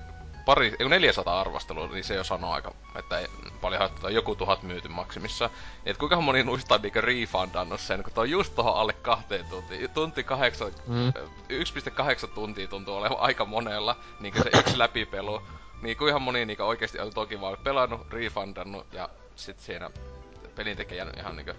pari, 0.45 0.77
400 0.89 1.41
arvostelua, 1.41 1.87
niin 1.87 2.05
se 2.05 2.15
jo 2.15 2.25
sanoo 2.25 2.53
aika, 2.53 2.75
että 2.95 3.19
ei 3.19 3.27
paljon 3.61 3.81
haittaa, 3.81 4.11
joku 4.11 4.35
tuhat 4.35 4.63
myyty 4.63 4.89
maksimissa. 4.89 5.51
Et 5.87 5.97
kuinka 5.97 6.21
moni 6.21 6.43
nuista 6.43 6.75
on 6.75 6.83
niinku 6.83 7.01
refundannut 7.01 7.81
sen, 7.81 8.03
kun 8.03 8.13
toi 8.13 8.25
on 8.25 8.31
just 8.31 8.55
tohon 8.55 8.75
alle 8.75 8.93
kahteen 8.93 9.45
tuntiin. 9.45 9.91
Tunti 9.91 10.25
kahdeksan, 10.25 10.73
mm. 10.87 11.09
1,8 11.09 12.29
tuntia 12.35 12.69
tuntuu 12.69 12.97
olevan 12.97 13.21
aika 13.21 13.45
monella, 13.45 13.97
niinku 14.21 14.43
se 14.43 14.59
yksi 14.59 14.79
läpipelu. 14.79 15.43
Niin 15.83 15.97
kuinka 15.97 16.19
moni 16.19 16.47
niinku 16.47 16.63
oikeesti 16.63 16.99
on 16.99 17.15
toki 17.15 17.41
vaan 17.41 17.57
pelannut, 17.65 18.13
refundannut 18.13 18.93
ja 18.93 19.09
sit 19.37 19.61
siinä 19.61 19.91
pelintekijä 20.55 21.07
ihan 21.17 21.37
niinku 21.37 21.53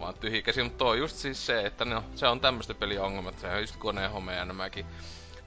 vaan 0.00 0.14
tyhjikäsi, 0.14 0.62
mutta 0.62 0.78
toi 0.78 0.90
on 0.90 0.98
just 0.98 1.16
siis 1.16 1.46
se, 1.46 1.66
että 1.66 1.84
no, 1.84 2.04
se 2.14 2.28
on 2.28 2.40
tämmöistä 2.40 2.74
peliongelmat, 2.74 3.38
se 3.38 3.46
on 3.46 3.60
just 3.60 3.76
koneen 3.76 4.10
home 4.10 4.34
ja 4.34 4.44
nämäkin 4.44 4.86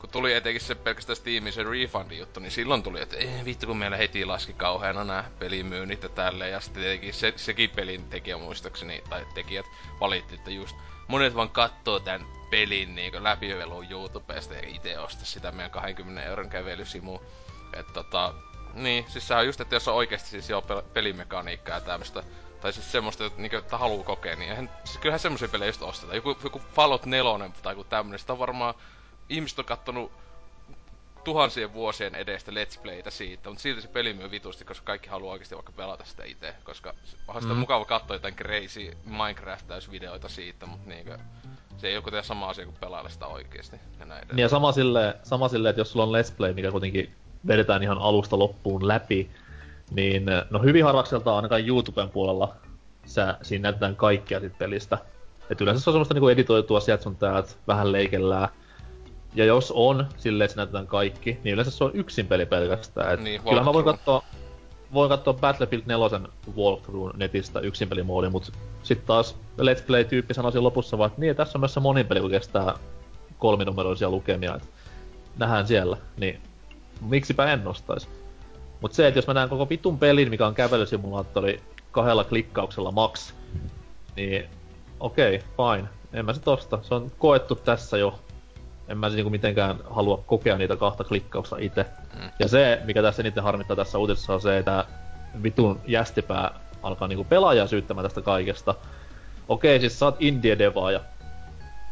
kun 0.04 0.10
tuli 0.10 0.34
etenkin 0.34 0.62
se 0.62 0.76
pelkästään 0.76 1.16
Steamin 1.16 1.54
se 1.54 1.64
refundin 1.64 2.20
juttu, 2.20 2.40
niin 2.40 2.52
silloin 2.52 2.84
tuli, 2.84 3.02
että 3.02 3.18
ei 3.18 3.46
vittu 3.46 3.68
kun 3.68 3.78
meillä 3.78 3.98
heti 3.98 4.26
laski 4.26 4.54
kauheana 4.54 5.04
nämä 5.04 5.24
pelimyynnit 5.40 6.04
ja 6.04 6.10
tälleen. 6.10 6.52
Ja 6.52 6.60
sitten 6.60 6.84
tietenkin 6.84 7.14
se, 7.14 7.34
sekin 7.36 7.70
pelin 7.70 8.10
tekijä 8.10 8.38
muistaakseni, 8.38 9.04
tai 9.10 9.26
tekijät 9.34 9.66
valitti, 10.00 10.36
että 10.36 10.52
just 10.52 10.76
monet 11.08 11.36
vaan 11.36 11.50
kattoo 11.50 12.00
tämän 12.00 12.26
pelin 12.50 12.96
niin 12.96 13.24
läpivelun 13.24 13.92
YouTubesta 13.92 14.54
ja 14.54 14.68
itse 14.68 15.00
osta 15.00 15.26
sitä 15.26 15.52
meidän 15.52 15.72
20 15.72 16.24
euron 16.24 16.50
kävelysimu. 16.50 17.20
Että 17.74 17.94
tota, 17.94 18.34
niin, 18.74 19.06
siis 19.08 19.28
sehän 19.28 19.42
on 19.42 19.46
just, 19.46 19.62
että 19.62 19.76
jos 19.76 19.88
on 19.88 19.96
oikeasti 19.96 20.30
siis 20.30 20.50
jo 20.50 20.62
pelimekaniikkaa 20.94 21.76
ja 21.76 21.82
tämmöstä, 21.82 22.24
tai 22.62 22.74
siis 22.74 22.92
semmoista, 22.92 23.26
että, 23.26 23.42
niinku, 23.42 23.58
että 23.58 23.78
haluaa 23.78 24.04
kokea, 24.04 24.36
niin 24.36 24.50
eihän, 24.50 24.70
siis 24.84 24.98
kyllähän 24.98 25.20
semmoisia 25.20 25.48
pelejä 25.48 25.70
just 25.70 25.82
ostetaan. 25.82 26.16
Joku, 26.16 26.38
joku 26.44 26.62
Fallout 26.74 27.06
4 27.06 27.50
tai 27.64 27.74
joku 27.74 27.84
tämmönen, 27.84 28.20
sitä 28.20 28.34
on 28.34 28.40
varmaan 28.40 28.74
ihmiset 29.34 29.60
on 29.60 29.66
kattonut 29.66 30.12
tuhansien 31.24 31.74
vuosien 31.74 32.16
edestä 32.16 32.52
Let's 32.52 32.80
Playtä 32.82 33.12
siitä, 33.12 33.50
mutta 33.50 33.62
silti 33.62 33.82
se 33.82 33.88
peli 33.88 34.14
myy 34.14 34.32
vitusti, 34.32 34.66
koska 34.66 34.86
kaikki 34.86 35.10
haluaa 35.10 35.32
oikeasti 35.32 35.56
vaikka 35.56 35.72
pelata 35.72 36.06
sitä 36.06 36.24
itse, 36.24 36.54
koska 36.64 36.94
onhan 37.28 37.42
sitä 37.42 37.54
mm. 37.54 37.60
mukava 37.60 37.86
katsoa 37.86 38.16
jotain 38.16 38.36
crazy 38.36 38.92
Minecraft-täysvideoita 39.06 40.30
siitä, 40.30 40.66
mutta 40.66 40.90
niinkö, 40.90 41.18
se 41.78 41.88
ei 41.88 41.96
ole 41.96 42.04
kuitenkaan 42.04 42.24
sama 42.24 42.50
asia 42.50 42.66
kuin 42.66 42.78
pelailla 42.80 43.10
sitä 43.10 43.28
oikeesti 43.28 43.76
ja 44.00 44.06
näin 44.06 44.28
Niin 44.28 44.38
ja 44.38 44.50
sama 44.50 44.72
silleen, 44.72 45.14
sama 45.24 45.48
sille, 45.48 45.70
että 45.70 45.80
jos 45.80 45.92
sulla 45.92 46.06
on 46.06 46.24
Let's 46.24 46.34
Play, 46.38 46.54
mikä 46.54 46.72
kuitenkin 46.72 47.14
vedetään 47.48 47.84
ihan 47.84 47.98
alusta 47.98 48.40
loppuun 48.40 48.88
läpi, 48.88 49.30
niin 49.92 50.26
no 50.50 50.60
hyvin 50.60 50.86
harvakselta 50.86 51.36
ainakaan 51.36 51.68
YouTuben 51.68 52.10
puolella 52.10 52.56
sä, 53.06 53.38
siinä 53.42 53.64
näytetään 53.64 53.96
kaikkia 53.96 54.40
sit 54.40 54.58
pelistä. 54.58 54.98
Et 55.50 55.62
yleensä 55.62 55.84
se 55.84 55.90
on 55.90 55.94
semmoista 55.94 56.14
niinku 56.14 56.28
editoitua 56.28 56.80
sieltä 56.80 57.04
sun 57.04 57.16
täältä, 57.16 57.54
vähän 57.68 57.92
leikellään, 57.92 58.50
ja 59.36 59.46
jos 59.46 59.72
on 59.76 60.08
silleen, 60.18 60.46
että 60.46 60.54
se 60.54 60.60
näytetään 60.60 60.88
kaikki, 60.88 61.38
niin 61.44 61.54
yleensä 61.54 61.72
se 61.72 61.84
on 61.84 61.92
yksin 61.94 62.28
peli 62.28 62.46
pelkästään. 62.46 63.14
Et 63.14 63.20
niin, 63.20 63.42
kyllä 63.42 63.64
mä 63.64 63.74
voin 63.74 63.86
katsoa, 63.86 64.24
voin 64.94 65.10
katsoa 65.10 65.34
Battlefield 65.34 65.84
4 65.86 66.20
walkthrough 66.58 67.18
netistä 67.18 67.60
yksin 67.60 67.90
pelimoodi, 67.90 68.30
mutta 68.30 68.52
sitten 68.84 69.08
taas 69.08 69.38
Let's 69.58 69.84
Play-tyyppi 69.88 70.34
sanoi 70.34 70.52
lopussa 70.54 70.98
vaan, 70.98 71.08
että 71.08 71.22
niin, 71.22 71.36
tässä 71.36 71.58
on 71.58 71.60
myös 71.60 71.74
se 71.74 71.80
monin 71.80 72.08
peli, 72.08 72.20
kun 72.20 72.32
kestää 72.32 72.74
kolminumeroisia 73.40 74.10
lukemia, 74.10 74.56
että 74.56 74.68
nähdään 75.38 75.68
siellä, 75.68 75.98
niin 76.18 76.42
miksipä 77.02 77.54
en 77.54 77.64
nostais. 77.64 78.10
Mut 78.82 78.94
se, 78.94 79.08
että 79.08 79.18
jos 79.18 79.28
mä 79.28 79.34
näen 79.34 79.50
koko 79.50 79.70
vitun 79.70 80.00
pelin, 80.00 80.30
mikä 80.30 80.48
on 80.48 80.54
kävelysimulaattori 80.54 81.62
kahdella 81.92 82.24
klikkauksella 82.24 82.92
max, 82.92 83.34
niin 84.16 84.46
okei, 85.00 85.36
okay, 85.36 85.78
fine. 85.78 85.90
En 86.14 86.26
mä 86.26 86.34
sit 86.34 86.48
osta. 86.48 86.80
Se 86.82 86.96
on 86.96 87.12
koettu 87.18 87.56
tässä 87.56 87.98
jo 87.98 88.20
en 88.88 88.98
mä 88.98 89.10
niinku 89.10 89.30
mitenkään 89.30 89.80
halua 89.90 90.24
kokea 90.26 90.58
niitä 90.58 90.76
kahta 90.76 91.04
klikkausta 91.04 91.58
itse. 91.60 91.86
Mm. 92.16 92.30
Ja 92.40 92.48
se, 92.48 92.82
mikä 92.86 93.02
tässä 93.02 93.22
eniten 93.22 93.44
harmittaa 93.44 93.76
tässä 93.76 93.98
uutisessa 93.98 94.34
on 94.34 94.42
se, 94.42 94.58
että 94.58 94.86
vitun 95.44 95.80
jästipää 95.88 96.52
alkaa 96.84 97.08
niinku 97.08 97.24
pelaajaa 97.24 97.68
syyttämään 97.68 98.06
tästä 98.06 98.22
kaikesta. 98.22 98.76
Okei, 99.50 99.80
siis 99.80 100.00
sä 100.00 100.06
oot 100.06 100.16
indie 100.20 100.58
devaaja. 100.60 101.00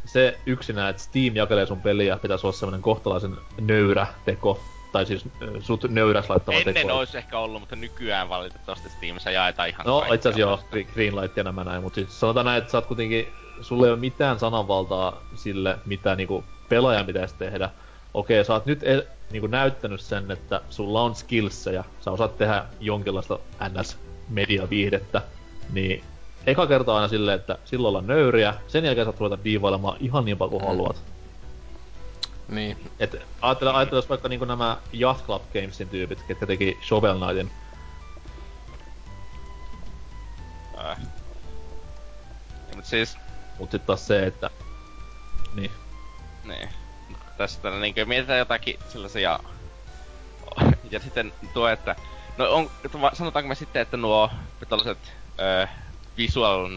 Se 0.05 0.37
yksinään, 0.45 0.89
että 0.89 1.01
Steam 1.01 1.35
jakelee 1.35 1.65
sun 1.65 1.81
peliä, 1.81 2.17
pitäisi 2.17 2.47
olla 2.47 2.57
semmonen 2.57 2.81
kohtalaisen 2.81 3.37
nöyrä 3.61 4.07
teko. 4.25 4.59
Tai 4.91 5.05
siis 5.05 5.25
sut 5.59 5.83
nöyräs 5.89 6.29
laittava 6.29 6.57
Ennen 6.57 6.73
teko. 6.73 6.97
olisi 6.97 7.17
ehkä 7.17 7.39
ollut, 7.39 7.61
mutta 7.61 7.75
nykyään 7.75 8.29
valitettavasti 8.29 8.89
Steamissa 8.89 9.31
jaetaan 9.31 9.69
ihan 9.69 9.85
No 9.85 9.99
itse 9.99 10.29
asiassa 10.29 10.39
joo, 10.39 10.51
vasta. 10.51 10.75
Gre- 10.75 10.93
Greenlight 10.93 11.37
ja 11.37 11.43
nämä 11.43 11.63
näin, 11.63 11.83
mutta 11.83 11.95
siis 11.95 12.19
sanotaan 12.19 12.45
näin, 12.45 12.57
että 12.57 12.71
sä 12.71 12.77
oot 12.77 12.85
kuitenkin, 12.85 13.27
sulla 13.61 13.85
ei 13.85 13.91
ole 13.91 13.99
mitään 13.99 14.39
sananvaltaa 14.39 15.17
sille, 15.35 15.79
mitä 15.85 16.15
niinku 16.15 16.43
pelaajan 16.71 17.05
pitäisi 17.05 17.35
tehdä. 17.35 17.69
Okei, 18.13 18.45
sä 18.45 18.53
oot 18.53 18.65
nyt 18.65 18.83
e- 18.83 19.07
niinku 19.31 19.47
näyttänyt 19.47 20.01
sen, 20.01 20.31
että 20.31 20.61
sulla 20.69 21.01
on 21.01 21.15
skillsejä, 21.15 21.83
sä 22.01 22.11
osaat 22.11 22.37
tehdä 22.37 22.65
jonkinlaista 22.79 23.39
NS-mediaviihdettä, 23.69 25.21
niin 25.73 26.03
eka 26.47 26.67
kertaa 26.67 26.95
aina 26.95 27.07
silleen, 27.07 27.39
että 27.39 27.57
silloin 27.65 27.89
ollaan 27.89 28.07
nöyriä, 28.07 28.53
sen 28.67 28.85
jälkeen 28.85 29.05
saat 29.05 29.19
ruveta 29.19 29.43
diivailemaan 29.43 29.97
ihan 29.99 30.25
niin 30.25 30.37
paljon 30.37 30.51
kuin 30.51 30.61
Mm. 30.63 30.67
haluat. 30.67 31.03
Niin. 32.47 32.89
Et 32.99 33.15
ajattele, 33.41 33.71
ajattele 33.71 33.97
jos 33.97 34.09
vaikka 34.09 34.27
niinku 34.29 34.45
nämä 34.45 34.77
Yacht 34.99 35.25
Club 35.25 35.41
Gamesin 35.53 35.89
tyypit, 35.89 36.23
ketkä 36.27 36.45
teki 36.45 36.77
Shovel 36.87 37.17
Knightin, 37.17 37.51
Äh. 40.85 40.97
Mut 42.75 42.85
siis, 42.85 43.17
mut 43.59 43.71
sit 43.71 43.85
taas 43.85 44.07
se, 44.07 44.25
että... 44.25 44.49
Niin. 45.53 45.71
Niin. 46.43 46.69
Tästä 47.37 47.69
niinkö 47.69 48.05
mietitään 48.05 48.39
jotakin 48.39 48.79
sellaisia... 48.89 49.39
Ja 50.91 50.99
sitten 50.99 51.33
tuo, 51.53 51.67
että... 51.67 51.95
No 52.37 52.51
on, 52.51 52.71
sanotaanko 53.13 53.47
me 53.47 53.55
sitten, 53.55 53.81
että 53.81 53.97
nuo 53.97 54.29
tällaiset 54.69 55.13
ö, 55.39 55.67
visual 56.17 56.69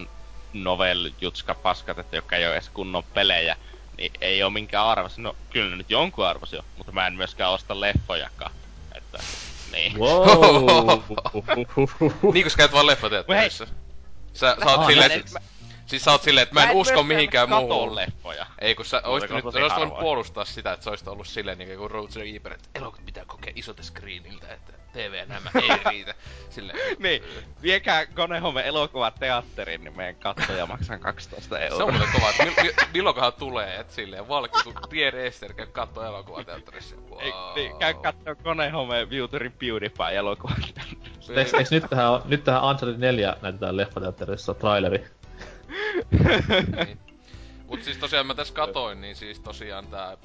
novel 0.53 1.11
jutska 1.21 1.55
paskat, 1.55 1.99
että 1.99 2.17
jotka 2.17 2.37
ei 2.37 2.47
ole 2.47 2.53
edes 2.53 2.69
kunnon 2.69 3.05
pelejä, 3.05 3.57
niin 3.99 4.13
ei 4.21 4.43
oo 4.43 4.51
minkään 4.51 4.87
arvosi. 4.87 5.21
No 5.21 5.37
kyllä 5.51 5.71
ne 5.71 5.77
nyt 5.77 5.91
jonkun 5.91 6.27
arvosi 6.27 6.57
jo, 6.57 6.63
mutta 6.77 6.93
mä 6.93 7.07
en 7.07 7.15
myöskään 7.15 7.51
osta 7.51 7.81
leffojakaan. 7.81 8.53
Että, 8.95 9.19
niin. 9.73 9.99
Wow! 9.99 11.01
Niin 12.33 12.45
kun 12.45 12.51
sä 12.51 12.57
käyt 12.57 12.73
vaan 12.73 12.87
leffateatterissa. 12.87 13.67
Sä, 14.35 14.57
sä 14.65 14.71
oot 14.71 14.87
silleen, 14.87 15.13
en- 15.13 15.21
että... 15.21 15.41
Siis 15.87 16.05
sä 16.05 16.11
oot 16.11 16.23
silleen, 16.23 16.43
että 16.43 16.55
mä 16.55 16.65
en 16.71 16.77
usko 16.77 17.03
mihinkään 17.03 17.49
muuhun. 17.49 17.95
leffoja. 17.97 18.47
Ei 18.59 18.75
kun 18.75 18.85
sä 18.85 19.03
oisit 19.05 19.31
nyt, 19.31 19.45
sä 19.53 19.59
oisit 19.59 19.79
voinut 19.79 19.99
puolustaa 19.99 20.45
sitä, 20.45 20.73
että 20.73 20.85
sä 20.85 20.91
oisit 20.91 21.09
ollut 21.09 21.27
silleen 21.27 21.59
niin 21.59 21.79
kuin 21.79 21.91
to 21.93 22.07
the 22.13 22.21
Reaper, 22.23 22.53
että 22.53 22.69
elokuvat 22.75 23.07
pitää 23.07 23.25
kokea 23.27 23.53
isolta 23.57 23.83
screeniltä, 23.83 24.49
että 24.49 24.73
TV 24.93 25.23
nämä 25.29 25.51
ei 25.55 25.69
riitä. 25.91 26.15
Silleen. 26.51 26.79
Niin, 26.99 27.23
viekää 27.63 28.07
Konehome 28.07 28.67
elokuva 28.67 29.11
teatteriin, 29.11 29.85
niin 29.85 29.97
meidän 29.97 30.17
kattoja 30.17 30.67
maksaa 30.67 30.99
12 30.99 31.49
Se 31.49 31.55
on 31.55 31.73
euroa. 31.73 31.91
muuten 31.91 32.09
kova, 32.13 32.31
että 32.31 32.45
mil, 32.45 32.53
mil, 32.63 32.73
milloinkohan 32.95 33.33
tulee, 33.33 33.77
että 33.81 33.95
silleen 33.95 34.29
valkki, 34.29 34.63
kun 34.65 34.75
Pierre 34.91 35.27
Ester 35.27 35.53
käy 35.53 35.67
kattoo 35.67 36.05
elokuvateatterissa. 36.05 36.97
Wow. 36.97 37.21
Ei, 37.23 37.33
niin, 37.55 37.77
käy 37.77 37.95
kattoo 37.95 38.35
Konehome 38.43 39.07
Beauty 39.07 39.51
PewDiePie 39.59 40.17
elokuva. 40.17 40.55
Eiks, 41.37 41.55
eiks 41.55 41.71
nyt 41.71 41.85
tähän, 41.91 42.21
nyt 42.25 42.45
tähän 42.45 42.65
Uncharted 42.65 42.99
4 43.01 43.37
näytetään 43.43 43.77
leffateatterissa 43.77 44.55
traileri? 44.55 45.07
Niin. 46.87 46.99
Mut 47.69 47.83
siis 47.83 47.99
tosiaan 47.99 48.27
mä 48.27 48.35
tässä 48.35 48.55
katoin, 48.55 49.01
niin 49.01 49.17
siis 49.17 49.41
tosiaan 49.41 49.87
tää 49.87 50.17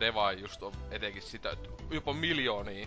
Deva 0.00 0.32
just 0.32 0.62
on 0.62 0.72
etenkin 0.90 1.22
sitä, 1.22 1.56
jopa 1.90 2.12
miljoonia 2.12 2.86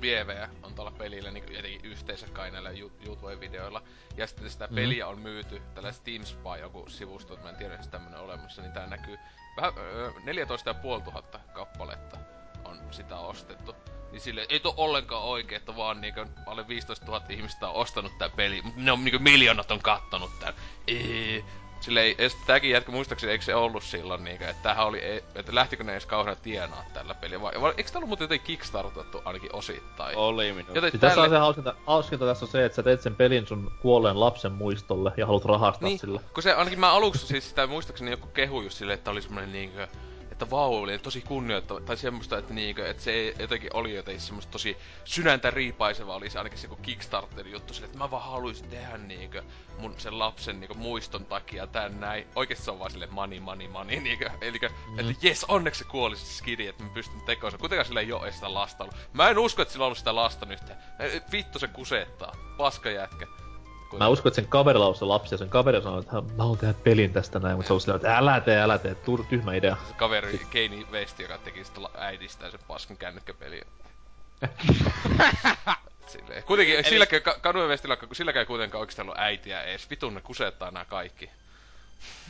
vievejä 0.00 0.48
on 0.62 0.74
tuolla 0.74 0.90
pelillä 0.90 1.30
niin 1.30 1.44
etenkin 1.58 1.84
yhteensä 1.90 2.26
kai 2.26 2.50
näillä 2.50 2.70
YouTube-videoilla. 3.06 3.82
Ja 4.16 4.26
sitten 4.26 4.50
sitä 4.50 4.66
Mhm. 4.66 4.74
peliä 4.74 5.06
on 5.06 5.18
myyty 5.18 5.62
tällä 5.74 5.92
Steam 5.92 6.24
Spy 6.24 6.60
joku 6.60 6.84
sivusto, 6.88 7.34
että 7.34 7.46
mä 7.46 7.50
en 7.50 7.56
tiedä, 7.56 7.74
jos 7.74 7.88
tämmönen 7.88 8.20
olemassa, 8.20 8.62
niin 8.62 8.72
tää 8.72 8.86
näkyy 8.86 9.16
vähän 9.56 9.72
öö, 9.78 10.10
14 10.24 10.74
500 10.82 11.40
kappaletta 11.52 12.16
on 12.64 12.78
sitä 12.90 13.18
ostettu. 13.18 13.74
Niin 14.12 14.20
sille 14.20 14.46
ei 14.48 14.60
to 14.60 14.74
ollenkaan 14.76 15.22
oikein, 15.22 15.60
että 15.60 15.76
vaan 15.76 16.00
niinku 16.00 16.20
alle 16.46 16.68
15 16.68 17.06
000 17.06 17.22
ihmistä 17.28 17.68
on 17.68 17.74
ostanut 17.74 18.18
tää 18.18 18.28
peli. 18.28 18.62
Ne 18.76 18.92
on 18.92 19.04
niinku 19.04 19.18
miljoonat 19.18 19.70
on 19.70 19.82
kattonut 19.82 20.30
tän. 20.40 20.54
Ei. 20.86 21.44
Sille 21.80 22.00
ei, 22.00 22.14
edes 22.18 22.36
tääkin 22.46 22.70
jätkä 22.70 22.92
muistaakseni, 22.92 23.32
eikö 23.32 23.44
se 23.44 23.54
ollut 23.54 23.82
silloin 23.82 24.24
niinkö, 24.24 24.48
että 24.48 24.62
tämähän 24.62 24.86
oli, 24.86 24.98
ei- 24.98 25.24
että 25.34 25.54
lähtikö 25.54 25.84
ne 25.84 25.92
edes 25.92 26.06
kauhean 26.06 26.36
tienaa 26.42 26.84
tällä 26.94 27.14
pelillä, 27.14 27.42
vai, 27.42 27.60
vai 27.60 27.74
eikö 27.76 27.90
tää 27.90 27.98
ollut 27.98 28.08
muuten 28.08 28.24
jotenkin 28.24 28.46
kickstartattu 28.46 29.22
ainakin 29.24 29.54
osittain? 29.54 30.16
Oli 30.16 30.52
minun. 30.52 30.74
Joten 30.74 30.90
Siis 30.90 31.00
tässä 31.00 31.20
on 31.20 31.24
tälle, 31.24 31.36
se 31.36 31.40
hauskinta, 31.40 31.74
hauskinta 31.86 32.26
tässä 32.26 32.44
on 32.44 32.50
se, 32.50 32.64
että 32.64 32.76
sä 32.76 32.82
teet 32.82 33.02
sen 33.02 33.16
pelin 33.16 33.46
sun 33.46 33.72
kuolleen 33.82 34.20
lapsen 34.20 34.52
muistolle 34.52 35.12
ja 35.16 35.26
haluat 35.26 35.44
rahastaa 35.44 35.88
niin, 35.88 35.98
sillä. 35.98 36.20
kun 36.34 36.42
se 36.42 36.52
ainakin 36.52 36.80
mä 36.80 36.92
aluksi 36.92 37.26
siis 37.26 37.48
sitä 37.48 37.66
muistaakseni 37.66 38.10
joku 38.10 38.26
kehu 38.26 38.60
just 38.60 38.76
silleen, 38.78 38.98
että 38.98 39.10
oli 39.10 39.22
semmonen 39.22 39.52
niinkö, 39.52 39.88
että 40.42 40.50
vau, 40.50 40.74
oli 40.74 40.98
tosi 40.98 41.20
kunnioittava, 41.20 41.80
tai 41.80 41.96
semmoista, 41.96 42.38
että 42.38 42.54
niinkö, 42.54 42.90
että 42.90 43.02
se 43.02 43.34
jotenkin 43.38 43.70
oli 43.74 43.94
jotenkin 43.94 44.20
semmoista 44.20 44.52
tosi 44.52 44.76
sydäntä 45.04 45.50
riipaiseva, 45.50 46.14
oli 46.14 46.30
se 46.30 46.38
ainakin 46.38 46.58
se 46.58 46.66
joku 46.66 46.82
Kickstarterin 46.82 47.52
juttu 47.52 47.74
silleen, 47.74 47.88
että 47.88 47.98
mä 47.98 48.10
vaan 48.10 48.30
haluaisin 48.30 48.68
tehdä 48.68 48.98
niinkö 48.98 49.42
mun 49.78 49.94
sen 49.98 50.18
lapsen 50.18 50.60
niinkö 50.60 50.74
muiston 50.74 51.24
takia 51.24 51.66
tän 51.66 52.00
näin. 52.00 52.26
Oikeesti 52.34 52.64
se 52.64 52.70
on 52.70 52.78
vaan 52.78 52.90
silleen 52.90 53.14
money, 53.14 53.40
money, 53.40 53.68
money, 53.68 54.00
niinkö, 54.00 54.30
elikkä, 54.40 54.68
mm. 54.68 54.98
että 54.98 55.26
jes, 55.26 55.44
onneksi 55.44 55.78
se 55.78 55.90
kuoli 55.90 56.16
se 56.16 56.26
skidi, 56.26 56.66
että 56.66 56.82
mä 56.82 56.90
pystyn 56.94 57.20
tekoon 57.20 57.50
sen. 57.50 57.60
Kuitenkaan 57.60 57.86
sillä 57.86 58.00
ei 58.00 58.10
edes 58.22 58.34
sitä 58.34 58.54
lasta 58.54 58.84
ollut. 58.84 58.96
Mä 59.12 59.28
en 59.28 59.38
usko, 59.38 59.62
että 59.62 59.72
sillä 59.72 59.84
on 59.84 59.86
ollut 59.86 59.98
sitä 59.98 60.14
lasta 60.14 60.46
nyt. 60.46 60.60
Vittu 61.32 61.58
se 61.58 61.68
kusettaa. 61.68 62.32
Paska 62.56 62.90
jätkä. 62.90 63.26
Mä 63.96 64.08
uskon, 64.08 64.30
että 64.30 64.40
sen 64.40 64.50
kaverilla 64.50 64.86
on 64.86 64.94
se 64.94 65.04
lapsi 65.04 65.34
ja 65.34 65.38
sen 65.38 65.48
kaveri 65.48 65.82
sanoo, 65.82 65.98
että 66.00 66.12
"Hän- 66.12 66.24
mä 66.24 66.30
haluan 66.42 66.58
tehdä 66.58 66.74
pelin 66.84 67.12
tästä 67.12 67.38
näin, 67.38 67.56
mutta 67.56 67.66
se 67.66 67.72
on 67.72 67.80
silleen, 67.80 67.96
että 67.96 68.18
älä 68.18 68.40
tee, 68.40 68.60
älä 68.60 68.78
tee, 68.78 68.94
tur, 68.94 69.24
tyhmä 69.28 69.54
idea. 69.54 69.76
se 69.88 69.94
kaveri 69.94 70.40
Keini 70.50 70.86
West, 70.92 71.18
joka 71.20 71.38
teki 71.38 71.64
sitä 71.64 71.80
äidistään 71.94 72.50
sen 72.50 72.60
paskan 72.68 72.96
kännykkäpeliä. 72.96 73.64
Silleen. 76.06 76.42
Kuitenkin 76.44 76.74
Eli... 76.74 76.84
silläkään, 76.84 77.22
Ka- 77.22 77.38
Kadu 77.42 77.58
Westillä, 77.68 77.96
kun 77.96 78.08
silläkään 78.16 78.40
ei 78.42 78.46
kuitenkaan 78.46 78.80
oikeesti 78.80 79.02
ollut 79.02 79.18
äitiä 79.18 79.62
ees. 79.62 79.90
Vitun 79.90 80.14
ne 80.14 80.20
kusettaa 80.20 80.70
nää 80.70 80.84
kaikki. 80.84 81.30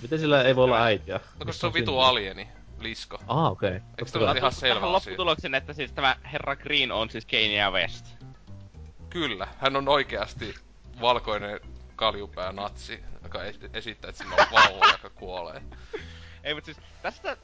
Miten 0.02 0.18
sillä 0.18 0.42
ei 0.42 0.56
voi 0.56 0.64
olla 0.64 0.84
äitiä? 0.84 1.20
No 1.38 1.44
Mistä 1.44 1.60
se 1.60 1.66
on 1.66 1.74
vitu 1.74 1.98
alieni, 2.00 2.48
lisko. 2.80 3.18
Ah, 3.28 3.44
okei. 3.52 3.70
Eikö 3.70 4.06
se 4.06 4.18
ole 4.18 4.26
kai. 4.26 4.38
ihan 4.38 4.52
selvä 4.52 4.74
Tähän 4.80 4.94
asia? 4.94 5.10
lopputuloksen, 5.10 5.54
että 5.54 5.72
siis 5.72 5.92
tämä 5.92 6.16
herra 6.32 6.56
Green 6.56 6.92
on 6.92 7.10
siis 7.10 7.26
Kanye 7.26 7.70
West. 7.70 8.06
Kyllä, 9.10 9.48
hän 9.58 9.76
on 9.76 9.88
oikeasti 9.88 10.54
valkoinen 11.00 11.60
kaljupää 11.96 12.52
natsi, 12.52 13.04
joka 13.22 13.38
es- 13.38 13.70
esittää, 13.72 14.08
että 14.08 14.22
sillä 14.24 14.34
on 14.38 14.46
vauva, 14.52 14.92
joka 15.02 15.10
kuolee. 15.10 15.62
Ei 16.44 16.54
mut 16.54 16.64
siis 16.64 16.80
tästä... 17.02 17.36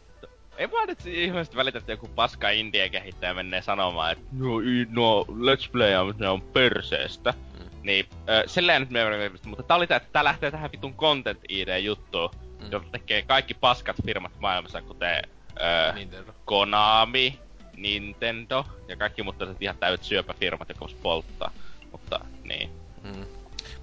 Ei 0.56 0.70
vaan 0.70 0.88
nyt 0.88 1.06
ihmiset 1.06 1.56
välitä, 1.56 1.78
että 1.78 1.92
joku 1.92 2.08
paska 2.08 2.50
indie 2.50 2.88
kehittäjä 2.88 3.34
menee 3.34 3.62
sanomaan, 3.62 4.12
että 4.12 4.24
no, 4.32 4.60
i- 4.60 4.86
no 4.90 5.26
let's 5.28 5.70
play 5.72 5.90
ne 6.18 6.28
on 6.28 6.42
perseestä. 6.42 7.34
Mm. 7.58 7.70
Niin, 7.82 8.06
äh, 8.12 8.42
silleen 8.46 8.82
nyt 8.82 8.90
me 8.90 9.00
mutta 9.46 9.62
tää 9.62 9.76
oli 9.76 9.86
tää, 9.86 9.96
että 9.96 10.08
tää 10.12 10.24
lähtee 10.24 10.50
tähän 10.50 10.72
vitun 10.72 10.94
content 10.94 11.40
ID 11.48 11.78
juttuun, 11.78 12.30
Mm. 12.60 12.72
jota 12.72 12.86
tekee 12.92 13.22
kaikki 13.22 13.54
paskat 13.54 13.96
firmat 14.06 14.32
maailmassa, 14.40 14.82
kuten 14.82 15.22
äh, 15.62 15.94
Nintendo. 15.94 16.32
Konami, 16.44 17.38
Nintendo 17.76 18.64
ja 18.88 18.96
kaikki 18.96 19.22
muut 19.22 19.38
tällaiset 19.38 19.62
ihan 19.62 19.76
täydet 19.78 20.02
syöpäfirmat, 20.04 20.68
jotka 20.68 20.80
vois 20.84 20.94
polttaa. 20.94 21.50
Mutta 21.92 22.20
niin. 22.44 22.70
Mm. 23.02 23.26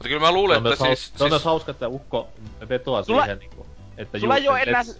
Mutta 0.02 0.10
kyllä 0.10 0.22
mä 0.22 0.28
Se 0.28 0.34
luulen, 0.34 0.58
että 0.58 0.70
haus, 0.86 1.00
siis... 1.00 1.14
se 1.16 1.24
on 1.24 1.30
myös 1.30 1.42
siis 1.42 1.46
hauska, 1.46 1.72
että 1.72 1.88
Ukko 1.88 2.28
vetoaa 2.70 3.04
Sulla- 3.04 3.22
siihen, 3.22 3.40
niinku, 3.40 3.66
että 3.98 4.20
Sulla 4.20 4.38
ei 4.38 4.48
oo 4.48 4.56
et- 4.56 4.68
enää 4.68 4.82
et- 4.82 4.88
se, 4.88 5.00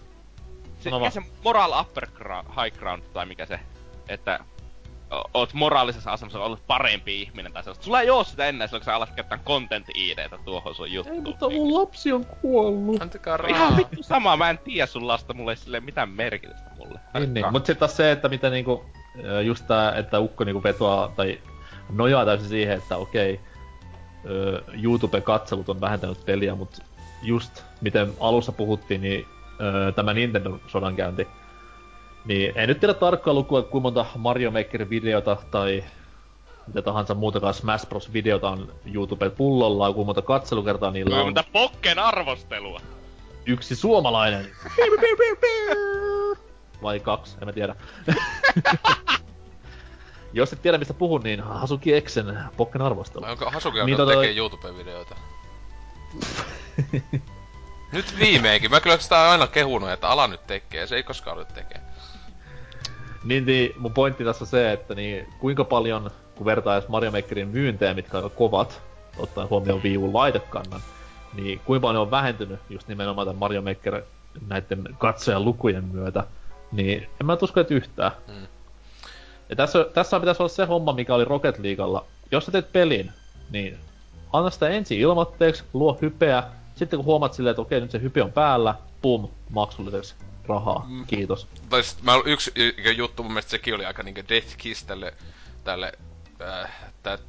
se, 0.80 0.90
mikä 0.90 1.10
se 1.10 1.20
moral 1.44 1.80
upper 1.80 2.06
ground, 2.14 2.48
high 2.62 2.78
ground 2.78 3.02
tai 3.12 3.26
mikä 3.26 3.46
se, 3.46 3.60
että 4.08 4.40
oot 5.34 5.52
moraalisessa 5.54 6.12
asemassa 6.12 6.40
ollut 6.40 6.66
parempi 6.66 7.22
ihminen 7.22 7.52
tai 7.52 7.62
sellaista. 7.62 7.84
Sulla 7.84 8.00
ei 8.00 8.10
oo 8.10 8.24
sitä 8.24 8.46
enää 8.46 8.66
silloin, 8.66 8.80
kun 8.80 8.84
sä 8.84 8.94
alat 8.96 9.10
käyttää 9.16 9.38
content 9.44 9.86
IDtä 9.94 10.38
tuohon 10.44 10.74
sun 10.74 10.92
juttuun. 10.92 11.16
Ei, 11.16 11.22
mutta 11.22 11.50
mun 11.50 11.74
lapsi 11.74 12.12
on 12.12 12.26
kuollut. 12.26 13.02
Antakaa 13.02 13.34
Ihan 13.48 13.60
rahaa. 13.60 13.76
vittu 13.76 14.02
sama, 14.02 14.36
mä 14.36 14.50
en 14.50 14.58
tiedä 14.58 14.86
sun 14.86 15.08
lasta, 15.08 15.34
mulle 15.34 15.52
ei 15.52 15.56
silleen 15.56 15.84
mitään 15.84 16.08
merkitystä 16.08 16.70
mulle. 16.76 17.00
Niin, 17.14 17.34
niin. 17.34 17.46
Mut 17.52 17.66
sit 17.66 17.78
taas 17.78 17.96
se, 17.96 18.12
että 18.12 18.28
mitä 18.28 18.50
niinku, 18.50 18.84
just 19.44 19.66
tää, 19.66 19.92
että 19.94 20.20
Ukko 20.20 20.44
niinku 20.44 20.62
vetoaa 20.62 21.08
tai 21.16 21.40
nojaa 21.90 22.24
täysin 22.24 22.48
siihen, 22.48 22.78
että 22.78 22.96
okei, 22.96 23.40
ö, 24.26 24.62
YouTube-katselut 24.82 25.68
on 25.68 25.80
vähentänyt 25.80 26.24
peliä, 26.24 26.54
mut 26.54 26.80
just 27.22 27.62
miten 27.80 28.12
alussa 28.20 28.52
puhuttiin, 28.52 29.00
niin 29.00 29.26
ö, 29.60 29.92
tämä 29.92 30.12
Nintendo-sodankäynti, 30.12 31.28
niin 32.24 32.52
en 32.54 32.68
nyt 32.68 32.80
tiedä 32.80 32.94
tarkkaa 32.94 33.34
lukua, 33.34 33.62
kuinka 33.62 33.80
monta 33.82 34.06
Mario 34.16 34.50
Maker-videota 34.50 35.36
tai 35.50 35.84
mitä 36.66 36.82
tahansa 36.82 37.14
muutakaan 37.14 37.54
Smash 37.54 37.88
Bros-videota 37.88 38.48
on 38.50 38.72
YouTube 38.94 39.30
pullolla, 39.30 39.92
kuinka 39.92 40.06
monta 40.06 40.22
katselukertaa 40.22 40.90
niillä 40.90 41.08
Kuinka 41.08 41.20
on. 41.20 41.26
monta 41.26 41.44
pokken 41.52 41.98
arvostelua? 41.98 42.80
Yksi 43.46 43.76
suomalainen. 43.76 44.46
Vai 46.82 47.00
kaksi, 47.00 47.36
en 47.40 47.48
mä 47.48 47.52
tiedä. 47.52 47.74
Jos 50.32 50.52
et 50.52 50.62
tiedä 50.62 50.78
mistä 50.78 50.94
puhun, 50.94 51.20
niin 51.22 51.40
Hasuki 51.40 51.94
Exen 51.94 52.38
Pokken 52.56 52.82
arvostelu. 52.82 53.24
Onko 53.24 53.50
Hasuki 53.50 53.78
Niin, 53.78 53.86
niin, 53.86 53.98
tota- 53.98 54.08
tekee 54.08 54.36
YouTube-videoita? 54.36 55.14
nyt 57.92 58.18
viimeinkin. 58.18 58.70
Mä 58.70 58.80
kyllä 58.80 58.98
sitä 58.98 59.30
aina 59.30 59.46
kehunut, 59.46 59.90
että 59.90 60.08
ala 60.08 60.26
nyt 60.26 60.46
tekee. 60.46 60.86
Se 60.86 60.96
ei 60.96 61.02
koskaan 61.02 61.38
nyt 61.38 61.48
tekee. 61.48 61.80
Niin, 63.24 63.46
niin, 63.46 63.72
mun 63.78 63.92
pointti 63.92 64.24
tässä 64.24 64.44
on 64.44 64.48
se, 64.48 64.72
että 64.72 64.94
niin, 64.94 65.26
kuinka 65.38 65.64
paljon, 65.64 66.10
kun 66.34 66.46
vertaa 66.46 66.76
edes 66.76 66.88
Mario 66.88 67.10
Makerin 67.10 67.48
myyntejä, 67.48 67.94
mitkä 67.94 68.18
on 68.18 68.30
kovat, 68.30 68.82
ottaen 69.18 69.50
huomioon 69.50 69.82
Wii 69.82 69.98
U 69.98 70.12
laitekannan, 70.12 70.80
niin 71.34 71.60
kuinka 71.64 71.86
paljon 71.86 72.02
on 72.02 72.10
vähentynyt 72.10 72.60
just 72.70 72.88
nimenomaan 72.88 73.26
tämän 73.26 73.38
Mario 73.38 73.62
Maker 73.62 74.02
näiden 74.48 74.88
katsojan 74.98 75.44
lukujen 75.44 75.84
myötä, 75.84 76.24
niin 76.72 77.08
en 77.20 77.26
mä 77.26 77.36
usko, 77.42 77.60
että 77.60 77.74
yhtään. 77.74 78.12
Mm. 78.28 78.46
Ja 79.48 79.56
tässä, 79.56 79.86
tässä 79.94 80.20
pitäisi 80.20 80.42
olla 80.42 80.48
se 80.52 80.64
homma, 80.64 80.92
mikä 80.92 81.14
oli 81.14 81.24
Rocket 81.24 81.58
Leaguealla. 81.58 82.04
Jos 82.30 82.46
sä 82.46 82.52
teet 82.52 82.72
pelin, 82.72 83.12
niin 83.50 83.78
anna 84.32 84.50
sitä 84.50 84.68
ensin 84.68 84.98
ilmoitteeksi, 85.00 85.64
luo 85.72 85.98
hypeä, 86.02 86.42
sitten 86.76 86.96
kun 86.96 87.06
huomaat 87.06 87.34
silleen, 87.34 87.50
että 87.50 87.62
okei, 87.62 87.80
nyt 87.80 87.90
se 87.90 88.02
hype 88.02 88.22
on 88.22 88.32
päällä, 88.32 88.74
pum, 89.02 89.28
maksulliseksi 89.50 90.14
rahaa, 90.48 90.86
Mm. 90.88 91.06
kiitos. 91.06 91.46
Tai 91.68 91.82
sit 91.82 92.02
mä, 92.02 92.12
yksi 92.24 92.52
juttu 92.96 93.22
mun 93.22 93.32
mielestä 93.32 93.50
sekin 93.50 93.74
oli 93.74 93.84
aika 93.84 94.02
niinku 94.02 94.20
death 94.28 94.56
kiss 94.56 94.84
tälle, 94.84 95.14
tälle 95.64 95.92
äh, 96.42 96.70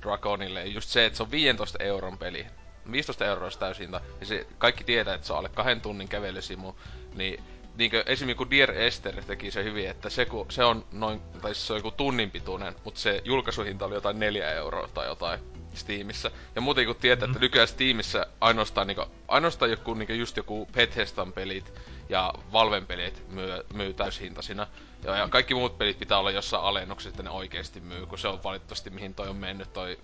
Dragonille. 0.02 0.65
Just 0.65 0.90
se, 0.90 1.06
että 1.06 1.18
se 1.18 1.23
on 1.23 1.31
15 1.31 1.84
euron 1.84 2.18
peli. 2.18 2.45
15 2.91 3.26
euroa 3.26 3.49
täysintä. 3.60 4.02
Ja 4.19 4.26
se, 4.26 4.48
kaikki 4.57 4.84
tietää, 4.84 5.15
että 5.15 5.27
se 5.27 5.34
on 5.34 5.40
alle 5.40 5.49
kahden 5.49 5.81
tunnin 5.81 6.07
kävelysimu. 6.07 6.73
Niin 7.15 7.44
niinkö 7.77 8.03
esimerkiksi 8.07 8.37
kun 8.37 8.51
Dear 8.51 8.71
Esther 8.71 9.23
teki 9.23 9.51
se 9.51 9.63
hyvin, 9.63 9.89
että 9.89 10.09
se, 10.09 10.25
kun, 10.25 10.45
se 10.49 10.63
on 10.63 10.85
noin, 10.91 11.21
tai 11.41 11.55
siis 11.55 11.67
se 11.67 11.73
on 11.73 11.79
joku 11.79 11.91
tunnin 11.91 12.31
pituinen, 12.31 12.75
mutta 12.83 12.99
se 12.99 13.21
julkaisuhinta 13.25 13.85
oli 13.85 13.93
jotain 13.93 14.19
4 14.19 14.51
euroa 14.51 14.87
tai 14.93 15.07
jotain 15.07 15.39
Steamissa. 15.73 16.31
Ja 16.55 16.61
muuten 16.61 16.85
kun 16.85 16.95
tietää, 16.95 17.25
että 17.25 17.39
nykyään 17.39 17.67
Steamissa 17.67 18.25
ainoastaan, 18.41 18.87
niinku, 18.87 19.05
ainoastaan 19.27 19.71
joku, 19.71 19.93
niinku 19.93 20.13
just 20.13 20.37
joku 20.37 20.67
Bethesdan 20.73 21.33
pelit 21.33 21.73
ja 22.09 22.33
Valven 22.53 22.85
pelit 22.85 23.23
myy, 23.29 23.49
myy 23.73 23.93
täyshintaisina. 23.93 24.67
Ja, 25.03 25.15
ja 25.15 25.27
kaikki 25.27 25.53
muut 25.53 25.77
pelit 25.77 25.99
pitää 25.99 26.19
olla 26.19 26.31
jossain 26.31 26.63
alennuksessa, 26.63 27.09
että 27.09 27.23
ne 27.23 27.29
oikeesti 27.29 27.79
myy, 27.79 28.05
kun 28.05 28.19
se 28.19 28.27
on 28.27 28.43
valitettavasti 28.43 28.89
mihin 28.89 29.15
toi 29.15 29.27
on 29.27 29.35
mennyt 29.35 29.73
toi 29.73 29.97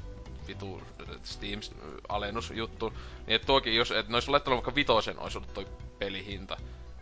vitu 0.47 0.81
Steam-alennusjuttu. 1.23 2.89
Niin 2.89 3.35
että 3.35 3.45
tuokin, 3.45 3.75
jos 3.75 3.91
et 3.91 4.07
ne 4.07 4.15
olisi 4.15 4.31
laittanut 4.31 4.57
vaikka 4.57 4.75
vitosen, 4.75 5.19
olisi 5.19 5.37
ollut 5.37 5.53
toi 5.53 5.67
pelihinta. 5.99 6.57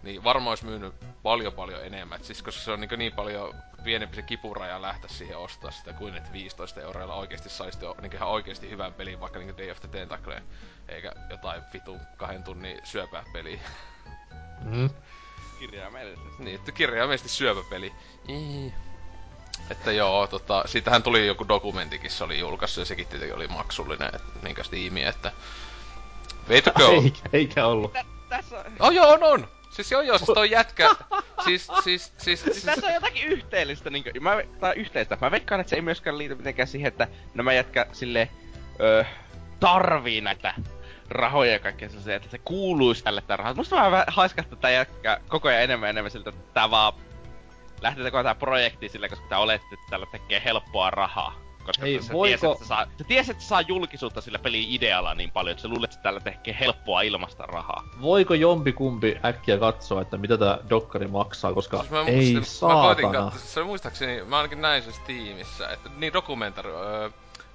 Niin 0.07 0.23
varmaan 0.23 0.51
olisi 0.51 0.65
myynyt 0.65 0.93
paljon 1.23 1.53
paljon 1.53 1.85
enemmän. 1.85 2.19
Et 2.19 2.25
siis 2.25 2.41
koska 2.43 2.61
se 2.61 2.71
on 2.71 2.79
niin, 2.81 2.89
niin 2.97 3.13
paljon 3.13 3.55
pienempi 3.83 4.15
se 4.15 4.21
kipuraja 4.21 4.81
lähteä 4.81 5.09
siihen 5.09 5.37
ostaa 5.37 5.71
sitä, 5.71 5.93
kuin 5.93 6.15
että 6.15 6.31
15 6.33 6.81
euroilla 6.81 7.15
oikeasti 7.15 7.49
saisi 7.49 7.79
niin 8.01 8.13
ihan 8.15 8.29
oikeasti 8.29 8.69
hyvän 8.69 8.93
pelin, 8.93 9.19
vaikka 9.19 9.39
niin 9.39 9.57
Day 9.57 9.71
of 9.71 9.79
the 9.79 9.87
Tentacleen, 9.87 10.43
eikä 10.89 11.11
jotain 11.29 11.61
vitu 11.73 11.97
kahden 12.17 12.43
tunnin 12.43 12.79
syöpäpeliä. 12.83 13.59
Mm. 14.61 14.89
Kirjaimellisesti. 15.59 16.43
Niin, 16.43 16.55
että 16.55 16.71
kirjaimellisesti 16.71 17.29
syöpäpeli. 17.29 17.93
Ii. 18.29 18.73
Että 19.71 19.91
joo, 19.91 20.27
tota, 20.27 20.63
siitähän 20.65 21.03
tuli 21.03 21.27
joku 21.27 21.47
dokumentikin, 21.47 22.11
se 22.11 22.23
oli 22.23 22.39
julkaissut 22.39 22.81
ja 22.81 22.85
sekin 22.85 23.07
tietenkin 23.07 23.35
oli 23.35 23.47
maksullinen, 23.47 24.15
et, 24.15 24.43
niinkö 24.43 24.63
Steam, 24.63 24.97
että... 24.97 25.31
Way 26.49 26.61
to 26.61 26.71
go! 26.71 26.87
Eikä, 27.03 27.19
eikä 27.33 27.65
ollut. 27.65 27.93
Tä, 27.93 28.05
tässä, 28.29 28.59
on- 28.59 28.65
Oh 28.79 28.91
joo, 28.91 29.09
on, 29.13 29.23
on! 29.23 29.56
Siis 29.77 29.91
joo, 29.91 30.01
joo, 30.01 30.17
siis 30.17 30.31
toi 30.33 30.51
jätkä... 30.51 30.89
siis, 31.45 31.67
siis, 31.83 32.13
siis, 32.17 32.43
siis 32.43 32.63
tässä 32.63 32.87
on 32.87 32.93
jotakin 32.93 33.27
yhteellistä, 33.27 33.89
niin 33.89 34.03
mä, 34.19 34.37
tai 34.59 34.73
yhteistä. 34.75 35.17
Mä 35.21 35.31
veikkaan, 35.31 35.61
että 35.61 35.69
se 35.69 35.75
ei 35.75 35.81
myöskään 35.81 36.17
liity 36.17 36.35
mitenkään 36.35 36.67
siihen, 36.67 36.87
että 36.87 37.07
nämä 37.33 37.53
jätkä 37.53 37.85
sille 37.91 38.29
öö, 38.79 39.03
tarvii 39.59 40.21
näitä 40.21 40.53
rahoja 41.09 41.51
ja 41.51 41.59
kaikkea 41.59 41.89
sellaisia, 41.89 42.15
että 42.15 42.29
se 42.29 42.37
kuuluisi 42.37 43.03
tälle 43.03 43.21
tää 43.21 43.37
rahaa. 43.37 43.53
Musta 43.53 43.91
vähän 43.91 44.05
haiskahtaa 44.07 44.59
tää 44.59 44.71
jätkä 44.71 45.19
koko 45.27 45.47
ajan 45.47 45.61
enemmän 45.63 45.87
ja 45.87 45.89
enemmän 45.89 46.11
siltä, 46.11 46.29
että 46.29 46.53
tää 46.53 46.71
vaan 46.71 46.93
lähtee 47.81 48.03
tekemään 48.03 48.25
tää 48.25 48.35
projekti 48.35 48.89
sille, 48.89 49.09
koska 49.09 49.27
tää 49.29 49.39
oletti, 49.39 49.73
että 49.73 49.85
tällä 49.89 50.05
tekee 50.11 50.41
helppoa 50.45 50.89
rahaa. 50.89 51.46
Koska 51.67 51.85
Hei, 51.85 52.01
se, 52.01 52.13
voiko- 52.13 52.27
tiesi, 52.27 52.45
että 52.45 52.63
se, 52.63 52.67
saa, 52.67 52.85
se 52.97 53.03
tiesi, 53.03 53.31
että 53.31 53.43
saa 53.43 53.61
julkisuutta 53.61 54.21
sillä 54.21 54.39
pelin 54.39 54.69
idealla 54.69 55.13
niin 55.13 55.31
paljon, 55.31 55.51
että 55.51 55.61
se 55.61 55.67
luulee, 55.67 55.85
että 55.85 55.97
tällä 56.03 56.19
tekee 56.19 56.57
helppoa 56.59 57.01
ilmasta 57.01 57.43
rahaa. 57.45 57.83
Voiko 58.01 58.33
jompikumpi 58.33 59.17
äkkiä 59.25 59.57
katsoa, 59.57 60.01
että 60.01 60.17
mitä 60.17 60.37
tää 60.37 60.57
dokkari 60.69 61.07
maksaa, 61.07 61.53
koska 61.53 61.77
Siis 61.79 61.91
mä, 61.91 62.01
ei 62.01 62.25
siis, 62.25 62.61
mä 62.61 62.67
koitin 62.73 63.03
saatana. 63.05 63.31
katsoa, 63.31 63.47
se 63.47 63.63
muistaakseni, 63.63 64.23
mä 64.23 64.37
ainakin 64.37 64.61
näin 64.61 64.83
se 64.83 64.91
Steamissa, 64.91 65.69
että 65.69 65.89
niin 65.97 66.13
dokumentari, 66.13 66.69
öö, 66.71 67.09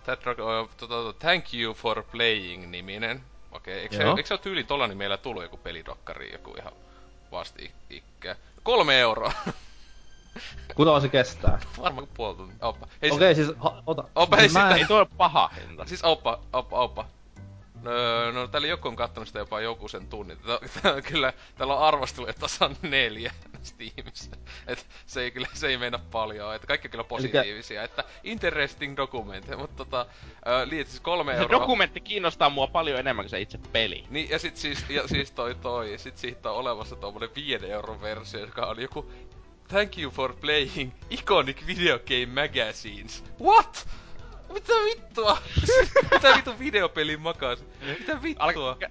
that, 0.05 0.27
öö, 0.27 0.65
tota, 0.77 1.13
Thank 1.19 1.45
You 1.55 1.75
for 1.75 2.03
Playing 2.13 2.71
niminen. 2.71 3.21
Okei, 3.53 3.79
eikö, 3.79 3.97
se, 3.97 4.03
eikö 4.03 4.27
se 4.27 4.35
ole 4.35 4.41
tyyli 4.43 4.65
tolla 4.65 4.87
nimellä 4.87 5.17
tullut 5.17 5.43
joku 5.43 5.57
pelidokkari, 5.57 6.33
joku 6.33 6.55
ihan 6.59 6.73
vastikkä? 7.33 8.37
Kolme 8.63 9.01
euroa. 9.01 9.33
Kuinka 10.75 10.85
kauan 10.85 11.03
se 11.03 11.09
kestää? 11.09 11.59
Varmaan 11.81 12.09
puoli 12.15 12.37
tuntia. 12.37 12.57
Oppa. 12.69 12.87
Okei, 12.97 13.11
okay, 13.11 13.35
siis 13.35 13.49
ha, 13.59 13.83
ota. 13.87 14.05
Opa, 14.15 14.37
hei, 14.37 14.49
mä 14.49 14.61
sitten- 14.61 14.79
Ei 14.79 14.85
tuo 14.85 14.99
ole 14.99 15.07
paha 15.17 15.51
hinta. 15.69 15.87
Siis 15.87 16.05
oppa, 16.05 16.39
oppa, 16.53 16.77
oppa. 16.79 17.07
No, 17.83 18.31
no 18.33 18.47
täällä 18.49 18.69
joku 18.69 18.89
on 18.89 18.97
kattonut 18.97 19.27
sitä 19.29 19.39
jopa 19.39 19.61
joku 19.61 19.89
sen 19.89 20.07
tunnin. 20.07 20.39
Tää, 20.39 20.59
tää, 20.83 21.03
kyllä, 21.03 21.33
täällä 21.57 21.75
on 21.75 21.83
arvosteluja 21.83 22.33
tasan 22.35 22.77
neljä 22.83 23.33
Steamissa. 23.63 24.31
Et 24.67 24.87
se 25.07 25.21
ei 25.23 25.31
kyllä, 25.31 25.49
se 25.53 25.67
ei 25.69 25.77
meinaa 25.77 26.01
paljon. 26.11 26.55
Että 26.55 26.67
kaikki 26.67 26.89
on 26.89 26.91
kyllä 26.91 27.05
positiivisia. 27.05 27.83
Että 27.83 28.05
interesting 28.25 28.97
document. 28.97 29.47
Mutta 29.57 29.77
tota, 29.85 30.07
liit 30.65 30.89
siis 30.89 31.01
kolme 31.01 31.33
Se 31.33 31.39
euroa. 31.39 31.61
dokumentti 31.61 32.01
kiinnostaa 32.01 32.51
mua 32.51 32.67
paljon 32.67 32.99
enemmän 33.01 33.25
kuin 33.25 33.31
se 33.31 33.41
itse 33.41 33.59
peli. 33.73 34.05
Niin, 34.11 34.31
ja 34.31 34.39
sit 34.39 34.57
siis, 34.57 34.85
ja 34.91 35.09
siis 35.09 35.31
toi 35.31 35.55
toi, 35.55 35.99
sit 35.99 36.19
siitä 36.19 36.51
on 36.51 36.57
olemassa 36.57 36.97
tommonen 36.97 37.29
5 37.37 37.71
euron 37.71 38.01
versio, 38.01 38.41
joka 38.41 38.67
on 38.67 38.81
joku 38.83 39.13
Thank 39.73 39.99
you 39.99 40.11
for 40.11 40.35
playing 40.35 40.93
iconic 41.11 41.67
video 41.67 41.99
game 41.99 42.27
magazines. 42.27 43.25
What? 43.41 43.87
Mitä 44.53 44.73
vittua? 44.85 45.39
Mitä 46.13 46.37
vittu 46.37 46.59
videopelin 46.59 47.21
makasi? 47.21 47.65
Mitä 47.99 48.23
vittua? 48.23 48.47
Alka... 48.47 48.87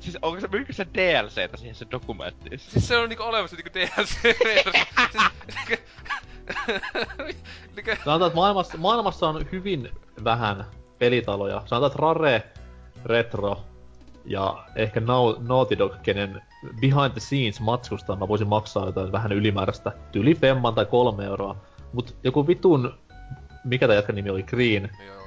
Siis 0.00 0.18
onko 0.22 0.40
se, 0.40 0.48
myykö 0.48 0.72
se 0.72 0.86
DLCtä 0.94 1.56
siihen 1.56 1.74
se 1.74 1.86
dokumenttiin? 1.90 2.58
Siis 2.58 2.88
se 2.88 2.96
on 2.96 3.08
niinku 3.08 3.24
olemassa 3.24 3.56
niinku 3.56 3.78
DLC-versio. 3.78 4.72
siis, 4.72 5.56
niinku, 5.68 5.84
niinku, 7.76 7.90
Sanotaan, 8.04 8.28
että 8.28 8.36
maailmassa, 8.36 8.78
maailmassa 8.78 9.28
on 9.28 9.46
hyvin 9.52 9.90
vähän 10.24 10.64
pelitaloja. 10.98 11.62
Sanotaan, 11.66 11.92
että 11.92 11.98
Rare, 12.02 12.52
Retro 13.04 13.67
ja 14.28 14.64
ehkä 14.76 15.00
Nau- 15.00 15.48
Naughty 15.48 15.78
Dog, 15.78 15.92
kenen 16.02 16.42
behind 16.80 17.10
the 17.10 17.20
scenes 17.20 17.60
matskusta 17.60 18.16
mä 18.16 18.28
voisin 18.28 18.48
maksaa 18.48 18.86
jotain 18.86 19.12
vähän 19.12 19.32
ylimääräistä, 19.32 19.92
tyli 20.12 20.34
femman 20.34 20.74
tai 20.74 20.86
kolme 20.86 21.24
euroa. 21.24 21.56
Mut 21.92 22.16
joku 22.24 22.46
vitun, 22.46 22.98
mikä 23.64 23.86
tää 23.86 23.96
jätkän 23.96 24.16
nimi 24.16 24.30
oli, 24.30 24.42
Green, 24.42 24.90
joo, 25.06 25.22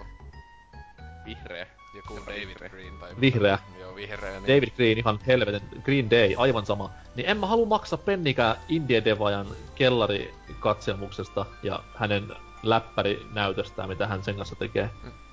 Vihreä. 1.25 1.67
joku 1.95 2.19
David 2.27 2.69
Green 2.69 2.93
tai... 2.99 3.09
Vihreä. 3.21 3.59
Joo, 3.79 3.95
vihreä. 3.95 4.31
Niin. 4.39 4.43
David 4.55 4.69
Green, 4.75 4.97
ihan 4.97 5.19
helvetin, 5.27 5.61
Green 5.83 6.11
Day, 6.11 6.33
aivan 6.37 6.65
sama. 6.65 6.89
Niin 7.15 7.29
en 7.29 7.37
mä 7.37 7.47
halua 7.47 7.65
maksaa 7.65 7.99
pennikään 8.05 8.55
Indie 8.69 9.05
Devajan 9.05 9.47
kellarikatselmuksesta 9.75 11.45
ja 11.63 11.79
hänen 11.95 12.27
läppärinäytöstään, 12.63 13.89
mitä 13.89 14.07
hän 14.07 14.23
sen 14.23 14.35
kanssa 14.35 14.55
tekee. 14.55 14.89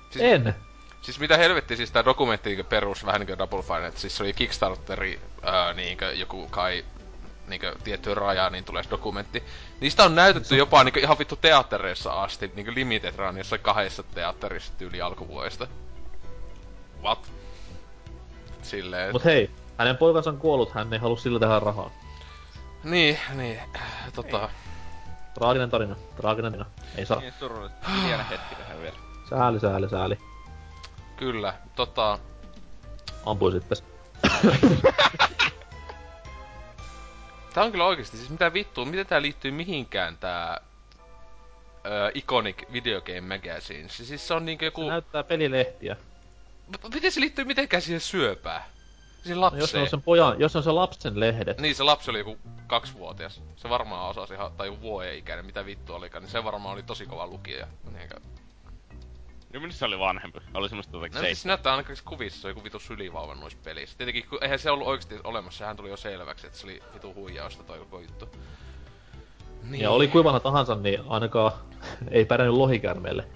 Siis- 0.09 0.25
En! 0.25 0.55
Siis 1.01 1.19
mitä 1.19 1.37
helvetti 1.37 1.75
siis 1.75 1.91
tää 1.91 2.05
dokumentti 2.05 2.49
niinku 2.49 2.69
perus 2.69 3.05
vähän 3.05 3.21
niinku 3.21 3.37
Double 3.37 3.63
Fine, 3.63 3.87
että 3.87 3.99
siis 3.99 4.17
se 4.17 4.23
oli 4.23 4.33
Kickstarteri 4.33 5.21
ää, 5.41 5.73
niinkö 5.73 6.13
joku 6.13 6.47
kai 6.47 6.85
niinkö 7.47 7.75
tietty 7.83 8.13
raja, 8.13 8.49
niin 8.49 8.63
tulee 8.63 8.83
dokumentti. 8.91 9.43
Niistä 9.79 10.03
on 10.03 10.15
näytetty 10.15 10.55
jopa 10.55 10.83
niinkö 10.83 10.99
ihan 10.99 11.19
vittu 11.19 11.35
teattereissa 11.35 12.23
asti, 12.23 12.51
niinkö 12.55 12.71
Limited 12.75 13.15
Run 13.15 13.37
jossain 13.37 13.61
kahdessa 13.61 14.03
teatterissa 14.03 14.73
tyyli 14.77 15.01
alkuvuodesta. 15.01 15.67
What? 17.03 17.31
Silleen. 18.61 19.11
Mut 19.11 19.25
hei, 19.25 19.51
hänen 19.77 19.97
poikansa 19.97 20.29
on 20.29 20.37
kuollut, 20.37 20.71
hän 20.73 20.93
ei 20.93 20.99
halua 20.99 21.17
sillä 21.17 21.39
tehdä 21.39 21.59
rahaa. 21.59 21.91
Niin, 22.83 23.19
niin, 23.35 23.59
tota... 24.15 24.49
Traaginen 25.33 25.69
tarina, 25.69 25.95
traaginen 26.15 26.51
tarina. 26.51 26.69
Ei 26.95 27.05
saa. 27.05 27.19
Niin 27.19 27.33
surullista. 27.39 27.89
Hieno 27.89 28.23
hetki 28.29 28.55
tähän 28.55 28.81
vielä. 28.81 28.97
Sääli, 29.29 29.59
sääli, 29.59 29.89
sääli. 29.89 30.17
Kyllä, 31.19 31.53
tota... 31.75 32.19
Ampui 33.25 33.51
sitten. 33.51 33.77
Tää 37.53 37.63
on 37.63 37.71
kyllä 37.71 37.85
oikeesti, 37.85 38.17
siis 38.17 38.29
mitä 38.29 38.53
vittua, 38.53 38.85
miten 38.85 39.05
tää 39.07 39.21
liittyy 39.21 39.51
mihinkään 39.51 40.17
tää... 40.17 40.61
Ö, 41.85 42.11
Iconic 42.13 42.71
Video 42.73 43.01
Game 43.01 43.21
Magazine. 43.21 43.89
Siis 43.89 44.27
se 44.27 44.33
on 44.33 44.45
niinkö 44.45 44.63
Se 44.63 44.67
joku... 44.67 44.89
näyttää 44.89 45.23
pelilehtiä. 45.23 45.95
M- 46.67 46.93
Miten 46.93 47.11
se 47.11 47.19
liittyy 47.21 47.45
mitenkään 47.45 47.81
siihen 47.81 48.01
syöpään? 48.01 48.61
Siinä 49.23 49.35
No, 49.41 49.45
jos 49.45 49.53
lapseen. 49.61 49.81
on 49.83 49.89
sen 49.89 50.01
pojan, 50.01 50.39
jos 50.39 50.55
on 50.55 50.63
se 50.63 50.71
lapsen 50.71 51.19
lehdet. 51.19 51.59
Niin, 51.59 51.75
se 51.75 51.83
lapsi 51.83 52.11
oli 52.11 52.19
joku 52.19 52.37
kaksivuotias. 52.67 53.41
Se 53.55 53.69
varmaan 53.69 54.09
osasi 54.09 54.33
ihan, 54.33 54.51
tai 54.51 54.67
joku 54.67 54.81
vuoden 54.81 55.17
ikäinen, 55.17 55.45
mitä 55.45 55.65
vittu 55.65 55.93
olikaan, 55.93 56.23
niin 56.23 56.31
se 56.31 56.43
varmaan 56.43 56.73
oli 56.73 56.83
tosi 56.83 57.05
kova 57.05 57.27
lukija. 57.27 57.67
Niinkö... 57.97 58.15
Niin 59.53 59.61
minusta 59.61 59.79
se 59.79 59.85
oli 59.85 59.99
vanhempi. 59.99 60.39
Oli 60.53 60.69
semmoista 60.69 60.97
jotenkin 60.97 61.21
No, 61.21 61.25
siis 61.25 61.45
näyttää 61.45 61.73
ainakin 61.73 61.95
kuvissa, 62.05 62.47
joku 62.47 62.63
vitu 62.63 62.79
sylivauva 62.79 63.35
noissa 63.35 63.59
pelissä. 63.63 63.97
Tietenkin, 63.97 64.25
kun 64.29 64.39
eihän 64.41 64.59
se 64.59 64.71
ollut 64.71 64.87
oikeesti 64.87 65.15
olemassa, 65.23 65.57
sehän 65.57 65.77
tuli 65.77 65.89
jo 65.89 65.97
selväksi, 65.97 66.47
että 66.47 66.59
se 66.59 66.67
oli 66.67 66.83
vitu 66.93 67.13
huijausta 67.13 67.63
toi 67.63 67.79
koko 67.79 67.99
juttu. 67.99 68.29
Niin. 69.63 69.81
Ja 69.81 69.91
oli 69.91 70.07
kuivana 70.07 70.39
tahansa, 70.39 70.75
niin 70.75 70.99
ainakaan 71.07 71.51
ei 72.11 72.25
pärjännyt 72.25 72.57
lohikärmeelle. 72.57 73.27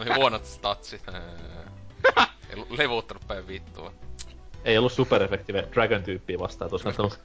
Oli 0.00 0.14
huonot 0.16 0.46
statsit. 0.46 1.02
Ei 2.50 2.64
levuuttanut 2.70 3.26
päin 3.28 3.46
vittua. 3.48 3.92
ei 4.64 4.78
ollut 4.78 4.92
superefektive 4.92 5.68
Dragon-tyyppiä 5.74 6.38
vastaan, 6.38 6.66
että 6.66 6.74
olisi 6.74 6.84
kannattanut 6.98 7.18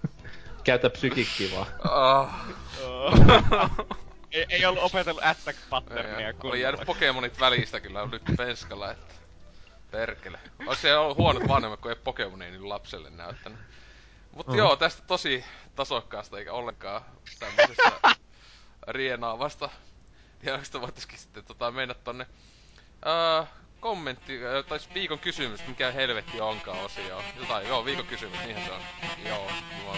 käyttää 0.64 0.90
psykikkiä 0.90 1.49
vaan. 1.56 1.68
ei, 4.36 4.45
ei 4.49 4.66
ollut 4.66 4.84
opetellut 4.84 5.24
attack 5.26 5.60
patternia 5.70 6.34
Oli 6.44 6.62
jäänyt 6.62 6.86
Pokemonit 6.86 7.40
välistä 7.40 7.80
kyllä 7.80 8.07
nyt 8.12 8.22
penskalla, 8.38 8.91
että... 8.91 9.16
Perkele. 9.91 10.40
Olisi 10.68 10.82
se 10.82 10.98
ollut 10.98 11.18
huonot 11.18 11.48
vanhemmat, 11.48 11.80
kun 11.80 11.91
ei 11.91 11.98
Pokemonia 12.03 12.52
niin 12.52 12.70
lapselle 12.70 13.10
näyttänyt. 13.10 13.60
Mutta 14.32 14.52
Mm. 14.52 14.57
joo, 14.57 14.76
tästä 14.76 15.03
tosi 15.07 15.45
tasokkaasta 15.76 16.40
eikä 16.40 16.53
ollenkaan 16.53 17.02
tämmöisestä 17.40 17.91
rienaavasta. 18.88 19.70
Dialogista 20.45 20.82
voitaisiin 20.82 21.18
sitten 21.18 21.45
tota, 21.45 21.72
mennä 21.72 21.94
tonne 21.94 22.28
ää, 23.06 23.48
kommentti, 23.80 24.40
tai 24.70 24.80
siis 24.80 24.94
viikon 24.94 25.20
kysymys, 25.20 25.68
mikä 25.68 25.91
helvetti 25.91 26.41
onkaan 26.41 26.80
osio. 26.80 27.24
Jotain, 27.40 27.68
joo, 27.68 27.86
viikon 27.86 28.07
kysymys, 28.07 28.40
niinhän 28.45 28.66
se 28.66 28.72
on. 28.72 28.82
Joo, 29.26 29.52
moi. 29.86 29.98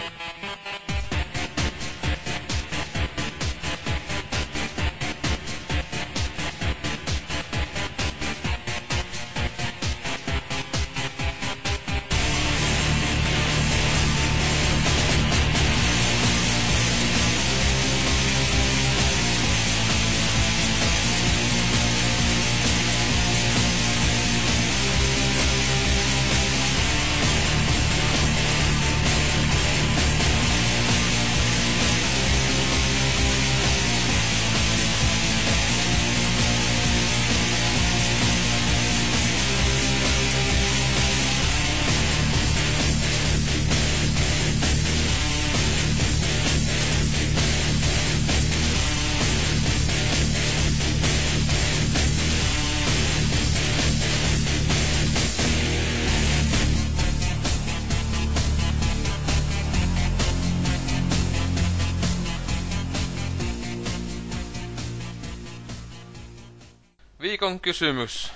Viikon 67.48 67.60
kysymys. 67.60 68.32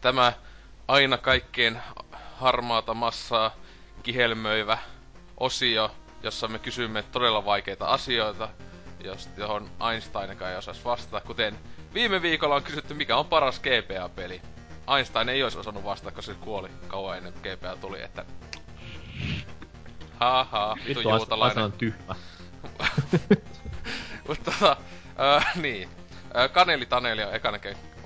Tämä 0.00 0.32
aina 0.88 1.18
kaikkien 1.18 1.82
harmaata 2.36 2.94
massaa 2.94 3.54
kihelmöivä 4.02 4.78
osio, 5.36 5.90
jossa 6.22 6.48
me 6.48 6.58
kysymme 6.58 7.02
todella 7.02 7.44
vaikeita 7.44 7.86
asioita, 7.86 8.48
johon 9.36 9.70
Einsteinakaan 9.90 10.50
ei 10.50 10.56
osaisi 10.56 10.84
vastata. 10.84 11.26
Kuten 11.26 11.58
viime 11.94 12.22
viikolla 12.22 12.54
on 12.54 12.62
kysytty, 12.62 12.94
mikä 12.94 13.16
on 13.16 13.26
paras 13.26 13.60
GPA-peli. 13.60 14.42
Einstein 14.96 15.28
ei 15.28 15.42
olisi 15.42 15.58
osannut 15.58 15.84
vastata, 15.84 16.14
koska 16.14 16.32
se 16.32 16.38
kuoli 16.40 16.68
kauan 16.88 17.16
ennen 17.16 17.32
kuin 17.32 17.42
GPA 17.42 17.76
tuli, 17.76 18.02
että... 18.02 18.24
Haha, 20.20 20.76
Vittu, 20.86 21.00
juutalainen. 21.00 21.64
on 21.64 21.72
tyhmä. 21.72 22.14
Mutta 24.28 24.50
tota, 24.50 24.76
äh, 25.36 25.56
niin. 25.56 25.88
Kaneli 26.52 26.86
Taneli 26.86 27.24
on 27.24 27.34
ekana 27.34 27.58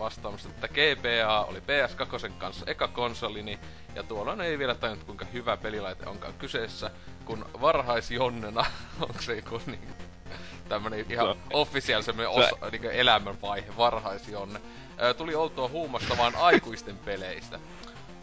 vastaamassa, 0.03 0.49
että 0.49 0.69
GBA 0.69 1.45
oli 1.45 1.59
PS2 1.59 2.33
kanssa 2.39 2.67
eka 2.67 2.89
konsolini, 2.89 3.59
ja 3.95 4.03
tuolloin 4.03 4.41
ei 4.41 4.59
vielä 4.59 4.75
tajunnut 4.75 5.07
kuinka 5.07 5.25
hyvä 5.25 5.57
pelilaite 5.57 6.07
onkaan 6.07 6.35
kyseessä, 6.35 6.91
kun 7.25 7.47
varhaisjonnena, 7.61 8.65
onko 9.09 9.23
se 9.23 9.37
joku 9.37 9.61
niin, 9.67 9.95
tämmönen 10.69 11.07
ihan 11.09 11.35
Se- 11.35 11.41
official 11.53 12.03
semmonen 12.03 12.31
osa, 12.31 12.57
niin 12.73 12.85
elämänvaihe, 12.85 13.77
varhaisjonne. 13.77 14.61
Tuli 15.17 15.35
oltua 15.35 15.69
huumastavaan 15.69 16.37
aikuisten 16.37 16.99
peleistä. 16.99 17.59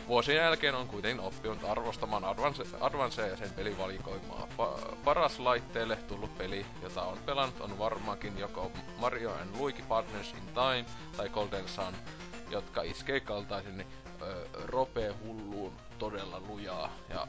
Vuosien 0.10 0.38
jälkeen 0.38 0.76
on 0.76 0.88
kuitenkin 0.88 1.22
oppinut 1.26 1.60
arvostamaan 1.64 2.26
Advance, 2.26 2.64
Advancea 2.80 3.28
ja 3.28 3.38
sen 3.38 3.50
pelivalikoimaa. 3.56 4.48
Pa- 4.58 4.96
paras 5.04 5.40
laitteelle 5.40 5.96
tullut 5.96 6.38
peli, 6.38 6.66
jota 6.84 7.02
on 7.02 7.18
pelannut, 7.26 7.62
on 7.62 7.80
varmaankin 7.80 8.38
joko 8.40 8.72
Mario 8.98 9.32
and 9.32 9.50
Luigi 9.60 9.82
Partners 9.82 10.34
in 10.34 10.54
Time 10.54 10.86
tai 11.18 11.30
Golden 11.30 11.68
Sun, 11.68 11.94
jotka 12.50 12.82
iskee 12.82 13.20
kaltaisen 13.20 13.86
ö, 14.22 14.46
ropee 14.66 15.14
hulluun 15.24 15.74
todella 16.00 16.42
lujaa. 16.48 16.94
Ja 17.10 17.28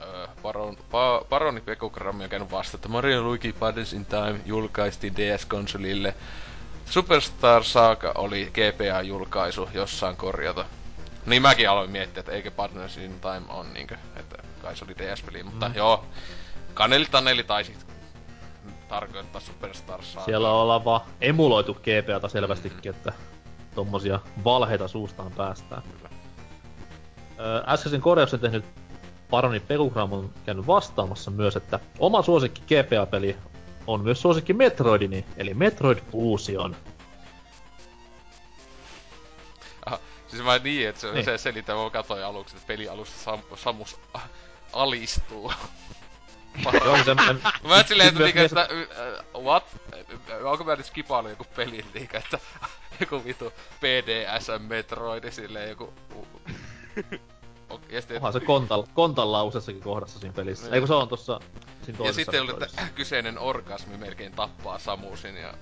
ö, 0.00 0.28
Baron, 0.42 0.76
pa, 0.90 1.22
Baroni 1.28 1.60
Pekugrammi 1.60 2.24
on 2.24 2.30
käynyt 2.30 2.50
vasta, 2.50 2.76
että 2.76 2.88
Mario 2.88 3.22
Luigi 3.22 3.52
Partners 3.52 3.92
in 3.92 4.06
Time 4.06 4.40
julkaistiin 4.46 5.16
DS-konsolille. 5.16 6.14
Superstar 6.86 7.64
Saga 7.64 8.12
oli 8.14 8.52
GPA-julkaisu 8.54 9.68
jossain 9.74 10.16
korjata. 10.16 10.64
Niin 11.26 11.42
mäkin 11.42 11.70
aloin 11.70 11.90
miettiä, 11.90 12.20
että 12.20 12.32
eikö 12.32 12.50
Partners 12.50 12.96
in 12.96 13.20
Time 13.20 13.42
on 13.48 13.74
niinkö, 13.74 13.96
että 14.16 14.36
kai 14.62 14.76
se 14.76 14.84
oli 14.84 14.94
DS-peli, 14.98 15.42
mutta 15.42 15.68
mm. 15.68 15.74
joo. 15.74 16.04
Kaneli 16.74 17.04
Taneli 17.10 17.44
taisi 17.44 17.76
tarkoittaa 18.88 19.40
Superstar 19.40 20.02
Saga. 20.02 20.24
Siellä 20.24 20.50
ollaan 20.50 20.84
vaan 20.84 21.00
emuloitu 21.20 21.74
GPAta 21.74 22.28
selvästikin, 22.28 22.90
että 22.90 23.12
tommosia 23.74 24.20
valheita 24.44 24.88
suustaan 24.88 25.32
päästään. 25.32 25.82
Kyllä. 25.82 26.08
Öö, 27.38 27.62
äskeisen 27.66 28.00
korjauksen 28.00 28.40
tehnyt 28.40 28.64
Paroni 29.30 29.60
Pekugram 29.60 30.12
on 30.12 30.30
käynyt 30.46 30.66
vastaamassa 30.66 31.30
myös, 31.30 31.56
että 31.56 31.80
oma 31.98 32.22
suosikki 32.22 32.62
GPA-peli 32.62 33.36
on 33.86 34.00
myös 34.00 34.22
suosikki 34.22 34.52
Metroidini, 34.52 35.24
eli 35.36 35.54
Metroid 35.54 35.98
Fusion. 36.12 36.76
Siis 40.28 40.42
mä 40.42 40.58
niin, 40.58 40.88
että 40.88 41.00
se, 41.00 41.12
Niin. 41.12 41.24
se 41.24 41.38
selitä, 41.38 41.74
mä 41.74 41.90
katsoin 41.90 42.24
aluksi, 42.24 42.56
että 42.56 42.66
peli 42.66 42.88
alussa 42.88 43.18
Sam, 43.24 43.40
Samus 43.56 43.96
alistuu. 44.72 45.52
Joo, 46.84 46.96
Mä 47.68 47.80
et 47.80 47.88
silleen, 47.88 48.08
että, 48.08 48.20
Myös- 48.20 48.34
niinku, 48.34 48.58
että 48.60 48.68
uh, 49.34 49.44
what? 49.44 49.64
Onko 50.44 50.64
mä 50.64 50.76
nyt 50.76 50.86
skipailu 50.86 51.28
joku 51.28 51.44
peli, 51.56 51.84
niinku, 51.94 52.16
että 52.16 52.38
joku 53.00 53.24
vitu 53.24 53.52
PDSM 53.80 54.62
Metroidi 54.68 55.32
silleen 55.32 55.68
joku... 55.68 55.94
Ok, 57.70 57.80
ja 57.90 58.00
sitten, 58.00 58.16
onhan 58.16 58.32
se 58.32 58.40
kontal, 58.40 58.84
kontal 58.94 59.46
useassakin 59.46 59.80
kohdassa 59.82 60.18
siinä 60.20 60.34
pelissä. 60.34 60.74
Eikö 60.74 60.86
se 60.86 60.94
on 60.94 61.08
tossa 61.08 61.40
siinä 61.84 62.04
ja 62.04 62.12
sitten 62.12 62.42
oli, 62.42 62.50
että 62.64 62.88
kyseinen 62.94 63.38
orgasmi 63.38 63.96
melkein 63.96 64.32
tappaa 64.32 64.78
Samusin 64.78 65.36
ja... 65.36 65.54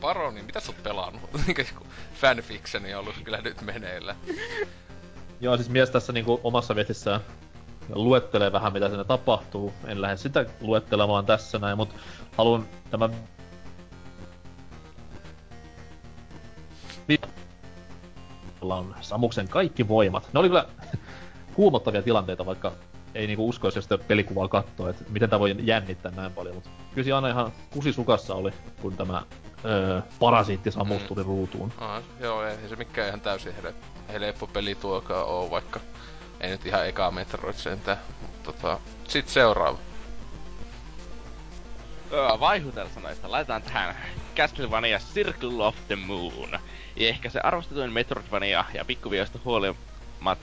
Paroni, 0.00 0.42
mitä 0.42 0.60
sä 0.60 0.72
oot 0.72 0.82
pelannut? 0.82 1.30
Joku 1.48 1.86
fanfictioni 2.14 2.94
on 2.94 3.00
ollut 3.00 3.14
kyllä 3.24 3.40
nyt 3.40 3.60
meneillä. 3.60 4.16
Joo, 5.40 5.56
siis 5.56 5.68
mies 5.68 5.90
tässä 5.90 6.12
niinku 6.12 6.40
omassa 6.44 6.76
viestissään 6.76 7.20
luettelee 7.94 8.52
vähän 8.52 8.72
mitä 8.72 8.88
siinä 8.88 9.04
tapahtuu. 9.04 9.72
En 9.86 10.00
lähde 10.00 10.16
sitä 10.16 10.46
luettelemaan 10.60 11.26
tässä 11.26 11.58
näin, 11.58 11.76
mutta 11.76 11.94
haluan 12.36 12.68
Jolla 18.62 18.76
on 18.76 18.94
Samuksen 19.00 19.48
kaikki 19.48 19.88
voimat. 19.88 20.28
Ne 20.32 20.40
oli 20.40 20.48
kyllä 20.48 20.66
kuumottavia 21.54 22.02
tilanteita, 22.02 22.46
vaikka 22.46 22.72
ei 23.14 23.26
niinku 23.26 23.48
uskoisi, 23.48 23.78
jos 23.78 23.84
sitä 23.84 23.98
pelikuvaa 23.98 24.48
katsoo, 24.48 24.88
että 24.88 25.04
miten 25.08 25.30
tämä 25.30 25.40
voi 25.40 25.56
jännittää 25.60 26.12
näin 26.16 26.32
paljon, 26.32 26.54
mutta 26.54 26.70
kyllä 26.94 27.16
aina 27.16 27.28
ihan 27.28 27.52
kusisukassa 27.70 28.34
oli, 28.34 28.50
kun 28.82 28.96
tämä 28.96 29.22
öö, 29.64 30.00
parasiitti 30.18 30.70
Samus 30.70 31.02
Mm. 31.10 31.22
ruutuun. 31.22 31.72
Ah, 31.78 32.02
joo, 32.20 32.44
ei 32.46 32.68
se 32.68 32.76
mikään 32.76 33.08
ihan 33.08 33.20
täysin 33.20 33.54
hele, 33.54 33.74
helppo 34.12 34.46
peli 34.46 34.74
tuokaan 34.74 35.26
oo, 35.26 35.50
vaikka 35.50 35.80
Ei 36.40 36.50
nyt 36.50 36.66
ihan 36.66 36.88
eka 36.88 37.10
Metroid 37.10 37.54
sentään. 37.54 37.98
Mutta 38.22 38.52
tota, 38.52 38.78
sit 39.08 39.28
seuraava. 39.28 39.78
Öö, 42.12 42.40
vaihutelsanoista 42.40 43.30
laitetaan 43.30 43.62
tähän 43.62 43.96
Castlevania 44.36 44.98
Circle 45.14 45.64
of 45.66 45.76
the 45.86 45.96
Moon. 45.96 46.50
Ja 46.96 47.08
ehkä 47.08 47.30
se 47.30 47.40
arvostetuin 47.40 47.92
Metroidvania 47.92 48.64
ja 48.74 48.84
pikkuvioista 48.84 49.38
huolimatta 49.44 49.89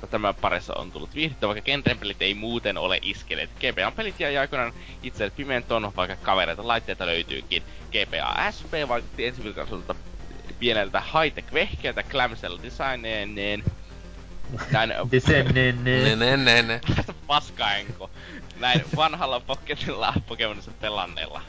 tämän 0.09 0.35
parissa 0.35 0.73
on 0.73 0.91
tullut 0.91 1.15
viihdyttä, 1.15 1.47
vaikka 1.47 1.61
kentän 1.61 1.97
pelit 1.97 2.21
ei 2.21 2.33
muuten 2.33 2.77
ole 2.77 2.99
iskeneet. 3.01 3.49
GPA-pelit 3.59 4.19
jäi 4.19 4.37
aikoinaan 4.37 4.73
itse 5.03 5.29
pimentoon, 5.29 5.91
vaikka 5.95 6.15
kavereita 6.15 6.67
laitteita 6.67 7.05
löytyykin. 7.05 7.63
GPA 7.91 8.51
SP 8.55 8.71
vaikutti 8.87 9.25
ensivilkaisulta 9.25 9.95
pieneltä 10.59 10.99
high-tech 10.99 11.53
vehkeältä 11.53 12.03
clamshell 12.03 12.57
designeen 12.63 13.63
näin 16.45 16.67
ne. 16.67 16.81
paskaenko. 17.27 18.09
Näin 18.59 18.81
vanhalla 18.95 19.39
Pokemonilla 19.39 20.13
Pokemonissa 20.27 20.71
pelanneella. 20.81 21.41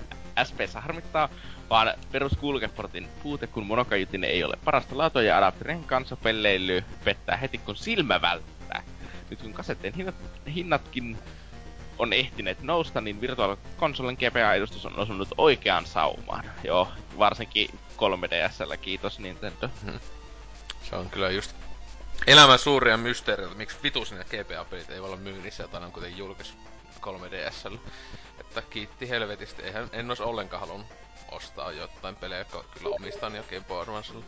SPssä 0.44 0.80
harmittaa, 0.80 1.28
vaan 1.70 1.94
perus 2.12 2.32
kulkeportin 2.32 3.08
puute, 3.22 3.46
kun 3.46 3.66
monokajutin 3.66 4.24
ei 4.24 4.44
ole 4.44 4.58
parasta 4.64 4.98
laatua 4.98 5.22
ja 5.22 5.38
adapterin 5.38 5.84
kanssa 5.84 6.16
pelleily 6.16 6.84
pettää 7.04 7.36
heti 7.36 7.58
kun 7.58 7.76
silmä 7.76 8.22
välttää. 8.22 8.82
Nyt 9.30 9.42
kun 9.42 9.52
kasetteen 9.52 9.94
hinnat, 9.94 10.14
hinnatkin 10.54 11.18
on 11.98 12.12
ehtineet 12.12 12.62
nousta, 12.62 13.00
niin 13.00 13.20
Virtual 13.20 13.56
Consolen 13.78 14.14
GPA-edustus 14.14 14.86
on 14.86 14.98
osunut 14.98 15.28
oikeaan 15.38 15.86
saumaan. 15.86 16.44
Joo, 16.64 16.88
varsinkin 17.18 17.68
3DSllä, 17.96 18.76
kiitos 18.76 19.18
Nintendo. 19.18 19.70
Se 20.82 20.96
on 20.96 21.10
kyllä 21.10 21.30
just 21.30 21.56
elämän 22.26 22.58
suuria 22.58 22.96
mysteereitä, 22.96 23.54
miksi 23.54 23.76
vitus 23.82 24.12
ne 24.12 24.24
GPA-pelit 24.24 24.90
ei 24.90 25.00
voi 25.00 25.08
olla 25.08 25.16
myynnissä, 25.16 25.62
jota 25.62 25.80
ne 25.80 25.86
on 25.86 25.92
kuitenkin 25.92 26.18
julkaisu 26.18 26.54
3DSllä. 27.00 27.78
Että 28.40 28.62
kiitti 28.62 29.08
helvetisti, 29.08 29.62
eihän 29.62 29.88
en 29.92 30.10
ois 30.10 30.20
ollenkaan 30.20 30.60
halunnut 30.60 30.88
ostaa 31.32 31.72
jotain 31.72 32.16
pelejä, 32.16 32.44
kyllä 32.44 32.88
omistan 33.00 33.34
jo 33.36 33.42
Game 33.50 33.64
Boy 33.68 33.82
Advancella. 33.82 34.24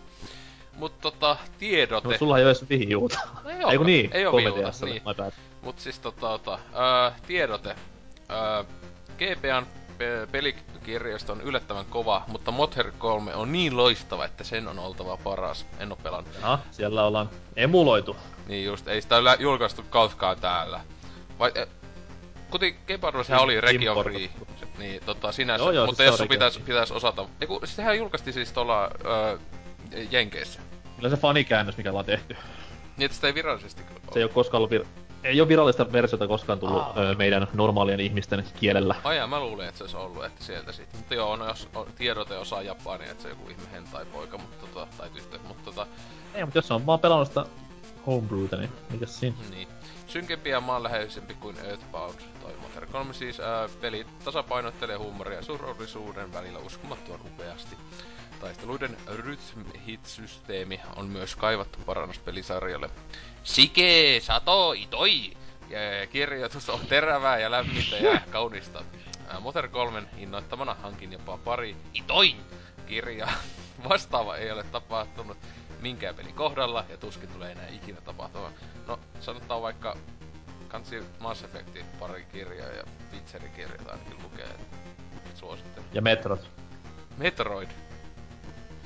Mut 0.72 1.00
tota, 1.00 1.36
tiedote. 1.58 2.08
No 2.08 2.18
sulla 2.18 2.38
ei 2.38 2.44
oo 2.44 2.50
edes 2.50 2.70
Wii 2.70 2.94
Uta. 2.96 3.18
No 3.44 3.50
ei 3.50 3.64
oo, 3.64 3.70
Ei 3.70 3.76
kun 3.76 3.86
niin, 3.86 4.10
ei 4.12 4.26
oo 4.26 4.32
3DS, 4.32 4.84
viuta, 4.84 5.22
niin. 5.24 5.32
Mut 5.62 5.78
siis 5.78 5.98
tota, 5.98 6.20
tota 6.20 6.58
öö, 6.74 7.10
tiedote. 7.26 7.76
Öö, 8.30 8.64
GPAn 9.18 9.66
pe- 9.98 10.28
pelikirjoista 10.32 11.32
on 11.32 11.40
yllättävän 11.40 11.84
kova, 11.86 12.22
mutta 12.26 12.50
Motor 12.50 12.92
3 12.98 13.34
on 13.34 13.52
niin 13.52 13.76
loistava, 13.76 14.24
että 14.24 14.44
sen 14.44 14.68
on 14.68 14.78
oltava 14.78 15.16
paras. 15.16 15.66
En 15.78 15.92
oo 15.92 15.98
pelannut. 16.02 16.34
Jaha, 16.34 16.58
siellä 16.70 17.06
ollaan 17.06 17.30
emuloitu. 17.56 18.16
Niin 18.46 18.64
just, 18.64 18.88
ei 18.88 19.02
sitä 19.02 19.18
ylä- 19.18 19.36
julkaistu 19.38 19.82
kautkaan 19.90 20.40
täällä. 20.40 20.80
Vai, 21.38 21.52
kuten 22.50 22.74
Game 22.86 23.08
Advance 23.08 23.36
oli 23.36 23.60
region 23.60 24.04
free, 24.04 24.30
niin 24.78 25.04
tota 25.06 25.32
sinänsä, 25.32 25.64
Joo, 25.64 25.70
joo, 25.72 25.86
mutta 25.86 25.96
siis 25.96 26.06
jos 26.06 26.14
se 26.14 26.18
sun 26.18 26.28
pitäis, 26.28 26.58
pitäis 26.58 26.92
osata... 26.92 27.26
Eiku, 27.40 27.60
sehän 27.64 27.98
julkaistiin 27.98 28.34
siis 28.34 28.52
tuolla 28.52 28.90
öö, 29.04 29.38
Jenkeissä. 30.10 30.60
Kyllä 30.96 31.08
se 31.08 31.16
fanikäännös, 31.16 31.76
mikä 31.76 31.90
ollaan 31.90 32.04
tehty. 32.04 32.36
Niin, 32.96 33.04
että 33.04 33.14
sitä 33.14 33.26
ei 33.26 33.34
virallisesti 33.34 33.82
kyllä 33.82 34.00
Se 34.12 34.18
ei 34.18 34.22
oo 34.22 34.28
koskaan 34.28 34.58
ollut 34.58 34.70
vir... 34.70 34.84
Ei 35.24 35.40
oo 35.40 35.48
virallista 35.48 35.92
versiota 35.92 36.28
koskaan 36.28 36.58
tullut 36.58 36.82
Aa. 36.82 36.94
öö, 36.96 37.14
meidän 37.14 37.48
normaalien 37.54 38.00
ihmisten 38.00 38.44
kielellä. 38.60 38.94
Ai 39.04 39.16
jaa, 39.16 39.26
mä 39.26 39.40
luulin, 39.40 39.68
että 39.68 39.78
se 39.78 39.84
olisi 39.84 39.96
ollut, 39.96 40.24
että 40.24 40.44
sieltä 40.44 40.72
sitten. 40.72 41.00
Mutta 41.00 41.14
joo, 41.14 41.36
no 41.36 41.48
jos 41.48 41.68
on, 41.74 41.86
tiedote 41.96 42.36
osaa 42.38 42.62
japania, 42.62 43.10
että 43.10 43.22
se 43.22 43.28
on 43.28 43.32
joku 43.38 43.50
ihme 43.50 43.72
hentai 43.72 44.04
poika, 44.04 44.38
mutta 44.38 44.66
tota, 44.66 44.86
tai 44.98 45.10
tyttö, 45.10 45.38
mutta 45.48 45.64
tota, 45.64 45.86
Ei, 46.34 46.44
mutta 46.44 46.58
jos 46.58 46.70
on 46.70 46.86
vaan 46.86 47.00
pelannut 47.00 47.28
sitä 47.28 47.44
homebrewta, 48.06 48.56
niin 48.56 48.70
mikäs 48.90 49.20
siinä? 49.20 49.36
niin. 49.50 49.68
Synkempi 50.06 50.50
ja 50.50 50.60
maanläheisempi 50.60 51.34
kuin 51.34 51.56
Earthbound 51.64 52.20
Motor 52.62 52.86
3 52.86 53.12
siis 53.14 53.40
ää, 53.40 53.68
peli 53.80 54.06
tasapainottelee 54.24 54.96
huumoria 54.96 55.36
ja 55.36 55.42
surullisuuden 55.42 56.32
välillä 56.32 56.58
uskomattoman 56.58 57.20
upeasti. 57.26 57.76
Taisteluiden 58.40 58.96
rhythm 59.06 59.60
hit 59.86 60.06
systeemi 60.06 60.80
on 60.96 61.06
myös 61.06 61.36
kaivattu 61.36 61.78
parannus 61.86 62.18
pelisarjalle. 62.18 62.90
Sike, 63.44 64.20
sato, 64.22 64.72
itoi! 64.72 65.32
Ja 65.68 66.06
kirjoitus 66.06 66.68
on 66.70 66.86
terävää 66.86 67.38
ja 67.38 67.50
lämmintä 67.50 67.96
ja 67.96 68.20
kaunista. 68.30 68.82
Ää, 69.28 69.40
Motor 69.40 69.68
3 69.68 70.02
innoittamana 70.16 70.74
hankin 70.74 71.12
jopa 71.12 71.38
pari 71.38 71.76
itoin 71.94 72.36
kirjaa. 72.86 73.32
Vastaava 73.88 74.36
ei 74.36 74.50
ole 74.50 74.62
tapahtunut 74.62 75.38
minkään 75.80 76.14
pelin 76.14 76.34
kohdalla 76.34 76.84
ja 76.88 76.96
tuskin 76.96 77.28
tulee 77.28 77.52
enää 77.52 77.68
ikinä 77.68 78.00
tapahtumaan. 78.00 78.52
No, 78.86 78.98
sanotaan 79.20 79.62
vaikka 79.62 79.96
kansi 80.70 81.02
Mass 81.20 81.44
Effectin 81.44 81.84
pari 82.00 82.26
kirjaa 82.32 82.68
ja 82.68 82.84
Witcherin 83.12 83.52
kirjat 83.52 83.88
ainakin 83.88 84.22
lukee. 84.22 84.44
et 85.26 85.36
Suosittelen. 85.36 85.88
Ja 85.92 86.02
Metrot. 86.02 86.50
Metroid. 87.16 87.68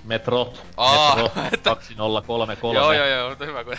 Metrot. 0.05 0.63
Aa, 0.77 1.17
Metrot 1.17 1.33
että- 1.53 1.71
2033. 1.71 2.79
Joo, 2.79 2.93
joo, 2.93 3.07
joo, 3.07 3.29
mutta 3.29 3.45
hyvä 3.45 3.65
kun 3.65 3.77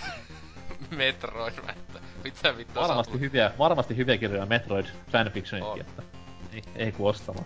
Metroid, 0.98 1.53
mä 1.65 1.72
että 1.72 1.99
mitä 2.23 2.57
vittua 2.57 2.88
Varmasti 2.88 3.14
oot- 3.14 3.19
hyviä, 3.19 3.52
varmasti 3.60 3.98
hyviä 3.98 4.18
kirjoja 4.18 4.45
Metroid 4.45 4.86
On. 4.86 4.91
fanfictionitkin, 5.11 5.82
että 5.82 6.03
ei, 6.53 6.64
ei 6.76 6.91
kun 6.91 7.10
ostamaan. 7.10 7.45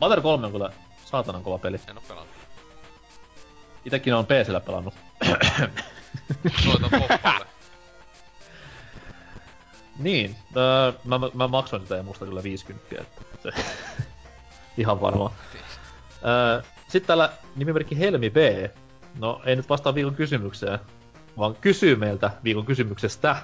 Mother 0.00 0.20
3 0.20 0.46
on 0.46 0.52
kyllä 0.52 0.72
saatanan 1.04 1.42
kova 1.42 1.58
peli. 1.58 1.80
En 1.88 1.98
oo 1.98 2.04
pelannut. 2.08 2.34
Itekin 3.84 4.14
on 4.14 4.26
PCllä 4.26 4.60
pelannut. 4.60 4.94
Soita 6.64 6.88
poppalle. 6.98 7.46
niin, 9.98 10.36
öö, 10.56 10.92
mä, 11.04 11.18
mä, 11.18 11.30
mä 11.34 11.48
maksoin 11.48 11.82
sitä 11.82 11.96
ja 11.96 12.02
musta 12.02 12.24
kyllä 12.24 12.42
50, 12.42 12.96
että 13.00 13.22
se, 13.42 13.50
ihan 14.82 15.00
varmaan. 15.00 15.32
Öö, 16.24 16.62
Sitten 16.88 17.06
täällä 17.06 17.32
nimimerkki 17.56 17.98
Helmi 17.98 18.30
B. 18.30 18.36
No 19.18 19.42
ei 19.44 19.56
nyt 19.56 19.68
vastaa 19.68 19.94
viikon 19.94 20.14
kysymykseen, 20.14 20.78
vaan 21.38 21.54
kysyy 21.54 21.96
meiltä 21.96 22.30
viikon 22.44 22.66
kysymyksestä. 22.66 23.36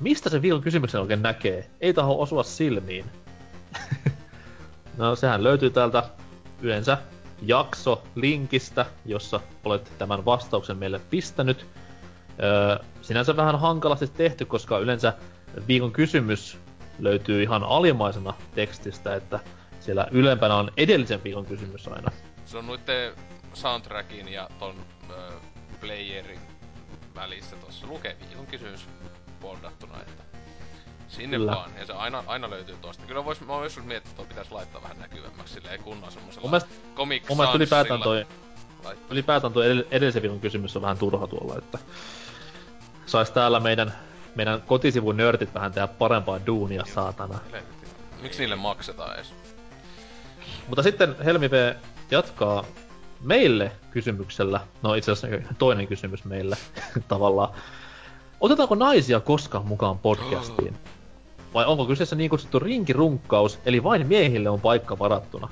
Mistä 0.00 0.30
se 0.30 0.42
viikon 0.42 0.60
kysymyksen 0.60 1.00
oikein 1.00 1.22
näkee? 1.22 1.70
Ei 1.80 1.94
taho 1.94 2.22
osua 2.22 2.42
silmiin. 2.42 3.04
no 4.96 5.16
sehän 5.16 5.44
löytyy 5.44 5.70
täältä 5.70 6.02
yleensä 6.62 6.98
jakso 7.42 8.02
linkistä, 8.14 8.86
jossa 9.06 9.40
olet 9.64 9.92
tämän 9.98 10.24
vastauksen 10.24 10.76
meille 10.76 11.00
pistänyt. 11.10 11.66
Öö, 12.42 12.78
sinänsä 13.02 13.36
vähän 13.36 13.60
hankalasti 13.60 14.06
tehty, 14.06 14.44
koska 14.44 14.78
yleensä 14.78 15.12
viikon 15.68 15.92
kysymys 15.92 16.58
löytyy 16.98 17.42
ihan 17.42 17.64
alimaisena 17.64 18.34
tekstistä, 18.54 19.14
että 19.14 19.40
siellä 19.80 20.06
ylempänä 20.10 20.54
on 20.54 20.70
edellisen 20.76 21.24
viikon 21.24 21.46
kysymys 21.46 21.88
aina. 21.88 22.10
Se 22.44 22.58
on 22.58 22.66
noitten 22.66 23.12
soundtrackin 23.54 24.28
ja 24.28 24.50
ton 24.58 24.74
ö, 25.10 25.14
playerin 25.80 26.40
välissä 27.14 27.56
tossa 27.56 27.86
lukee 27.86 28.16
viikon 28.28 28.46
kysymys 28.46 28.88
boldattuna, 29.40 30.00
että 30.00 30.22
sinne 31.08 31.36
Kyllä. 31.36 31.52
vaan. 31.52 31.70
Ja 31.78 31.86
se 31.86 31.92
aina, 31.92 32.24
aina 32.26 32.50
löytyy 32.50 32.76
tosta. 32.80 33.06
Kyllä 33.06 33.24
vois, 33.24 33.40
mä 33.40 33.52
oon 33.52 33.64
joskus 33.64 33.84
miettinyt, 33.84 34.06
että 34.12 34.16
toi 34.16 34.26
pitäis 34.26 34.52
laittaa 34.52 34.82
vähän 34.82 34.98
näkyvämmäksi 34.98 35.54
silleen 35.54 35.82
kunnon 35.82 36.12
semmosella 36.12 36.42
Mun 36.42 36.50
mielestä, 36.50 36.70
Comic 36.96 37.28
mun 37.28 37.36
mielestä 37.38 37.56
ylipäätään 37.56 38.00
toi, 38.00 38.26
laittaa. 38.84 39.06
ylipäätään 39.10 39.52
toi 39.52 39.66
edell- 39.66 39.86
edellisen 39.90 40.22
viikon 40.22 40.40
kysymys 40.40 40.76
on 40.76 40.82
vähän 40.82 40.98
turha 40.98 41.26
tuolla, 41.26 41.58
että 41.58 41.78
sais 43.06 43.30
täällä 43.30 43.60
meidän, 43.60 43.92
meidän 44.36 44.62
kotisivun 44.62 45.16
nörtit 45.16 45.54
vähän 45.54 45.72
tehdä 45.72 45.86
parempaa 45.86 46.46
duunia, 46.46 46.84
saatana. 46.94 47.38
Helvetti. 47.44 47.86
Miksi 48.22 48.38
niille 48.38 48.56
maksetaan 48.56 49.14
edes? 49.14 49.34
Mutta 50.68 50.82
sitten 50.82 51.16
Helmi 51.24 51.50
V 51.50 51.74
jatkaa 52.10 52.64
meille 53.20 53.72
kysymyksellä, 53.90 54.60
no 54.82 54.94
itse 54.94 55.12
asiassa 55.12 55.54
toinen 55.58 55.86
kysymys 55.86 56.24
meille 56.24 56.56
tavallaan. 57.08 57.48
Otetaanko 58.40 58.74
naisia 58.74 59.20
koskaan 59.20 59.66
mukaan 59.66 59.98
podcastiin? 59.98 60.76
Vai 61.54 61.64
onko 61.64 61.86
kyseessä 61.86 62.16
niin 62.16 62.30
kutsuttu 62.30 62.58
rinkirunkkaus, 62.58 63.58
eli 63.66 63.82
vain 63.82 64.06
miehille 64.06 64.50
on 64.50 64.60
paikka 64.60 64.98
varattuna? 64.98 65.48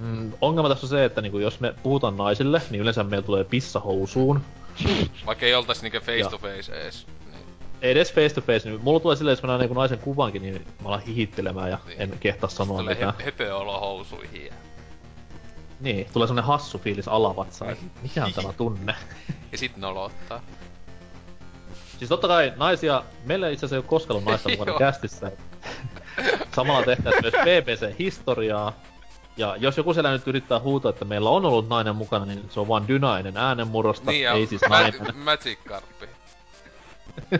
Mm, 0.00 0.32
ongelma 0.40 0.68
tässä 0.68 0.86
on 0.86 0.90
se, 0.90 1.04
että 1.04 1.20
niinku, 1.20 1.38
jos 1.38 1.60
me 1.60 1.74
puhutaan 1.82 2.16
naisille, 2.16 2.62
niin 2.70 2.80
yleensä 2.80 3.04
meillä 3.04 3.26
tulee 3.26 3.44
pissa 3.44 3.80
housuun. 3.80 4.40
Vaikka 5.26 5.46
ei 5.46 5.54
oltais 5.54 5.82
niinkö 5.82 6.00
face 6.00 6.18
Joo. 6.18 6.30
to 6.30 6.38
face 6.38 6.72
ees. 6.72 7.06
Niin. 7.80 7.84
Ei 7.86 7.90
edes 7.90 8.12
face 8.14 8.34
to 8.34 8.40
face, 8.40 8.68
niin 8.70 8.80
mulla 8.82 9.00
tulee 9.00 9.16
silleen, 9.16 9.32
jos 9.32 9.42
mä 9.42 9.58
näen 9.58 9.70
naisen 9.70 9.98
kuvankin, 9.98 10.42
niin 10.42 10.54
mä 10.82 10.88
alan 10.88 11.00
hihittelemään 11.02 11.70
ja 11.70 11.78
Niin. 11.86 12.02
en 12.02 12.12
kehtaa 12.20 12.50
sanoa 12.50 12.78
Tulee 12.78 12.94
mitään. 12.94 13.14
he- 13.18 13.24
höpöolo 13.24 13.80
housuihin 13.80 14.46
ja... 14.46 14.52
Niin, 15.80 16.06
tulee 16.12 16.28
semmonen 16.28 16.44
hassu 16.44 16.78
fiilis 16.78 17.08
alavatsaan, 17.08 17.70
että 17.72 17.84
mikä 18.02 18.24
on 18.24 18.32
tämä 18.32 18.52
tunne. 18.52 18.94
Ja 19.52 19.58
sit 19.58 19.76
nolottaa. 19.76 20.40
Siis 21.98 22.08
totta 22.08 22.28
kai 22.28 22.52
naisia, 22.56 23.02
meillä 23.24 23.48
itse 23.48 23.66
asiassa 23.66 23.76
ei 23.76 23.78
ole 23.78 23.86
koskaan 23.88 24.16
ollut 24.16 24.28
naista 24.28 24.48
mukana 24.48 24.78
kästissä. 24.88 25.32
Samalla 26.56 26.82
tehtäisiin 26.84 27.22
myös 27.22 27.34
BBC-historiaa. 27.34 28.72
Ja 29.36 29.56
jos 29.56 29.76
joku 29.76 29.94
siellä 29.94 30.10
nyt 30.12 30.26
yrittää 30.28 30.60
huutaa, 30.60 30.90
että 30.90 31.04
meillä 31.04 31.30
on 31.30 31.44
ollut 31.44 31.68
nainen 31.68 31.96
mukana, 31.96 32.24
niin 32.24 32.44
se 32.50 32.60
on 32.60 32.68
vaan 32.68 32.88
dynainen 32.88 33.36
äänenmurrosta, 33.36 34.10
Niin 34.10 34.28
ei 34.30 34.46
siis 34.46 34.62
nainen. 34.68 35.16
Magic 35.16 35.58
Carpi. 35.68 35.97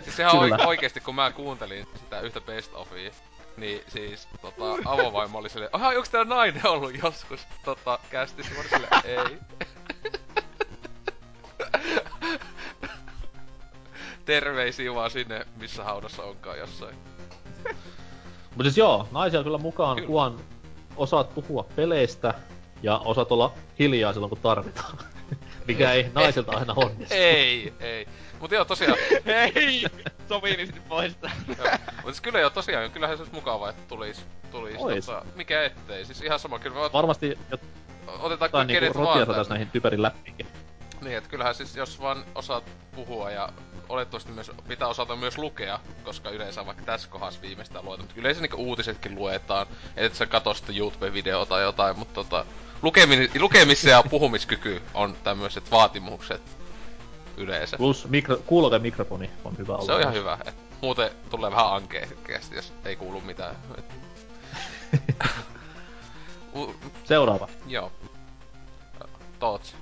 Siis 0.03 0.15
sehän 0.17 0.31
Kyllä. 0.39 0.55
oike- 0.57 0.67
oikeesti, 0.67 0.99
kun 1.01 1.15
mä 1.15 1.31
kuuntelin 1.31 1.87
sitä 1.99 2.19
yhtä 2.21 2.41
best 2.41 2.73
ofia, 2.73 3.11
niin 3.57 3.81
siis 3.87 4.27
tota, 4.41 4.71
avovaimo 4.85 5.37
oli 5.37 5.49
silleen, 5.49 5.69
aha, 5.73 5.89
onks 5.89 6.09
täällä 6.09 6.35
nainen 6.35 6.67
ollut 6.67 7.03
joskus 7.03 7.47
tota, 7.65 7.99
kästissä? 8.09 8.53
Mä 8.55 8.63
silleen, 8.63 9.01
ei. 9.05 9.37
Terveisiä 14.25 14.93
vaan 14.95 15.11
sinne, 15.11 15.45
missä 15.57 15.83
haudassa 15.83 16.23
onkaan 16.23 16.59
jossain. 16.59 16.95
Mut 18.55 18.65
siis 18.65 18.77
joo, 18.77 19.07
naisia 19.11 19.43
kyllä 19.43 19.57
mukaan, 19.57 19.95
Kyllä. 19.95 20.07
kuvan 20.07 20.39
osaat 20.97 21.35
puhua 21.35 21.67
peleistä 21.75 22.33
ja 22.83 22.97
osaat 22.97 23.31
olla 23.31 23.53
hiljaa 23.79 24.13
silloin 24.13 24.29
kun 24.29 24.39
tarvitaan. 24.39 24.97
Mikä 25.67 25.91
ei 25.91 26.11
naisilta 26.13 26.51
aina 26.57 26.73
onnistu. 26.77 27.15
Ei, 27.15 27.73
ei. 27.79 28.07
Mut 28.39 28.51
joo, 28.51 28.65
tosiaan, 28.65 28.97
Hei! 29.25 29.83
Soviinisti 30.29 30.79
poista. 30.79 31.29
Joo. 31.47 31.67
Mut 31.95 32.05
siis 32.05 32.21
kyllä 32.21 32.39
joo, 32.39 32.49
tosiaan, 32.49 32.91
kyllähän 32.91 33.17
se 33.17 33.21
olisi 33.21 33.35
mukavaa, 33.35 33.69
että 33.69 33.81
tulis, 33.87 34.25
tulis 34.51 34.75
Ois. 34.77 35.05
tota, 35.05 35.25
mikä 35.35 35.63
ettei. 35.63 36.05
Siis 36.05 36.21
ihan 36.21 36.39
sama, 36.39 36.59
kyllä 36.59 36.75
me 36.75 36.87
ot- 36.87 36.93
Varmasti 36.93 37.37
otetaan 38.07 38.47
jotain 38.47 38.49
kyllä 38.51 38.63
niinku 38.65 38.79
kenet 38.79 38.95
rotia 38.95 39.27
vaan 39.27 39.35
tänne. 39.35 39.49
näihin 39.49 39.69
typerin 39.69 40.01
läppiinkin. 40.01 40.47
Niin, 41.01 41.17
että 41.17 41.29
kyllähän 41.29 41.55
siis 41.55 41.75
jos 41.75 42.01
vaan 42.01 42.25
osaat 42.35 42.63
puhua 42.95 43.31
ja 43.31 43.49
olettavasti 43.89 44.31
myös 44.31 44.51
pitää 44.67 44.87
osata 44.87 45.15
myös 45.15 45.37
lukea, 45.37 45.79
koska 46.03 46.29
yleensä 46.29 46.65
vaikka 46.65 46.83
tässä 46.83 47.09
kohdassa 47.09 47.41
viimeistään 47.41 47.85
luetaan, 47.85 48.05
mutta 48.07 48.19
yleensä 48.21 48.41
niinku 48.41 48.57
uutisetkin 48.57 49.15
luetaan, 49.15 49.67
et 49.97 50.15
sä 50.15 50.25
katso 50.25 50.53
sitä 50.53 50.71
YouTube-videota 50.77 51.49
tai 51.49 51.61
jotain, 51.63 51.99
mutta 51.99 52.13
tota, 52.13 52.45
lukemi- 52.81 53.39
lukemis- 53.39 53.83
ja 53.87 54.03
puhumiskyky 54.09 54.81
on 54.93 55.15
tämmöiset 55.23 55.71
vaatimukset 55.71 56.41
yleensä. 57.39 57.77
Plus 57.77 58.07
mikro, 58.07 58.37
kuuloke 58.45 58.79
mikrofoni 58.79 59.29
on 59.45 59.57
hyvä 59.57 59.73
olla. 59.73 59.85
Se 59.85 59.93
on 59.93 60.01
ihan 60.01 60.13
hyvä, 60.13 60.37
et 60.45 60.55
muuten 60.81 61.11
tulee 61.29 61.51
vähän 61.51 61.73
ankeasti, 61.73 62.55
jos 62.55 62.73
ei 62.85 62.95
kuulu 62.95 63.21
mitään. 63.21 63.55
Seuraava. 67.03 67.47
joo. 67.67 67.91
Tots. 69.39 69.75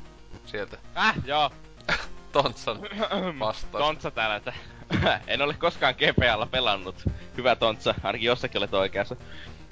Sieltä. 0.46 0.78
Äh, 0.98 1.16
joo. 1.26 1.52
Tontsan 2.32 2.80
vastaus. 3.40 3.84
Tontsa 3.84 4.12
täällä, 4.12 4.36
että 4.36 4.54
en 5.28 5.42
ole 5.42 5.54
koskaan 5.54 5.96
GPAlla 5.96 6.46
pelannut. 6.46 6.96
Hyvä 7.38 7.56
Tontsa, 7.56 7.96
ainakin 8.04 8.28
jossakin 8.28 8.58
olet 8.58 8.74
oikeassa. 8.74 9.16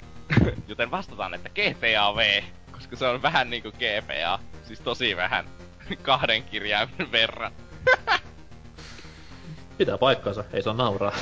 Joten 0.68 0.90
vastataan, 0.90 1.34
että 1.34 1.48
GTA 1.48 2.16
V, 2.16 2.42
koska 2.72 2.96
se 2.96 3.06
on 3.06 3.22
vähän 3.22 3.50
niinku 3.50 3.72
GPA. 3.72 4.38
Siis 4.64 4.80
tosi 4.80 5.16
vähän. 5.16 5.46
Kahden 6.02 6.42
kirjaimen 6.42 7.12
verran. 7.12 7.52
Pitää 9.78 9.98
paikkansa, 9.98 10.44
ei 10.52 10.62
saa 10.62 10.74
nauraa. 10.74 11.12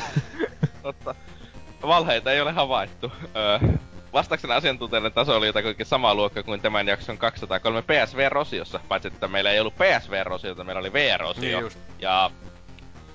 Totta. 0.82 1.14
Valheita 1.82 2.32
ei 2.32 2.40
ole 2.40 2.52
havaittu. 2.52 3.12
Öö, 3.36 3.68
vastauksena 4.12 4.54
asiantuntijoiden 4.54 5.12
taso 5.12 5.36
oli 5.36 5.46
jotakin 5.46 5.86
samaa 5.86 6.14
luokkaa 6.14 6.42
kuin 6.42 6.60
tämän 6.60 6.88
jakson 6.88 7.18
203 7.18 7.82
PSV-rosiossa, 7.82 8.80
paitsi 8.88 9.08
että 9.08 9.28
meillä 9.28 9.50
ei 9.50 9.60
ollut 9.60 9.74
PSV-rosiota, 9.74 10.64
meillä 10.64 10.80
oli 10.80 10.92
VR-osio. 10.92 11.42
Niin 11.42 11.60
just. 11.60 11.78
Ja 11.98 12.30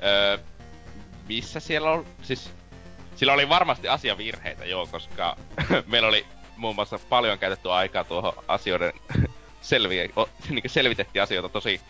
öö, 0.03 0.37
missä 1.27 1.59
siellä 1.59 1.91
on, 1.91 2.05
siis 2.21 2.51
sillä 3.15 3.33
oli 3.33 3.49
varmasti 3.49 3.87
asiavirheitä 3.87 4.65
joo, 4.65 4.87
koska 4.87 5.37
meillä 5.91 6.07
oli 6.07 6.25
muun 6.57 6.75
muassa 6.75 6.99
paljon 7.09 7.39
käytetty 7.39 7.71
aikaa 7.71 8.03
tuohon 8.03 8.33
asioiden 8.47 8.93
selviä, 9.61 10.09
o, 10.17 10.29
niin 10.49 10.63
selvitettiin 10.67 11.23
asioita 11.23 11.49
tosi 11.49 11.81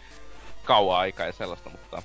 kauan 0.69 0.99
aikaa 0.99 1.25
ja 1.25 1.33
sellaista, 1.33 1.69
mutta 1.69 2.01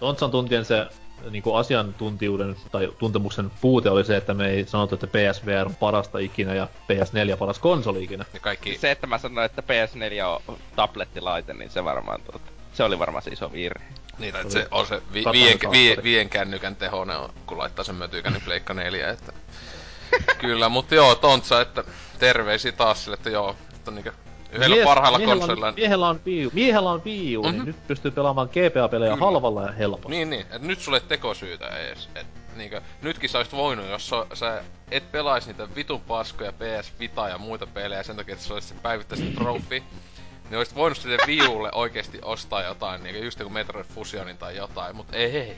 Tontsan 0.00 0.30
tuntien 0.30 0.64
se 0.64 0.86
niinku 1.30 1.54
asiantuntijuuden 1.54 2.56
tai 2.72 2.92
tuntemuksen 2.98 3.50
puute 3.60 3.90
oli 3.90 4.04
se, 4.04 4.16
että 4.16 4.34
me 4.34 4.48
ei 4.48 4.66
sanottu, 4.66 4.94
että 4.94 5.06
PSVR 5.06 5.66
on 5.66 5.74
parasta 5.74 6.18
ikinä 6.18 6.54
ja 6.54 6.68
PS4 6.92 7.36
paras 7.36 7.58
konsoli 7.58 8.04
ikinä. 8.04 8.24
Ja 8.34 8.40
kaikki... 8.40 8.78
se, 8.78 8.90
että 8.90 9.06
mä 9.06 9.18
sanoin, 9.18 9.44
että 9.44 9.62
PS4 9.62 10.42
on 10.48 10.58
tablettilaite, 10.76 11.54
niin 11.54 11.70
se 11.70 11.84
varmaan 11.84 12.20
tuota, 12.22 12.38
se 12.72 12.84
oli 12.84 12.98
varmaan 12.98 13.22
se 13.22 13.30
iso 13.30 13.52
virhe. 13.52 13.84
Niin, 14.18 14.36
että 14.36 14.52
se 14.52 14.68
on 14.70 14.86
se 14.86 15.02
vi- 15.12 15.24
vien, 15.32 15.58
vi- 15.70 16.02
vien 16.02 16.28
kännykän 16.28 16.76
tehonen, 16.76 17.18
on, 17.18 17.30
kun 17.46 17.58
laittaa 17.58 17.84
sen 17.84 17.94
mötykän, 17.94 18.32
niin 18.32 18.42
Pleikka 18.42 18.74
4, 18.74 19.10
että... 19.10 19.32
Kyllä, 20.40 20.68
mutta 20.68 20.94
joo, 20.94 21.14
Tontsa, 21.14 21.60
että 21.60 21.84
terveisiä 22.18 22.72
taas 22.72 23.04
sille, 23.04 23.14
että 23.14 23.30
joo, 23.30 23.56
että 23.74 23.90
niinkö 23.90 24.12
yhdellä 24.54 24.76
Mies- 24.76 24.84
parhailla 24.84 25.18
miehellä 25.18 25.40
konsolilla... 25.40 25.68
On, 25.68 25.74
miehellä 25.74 26.08
on 26.08 26.20
Wii 26.26 26.46
U, 26.46 26.50
miehellä 26.54 26.90
on 26.90 27.02
Wii 27.04 27.36
U 27.36 27.42
Mhm. 27.42 27.52
niin 27.52 27.64
nyt 27.64 27.86
pystyy 27.86 28.10
pelaamaan 28.10 28.48
GPA-pelejä 28.48 29.12
Kyllä. 29.14 29.24
halvalla 29.26 29.62
ja 29.62 29.72
helposti. 29.72 30.08
Niin, 30.08 30.30
niin, 30.30 30.40
että 30.42 30.58
nyt 30.58 30.80
sulle 30.80 30.96
ei 30.96 31.04
tekosyytä 31.08 31.66
ees. 31.68 32.08
Et, 32.14 32.26
niinkö, 32.56 32.80
nytkin 33.02 33.30
sä 33.30 33.38
olisit 33.38 33.54
voinut, 33.56 33.88
jos 33.88 34.08
sä, 34.08 34.26
sä 34.34 34.62
et 34.90 35.12
pelais 35.12 35.46
niitä 35.46 35.68
vitun 35.76 36.00
paskoja 36.00 36.52
PS 36.52 36.92
Vita 37.00 37.28
ja 37.28 37.38
muita 37.38 37.66
pelejä 37.66 38.02
sen 38.02 38.16
takia, 38.16 38.32
että 38.32 38.44
se 38.46 38.54
olisi 38.54 38.68
se 38.68 38.74
päivittäisen 38.82 39.32
trofi, 39.36 39.82
niin 40.50 40.58
olisit 40.58 40.74
voinut 40.76 40.98
sille 40.98 41.18
Wii 41.26 41.46
Ulle 41.48 41.70
oikeesti 41.74 42.18
ostaa 42.22 42.62
jotain, 42.62 43.02
niinkö 43.02 43.24
just 43.24 43.38
joku 43.38 43.50
Metroid 43.52 43.86
Fusionin 43.94 44.38
tai 44.38 44.56
jotain, 44.56 44.96
mut 44.96 45.06
ei 45.12 45.56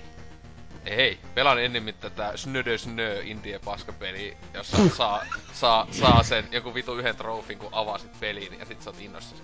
hei. 0.86 1.00
Ei, 1.00 1.18
pelaan 1.34 1.62
ennemmin 1.62 1.94
tätä 1.94 2.32
Snödö 2.36 2.78
Snö 2.78 3.20
indie 3.24 3.58
paskapeli, 3.58 4.36
jossa 4.54 4.88
saa, 4.96 5.26
saa, 5.52 5.86
saa 5.90 6.22
sen 6.22 6.48
joku 6.50 6.74
vitu 6.74 6.94
yhden 6.94 7.16
trofin, 7.16 7.58
kun 7.58 7.68
avasit 7.72 8.20
pelin 8.20 8.58
ja 8.58 8.66
sit 8.66 8.82
sä 8.82 8.90
oot 8.90 9.00
innoissasi. 9.00 9.42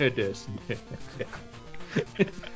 Edes. 0.00 0.48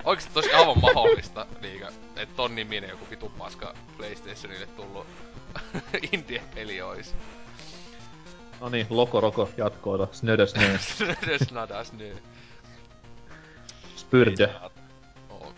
Oikeesti 0.05 0.35
tosi 0.35 0.53
aivan 0.53 0.81
mahdollista, 0.81 1.47
niinkö, 1.61 1.89
että 2.17 2.35
ton 2.37 2.55
niminen 2.55 2.91
joku 2.91 3.07
vitu 3.11 3.33
paska 3.39 3.75
PlayStationille 3.97 4.67
tullut 4.67 5.07
indie-peli 6.13 6.83
ois. 6.83 7.15
No 8.61 8.69
niin, 8.69 8.87
Loko 8.91 9.21
Roko 9.21 9.51
jatkoilla. 9.57 10.09
Snödö 10.13 10.47
snö. 10.47 10.79
Snödes 10.97 11.51
nadas 11.51 11.93
nö. 11.93 12.15
Spyrde. 13.97 14.55
Oo. 15.29 15.53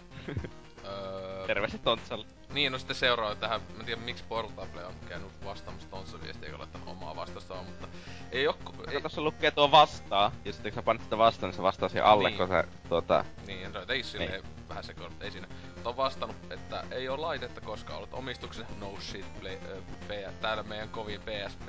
Terveiset 1.51 1.83
Tontsalle. 1.83 2.27
niin, 2.53 2.73
no 2.73 2.79
sitten 2.79 2.97
seuraava 2.97 3.35
tähän, 3.35 3.61
mä 3.61 3.81
en 3.81 3.87
tiedä 3.87 4.01
miksi 4.01 4.25
Portable 4.29 4.85
on 4.85 4.95
käynyt 5.09 5.45
vastaamassa 5.45 5.89
Tonsa 5.91 6.23
viestiä, 6.23 6.47
eikä 6.47 6.59
laittanut 6.59 6.89
omaa 6.89 7.17
vastausta, 7.17 7.55
mutta 7.63 7.89
ei 8.33 8.47
oo, 8.49 8.55
ei, 8.79 8.87
Kato, 8.87 9.01
tuossa 9.01 9.21
lukee 9.23 9.51
tuo 9.51 9.71
vastaa, 9.71 10.33
ja 10.45 10.53
sitten 10.53 10.73
kun 10.73 10.83
sä 10.83 10.85
panit 10.85 11.03
sitä 11.03 11.19
vastaan, 11.19 11.49
niin 11.51 11.57
se 11.57 11.63
vastaa 11.63 11.89
siihen 11.89 12.05
alle, 12.05 12.29
Niin. 12.29 12.39
kun 12.39 12.49
sä 12.49 12.65
tuota... 12.89 13.25
Niin, 13.47 13.73
no, 13.73 13.81
ei 13.89 14.03
silleen 14.03 14.43
vähän 14.69 14.85
sekoon, 14.85 15.13
ei 15.21 15.31
siinä. 15.31 15.49
Mutta 15.75 15.89
on 15.89 15.97
vastannut, 15.97 16.37
että 16.51 16.85
ei 16.91 17.09
oo 17.09 17.21
laitetta, 17.21 17.61
koska 17.61 17.97
olet 17.97 18.15
omistuksessa 18.15 18.75
no 18.81 18.95
shit, 19.01 19.41
play, 19.41 19.57
ö, 19.69 19.83
P, 20.09 20.41
täällä 20.41 20.63
meidän 20.63 20.89
kovin 20.89 21.21
PSP, 21.21 21.69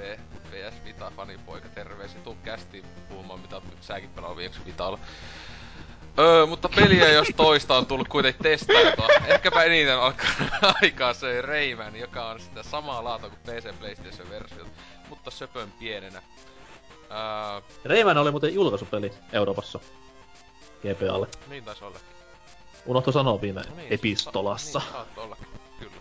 PS 0.49 0.83
Vita 0.85 1.11
fanipoika, 1.15 1.69
terveisiä, 1.69 2.21
tuu 2.21 2.37
kästiin 2.43 2.85
puhumaan 3.09 3.39
mitä 3.39 3.61
säkin 3.81 4.09
pelannut 4.09 4.37
viimeksi 4.37 4.65
Vitalla. 4.65 4.99
Öö, 6.19 6.45
mutta 6.45 6.69
peliä 6.75 7.09
jos 7.11 7.27
toista 7.37 7.77
on 7.77 7.85
tullut 7.85 8.07
kuitenkin 8.07 8.43
testailtua. 8.43 9.07
Ehkäpä 9.27 9.63
eniten 9.63 9.99
alkaa 9.99 10.29
aikaa 10.81 11.13
se 11.13 11.41
Rayman, 11.41 11.95
joka 11.95 12.25
on 12.29 12.39
sitä 12.39 12.63
samaa 12.63 13.03
laatua 13.03 13.29
kuin 13.29 13.39
PC 13.45 13.79
PlayStation 13.79 14.29
versiot, 14.29 14.67
mutta 15.09 15.31
söpön 15.31 15.71
pienenä. 15.79 16.21
Öö, 17.11 17.61
Rayman 17.85 18.17
oli 18.17 18.31
muuten 18.31 18.53
julkaisupeli 18.53 19.13
Euroopassa. 19.33 19.79
GPAlle. 20.81 21.27
niin 21.47 21.63
taisi 21.63 21.83
olla. 21.85 21.99
Unohtu 22.85 23.11
sanoa 23.11 23.41
viime 23.41 23.61
No 23.69 23.75
niin, 23.75 23.93
epistolassa. 23.93 24.79
Sa- 24.79 25.05
niin, 25.15 25.19
ollakin, 25.25 25.47
kyllä. 25.79 25.91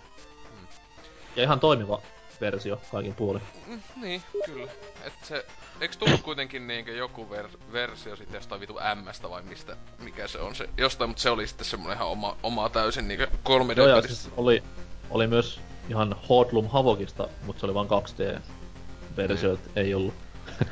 Ja 1.37 1.43
ihan 1.43 1.61
toimiva 1.61 2.03
versio 2.41 2.81
kaikin 2.93 3.15
puolin. 3.15 3.43
Mm, 3.67 3.81
niin, 3.97 4.23
kyllä. 4.47 4.71
Et 5.05 5.13
se, 5.23 5.47
eiks 5.81 5.97
tullut 5.97 6.21
kuitenkin 6.23 6.67
niinkö 6.67 6.93
joku 6.93 7.29
ver- 7.31 7.73
versio 7.73 8.17
sitten 8.17 8.39
jostain 8.39 8.61
vitu 8.61 8.79
M-stä 9.05 9.31
vai 9.31 9.43
mistä, 9.43 9.77
mikä 9.99 10.29
se 10.29 10.39
on 10.39 10.55
se, 10.55 10.69
jostain, 10.77 11.11
mutta 11.11 11.23
se 11.23 11.31
oli 11.31 11.47
sitten 11.47 11.67
semmonen 11.67 11.97
ihan 11.97 12.09
oma, 12.09 12.37
oma 12.43 12.69
täysin 12.69 13.09
niinkö 13.09 13.27
3 13.43 13.75
d 13.75 13.79
Joo, 13.79 13.89
ja 13.89 14.03
siis 14.03 14.29
oli, 14.37 14.63
oli 15.11 15.27
myös 15.27 15.61
ihan 15.89 16.17
Hodlum 16.29 16.69
Havokista, 16.69 17.29
mutta 17.47 17.61
se 17.61 17.67
oli 17.67 17.75
vain 17.75 17.89
2D-versio, 17.89 19.49
Niin. 19.53 19.61
mm. 19.65 19.71
ei 19.77 19.95
ollut. 19.95 20.15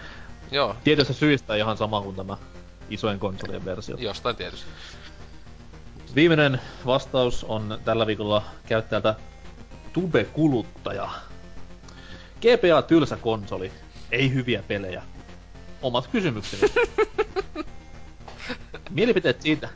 Joo, 0.51 0.77
Tietystä 0.85 1.13
syistä 1.13 1.55
ihan 1.57 1.77
sama 1.77 2.03
kuin 2.03 2.17
tämä 2.17 2.37
isojen 2.91 3.19
konsolien 3.19 3.65
versio. 3.65 3.97
jostain 3.97 4.37
tietysti. 4.37 4.67
Viimeinen 6.15 6.61
vastaus 6.87 7.45
on 7.45 7.79
tällä 7.85 8.07
viikolla 8.07 8.43
käyttäjältä 8.67 9.15
Tube-kuluttaja. 9.93 11.09
GPA 12.41 12.83
tylsä 12.83 13.17
konsoli, 13.17 13.73
ei 14.13 14.35
hyviä 14.35 14.63
pelejä. 14.69 15.03
Omat 15.83 16.07
kysymykseni. 16.07 16.73
Mielipiteet 18.91 19.43
siitä. 19.43 19.69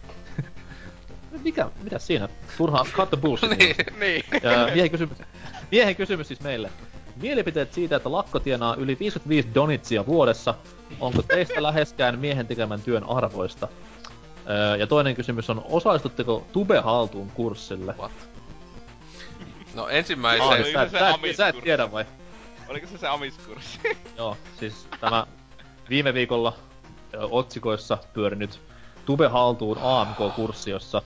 Mikä, 1.43 1.70
mitä 1.82 1.98
siinä? 1.98 2.28
Turhaa 2.56 2.86
cut 2.93 3.10
the 3.10 3.16
bullshit. 3.16 3.59
niin, 3.59 3.76
Niin. 4.01 4.24
Miehen 4.74 4.90
kysymys, 4.90 5.18
miehen 5.70 5.97
kysymys 5.97 6.28
siis 6.28 6.40
meille. 6.40 6.70
Mielipiteet 7.16 7.72
siitä, 7.72 7.97
että 7.97 8.12
lakko 8.12 8.40
tienaa 8.40 8.74
yli 8.74 8.97
55 9.01 9.48
donitsia 9.55 10.06
vuodessa. 10.06 10.55
Onko 11.01 11.22
teistä 11.22 11.62
läheskään 11.68 12.18
miehen 12.18 12.47
tekemän 12.47 12.80
työn 12.80 13.05
arvoista? 13.05 13.68
Öö, 14.51 14.76
ja 14.76 14.86
toinen 14.86 15.14
kysymys 15.14 15.51
on, 15.51 15.64
osallistutteko 15.68 16.47
Tube 16.52 16.80
Haltuun 16.80 17.30
kurssille? 17.30 17.94
what? 17.98 18.12
No 19.74 19.89
ensimmäisen... 19.89 20.48
Ai. 20.48 20.64
sä, 20.72 20.89
sä, 20.89 21.09
Amiskurssi? 21.09 21.36
sä 21.36 21.48
et 21.48 21.56
tiedä 21.64 21.93
vai? 21.93 22.05
Oliko 22.73 22.86
se 22.86 22.99
se 22.99 23.09
amiskurssi? 23.09 23.78
Joo, 24.19 24.36
siis 24.61 24.86
tämä 25.01 25.27
viime 25.89 26.15
viikolla 26.15 26.57
ö, 27.15 27.27
otsikoissa 27.31 27.99
pyörinyt 28.12 28.61
Tube 29.07 29.28
haltuun 29.28 29.78
AMK-kurssi, 29.78 30.70
jossa 30.70 31.03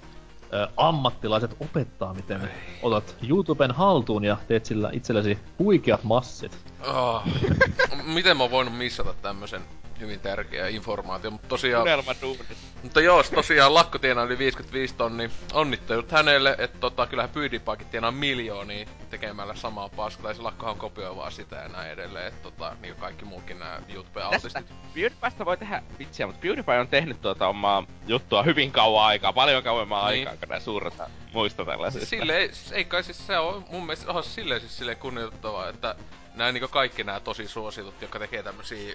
ö, 0.53 0.69
ammattilaiset 0.77 1.57
opettaa, 1.61 2.15
miten 2.15 2.51
otat 2.83 3.17
YouTuben 3.29 3.71
haltuun 3.71 4.25
ja 4.25 4.37
teet 4.49 4.67
sillä 4.67 4.91
itsellesi 4.93 5.39
huikeat 5.59 6.05
massit. 6.05 6.59
Oh. 6.81 7.23
Miten 8.15 8.37
mä 8.37 8.43
oon 8.43 8.51
voinut 8.51 8.77
missata 8.77 9.15
tämmösen 9.23 9.63
hyvin 10.01 10.21
tärkeä 10.21 10.69
informaatio, 10.69 11.31
mutta 11.31 11.49
tosiaan... 11.49 11.83
Unelma 11.83 12.15
duuni. 12.23 12.41
Mutta 12.83 13.01
joo, 13.01 13.23
tosiaan 13.23 13.75
lakko 13.75 13.99
tienaa 13.99 14.25
yli 14.25 14.39
55 14.39 14.95
tonni. 14.95 15.31
Onnittelut 15.53 16.11
hänelle, 16.13 16.55
että 16.59 16.79
tota, 16.79 17.07
kyllähän 17.07 17.31
PewDiePiekin 17.31 17.87
tienaa 17.87 18.11
miljoonia 18.11 18.87
tekemällä 19.11 19.55
samaa 19.55 19.89
paskaa. 19.89 20.31
Ja 20.31 20.35
se 20.35 20.43
lakkohan 20.43 20.77
kopioi 20.77 21.17
vaan 21.17 21.33
sitä 21.33 21.57
ja 21.57 21.69
näin 21.69 21.91
edelleen. 21.91 22.27
Että 22.27 22.43
tota, 22.43 22.77
niin 22.83 22.95
kuin 22.95 23.01
kaikki 23.01 23.25
muukin 23.25 23.59
nämä 23.59 23.71
Tästä 23.77 23.93
YouTube-artistit. 23.95 24.67
PewDiePiesta 24.95 25.45
voi 25.45 25.57
tehdä 25.57 25.83
vitsiä, 25.99 26.27
mutta 26.27 26.41
PewDiePie 26.41 26.79
on 26.81 26.89
tehnyt 26.89 27.21
tuota 27.21 27.49
omaa 27.49 27.87
juttua 28.07 28.43
hyvin 28.43 28.73
kauan 28.73 29.07
aikaa, 29.07 29.33
paljon 29.33 29.63
kauemman 29.63 30.13
Niin. 30.13 30.29
aikaa, 30.29 30.37
kun 30.41 30.49
nää 30.49 30.61
suuret 30.61 30.95
muista 31.33 31.65
tällaisista. 31.65 32.07
Silleen, 32.07 32.51
ei 32.73 32.85
kai 32.85 33.03
siis 33.05 33.27
se 33.27 33.39
on 33.39 33.65
mun 33.71 33.87
mielestä 33.87 34.23
se 34.23 34.29
silleen 34.31 34.61
siis 34.61 34.77
silleen 34.79 34.99
kunnioitettavaa, 34.99 35.69
että 35.69 35.95
nämä 36.37 36.53
niinku 36.53 36.69
kaikki 36.69 37.05
nämä 37.05 37.21
tosi 37.21 37.49
suositut, 37.49 37.95
jotka 38.01 38.19
tekee 38.19 38.43
tämmösiä 38.43 38.95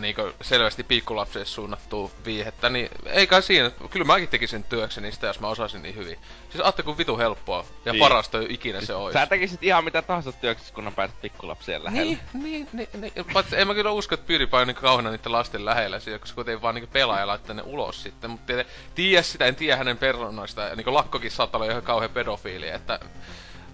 niinku 0.00 0.32
selvästi 0.42 0.82
pikkulapsille 0.84 1.46
suunnattua 1.46 2.10
viihettä, 2.24 2.68
niin 2.68 2.90
ei 3.06 3.26
kai 3.26 3.42
siinä, 3.42 3.70
kyllä 3.90 4.06
mäkin 4.06 4.28
tekisin 4.28 4.64
työkseni 4.64 5.12
sitä, 5.12 5.26
jos 5.26 5.40
mä 5.40 5.48
osaisin 5.48 5.82
niin 5.82 5.96
hyvin. 5.96 6.18
Siis 6.50 6.64
aatte 6.64 6.82
kun 6.82 6.98
vitu 6.98 7.18
helppoa 7.18 7.64
ja 7.84 7.92
Niin. 7.92 8.00
parasta 8.00 8.38
ikinä 8.48 8.80
se 8.80 8.94
olisi. 8.94 9.18
Sä 9.18 9.26
tekisit 9.26 9.62
ihan 9.62 9.84
mitä 9.84 10.02
tahansa 10.02 10.32
työksessä, 10.32 10.74
kunhan 10.74 10.94
pääset 10.94 11.20
pikkulapsien 11.20 11.84
lähelle. 11.84 12.04
Niin, 12.04 12.20
niin, 12.42 12.68
niin, 12.72 12.88
niin. 13.00 13.12
Paitsi 13.32 13.56
en 13.60 13.66
mä 13.66 13.74
kyllä 13.74 13.90
usko, 13.90 14.14
että 14.14 14.26
PewDiePie 14.26 14.60
on 14.60 14.66
niin 14.66 14.74
kauheena 14.74 15.10
niiden 15.10 15.32
lasten 15.32 15.64
lähellä, 15.64 16.00
siinä, 16.00 16.18
koska 16.18 16.34
kuitenkin 16.34 16.62
vaan 16.62 16.74
niin 16.74 16.88
pelaa 16.88 17.20
ja 17.20 17.26
laittaa 17.26 17.54
ne 17.54 17.62
ulos 17.64 18.02
sitten. 18.02 18.30
Mutta 18.30 18.52
tiedä 18.94 19.22
sitä, 19.22 19.44
en 19.44 19.56
tiedä 19.56 19.76
hänen 19.76 19.98
persoonasta. 19.98 20.62
Ja 20.62 20.76
niin 20.76 20.94
lakkokin 20.94 21.30
saattaa 21.30 21.58
olla 21.58 21.70
ihan 21.70 21.82
kauhean 21.82 22.10
pedofiili, 22.10 22.68
että 22.68 23.00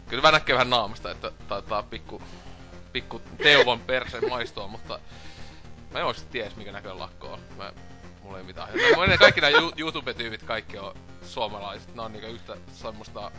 kyllä 0.08 0.22
vähän 0.22 0.40
näkee 0.40 0.54
vähän 0.54 0.70
naamasta, 0.70 1.10
että 1.10 1.30
taitaa 1.48 1.82
pikku, 1.82 2.22
pikku 2.92 3.22
teuvon 3.42 3.80
perseen 3.80 4.28
maistua, 4.28 4.68
mutta 4.68 5.00
mä 5.92 5.98
en 5.98 6.04
oikeesti 6.04 6.30
tiedä, 6.32 6.50
mikä 6.56 6.72
näköinen 6.72 6.98
lakko 6.98 7.32
on. 7.32 7.40
Mä, 7.56 7.72
mulla 8.22 8.38
ei 8.38 8.44
mitään. 8.44 8.68
No, 8.68 9.00
mä- 9.00 9.06
ne 9.06 9.18
kaikki 9.18 9.40
nämä 9.40 9.58
YouTube-tyypit 9.76 10.42
kaikki 10.42 10.78
on 10.78 10.94
suomalaiset. 11.22 11.94
Ne 11.94 12.02
on 12.02 12.12
niinku 12.12 12.28
yhtä 12.28 12.56
semmoista 12.72 13.30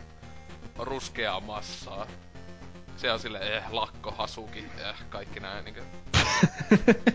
ruskeaa 0.78 1.40
massaa. 1.40 2.06
Se 2.96 3.12
on 3.12 3.20
sille 3.20 3.56
eh, 3.56 3.62
lakko, 3.70 4.10
hasuki, 4.10 4.58
eh, 4.58 4.94
kaikki 5.08 5.40
näin 5.40 5.64
niinkö. 5.64 5.82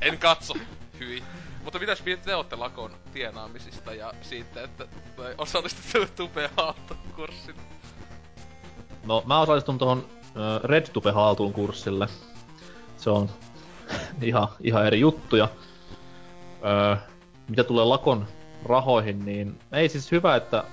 en 0.00 0.18
katso, 0.18 0.54
hyi. 1.00 1.24
Mutta 1.64 1.78
mitäs 1.78 2.04
mieltä 2.04 2.24
te 2.24 2.36
ootte 2.36 2.56
lakon 2.56 2.96
tienaamisista 3.12 3.94
ja 3.94 4.12
siitä, 4.22 4.62
että 4.64 4.86
osallistutte 5.38 6.06
tupeen 6.16 6.50
kurssille? 7.16 7.60
No, 9.04 9.22
mä 9.26 9.40
osallistun 9.40 9.78
tuohon 9.78 10.19
RedTube 10.64 11.10
haltuun 11.10 11.52
kurssille. 11.52 12.08
Se 12.96 13.10
on 13.10 13.28
ihan, 14.22 14.48
ihan 14.60 14.86
eri 14.86 15.00
juttuja. 15.00 15.48
Öö, 16.64 16.96
mitä 17.48 17.64
tulee 17.64 17.84
lakon 17.84 18.26
rahoihin, 18.64 19.24
niin 19.24 19.58
ei 19.72 19.88
siis 19.88 20.12
hyvä, 20.12 20.36
että 20.36 20.64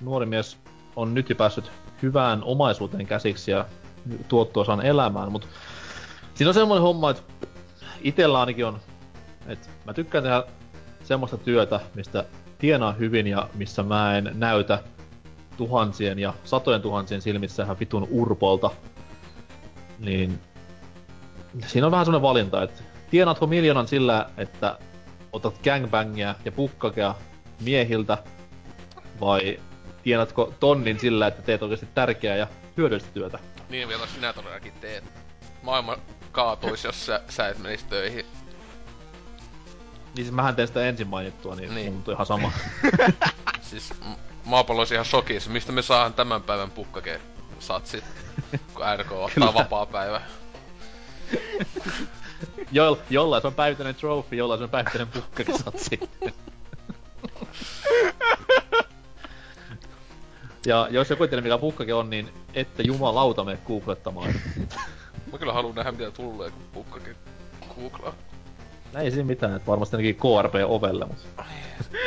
nuori 0.00 0.26
mies 0.26 0.58
on 0.96 1.14
nyt 1.14 1.30
jo 1.30 1.36
päässyt 1.36 1.70
hyvään 2.02 2.42
omaisuuteen 2.44 3.06
käsiksi 3.06 3.50
ja 3.50 3.66
tuottoisaan 4.28 4.86
elämään, 4.86 5.32
mutta 5.32 5.46
siinä 6.34 6.48
on 6.50 6.54
semmoinen 6.54 6.82
homma, 6.82 7.10
että 7.10 7.22
itellä 8.00 8.40
ainakin 8.40 8.66
on, 8.66 8.78
että 9.46 9.68
mä 9.84 9.94
tykkään 9.94 10.24
tehdä 10.24 10.44
semmoista 11.04 11.36
työtä, 11.36 11.80
mistä 11.94 12.24
tienaa 12.58 12.92
hyvin 12.92 13.26
ja 13.26 13.48
missä 13.54 13.82
mä 13.82 14.18
en 14.18 14.30
näytä 14.34 14.82
tuhansien 15.56 16.18
ja 16.18 16.34
satojen 16.44 16.82
tuhansien 16.82 17.22
silmissä 17.22 17.62
ihan 17.62 17.78
vitun 17.80 18.08
urpolta, 18.10 18.70
niin 20.00 20.40
siinä 21.66 21.86
on 21.86 21.90
vähän 21.90 22.06
semmoinen 22.06 22.28
valinta, 22.28 22.62
että 22.62 22.82
tienaatko 23.10 23.46
miljoonan 23.46 23.88
sillä, 23.88 24.30
että 24.36 24.78
otat 25.32 25.60
gangbangia 25.64 26.34
ja 26.44 26.52
pukkakea 26.52 27.14
miehiltä, 27.60 28.18
vai 29.20 29.60
tienatko 30.02 30.54
tonnin 30.60 30.98
sillä, 31.00 31.26
että 31.26 31.42
teet 31.42 31.62
oikeasti 31.62 31.88
tärkeää 31.94 32.36
ja 32.36 32.46
hyödyllistä 32.76 33.10
työtä? 33.12 33.38
Niin 33.68 33.88
vielä 33.88 34.06
sinä 34.06 34.32
todellakin 34.32 34.72
teet. 34.80 35.04
Maailma 35.62 35.96
kaatuisi, 36.32 36.88
jos 36.88 37.06
sä, 37.06 37.20
sä 37.28 37.48
et 37.48 37.58
menisi 37.58 37.86
töihin. 37.86 38.26
Niin 40.16 40.24
siis 40.24 40.32
mähän 40.32 40.56
teen 40.56 40.68
sitä 40.68 40.84
ensin 40.88 41.08
mainittua, 41.08 41.56
niin, 41.56 41.74
Niin. 41.74 42.02
on 42.06 42.14
ihan 42.14 42.26
sama. 42.26 42.52
Siis 43.70 43.92
maapallo 44.44 44.80
olisi 44.80 44.94
ihan 44.94 45.04
shokissa. 45.06 45.50
Mistä 45.50 45.72
me 45.72 45.82
saadaan 45.82 46.14
tämän 46.14 46.42
päivän 46.42 46.70
pukkake 46.70 47.20
satsit, 47.60 48.04
kun 48.74 48.84
RK 48.98 49.12
ottaa 49.12 49.54
vapaa 49.54 49.86
päivä. 49.86 50.20
Jo, 52.72 52.98
jollain 53.10 53.40
se 53.42 53.46
on 53.46 53.54
päivittäinen 53.54 53.94
trophy, 53.94 54.36
jollain 54.36 54.58
se 54.58 54.64
on 54.64 54.70
päivittäinen 54.70 55.08
pukkakesatsi. 55.08 56.00
ja 60.66 60.88
jos 60.90 61.10
joku 61.10 61.24
ei 61.24 61.40
mikä 61.40 61.58
pukkake 61.58 61.94
on, 61.94 62.10
niin 62.10 62.32
ette 62.54 62.82
jumalauta 62.82 63.44
mene 63.44 63.58
googlettamaan. 63.66 64.34
Mä 65.32 65.38
kyllä 65.38 65.52
haluan 65.52 65.74
nähdä 65.74 65.92
mitä 65.92 66.10
tulee, 66.10 66.50
kun 66.50 66.62
pukkake 66.72 67.14
googlaa. 67.76 68.14
Ei 68.98 69.10
siinä 69.10 69.26
mitään, 69.26 69.56
että 69.56 69.66
varmasti 69.66 69.96
ainakin 69.96 70.16
KRP 70.16 70.54
ovelle, 70.66 71.06
mutta... 71.06 71.44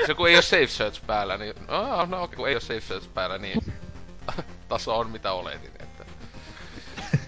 Se 0.05 0.13
kun 0.13 0.29
ei 0.29 0.35
oo 0.35 0.41
safe 0.41 0.67
search 0.67 1.05
päällä, 1.07 1.37
niin... 1.37 1.53
Aa, 1.67 2.05
no 2.05 2.23
okei, 2.23 2.37
kun 2.37 2.47
ei 2.47 2.55
oo 2.55 2.59
safe 2.59 2.81
search 2.81 3.07
päällä, 3.13 3.37
niin... 3.37 3.73
taso 4.69 4.99
on 4.99 5.09
mitä 5.09 5.31
oletin, 5.31 5.71
että... 5.79 6.05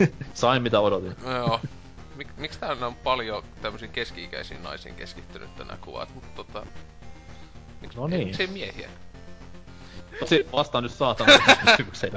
Sain 0.33 0.61
mitä 0.61 0.79
odotin. 0.79 1.15
No 1.23 1.37
joo. 1.37 1.61
Mik, 2.15 2.27
miksi 2.37 2.59
täällä 2.59 2.87
on 2.87 2.95
paljon 2.95 3.43
tämmöisiin 3.61 3.91
keski-ikäisiin 3.91 4.63
naisiin 4.63 4.95
keskittynyt 4.95 5.57
nämä 5.57 5.77
kuvat, 5.81 6.15
mutta 6.15 6.29
tota... 6.35 6.65
Miksi, 7.81 7.97
No 7.97 8.07
niin. 8.07 8.27
Miksi 8.27 8.43
ei 8.43 8.47
miehiä? 8.47 8.89
Otsi 10.21 10.47
vastaan 10.51 10.83
nyt 10.83 10.93
saatana 10.93 11.33
kysymykseen. 11.65 12.13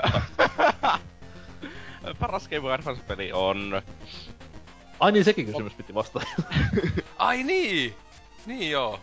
Paras 2.21 2.49
Game 2.49 2.73
Advance-peli 2.73 3.33
on... 3.33 3.83
Ai 5.01 5.13
niin, 5.13 5.25
sekin 5.25 5.47
kysymys 5.47 5.75
piti 5.75 5.95
vastata. 5.95 6.27
Ai 7.19 7.43
niin! 7.43 7.95
Niin 8.47 8.71
joo. 8.71 9.01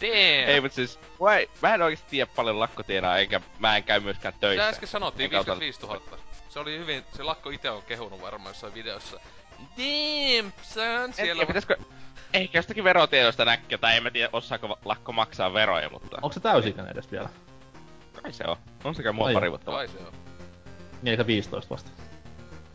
Damn! 0.00 0.48
Ei, 0.50 0.60
mut 0.60 0.72
siis... 0.72 0.98
Mä, 1.20 1.36
ei- 1.36 1.50
mä 1.62 1.74
en 1.74 1.82
oikeesti 1.82 2.10
tiedä 2.10 2.30
paljon 2.36 2.60
lakkotienaa, 2.60 3.18
eikä 3.18 3.40
mä 3.58 3.76
en 3.76 3.82
käy 3.84 4.00
myöskään 4.00 4.34
töissä. 4.40 4.64
Se 4.64 4.68
äsken 4.70 4.88
sanottiin 4.88 5.24
Enkä 5.24 5.40
ota- 5.40 5.58
55 5.58 5.80
000. 5.80 6.18
Se 6.48 6.58
oli 6.58 6.78
hyvin, 6.78 7.04
se 7.16 7.22
lakko 7.22 7.50
itse 7.50 7.70
on 7.70 7.82
kehunut 7.82 8.22
varmaan 8.22 8.50
jossain 8.50 8.74
videossa. 8.74 9.20
Damn, 9.60 10.52
son, 10.62 11.12
siellä 11.12 11.34
tiedä, 11.34 11.46
pitäisikö... 11.46 11.76
Ehkä 12.34 12.58
jostakin 12.58 12.84
verotiedosta 12.84 13.44
näkyy, 13.44 13.78
tai 13.78 13.96
en 13.96 14.02
mä 14.02 14.10
tiedä, 14.10 14.28
osaako 14.32 14.78
lakko 14.84 15.12
maksaa 15.12 15.52
veroja, 15.52 15.90
mutta... 15.90 16.16
Onko 16.22 16.32
se 16.32 16.40
täysikäinen 16.40 16.92
edes 16.92 17.10
vielä? 17.10 17.28
Kai 18.22 18.32
se 18.32 18.44
on. 18.46 18.56
On 18.84 18.94
sekä 18.94 19.12
mua 19.12 19.26
Ai 19.26 19.34
pari 19.34 19.50
vuotta 19.50 19.70
Kai 19.70 19.88
se 19.88 19.98
on. 19.98 20.12
Niin, 21.02 21.10
eikä 21.10 21.26
15 21.26 21.74
vasta. 21.74 21.90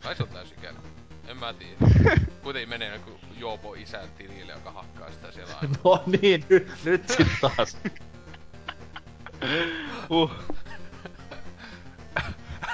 Kai 0.02 0.16
se 0.16 0.22
on 0.22 0.28
täysikäinen. 0.28 0.82
En 1.28 1.36
mä 1.36 1.54
tiedä. 1.54 1.76
Kuitenkin 2.42 2.68
menee 2.68 2.92
joku 2.94 3.20
Joopo 3.38 3.74
isän 3.74 4.08
tilille, 4.18 4.52
joka 4.52 4.70
hakkaa 4.72 5.10
sitä 5.10 5.32
siellä 5.32 5.54
aina. 5.62 5.74
No 5.84 6.02
niin, 6.22 6.44
nyt, 6.48 6.68
nyt 6.84 7.08
sit 7.08 7.26
taas. 7.40 7.78
Uh. 10.10 10.30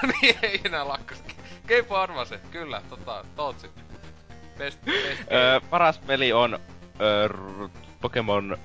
niin 0.21 0.35
ei 0.41 0.61
enää 0.63 0.87
lakkosta. 0.87 1.33
Keipo 1.67 1.97
Arvase, 1.97 2.39
kyllä, 2.51 2.81
tota, 2.89 3.25
Tootsi. 3.35 3.69
Best, 4.57 4.85
best 4.85 5.31
Öö, 5.31 5.59
paras 5.69 5.97
peli 5.99 6.33
on 6.33 6.59
öö, 7.01 7.27
r- 7.27 7.69
Pokemon 8.01 8.57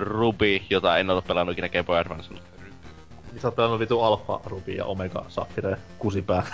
Ruby, 0.00 0.60
jota 0.70 0.98
en 0.98 1.10
ole 1.10 1.22
pelannut 1.22 1.52
ikinä 1.52 1.68
Game 1.68 1.82
Boy 1.84 1.98
Advancella. 1.98 2.40
Niin 3.32 3.40
sä 3.40 3.48
oot 3.48 3.56
pelannut 3.56 3.80
vitu 3.80 4.00
Alpha 4.02 4.40
Ruby 4.44 4.72
ja 4.72 4.84
Omega 4.84 5.24
Sapphire 5.28 5.76
kusipää. 5.98 6.46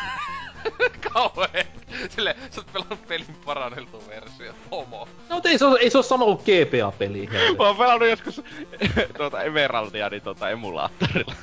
Kauhe! 1.12 1.66
Sille, 2.14 2.36
sä 2.50 2.60
oot 2.60 2.72
pelannut 2.72 3.08
pelin 3.08 3.36
paranneltu 3.44 4.02
versio. 4.08 4.52
Homo. 4.70 5.08
No 5.28 5.40
ei 5.44 5.58
se, 5.58 5.64
ei 5.80 5.90
se 5.90 5.98
oo 5.98 6.02
sama 6.02 6.24
kuin 6.24 6.38
GPA-peli. 6.38 7.28
Mä 7.58 7.66
oon 7.66 7.76
pelannut 7.76 8.08
joskus 8.08 8.42
tuota 9.16 9.42
Emeraldia 9.42 10.08
niin 10.08 10.22
tuota 10.22 10.50
emulaattorilla. 10.50 11.34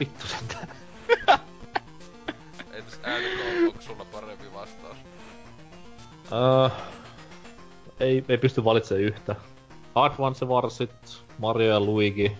Vittu 0.00 0.26
sentään. 0.26 0.68
Entäs 2.72 3.00
äänikoo, 3.02 3.46
onko 3.66 3.82
sulla 3.82 4.04
parempi 4.12 4.44
vastaus? 4.54 4.96
Uh, 6.32 6.72
ei, 8.00 8.24
ei 8.28 8.38
pysty 8.38 8.64
valitsemaan 8.64 9.04
yhtä. 9.04 9.36
Advance 9.94 10.46
Warsit, 10.46 11.22
Mario 11.38 11.70
ja 11.70 11.80
Luigi. 11.80 12.36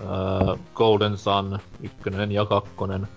öö, 0.00 0.56
Golden 0.74 1.18
Sun, 1.18 1.58
ykkönen 1.82 2.32
ja 2.32 2.44
kakkonen. 2.44 3.08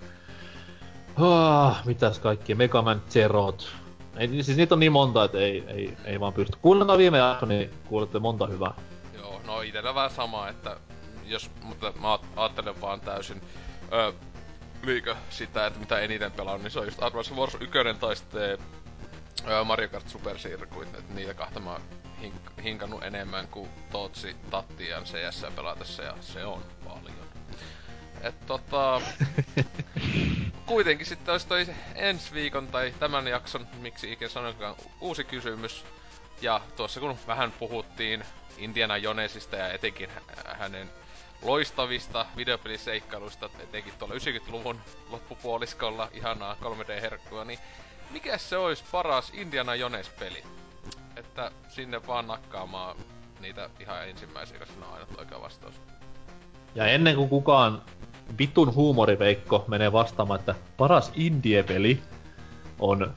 Ah, 1.20 1.86
mitäs 1.86 2.18
kaikki, 2.18 2.54
Mega 2.54 2.82
Man 2.82 3.02
Zerot. 3.10 3.68
Ei, 4.16 4.42
siis 4.42 4.56
niitä 4.56 4.74
on 4.74 4.80
niin 4.80 4.92
monta, 4.92 5.24
että 5.24 5.38
ei, 5.38 5.64
ei, 5.66 5.96
ei 6.04 6.20
vaan 6.20 6.32
pysty. 6.32 6.58
Kuunnellaan 6.62 6.98
viime 6.98 7.18
jakso, 7.18 7.46
niin 7.46 7.70
kuulette 7.88 8.18
monta 8.18 8.46
hyvää. 8.46 8.74
Joo, 9.14 9.40
no 9.46 9.60
itellä 9.60 9.94
vähän 9.94 10.10
sama, 10.10 10.48
että 10.48 10.76
jos, 11.26 11.50
mutta 11.62 11.92
mä 12.00 12.18
ajattelen 12.36 12.80
vaan 12.80 13.00
täysin 13.00 13.42
öö, 13.92 14.12
liikä 14.82 15.16
sitä, 15.30 15.66
että 15.66 15.80
mitä 15.80 15.98
eniten 15.98 16.32
pelaan, 16.32 16.62
niin 16.62 16.70
se 16.70 16.78
on 16.78 16.84
just 16.84 17.02
Advance 17.02 17.34
Wars 17.34 17.54
1 17.54 17.70
tai 18.00 18.16
sitten 18.16 18.58
öö, 19.48 19.64
Mario 19.64 19.88
Kart 19.88 20.08
Super 20.08 20.36
Circuit, 20.36 20.94
että 20.94 21.14
niitä 21.14 21.34
kahta 21.34 21.60
mä 21.60 21.80
hink- 22.22 22.62
hinkannut 22.62 23.02
enemmän 23.02 23.48
kuin 23.48 23.68
Tootsi, 23.92 24.36
Tatti 24.50 24.88
ja 24.88 25.02
CS 25.02 25.46
pelatessa, 25.56 26.02
ja 26.02 26.14
se 26.20 26.44
on 26.44 26.62
paljon. 26.84 27.27
Et 28.22 28.46
tota... 28.46 29.00
kuitenkin 30.66 31.06
sitten 31.06 31.32
olisi 31.32 31.48
toi 31.48 31.66
ensi 31.94 32.34
viikon 32.34 32.66
tai 32.66 32.94
tämän 33.00 33.26
jakson, 33.26 33.66
miksi 33.80 34.12
ikinä 34.12 34.28
sanoinkaan, 34.28 34.74
uusi 35.00 35.24
kysymys. 35.24 35.84
Ja 36.40 36.60
tuossa 36.76 37.00
kun 37.00 37.18
vähän 37.26 37.52
puhuttiin 37.52 38.24
Indiana 38.58 38.96
Jonesista 38.96 39.56
ja 39.56 39.72
etenkin 39.72 40.10
hä- 40.10 40.54
hänen 40.54 40.90
loistavista 41.42 42.26
videopeliseikkailuista, 42.36 43.50
etenkin 43.60 43.92
tuolla 43.98 44.14
90-luvun 44.14 44.80
loppupuoliskolla 45.10 46.08
ihanaa 46.12 46.56
3D-herkkua, 46.60 47.44
niin 47.44 47.58
mikä 48.10 48.38
se 48.38 48.56
olisi 48.56 48.84
paras 48.92 49.30
Indiana 49.34 49.74
Jones-peli? 49.74 50.42
Että 51.16 51.50
sinne 51.68 52.06
vaan 52.06 52.26
nakkaamaan 52.26 52.96
niitä 53.40 53.70
ihan 53.80 54.08
ensimmäisiä, 54.08 54.58
koska 54.58 54.74
se 54.74 54.86
on 54.86 54.94
aina 54.94 55.06
oikea 55.18 55.40
vastaus. 55.40 55.74
Ja 56.74 56.86
ennen 56.86 57.16
kuin 57.16 57.28
kukaan 57.28 57.82
vitun 58.38 58.74
huumoriveikko 58.74 59.64
menee 59.68 59.92
vastaamaan, 59.92 60.40
että 60.40 60.54
paras 60.76 61.12
indie-peli 61.14 62.02
on 62.78 63.14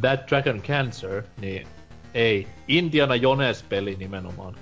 That 0.00 0.20
Dragon 0.28 0.62
Cancer, 0.62 1.22
niin 1.40 1.68
ei. 2.14 2.48
Indiana 2.68 3.14
Jones-peli 3.14 3.96
nimenomaan. 3.96 4.56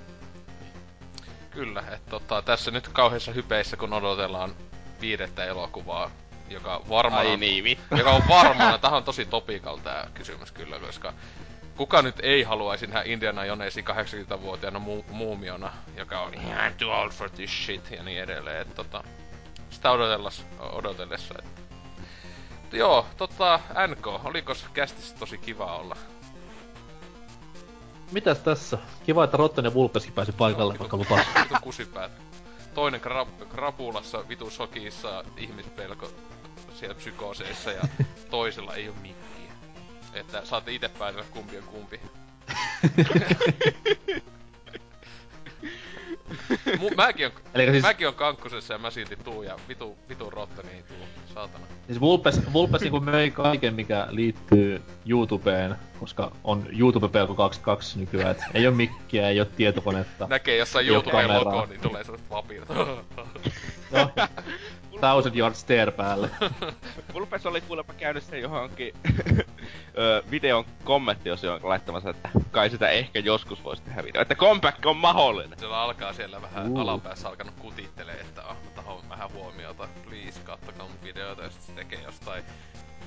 Kyllä, 1.49 1.79
että 1.79 2.09
tota, 2.09 2.41
tässä 2.41 2.71
nyt 2.71 2.87
kauheissa 2.87 3.31
hypeissä, 3.31 3.77
kun 3.77 3.93
odotellaan 3.93 4.55
viidettä 5.01 5.45
elokuvaa, 5.45 6.11
joka 6.49 6.81
varmaan 6.89 7.25
Ai 7.27 7.33
on, 7.33 7.39
niin, 7.39 7.63
vittu. 7.63 7.95
joka 7.97 8.11
on 8.11 8.21
varmaan, 8.29 8.79
tähän 8.79 8.97
on 8.97 9.03
tosi 9.03 9.25
topical 9.25 9.77
tää 9.77 10.07
kysymys 10.13 10.51
kyllä, 10.51 10.79
koska 10.79 11.13
kuka 11.77 12.01
nyt 12.01 12.15
ei 12.23 12.43
haluaisi 12.43 12.87
nähdä 12.87 13.01
Indiana 13.05 13.45
Jonesin 13.45 13.85
80-vuotiaana 13.87 14.79
mu- 14.79 15.11
muumiona, 15.11 15.73
joka 15.97 16.19
on 16.19 16.33
ihan 16.33 16.73
too 16.77 17.01
old 17.01 17.11
for 17.11 17.29
this 17.29 17.65
shit 17.65 17.91
ja 17.91 18.03
niin 18.03 18.21
edelleen, 18.21 18.61
että 18.61 18.75
tota, 18.75 19.03
sitä 19.71 19.91
odotellessa, 19.91 21.35
että 21.39 21.61
Mutta 22.61 22.77
Joo, 22.77 23.05
tota, 23.17 23.59
NK, 23.87 24.07
olikos 24.07 24.65
kästissä 24.73 25.15
tosi 25.19 25.37
kiva 25.37 25.75
olla? 25.75 25.95
Mitäs 28.11 28.39
tässä? 28.39 28.77
Kiva, 29.05 29.23
että 29.23 29.37
Rotten 29.37 29.65
ja 29.65 29.73
Vulpeskin 29.73 30.13
pääsi 30.13 30.31
paikalle, 30.31 30.79
vaikka 30.79 30.97
lupas. 30.97 31.27
Vitu 31.35 31.55
kusipäät. 31.61 32.11
Toinen 32.73 33.01
krap- 33.01 33.45
krapulassa, 33.49 34.27
vitu 34.27 34.49
sokissa, 34.49 35.23
ihmispelko 35.37 36.09
siellä 36.73 36.95
psykooseissa 36.95 37.71
ja 37.71 37.81
toisella 38.31 38.73
ei 38.73 38.89
oo 38.89 38.95
mikkiä. 39.01 39.51
Että 40.13 40.45
saatte 40.45 40.71
itse 40.71 40.89
päätellä 40.89 41.25
kumpi 41.31 41.57
on 41.57 41.63
kumpi. 41.63 41.99
Mu- 46.79 46.95
mäkin 47.05 47.25
on, 47.25 47.31
Elikkä 47.53 47.71
siis- 47.71 47.83
mäkin 47.83 48.07
on 48.07 48.13
kankkusessa 48.13 48.73
ja 48.73 48.77
mä 48.77 48.91
silti 48.91 49.15
tuu 49.15 49.43
ja 49.43 49.55
vitu, 49.67 49.97
vitu 50.09 50.29
rottani 50.29 50.69
ei 50.69 50.83
tuu, 50.83 51.07
saatana. 51.33 51.65
Siis 51.87 51.99
Vulpes, 52.01 52.53
Vulpes 52.53 52.81
niinku 52.81 52.99
möi 52.99 53.31
kaiken, 53.31 53.73
mikä 53.73 54.07
liittyy 54.09 54.81
YouTubeen, 55.05 55.75
koska 55.99 56.31
on 56.43 56.67
YouTube 56.79 57.07
Pelko 57.09 57.35
22 57.35 57.99
nykyään, 57.99 58.31
et 58.31 58.41
ei 58.53 58.67
oo 58.67 58.73
mikkiä, 58.73 59.29
ei 59.29 59.39
oo 59.39 59.45
tietokonetta. 59.45 60.27
Näkee 60.29 60.57
jossain 60.57 60.85
Ei 60.85 60.89
oo 60.89 60.93
YouTuben 60.95 61.21
kameraa. 61.27 61.45
logo, 61.55 61.65
niin 61.65 61.81
tulee 61.81 62.03
sellaiset 62.03 62.29
vapiirat. 62.29 62.67
No, 63.91 64.09
thousand 65.01 65.35
yard 65.35 65.55
stare 65.55 65.91
päälle. 65.91 66.29
Vulpes 67.13 67.45
oli 67.45 67.61
kuulemma 67.61 67.93
käynyt 67.93 68.23
sen 68.23 68.41
johonkin 68.41 68.93
ö, 69.97 70.23
videon 70.31 70.65
kommenttiosioon 70.83 71.59
laittamassa, 71.63 72.09
että 72.09 72.29
kai 72.51 72.69
sitä 72.69 72.89
ehkä 72.89 73.19
joskus 73.19 73.63
voisi 73.63 73.81
tehdä 73.81 74.03
video. 74.03 74.21
Että 74.21 74.35
comeback 74.35 74.85
on 74.85 74.97
mahdollinen. 74.97 75.59
Siellä 75.59 75.81
alkaa 75.81 76.13
siellä 76.13 76.41
vähän 76.41 76.71
uh. 76.71 76.79
alapäässä 76.79 77.29
alkanut 77.29 77.55
kutittelee, 77.59 78.15
että 78.21 78.41
ah, 78.41 78.55
mä 78.63 78.69
tahon 78.75 79.09
vähän 79.09 79.31
huomiota, 79.31 79.87
please, 80.09 80.39
kattokaa 80.43 80.87
mun 80.87 81.03
videoita, 81.03 81.43
ja 81.43 81.49
sit 81.49 81.61
se 81.61 81.71
tekee 81.71 81.99
jostain 82.01 82.43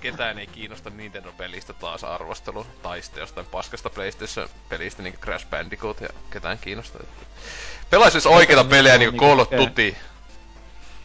ketään 0.00 0.38
ei 0.38 0.46
kiinnosta 0.46 0.90
Nintendo-pelistä 0.90 1.72
taas 1.72 2.04
arvostelu, 2.04 2.66
tai 2.82 3.02
sitten 3.02 3.20
jostain 3.20 3.46
paskasta 3.46 3.90
PlayStation-pelistä, 3.90 5.02
niinku 5.02 5.20
Crash 5.20 5.46
Bandicoot, 5.50 6.00
ja 6.00 6.08
ketään 6.30 6.58
kiinnosta. 6.58 6.98
Että... 7.02 7.26
Pelaisi 7.90 8.12
siis 8.12 8.26
oikeita 8.26 8.64
pelejä 8.64 8.98
niinku 8.98 9.18
Call 9.18 9.38
of 9.38 9.50
Duty. 9.50 9.96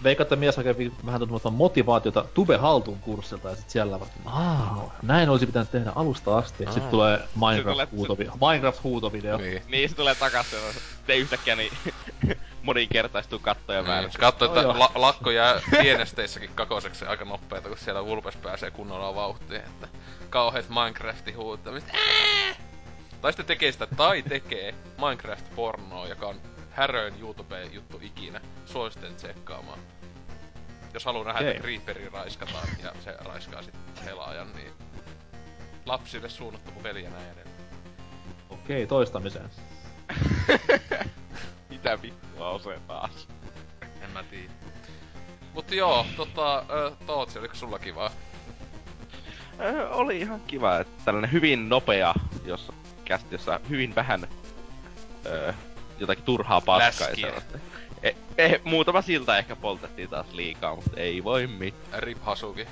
Veikka, 0.04 0.22
että 0.22 0.36
mies 0.36 0.58
hakee 0.58 0.76
vähän 1.06 1.28
tuota 1.28 1.50
motivaatiota 1.50 2.26
Tube 2.34 2.58
Haltuun 2.58 3.00
kurssilta 3.00 3.50
ja 3.50 3.56
sit 3.56 3.70
siellä 3.70 4.00
vaan, 4.00 4.12
aah, 4.26 4.92
näin 5.02 5.30
olisi 5.30 5.46
pitänyt 5.46 5.72
tehdä 5.72 5.92
alusta 5.96 6.38
asti. 6.38 6.66
Aa. 6.66 6.72
Sitten 6.72 6.92
tulee 6.92 7.20
Minecraft-huutovideo. 7.36 8.32
Minecraft-huutovideo. 8.32 9.38
Niin. 9.38 9.62
Niin 9.70 9.90
se 9.90 9.96
tulee 9.96 10.16
takas 10.16 10.54
ja 10.54 10.60
te 11.08 11.16
yhtäkkiä 11.16 11.56
niin 11.56 11.72
moninkertaistuu 12.64 13.40
kattoja 13.40 13.80
Niin, 13.82 13.88
väärin. 13.88 14.12
se 14.12 14.18
katsoo, 14.18 14.48
että 14.48 14.62
No 14.62 14.80
la- 14.80 14.92
lakko 14.96 15.32
jää 15.32 15.62
pienesteissäkin 15.82 16.50
kakoseksi 16.56 17.06
aika 17.06 17.26
nopeeta, 17.26 17.70
kun 17.70 17.78
siellä 17.78 18.06
Vulpes 18.06 18.36
pääsee 18.36 18.72
kunnolla 18.72 19.16
vauhtiin, 19.16 19.62
että 19.62 19.88
kauheet 20.30 20.70
Minecraftin 20.70 21.38
huutamista. 21.38 21.92
Tai 23.22 23.32
sitten 23.32 23.46
tekee 23.46 23.72
sitä, 23.72 23.88
tai 23.98 24.22
tekee 24.24 24.76
Minecraft-pornoa, 24.98 26.08
joka 26.10 26.28
on 26.28 26.36
häröin 26.80 27.20
YouTube-juttu 27.20 28.00
ikinä. 28.02 28.42
Suosittelen 28.66 29.16
tsekkaamaan. 29.16 29.80
Jos 30.94 31.06
haluaa 31.06 31.34
nähdä, 31.34 31.52
että. 31.52 31.62
Creeperi 31.62 32.10
raiskataan 32.10 32.68
ja 32.84 32.94
se 33.04 33.18
raiskaa 33.20 33.62
sitten 33.62 34.06
pelaajan, 34.06 34.56
niin 34.56 34.72
lapsille 35.86 36.30
suunnattu 36.30 36.72
peli 36.84 37.04
ja 37.04 37.10
näin 37.10 37.26
edelleen. 37.26 37.56
Okei, 38.50 38.88
toistamiseen. 38.88 39.50
Mitä 41.70 42.02
vittua 42.02 42.50
on 42.50 42.60
se 42.60 42.80
taas? 42.88 43.28
En 44.02 44.12
mä 44.12 44.24
tiedä. 44.24 44.54
Mutta 45.54 45.76
joo, 45.76 46.06
tota, 46.18 46.66
Tootsi, 47.06 47.40
oliko 47.40 47.56
sulla 47.56 47.80
kivaa? 47.80 48.12
Ö, 49.60 49.90
oli 49.90 50.20
ihan 50.20 50.42
kiva, 50.48 50.80
että 50.80 51.04
tällainen 51.06 51.32
hyvin 51.32 51.70
nopea, 51.70 52.14
jossa 52.46 52.74
kästi, 53.06 53.36
jossa 53.36 53.60
hyvin 53.70 53.96
vähän 53.96 54.28
ö, 55.26 55.54
jotakin 56.00 56.24
turhaa 56.24 56.62
paskaa. 56.62 57.08
E, 58.04 58.12
e, 58.38 58.62
muutama 58.64 59.02
silta 59.02 59.38
ehkä 59.38 59.56
poltettiin 59.56 60.10
taas 60.10 60.34
liikaa, 60.34 60.76
mutta 60.76 61.00
ei 61.00 61.24
voi 61.24 61.48
mitään. 61.48 62.04
Rip 62.04 62.18
Hasuki. 62.22 62.68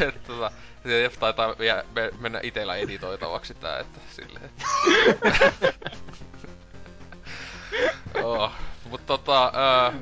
Et 0.00 0.24
tota, 0.26 0.50
se 0.82 1.10
taitaa 1.20 1.58
vielä 1.58 1.84
me- 1.94 2.10
mennä 2.18 2.40
itellä 2.42 2.76
editoitavaksi 2.76 3.54
tää, 3.54 3.78
että 3.78 4.00
silleen. 4.16 4.50
oh. 8.24 8.52
Mut 8.90 9.06
tota, 9.06 9.52
ää, 9.54 9.92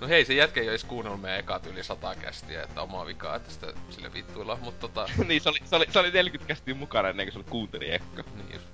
no 0.00 0.08
hei, 0.08 0.24
se 0.24 0.34
jätkä 0.34 0.60
ei 0.60 0.68
ois 0.68 0.84
kuunnellut 0.84 1.20
meidän 1.20 1.40
ekat 1.40 1.66
yli 1.66 1.84
sata 1.84 2.14
kästiä, 2.14 2.62
että 2.62 2.82
omaa 2.82 3.06
vikaa, 3.06 3.36
että 3.36 3.50
sitä 3.50 3.66
sille 3.90 4.12
vittuilla, 4.12 4.58
mut 4.62 4.80
tota, 4.80 5.06
niin, 5.28 5.40
se 5.40 5.48
oli, 5.48 5.58
se, 5.64 5.76
oli, 5.76 5.86
se 5.90 5.98
oli 5.98 6.10
40 6.10 6.48
kästiä 6.48 6.74
mukana 6.74 7.08
ennen 7.08 7.26
kuin 7.26 7.32
se 7.32 7.38
oli 7.38 7.46
kuunteli 7.50 7.94
ekka. 7.94 8.24
niin 8.34 8.52
just. 8.52 8.66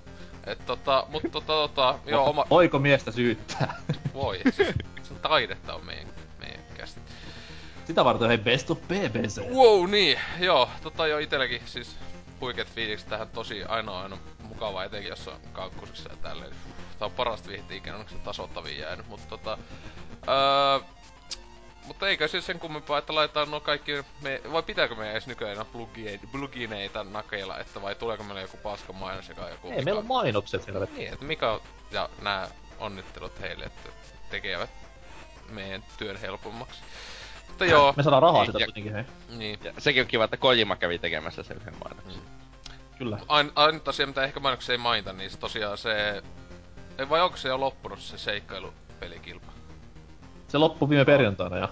Et 0.45 0.65
tota, 0.65 1.05
mut 1.09 1.23
tota, 1.31 1.45
tota, 1.45 1.99
joo, 2.05 2.29
oma, 2.29 2.45
Voiko 2.49 2.79
miestä 2.79 3.11
syyttää? 3.11 3.81
voi, 4.13 4.39
siis, 4.55 4.67
se 5.03 5.13
taidetta 5.21 5.73
on 5.73 5.85
meidän, 5.85 6.07
meidän 6.39 6.61
kästi. 6.77 6.99
Sitä 7.85 8.05
varten 8.05 8.27
hei 8.27 8.37
Best 8.37 8.71
of 8.71 8.79
BBC. 8.79 9.41
Wow, 9.53 9.89
niin, 9.89 10.19
joo, 10.39 10.69
tota 10.83 11.07
jo 11.07 11.17
itelläkin 11.17 11.61
siis 11.65 11.97
huikeat 12.41 12.67
fiilikset 12.67 13.09
tähän 13.09 13.29
tosi 13.29 13.63
ainoa 13.63 14.01
aina 14.01 14.17
mukavaa, 14.43 14.83
etenkin 14.83 15.09
jos 15.09 15.27
on 15.27 15.37
kakkosessa 15.53 16.09
ja 16.09 16.15
tälleen. 16.15 16.51
Tää 16.99 17.05
on 17.05 17.11
parasta 17.11 17.49
viihtiä 17.49 17.77
ikinä, 17.77 17.97
onko 17.97 18.09
se 18.09 18.17
tasottavia 18.17 18.79
jäänyt, 18.79 19.07
mutta 19.07 19.27
tota... 19.37 19.57
Öö, 20.27 20.79
mutta 21.85 22.07
eikä 22.09 22.27
siis 22.27 22.45
sen 22.45 22.59
kummempaa, 22.59 22.97
että 22.97 23.15
laitetaan 23.15 23.51
no 23.51 23.59
kaikki, 23.59 23.91
me, 24.21 24.41
vai 24.51 24.63
pitääkö 24.63 24.95
meidän 24.95 25.11
edes 25.11 25.27
nykyään 25.27 25.65
plugineita, 25.71 26.27
plugineita 26.31 27.03
nakeilla, 27.03 27.59
että 27.59 27.81
vai 27.81 27.95
tuleeko 27.95 28.23
meillä 28.23 28.41
joku 28.41 28.57
paska 28.57 28.93
mainos, 28.93 29.29
joka 29.29 29.41
on 29.41 29.51
joku... 29.51 29.69
Ei, 29.71 29.83
meillä 29.83 29.99
on 29.99 30.07
mainokset 30.07 30.63
siellä. 30.63 30.87
Niin, 30.95 31.13
että 31.13 31.25
Mika 31.25 31.61
ja 31.91 32.09
nämä 32.21 32.47
onnittelut 32.79 33.41
heille, 33.41 33.65
että 33.65 33.89
tekevät 34.29 34.69
meidän 35.49 35.83
työn 35.97 36.17
helpommaksi. 36.17 36.81
Mutta 37.47 37.65
joo, 37.65 37.93
Me 37.97 38.03
saadaan 38.03 38.21
rahaa 38.21 38.41
Niin, 38.43 38.51
sitä 38.53 38.65
kuitenkin, 38.65 38.93
hei. 38.93 39.03
niin. 39.29 39.59
Ja 39.63 39.73
sekin 39.77 40.01
on 40.01 40.07
kiva, 40.07 40.23
että 40.23 40.37
Kojima 40.37 40.75
kävi 40.75 40.99
tekemässä 40.99 41.43
sen 41.43 41.57
yhden 41.57 41.75
mainoksen. 41.83 42.21
Kyllä. 42.97 43.19
Ain, 43.27 43.51
ainut 43.55 43.87
asia, 43.87 44.07
mitä 44.07 44.23
ehkä 44.23 44.39
mainoksessa 44.39 44.73
ei 44.73 44.77
mainita, 44.77 45.13
niin 45.13 45.31
se 45.31 45.37
tosiaan 45.37 45.77
se... 45.77 46.23
Ei, 46.97 47.09
vai 47.09 47.21
onko 47.21 47.37
se 47.37 47.49
jo 47.49 47.59
loppunut 47.59 47.99
se 47.99 48.17
seikkailupelikilpa? 48.17 49.51
Se 50.47 50.57
loppui 50.57 50.89
viime 50.89 51.05
perjantaina 51.05 51.57
ja 51.57 51.69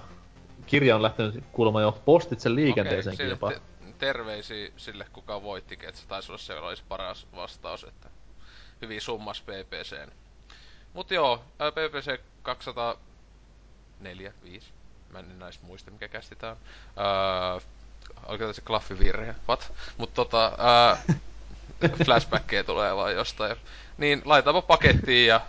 kirja 0.65 0.95
on 0.95 1.01
lähtenyt 1.01 1.43
kuulemma 1.51 1.81
jo 1.81 2.01
postitsen 2.05 2.55
liikenteeseen 2.55 3.13
Okei, 3.13 3.29
jopa. 3.29 3.51
Te, 3.51 3.61
terveisiä 3.97 4.69
sille, 4.77 5.05
kuka 5.13 5.43
voittikin, 5.43 5.89
että 5.89 6.01
se 6.01 6.07
taisi 6.07 6.31
olla 6.31 6.39
se 6.39 6.59
olisi 6.59 6.83
paras 6.89 7.27
vastaus, 7.35 7.83
että 7.83 8.09
hyvin 8.81 9.01
summas 9.01 9.41
PPCn. 9.41 10.11
Mut 10.93 11.11
joo, 11.11 11.43
PPC 11.57 12.19
204, 12.41 14.33
5. 14.43 14.71
Mä 15.09 15.19
en 15.19 15.31
enää 15.31 15.49
muista, 15.61 15.91
mikä 15.91 16.07
kästi 16.07 16.35
tää 16.35 16.51
on. 16.51 16.57
Ää, 16.95 17.61
oliko 18.25 18.47
tässä 18.47 18.61
klaffivirhe? 18.61 19.35
What? 19.47 19.73
Mut 19.97 20.13
tota, 20.13 20.51
ää, 20.57 20.97
flashbackkejä 22.05 22.63
tulee 22.63 22.95
vaan 22.95 23.13
jostain. 23.13 23.55
Niin, 23.97 24.21
laitapa 24.25 24.61
pakettiin 24.61 25.27
ja 25.27 25.41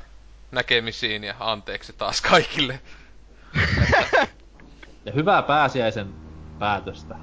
näkemisiin 0.51 1.24
ja 1.24 1.35
anteeksi 1.40 1.93
taas 1.93 2.20
kaikille. 2.20 2.81
Ja 5.05 5.12
hyvää 5.15 5.43
pääsiäisen 5.43 6.15
päätöstä. 6.59 7.16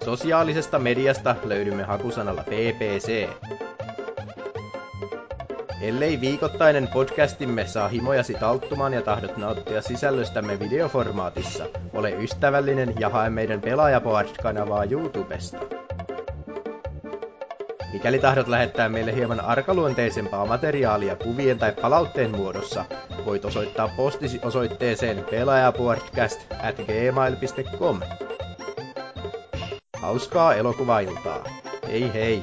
Sosiaalisesta 0.05 0.79
mediasta 0.79 1.37
löydymme 1.45 1.83
hakusanalla 1.83 2.43
ppc. 2.43 3.29
Ellei 5.83 6.21
viikoittainen 6.21 6.89
podcastimme 6.89 7.67
saa 7.67 7.89
himojasi 7.89 8.35
talttumaan 8.35 8.93
ja 8.93 9.03
tahdot 9.03 9.37
nauttia 9.37 9.83
sisällöstämme 9.83 10.59
videoformaatissa, 10.59 11.65
ole 11.93 12.11
ystävällinen 12.11 12.95
ja 12.99 13.09
hae 13.09 13.31
meidän 13.31 13.61
Pelaajapod-kanavaa 13.61 14.85
YouTubesta. 14.91 15.59
Mikäli 17.93 18.19
tahdot 18.19 18.49
lähettää 18.49 18.89
meille 18.89 19.15
hieman 19.15 19.41
arkaluonteisempaa 19.41 20.47
materiaalia 20.47 21.17
kuvien 21.17 21.59
tai 21.59 21.73
palautteen 21.73 22.31
muodossa, 22.31 22.85
voit 23.25 23.45
osoittaa 23.45 23.89
postisi 23.97 24.41
osoitteeseen 24.43 25.25
pelaajapodcast 25.31 26.41
at 26.63 26.77
gmail.com. 26.77 28.01
Hauskaa 29.97 30.55
elokuvailtaa. 30.55 31.45
Hei 31.89 32.13
hei! 32.15 32.43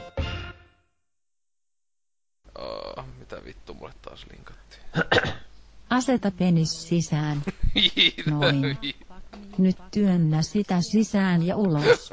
Aseta 6.10 6.31
penis 6.31 6.88
sisään. 6.90 7.41
Noin. 8.30 8.77
Nyt 9.57 9.77
työnnä 9.91 10.41
sitä 10.41 10.81
sisään 10.81 11.44
ja 11.48 11.56
ulos. 11.56 12.10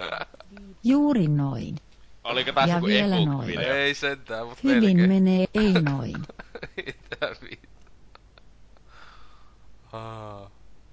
Juuri 0.85 1.29
noin. 1.29 1.77
Oliko 2.25 2.53
taas 2.53 2.71
Ja 2.71 2.83
vielä 2.83 3.25
noin. 3.25 3.47
video? 3.47 3.75
Ei 3.75 3.95
sentään, 3.95 4.47
mut 4.47 4.65
Hyvin 4.65 4.97
melkein. 4.97 5.09
menee, 5.09 5.47
ei 5.55 5.73
noin. 5.73 6.15